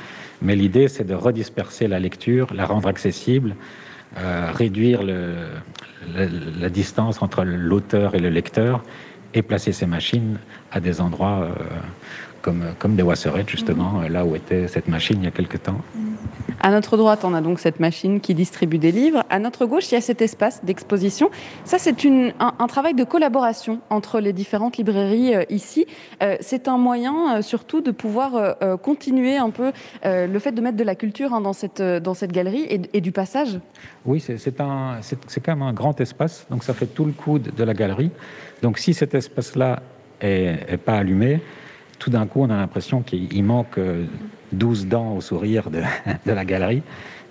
Mais 0.42 0.56
l'idée, 0.56 0.88
c'est 0.88 1.04
de 1.04 1.14
redisperser 1.14 1.88
la 1.88 2.00
lecture, 2.00 2.56
la 2.56 2.66
rendre 2.66 2.88
accessible, 2.88 3.56
euh, 4.18 4.50
réduire 4.52 5.04
la 5.04 6.70
distance 6.70 7.22
entre 7.22 7.44
l'auteur 7.44 8.16
et 8.16 8.20
le 8.20 8.30
lecteur, 8.30 8.84
et 9.34 9.42
placer 9.42 9.72
ces 9.72 9.86
machines 9.86 10.38
à 10.72 10.80
des 10.80 11.02
endroits 11.02 11.42
euh, 11.44 11.54
comme, 12.42 12.64
comme 12.80 12.96
des 12.96 13.04
wasserettes, 13.04 13.50
justement, 13.50 13.92
mhm. 13.92 14.08
là 14.08 14.26
où 14.26 14.36
était 14.36 14.68
cette 14.68 14.88
machine 14.88 15.18
il 15.22 15.26
y 15.26 15.28
a 15.28 15.32
quelque 15.32 15.58
temps. 15.58 15.82
À 16.64 16.70
notre 16.70 16.96
droite, 16.96 17.24
on 17.24 17.34
a 17.34 17.42
donc 17.42 17.60
cette 17.60 17.80
machine 17.80 18.20
qui 18.20 18.36
distribue 18.36 18.78
des 18.78 18.92
livres. 18.92 19.24
À 19.30 19.40
notre 19.40 19.66
gauche, 19.66 19.92
il 19.92 19.96
y 19.96 19.98
a 19.98 20.02
cet 20.02 20.22
espace 20.22 20.64
d'exposition. 20.64 21.32
Ça, 21.66 21.80
c'est 21.80 22.06
un, 22.06 22.32
un, 22.40 22.68
travail 22.68 22.94
de 22.94 23.04
collaboration 23.04 23.80
entre 23.90 24.20
les 24.20 24.32
différentes 24.32 24.78
librairies 24.78 25.36
euh, 25.36 25.44
ici. 25.50 25.88
Euh, 26.22 26.38
c'est 26.40 26.68
un 26.68 26.78
moyen 26.78 27.42
surtout 27.42 27.82
de 27.82 27.92
pouvoir 27.92 28.58
continuer 28.82 29.38
un 29.38 29.50
peu 29.50 29.72
le 30.04 30.40
fait 30.40 30.52
de 30.52 30.62
mettre 30.62 30.78
de 30.78 30.84
la 30.84 30.96
culture 30.96 31.34
hein, 31.34 31.42
dans, 31.42 31.54
cette, 31.54 31.82
dans 31.82 32.14
cette 32.14 32.32
galerie 32.32 32.64
et, 32.64 32.82
et 32.94 33.02
du 33.02 33.12
passage. 33.12 33.60
Oui, 34.06 34.20
c'est 34.20 34.56
quand 34.56 35.00
même 35.48 35.62
un 35.62 35.74
grand 35.74 36.00
espace, 36.02 36.46
donc 36.50 36.64
ça 36.64 36.74
fait 36.74 36.88
tout 36.88 37.06
le 37.06 37.12
coude 37.12 37.54
de 37.56 37.64
la 37.64 37.74
galerie. 37.74 38.12
Donc 38.62 38.78
si 38.78 38.94
cet 38.94 39.16
espace-là 39.16 39.82
est, 40.20 40.78
pas 40.78 40.98
allumé, 40.98 41.42
tout 42.00 42.10
d'un 42.10 42.26
coup, 42.26 42.42
on 42.42 42.50
a 42.50 42.58
l'impression 42.58 43.02
qu'il 43.02 43.44
manque 43.44 43.80
12 44.52 44.84
euh, 44.84 44.88
dents 44.88 45.16
au 45.16 45.22
sourire 45.22 45.70
de, 46.26 46.32
la 46.32 46.46
galerie. 46.46 46.84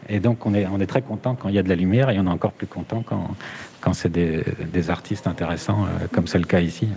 Et 0.09 0.19
donc, 0.19 0.45
on 0.47 0.55
est, 0.55 0.87
très 0.87 1.03
content 1.03 1.37
quand 1.37 1.49
il 1.49 1.55
y 1.55 1.59
a 1.59 1.63
de 1.63 1.69
la 1.69 1.77
lumière 1.77 2.11
et 2.11 2.19
on 2.19 2.27
est 2.27 2.31
encore 2.31 2.53
plus 2.53 2.67
content 2.67 3.05
quand, 3.05 3.93
c'est 3.93 4.11
des, 4.11 4.91
artistes 4.91 5.27
intéressants, 5.27 5.85
euh, 5.85 6.07
comme 6.13 6.27
c'est 6.27 6.39
le 6.39 6.45
cas 6.45 6.61
ici. 6.61 6.89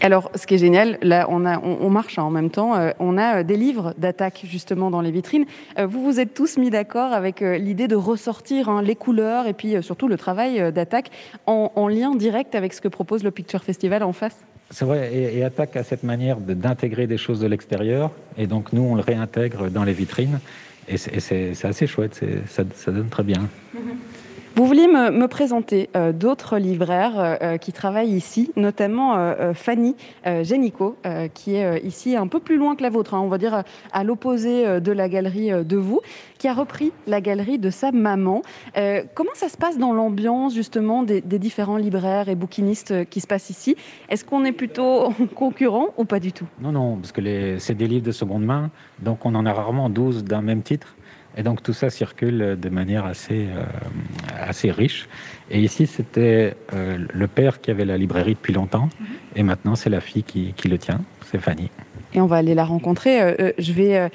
Alors, 0.00 0.30
ce 0.34 0.46
qui 0.46 0.54
est 0.54 0.58
génial, 0.58 0.98
là, 1.02 1.26
on, 1.28 1.44
a, 1.44 1.58
on, 1.60 1.90
marche 1.90 2.18
en 2.18 2.30
même 2.30 2.50
temps. 2.50 2.76
Euh, 2.76 2.90
on 2.98 3.18
a 3.18 3.42
des 3.42 3.56
livres 3.56 3.94
d'attaque 3.98 4.42
justement 4.44 4.90
dans 4.90 5.00
les 5.00 5.10
vitrines. 5.10 5.44
vous 5.78 6.04
vous 6.04 6.20
êtes 6.20 6.34
tous 6.34 6.56
mis 6.56 6.70
d'accord 6.70 7.12
avec 7.12 7.40
l'idée 7.40 7.88
de 7.88 7.96
ressortir 7.96 8.68
hein, 8.68 8.82
les 8.82 8.96
couleurs 8.96 9.46
et 9.46 9.52
puis 9.52 9.82
surtout 9.82 10.08
le 10.08 10.16
travail 10.16 10.72
d'attaque 10.72 11.10
en, 11.46 11.72
en, 11.74 11.88
lien 11.88 12.14
direct 12.14 12.54
avec 12.54 12.72
ce 12.72 12.80
que 12.80 12.88
propose 12.88 13.24
le 13.24 13.30
Picture 13.30 13.62
Festival 13.62 14.02
en 14.02 14.12
face? 14.12 14.36
C'est 14.72 14.86
vrai, 14.86 15.14
et, 15.14 15.44
attaque 15.44 15.76
à 15.76 15.84
cette 15.84 16.02
manière 16.02 16.38
d'intégrer 16.38 17.06
des 17.06 17.18
choses 17.18 17.40
de 17.40 17.46
l'extérieur, 17.46 18.10
et 18.38 18.46
donc 18.46 18.72
nous, 18.72 18.82
on 18.82 18.94
le 18.94 19.02
réintègre 19.02 19.70
dans 19.70 19.84
les 19.84 19.92
vitrines, 19.92 20.40
et 20.88 20.96
c'est 20.96 21.64
assez 21.64 21.86
chouette, 21.86 22.24
ça, 22.46 22.62
ça, 22.74 22.90
donne 22.90 23.08
très 23.08 23.22
bien. 23.22 23.48
Mm-hmm. 23.74 24.11
Vous 24.54 24.66
vouliez 24.66 24.86
me, 24.86 25.26
présenter 25.28 25.88
euh, 25.96 26.12
d'autres 26.12 26.58
libraires 26.58 27.18
euh, 27.18 27.36
euh, 27.40 27.56
qui 27.56 27.72
travaillent 27.72 28.12
ici, 28.12 28.52
notamment 28.54 29.32
Fanny 29.54 29.96
Génico, 30.42 30.96
qui 31.34 31.54
est 31.54 31.82
ici 31.84 32.16
un 32.16 32.26
peu 32.26 32.38
plus 32.38 32.56
loin 32.56 32.76
que 32.76 32.82
la 32.82 32.90
vôtre, 32.90 33.14
hein, 33.14 33.20
on 33.20 33.28
va 33.28 33.38
dire 33.38 33.62
à 33.92 34.04
l'opposé 34.04 34.80
de 34.80 34.92
la 34.92 35.08
galerie 35.08 35.50
de 35.50 35.76
vous, 35.76 36.00
qui 36.38 36.48
a 36.48 36.54
repris 36.54 36.92
la 37.06 37.20
galerie 37.20 37.58
de 37.58 37.70
sa 37.70 37.92
maman. 37.92 38.42
comment 39.14 39.30
ça 39.34 39.48
se 39.48 39.56
passe 39.56 39.78
dans 39.78 39.92
l'ambiance 39.92 40.54
justement 40.54 41.02
des, 41.02 41.20
différents 41.20 41.76
libraires 41.76 42.28
et 42.28 42.34
bouquinistes 42.34 43.08
qui 43.08 43.20
se 43.20 43.26
passent 43.26 43.50
ici? 43.50 43.76
Est-ce 44.08 44.24
qu'on 44.24 44.44
est 44.44 44.52
plutôt 44.52 45.12
concurrent 45.34 45.88
ou 45.96 46.04
pas 46.04 46.20
du 46.20 46.32
tout? 46.32 46.46
Non, 46.60 46.72
non, 46.72 46.96
parce 46.96 47.12
que 47.12 47.58
c'est 47.58 47.74
des 47.74 47.86
livres 47.86 48.06
de 48.06 48.12
seconde 48.12 48.44
main, 48.44 48.70
donc 49.00 49.24
on 49.24 49.34
en 49.34 49.46
a 49.46 49.52
rarement 49.52 49.88
12 49.88 50.24
d'un 50.24 50.42
même 50.42 50.62
titre. 50.62 50.96
Et 51.36 51.42
donc 51.42 51.62
tout 51.62 51.72
ça 51.72 51.90
circule 51.90 52.58
de 52.60 52.68
manière 52.68 53.06
assez, 53.06 53.46
euh, 53.46 53.64
assez 54.38 54.70
riche. 54.70 55.08
Et 55.50 55.60
ici, 55.60 55.86
c'était 55.86 56.54
euh, 56.72 56.98
le 57.12 57.26
père 57.26 57.60
qui 57.60 57.70
avait 57.70 57.84
la 57.84 57.96
librairie 57.96 58.34
depuis 58.34 58.52
longtemps, 58.52 58.88
mhm. 59.00 59.06
et 59.36 59.42
maintenant 59.42 59.74
c'est 59.74 59.90
la 59.90 60.00
fille 60.00 60.24
qui, 60.24 60.52
qui 60.54 60.68
le 60.68 60.78
tient, 60.78 61.00
c'est 61.30 61.38
Fanny. 61.38 61.70
Et 62.14 62.20
on 62.20 62.26
va 62.26 62.36
aller 62.36 62.54
la 62.54 62.66
rencontrer. 62.66 63.22
Euh, 63.22 63.52
je 63.56 63.72
vais 63.72 64.10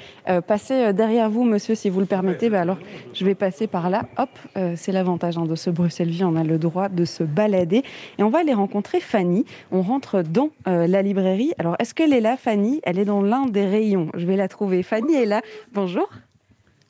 passer 0.46 0.92
derrière 0.92 1.28
vous, 1.28 1.42
monsieur, 1.42 1.74
si 1.74 1.90
vous 1.90 1.98
le 1.98 2.06
permettez. 2.06 2.48
Bah, 2.48 2.60
alors, 2.60 2.78
je 3.12 3.24
vais 3.24 3.34
passer 3.34 3.66
par 3.66 3.90
là. 3.90 4.04
Hop, 4.18 4.28
c'est 4.76 4.92
l'avantage 4.92 5.36
hein, 5.36 5.46
de 5.46 5.56
ce 5.56 5.68
Bruxelles-Vie. 5.68 6.22
On 6.22 6.36
a 6.36 6.44
le 6.44 6.58
droit 6.58 6.88
de 6.88 7.04
se 7.04 7.24
balader. 7.24 7.82
Et 8.18 8.22
on 8.22 8.28
va 8.28 8.38
aller 8.38 8.54
rencontrer 8.54 9.00
Fanny. 9.00 9.46
On 9.72 9.82
rentre 9.82 10.22
dans 10.22 10.50
la 10.64 11.02
librairie. 11.02 11.54
Alors, 11.58 11.74
est-ce 11.80 11.92
qu'elle 11.92 12.12
est 12.12 12.20
là, 12.20 12.36
Fanny? 12.36 12.80
Elle 12.84 13.00
est 13.00 13.04
dans 13.04 13.20
l'un 13.20 13.46
des 13.46 13.66
rayons. 13.66 14.10
Je 14.14 14.26
vais 14.26 14.36
la 14.36 14.46
trouver. 14.46 14.84
Fanny 14.84 15.16
est 15.16 15.26
là. 15.26 15.42
Bonjour. 15.74 16.08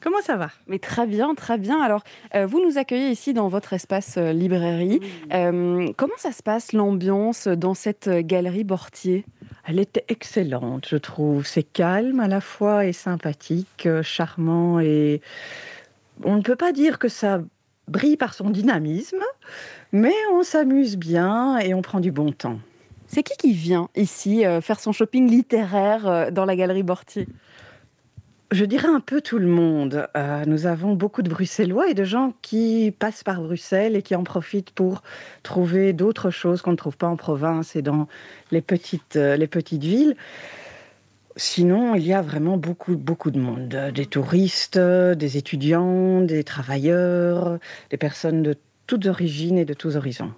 Comment 0.00 0.20
ça 0.22 0.36
va? 0.36 0.50
Mais 0.68 0.78
très 0.78 1.06
bien, 1.06 1.34
très 1.34 1.58
bien. 1.58 1.80
Alors, 1.82 2.04
euh, 2.36 2.46
vous 2.46 2.64
nous 2.64 2.78
accueillez 2.78 3.10
ici 3.10 3.34
dans 3.34 3.48
votre 3.48 3.72
espace 3.72 4.16
euh, 4.16 4.32
librairie. 4.32 5.00
Euh, 5.32 5.88
comment 5.96 6.14
ça 6.18 6.30
se 6.30 6.40
passe 6.40 6.72
l'ambiance 6.72 7.48
dans 7.48 7.74
cette 7.74 8.08
galerie 8.08 8.62
Bortier? 8.62 9.24
Elle 9.64 9.80
était 9.80 10.04
excellente, 10.06 10.86
je 10.88 10.96
trouve. 10.96 11.46
C'est 11.46 11.64
calme 11.64 12.20
à 12.20 12.28
la 12.28 12.40
fois 12.40 12.86
et 12.86 12.92
sympathique, 12.92 13.88
charmant 14.02 14.78
et 14.78 15.20
on 16.22 16.36
ne 16.36 16.42
peut 16.42 16.56
pas 16.56 16.72
dire 16.72 17.00
que 17.00 17.08
ça 17.08 17.40
brille 17.88 18.16
par 18.16 18.34
son 18.34 18.50
dynamisme, 18.50 19.22
mais 19.92 20.14
on 20.32 20.42
s'amuse 20.44 20.96
bien 20.96 21.58
et 21.58 21.74
on 21.74 21.82
prend 21.82 22.00
du 22.00 22.12
bon 22.12 22.30
temps. 22.30 22.60
C'est 23.08 23.22
qui 23.22 23.36
qui 23.36 23.52
vient 23.52 23.88
ici 23.96 24.44
faire 24.60 24.80
son 24.80 24.92
shopping 24.92 25.28
littéraire 25.28 26.30
dans 26.30 26.44
la 26.44 26.56
galerie 26.56 26.82
Bortier? 26.82 27.26
Je 28.50 28.64
dirais 28.64 28.88
un 28.88 29.00
peu 29.00 29.20
tout 29.20 29.38
le 29.38 29.46
monde. 29.46 30.08
Euh, 30.16 30.44
nous 30.46 30.66
avons 30.66 30.94
beaucoup 30.94 31.22
de 31.22 31.28
Bruxellois 31.28 31.90
et 31.90 31.94
de 31.94 32.04
gens 32.04 32.32
qui 32.40 32.94
passent 32.98 33.24
par 33.24 33.42
Bruxelles 33.42 33.94
et 33.96 34.02
qui 34.02 34.14
en 34.14 34.24
profitent 34.24 34.70
pour 34.70 35.02
trouver 35.42 35.92
d'autres 35.92 36.30
choses 36.30 36.62
qu'on 36.62 36.72
ne 36.72 36.76
trouve 36.76 36.96
pas 36.96 37.08
en 37.08 37.16
province 37.16 37.76
et 37.76 37.82
dans 37.82 38.08
les 38.50 38.62
petites, 38.62 39.16
euh, 39.16 39.36
les 39.36 39.46
petites 39.46 39.84
villes. 39.84 40.16
Sinon, 41.36 41.94
il 41.94 42.06
y 42.06 42.12
a 42.12 42.22
vraiment 42.22 42.56
beaucoup, 42.56 42.96
beaucoup 42.96 43.30
de 43.30 43.38
monde. 43.38 43.68
Des 43.94 44.06
touristes, 44.06 44.78
des 44.78 45.36
étudiants, 45.36 46.22
des 46.22 46.42
travailleurs, 46.42 47.58
des 47.90 47.96
personnes 47.96 48.42
de 48.42 48.56
toutes 48.88 49.06
origines 49.06 49.58
et 49.58 49.64
de 49.64 49.74
tous 49.74 49.96
horizons. 49.96 50.32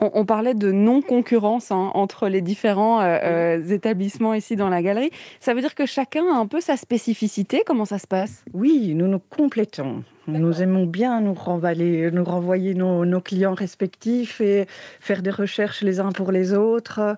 On, 0.00 0.24
parlait 0.24 0.54
de 0.54 0.72
non-concurrence 0.72 1.70
hein, 1.70 1.90
entre 1.92 2.28
les 2.28 2.40
différents 2.40 3.02
euh, 3.02 3.18
euh, 3.22 3.68
établissements 3.68 4.32
ici 4.32 4.56
dans 4.56 4.70
la 4.70 4.80
galerie. 4.80 5.10
Ça 5.40 5.52
veut 5.52 5.60
dire 5.60 5.74
que 5.74 5.84
chacun 5.84 6.24
a 6.32 6.38
un 6.38 6.46
peu 6.46 6.62
sa 6.62 6.78
spécificité. 6.78 7.62
Comment 7.66 7.84
ça 7.84 7.98
se 7.98 8.06
passe? 8.06 8.42
Oui, 8.54 8.94
nous 8.94 9.08
nous 9.08 9.18
complétons. 9.18 10.02
Nous 10.26 10.62
aimons 10.62 10.86
bien 10.86 11.20
nous, 11.20 11.34
renvoyer, 11.34 12.10
nous 12.10 12.24
renvoyer 12.24 12.74
nos, 12.74 13.20
clients 13.20 13.54
respectifs 13.54 14.40
et 14.40 14.66
faire 15.00 15.20
des 15.20 15.30
recherches 15.30 15.82
les 15.82 16.00
uns 16.00 16.12
pour 16.12 16.32
les 16.32 16.54
autres. 16.54 17.16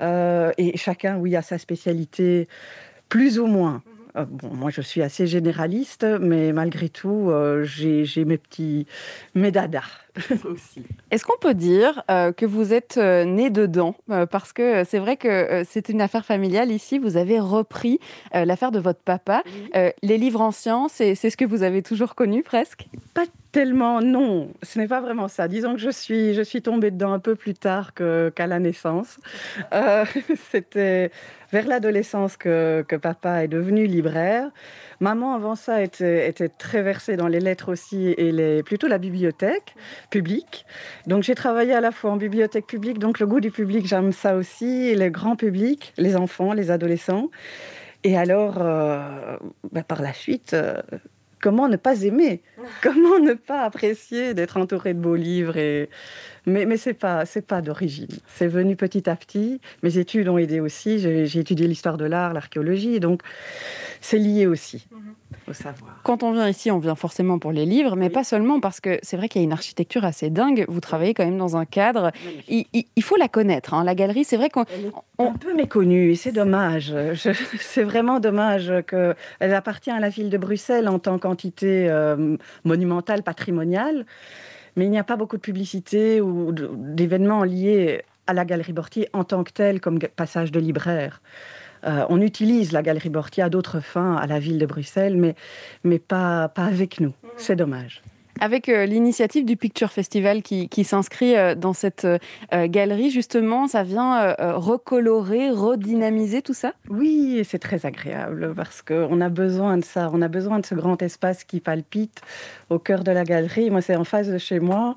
Euh, 0.00 0.50
et 0.56 0.76
chacun, 0.78 1.18
oui, 1.18 1.36
a 1.36 1.42
sa 1.42 1.58
spécialité, 1.58 2.48
plus 3.08 3.38
ou 3.38 3.46
moins. 3.46 3.82
Euh, 4.16 4.24
moi, 4.52 4.70
je 4.70 4.80
suis 4.80 5.02
assez 5.02 5.26
généraliste, 5.26 6.06
mais 6.20 6.52
malgré 6.52 6.88
tout, 6.88 7.30
euh, 7.30 7.64
j'ai 7.64 8.24
mes 8.24 8.38
petits 8.38 8.86
mes 9.34 9.52
aussi. 10.44 10.82
Est-ce 11.10 11.24
qu'on 11.24 11.38
peut 11.40 11.54
dire 11.54 12.04
euh, 12.08 12.32
que 12.32 12.46
vous 12.46 12.72
êtes 12.72 12.96
né 12.98 13.50
dedans? 13.50 13.96
Parce 14.30 14.52
que 14.52 14.84
c'est 14.84 15.00
vrai 15.00 15.16
que 15.16 15.64
c'est 15.68 15.88
une 15.88 16.00
affaire 16.00 16.24
familiale 16.24 16.70
ici. 16.70 16.98
Vous 16.98 17.16
avez 17.16 17.40
repris 17.40 17.98
l'affaire 18.32 18.70
de 18.70 18.78
votre 18.78 19.00
papa. 19.00 19.42
les 19.74 20.18
livres 20.18 20.40
anciens, 20.40 20.86
c'est 20.88 21.14
ce 21.14 21.36
que 21.36 21.44
vous 21.44 21.62
avez 21.62 21.82
toujours 21.82 22.14
connu 22.14 22.42
presque? 22.42 22.86
Pas 23.12 23.24
tellement, 23.50 24.00
non. 24.00 24.50
Ce 24.62 24.78
n'est 24.78 24.88
pas 24.88 25.00
vraiment 25.00 25.26
ça. 25.26 25.48
Disons 25.48 25.74
que 25.74 25.80
je 25.80 25.90
suis, 25.90 26.34
je 26.34 26.42
suis 26.42 26.62
tombée 26.62 26.92
dedans 26.92 27.12
un 27.12 27.18
peu 27.18 27.34
plus 27.34 27.54
tard 27.54 27.92
qu'à 27.94 28.46
la 28.46 28.60
naissance. 28.60 29.18
C'était 30.52 31.10
vers 31.54 31.68
l'adolescence 31.68 32.36
que, 32.36 32.84
papa 33.00 33.44
est 33.44 33.48
devenu 33.48 33.86
libraire. 33.86 34.50
Maman, 34.98 35.34
avant 35.34 35.54
ça, 35.54 35.82
était, 35.82 36.28
était, 36.28 36.48
très 36.48 36.82
versée 36.82 37.16
dans 37.16 37.28
les 37.28 37.38
lettres 37.38 37.70
aussi 37.70 38.08
et 38.08 38.32
les, 38.32 38.64
plutôt 38.64 38.88
la 38.88 38.98
bibliothèque 38.98 39.76
publique. 40.10 40.66
Donc 41.06 41.22
j'ai 41.22 41.36
travaillé 41.36 41.72
à 41.72 41.80
la 41.80 41.92
fois 41.92 42.10
en 42.10 42.16
bibliothèque 42.16 42.66
publique, 42.66 42.98
donc 42.98 43.20
le 43.20 43.26
goût 43.26 43.38
du 43.38 43.52
public, 43.52 43.86
j'aime 43.86 44.10
ça 44.10 44.34
aussi, 44.34 44.96
le 44.96 45.10
grand 45.10 45.36
public, 45.36 45.92
les 45.96 46.16
enfants, 46.16 46.54
les 46.54 46.72
adolescents. 46.72 47.30
Et 48.02 48.18
alors, 48.18 48.56
euh, 48.60 49.36
bah, 49.72 49.84
par 49.84 50.02
la 50.02 50.12
suite, 50.12 50.54
euh, 50.54 50.82
comment 51.40 51.68
ne 51.68 51.76
pas 51.76 52.02
aimer? 52.02 52.42
Comment 52.82 53.20
ne 53.20 53.34
pas 53.34 53.62
apprécier 53.62 54.34
d'être 54.34 54.56
entouré 54.56 54.92
de 54.92 54.98
beaux 54.98 55.14
livres 55.14 55.56
et 55.56 55.88
mais, 56.46 56.66
mais 56.66 56.76
ce 56.76 56.90
n'est 56.90 56.94
pas, 56.94 57.24
pas 57.46 57.62
d'origine. 57.62 58.08
C'est 58.26 58.46
venu 58.46 58.76
petit 58.76 59.08
à 59.08 59.16
petit. 59.16 59.60
Mes 59.82 59.98
études 59.98 60.28
ont 60.28 60.38
aidé 60.38 60.60
aussi. 60.60 60.98
J'ai 60.98 61.38
étudié 61.38 61.66
l'histoire 61.66 61.96
de 61.96 62.04
l'art, 62.04 62.34
l'archéologie. 62.34 63.00
Donc, 63.00 63.22
c'est 64.00 64.18
lié 64.18 64.46
aussi 64.46 64.86
mhm. 64.90 65.14
au 65.48 65.52
savoir. 65.54 66.00
Quand 66.02 66.22
on 66.22 66.32
vient 66.32 66.48
ici, 66.48 66.70
on 66.70 66.78
vient 66.78 66.94
forcément 66.94 67.38
pour 67.38 67.52
les 67.52 67.64
livres, 67.64 67.96
mais 67.96 68.10
pas 68.10 68.24
seulement, 68.24 68.60
parce 68.60 68.80
que 68.80 68.98
c'est 69.02 69.16
vrai 69.16 69.28
qu'il 69.28 69.40
y 69.40 69.44
a 69.44 69.46
une 69.46 69.52
architecture 69.52 70.04
assez 70.04 70.28
dingue. 70.28 70.66
Vous 70.68 70.80
travaillez 70.80 71.14
quand 71.14 71.24
même 71.24 71.38
dans 71.38 71.56
un 71.56 71.64
cadre. 71.64 72.12
Il, 72.48 72.64
faut 73.02 73.16
la 73.16 73.28
connaître. 73.28 73.72
Hein. 73.72 73.84
La 73.84 73.94
galerie, 73.94 74.24
c'est 74.24 74.36
vrai 74.36 74.50
qu'on. 74.50 74.64
est 74.64 74.92
un 75.18 75.32
peu 75.32 75.54
méconnue 75.54 76.10
et 76.10 76.16
c'est 76.16 76.32
dommage. 76.32 76.94
C'est 77.60 77.82
vraiment 77.82 78.20
dommage 78.20 78.72
qu'elle 78.88 79.54
appartient 79.54 79.90
à 79.90 80.00
la 80.00 80.08
ville 80.08 80.28
de 80.28 80.38
Bruxelles 80.38 80.88
en 80.88 80.98
tant 80.98 81.18
qu'entité 81.18 81.88
euh, 81.88 82.36
monumentale, 82.64 83.22
patrimoniale 83.22 84.04
mais 84.76 84.84
il 84.86 84.90
n'y 84.90 84.98
a 84.98 85.04
pas 85.04 85.16
beaucoup 85.16 85.36
de 85.36 85.42
publicité 85.42 86.20
ou 86.20 86.52
d'événements 86.52 87.44
liés 87.44 88.02
à 88.26 88.32
la 88.32 88.44
Galerie 88.44 88.72
Bortier 88.72 89.08
en 89.12 89.24
tant 89.24 89.44
que 89.44 89.52
telle, 89.52 89.80
comme 89.80 89.98
passage 89.98 90.50
de 90.50 90.60
libraire. 90.60 91.20
Euh, 91.84 92.06
on 92.08 92.20
utilise 92.20 92.72
la 92.72 92.82
Galerie 92.82 93.10
Bortier 93.10 93.42
à 93.42 93.50
d'autres 93.50 93.80
fins 93.80 94.16
à 94.16 94.26
la 94.26 94.38
ville 94.38 94.58
de 94.58 94.66
Bruxelles, 94.66 95.16
mais, 95.16 95.34
mais 95.82 95.98
pas, 95.98 96.48
pas 96.48 96.64
avec 96.64 97.00
nous. 97.00 97.12
C'est 97.36 97.56
dommage 97.56 98.02
avec 98.44 98.68
euh, 98.68 98.84
l'initiative 98.84 99.46
du 99.46 99.56
Picture 99.56 99.90
Festival 99.90 100.42
qui, 100.42 100.84
s'inscrit 100.84 101.34
euh, 101.34 101.54
dans 101.54 101.72
cette 101.72 102.04
euh, 102.04 102.18
galerie, 102.52 103.08
justement, 103.10 103.66
ça 103.66 103.82
vient 103.82 104.34
recolorer, 104.38 105.48
redynamiser 105.48 106.42
tout 106.42 106.52
ça? 106.52 106.74
Oui, 106.90 107.42
c'est 107.48 107.58
très 107.58 107.86
agréable 107.86 108.52
parce 108.54 108.82
qu'on 108.82 109.20
a 109.22 109.30
besoin 109.30 109.78
de 109.78 109.84
ça. 109.84 110.10
On 110.12 110.20
a 110.20 110.28
besoin 110.28 110.58
de 110.58 110.66
ce 110.66 110.74
grand 110.74 111.00
espace 111.00 111.44
qui 111.44 111.60
palpite 111.60 112.20
au 112.68 112.78
cœur 112.78 113.02
de 113.02 113.12
la 113.12 113.24
galerie. 113.24 113.70
Moi, 113.70 113.80
c'est 113.80 113.96
en 113.96 114.04
face 114.04 114.28
de 114.28 114.38
chez 114.38 114.60
moi, 114.60 114.94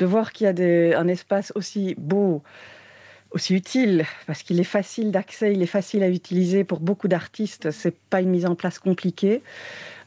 de 0.00 0.06
voir 0.06 0.32
qu'il 0.32 0.46
y 0.46 0.94
a 0.94 0.98
un 0.98 1.06
espace 1.06 1.52
aussi 1.54 1.94
beau 1.96 2.42
aussi 3.30 3.54
utile 3.54 4.04
parce 4.26 4.42
qu'il 4.42 4.60
est 4.60 4.64
facile 4.64 5.10
d'accès, 5.10 5.52
il 5.52 5.62
est 5.62 5.66
facile 5.66 6.02
à 6.02 6.08
utiliser 6.08 6.64
pour 6.64 6.80
beaucoup 6.80 7.08
d'artistes. 7.08 7.70
C'est 7.70 7.96
pas 7.96 8.20
une 8.20 8.30
mise 8.30 8.46
en 8.46 8.54
place 8.54 8.78
compliquée. 8.78 9.42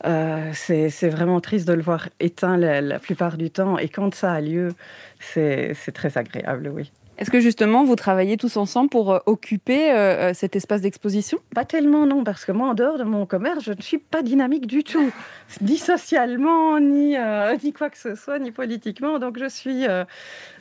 Euh, 0.05 0.51
c'est 0.53 1.09
vraiment 1.09 1.39
triste 1.39 1.67
de 1.67 1.73
le 1.73 1.81
voir 1.81 2.09
éteint 2.19 2.57
la, 2.57 2.99
plupart 2.99 3.37
du 3.37 3.49
temps. 3.49 3.77
Et 3.77 3.89
quand 3.89 4.13
ça 4.13 4.33
a 4.33 4.41
lieu, 4.41 4.73
c'est 5.19 5.75
très 5.93 6.17
agréable, 6.17 6.69
oui. 6.73 6.91
Est-ce 7.23 7.31
que 7.31 7.39
justement 7.39 7.85
vous 7.85 7.95
travaillez 7.95 8.35
tous 8.35 8.57
ensemble 8.57 8.89
pour 8.89 9.13
euh, 9.13 9.19
occuper 9.27 9.93
euh, 9.93 10.33
cet 10.33 10.57
espace 10.57 10.81
d'exposition? 10.81 11.39
Pas 11.55 11.63
tellement 11.63 12.05
non, 12.05 12.25
parce 12.25 12.43
que 12.43 12.51
moi 12.51 12.67
en 12.67 12.73
dehors 12.73 12.97
de 12.97 13.05
mon 13.05 13.25
commerce, 13.25 13.63
je 13.63 13.71
ne 13.71 13.81
suis 13.81 13.97
pas 13.97 14.21
dynamique 14.21 14.67
du 14.67 14.83
tout, 14.83 15.09
ni 15.61 15.77
socialement, 15.77 16.81
ni, 16.81 17.15
ni 17.63 17.71
quoi 17.71 17.89
que 17.89 17.97
ce 17.97 18.15
soit, 18.15 18.39
ni 18.39 18.51
politiquement. 18.51 19.19
Donc 19.19 19.39
je 19.39 19.47
suis, 19.47 19.85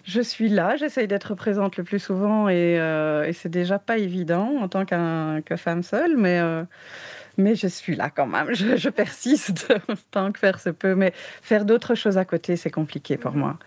je 0.04 0.20
suis 0.20 0.48
là, 0.48 0.76
j'essaye 0.76 1.08
d'être 1.08 1.34
présente 1.34 1.76
le 1.78 1.82
plus 1.82 1.98
souvent 1.98 2.48
et, 2.48 2.74
et 2.76 3.32
c'est 3.32 3.48
déjà 3.48 3.80
pas 3.80 3.98
évident 3.98 4.58
en 4.60 4.68
tant 4.68 4.84
que 4.84 5.56
femme 5.56 5.82
seule, 5.82 6.16
mais 6.16 6.40
mais 7.38 7.54
je 7.54 7.66
suis 7.66 7.96
là 7.96 8.10
quand 8.10 8.26
même. 8.26 8.54
Je, 8.54 8.88
persiste 8.88 9.72
tant 10.10 10.32
que 10.32 10.38
faire 10.38 10.60
se 10.60 10.70
peut. 10.70 10.94
Mais 10.94 11.12
faire 11.42 11.64
d'autres 11.64 11.94
choses 11.94 12.18
à 12.18 12.24
côté, 12.24 12.56
c'est 12.56 12.70
compliqué 12.70 13.16
pour 13.16 13.32
moi. 13.32 13.58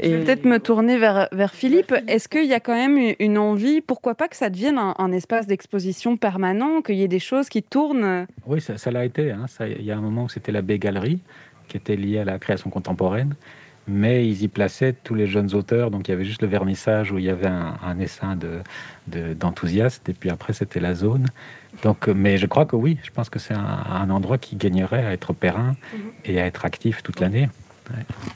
Et... 0.00 0.10
Je 0.10 0.16
vais 0.16 0.24
peut-être 0.24 0.44
me 0.44 0.58
tourner 0.58 0.98
vers, 0.98 1.28
vers 1.30 1.54
Philippe. 1.54 1.94
Est-ce 2.08 2.28
qu'il 2.28 2.46
y 2.46 2.54
a 2.54 2.60
quand 2.60 2.74
même 2.74 3.14
une 3.20 3.38
envie, 3.38 3.80
pourquoi 3.80 4.14
pas 4.14 4.28
que 4.28 4.36
ça 4.36 4.50
devienne 4.50 4.78
un, 4.78 5.12
espace 5.12 5.46
d'exposition 5.46 6.16
permanent, 6.16 6.82
qu'il 6.82 6.96
y 6.96 7.02
ait 7.02 7.08
des 7.08 7.18
choses 7.20 7.48
qui 7.48 7.62
tournent? 7.62 8.26
Oui, 8.46 8.60
ça 8.60 8.90
l'a 8.90 9.04
été. 9.04 9.30
Hein. 9.30 9.46
il 9.60 9.84
y 9.84 9.92
a 9.92 9.96
un 9.96 10.00
moment 10.00 10.24
où 10.24 10.28
c'était 10.28 10.52
la 10.52 10.62
Baie 10.62 10.78
Galerie, 10.78 11.20
qui 11.68 11.76
était 11.76 11.96
liée 11.96 12.18
à 12.18 12.24
la 12.24 12.38
création 12.38 12.70
contemporaine 12.70 13.34
mais 13.88 14.28
ils 14.28 14.42
y 14.42 14.48
plaçaient 14.48 14.92
tous 14.92 15.14
les 15.14 15.26
jeunes 15.26 15.54
auteurs. 15.54 15.90
Donc 15.90 16.06
il 16.06 16.12
y 16.12 16.14
avait 16.14 16.24
juste 16.24 16.42
le 16.42 16.48
vernissage 16.48 17.10
où 17.10 17.18
il 17.18 17.24
y 17.24 17.30
avait 17.30 17.48
un, 17.48 17.76
un 17.82 17.98
essaim 17.98 18.38
d'enthousiastes, 19.08 20.06
de, 20.06 20.12
et 20.12 20.14
puis 20.14 20.30
après 20.30 20.52
c'était 20.52 20.78
la 20.78 20.94
zone. 20.94 21.26
Donc, 21.82 22.08
mais 22.08 22.38
je 22.38 22.46
crois 22.46 22.66
que 22.66 22.76
oui, 22.76 22.98
je 23.02 23.10
pense 23.10 23.30
que 23.30 23.38
c'est 23.38 23.54
un, 23.54 24.10
endroit 24.10 24.38
qui 24.38 24.56
gagnerait 24.56 25.04
à 25.04 25.12
être 25.12 25.32
périn 25.32 25.76
mhm. 25.92 26.00
et 26.24 26.40
à 26.40 26.46
être 26.46 26.64
actif 26.64 27.02
toute 27.02 27.20
l'année. 27.20 27.48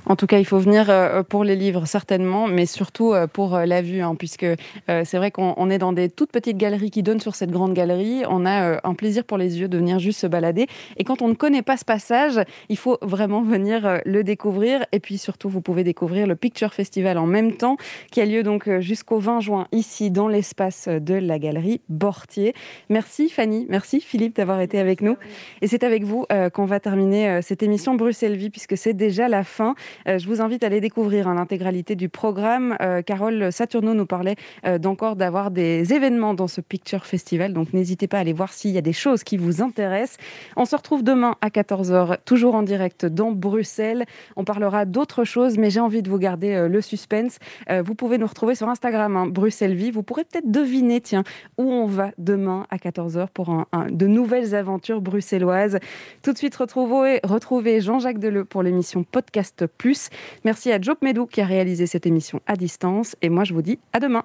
En 0.06 0.16
tout 0.16 0.26
cas, 0.26 0.38
il 0.38 0.44
faut 0.44 0.58
venir 0.58 0.90
euh, 0.90 1.22
pour 1.22 1.44
les 1.44 1.56
livres, 1.56 1.86
certainement, 1.86 2.46
mais 2.46 2.66
surtout 2.66 3.12
euh, 3.12 3.26
pour 3.26 3.54
euh, 3.54 3.64
la 3.64 3.80
vue, 3.80 4.02
hein, 4.02 4.14
puisque 4.16 4.46
c'est 4.86 5.16
vrai 5.16 5.30
qu'on 5.30 5.70
est 5.70 5.78
dans 5.78 5.92
des 5.92 6.08
toutes 6.08 6.30
petites 6.30 6.56
galeries 6.56 6.90
qui 6.90 7.02
donnent 7.02 7.20
sur 7.20 7.34
cette 7.34 7.50
grande 7.50 7.74
galerie. 7.74 8.22
On 8.28 8.44
a 8.44 8.80
un 8.84 8.94
plaisir 8.94 9.24
pour 9.24 9.38
les 9.38 9.60
yeux 9.60 9.68
de 9.68 9.78
venir 9.78 9.98
juste 9.98 10.20
se 10.20 10.26
balader. 10.26 10.66
Et 10.96 11.04
quand 11.04 11.22
on 11.22 11.28
ne 11.28 11.34
connaît 11.34 11.62
pas 11.62 11.76
ce 11.76 11.84
passage, 11.84 12.40
il 12.68 12.76
faut 12.76 12.98
vraiment 13.02 13.42
venir 13.42 14.00
le 14.04 14.22
découvrir. 14.22 14.84
Et 14.92 15.00
puis 15.00 15.18
surtout, 15.18 15.48
vous 15.48 15.60
pouvez 15.60 15.84
découvrir 15.84 16.26
le 16.26 16.36
Picture 16.36 16.74
Festival 16.74 17.18
en 17.18 17.26
même 17.26 17.56
temps, 17.56 17.76
qui 18.10 18.20
a 18.20 18.26
lieu 18.26 18.42
donc 18.42 18.68
jusqu'au 18.80 19.18
20 19.18 19.40
juin, 19.40 19.66
ici, 19.72 20.10
dans 20.10 20.28
l'espace 20.28 20.88
de 20.88 21.14
la 21.14 21.38
galerie 21.38 21.80
Bortier. 21.88 22.54
Merci 22.90 23.28
Fanny, 23.28 23.66
merci 23.68 24.00
Philippe 24.00 24.36
d'avoir 24.36 24.60
été 24.60 24.78
avec 24.78 25.00
nous. 25.00 25.16
Et 25.62 25.66
c'est 25.66 25.84
avec 25.84 26.04
vous 26.04 26.26
qu'on 26.52 26.66
va 26.66 26.80
terminer 26.80 27.40
cette 27.42 27.62
émission 27.62 27.94
Bruxelles 27.94 28.36
Vie, 28.36 28.50
puisque 28.50 28.76
c'est 28.76 28.94
déjà 28.94 29.28
la 29.28 29.43
fin. 29.44 29.74
Euh, 30.08 30.18
je 30.18 30.26
vous 30.26 30.40
invite 30.40 30.64
à 30.64 30.66
aller 30.66 30.80
découvrir 30.80 31.28
hein, 31.28 31.34
l'intégralité 31.34 31.94
du 31.94 32.08
programme. 32.08 32.76
Euh, 32.80 33.02
Carole 33.02 33.52
Saturno 33.52 33.94
nous 33.94 34.06
parlait 34.06 34.36
euh, 34.66 34.78
d'encore 34.78 35.16
d'avoir 35.16 35.50
des 35.50 35.92
événements 35.92 36.34
dans 36.34 36.48
ce 36.48 36.60
Picture 36.60 37.06
Festival, 37.06 37.52
donc 37.52 37.72
n'hésitez 37.72 38.08
pas 38.08 38.18
à 38.18 38.20
aller 38.20 38.32
voir 38.32 38.52
s'il 38.52 38.72
y 38.72 38.78
a 38.78 38.82
des 38.82 38.92
choses 38.92 39.22
qui 39.22 39.36
vous 39.36 39.62
intéressent. 39.62 40.18
On 40.56 40.64
se 40.64 40.74
retrouve 40.74 41.02
demain 41.02 41.36
à 41.40 41.48
14h, 41.48 42.18
toujours 42.24 42.54
en 42.54 42.62
direct 42.62 43.06
dans 43.06 43.32
Bruxelles. 43.32 44.04
On 44.36 44.44
parlera 44.44 44.84
d'autres 44.84 45.24
choses, 45.24 45.58
mais 45.58 45.70
j'ai 45.70 45.80
envie 45.80 46.02
de 46.02 46.10
vous 46.10 46.18
garder 46.18 46.66
le 46.68 46.80
suspense. 46.80 47.38
vous 47.68 47.94
pouvez 47.94 48.18
nous 48.18 48.26
retrouver 48.26 48.54
sur 48.54 48.68
Instagram, 48.68 49.16
hein, 49.16 49.26
Bruxelles 49.26 49.74
Vie. 49.74 49.90
Vous 49.90 50.02
pourrez 50.02 50.24
peut-être 50.24 50.50
deviner, 50.50 51.00
tiens, 51.00 51.24
où 51.58 51.64
on 51.64 51.86
va 51.86 52.10
demain 52.18 52.66
à 52.70 52.76
14h 52.76 53.28
pour 53.32 53.66
de 53.90 54.06
nouvelles 54.06 54.54
aventures 54.54 55.00
bruxelloises. 55.00 55.78
Tout 56.22 56.32
de 56.32 56.38
suite, 56.38 56.56
retrouvez, 56.56 57.20
retrouvez 57.24 57.80
Jean-Jacques 57.80 58.18
Deleu 58.18 58.44
pour 58.44 58.62
l'émission 58.62 59.04
Podcast 59.04 59.33
Merci 60.44 60.72
à 60.72 60.80
Job 60.80 60.98
Medou 61.02 61.26
qui 61.26 61.40
a 61.40 61.46
réalisé 61.46 61.86
cette 61.86 62.06
émission 62.06 62.40
à 62.46 62.56
distance. 62.56 63.16
Et 63.22 63.28
moi, 63.28 63.44
je 63.44 63.54
vous 63.54 63.62
dis 63.62 63.78
à 63.92 64.00
demain. 64.00 64.24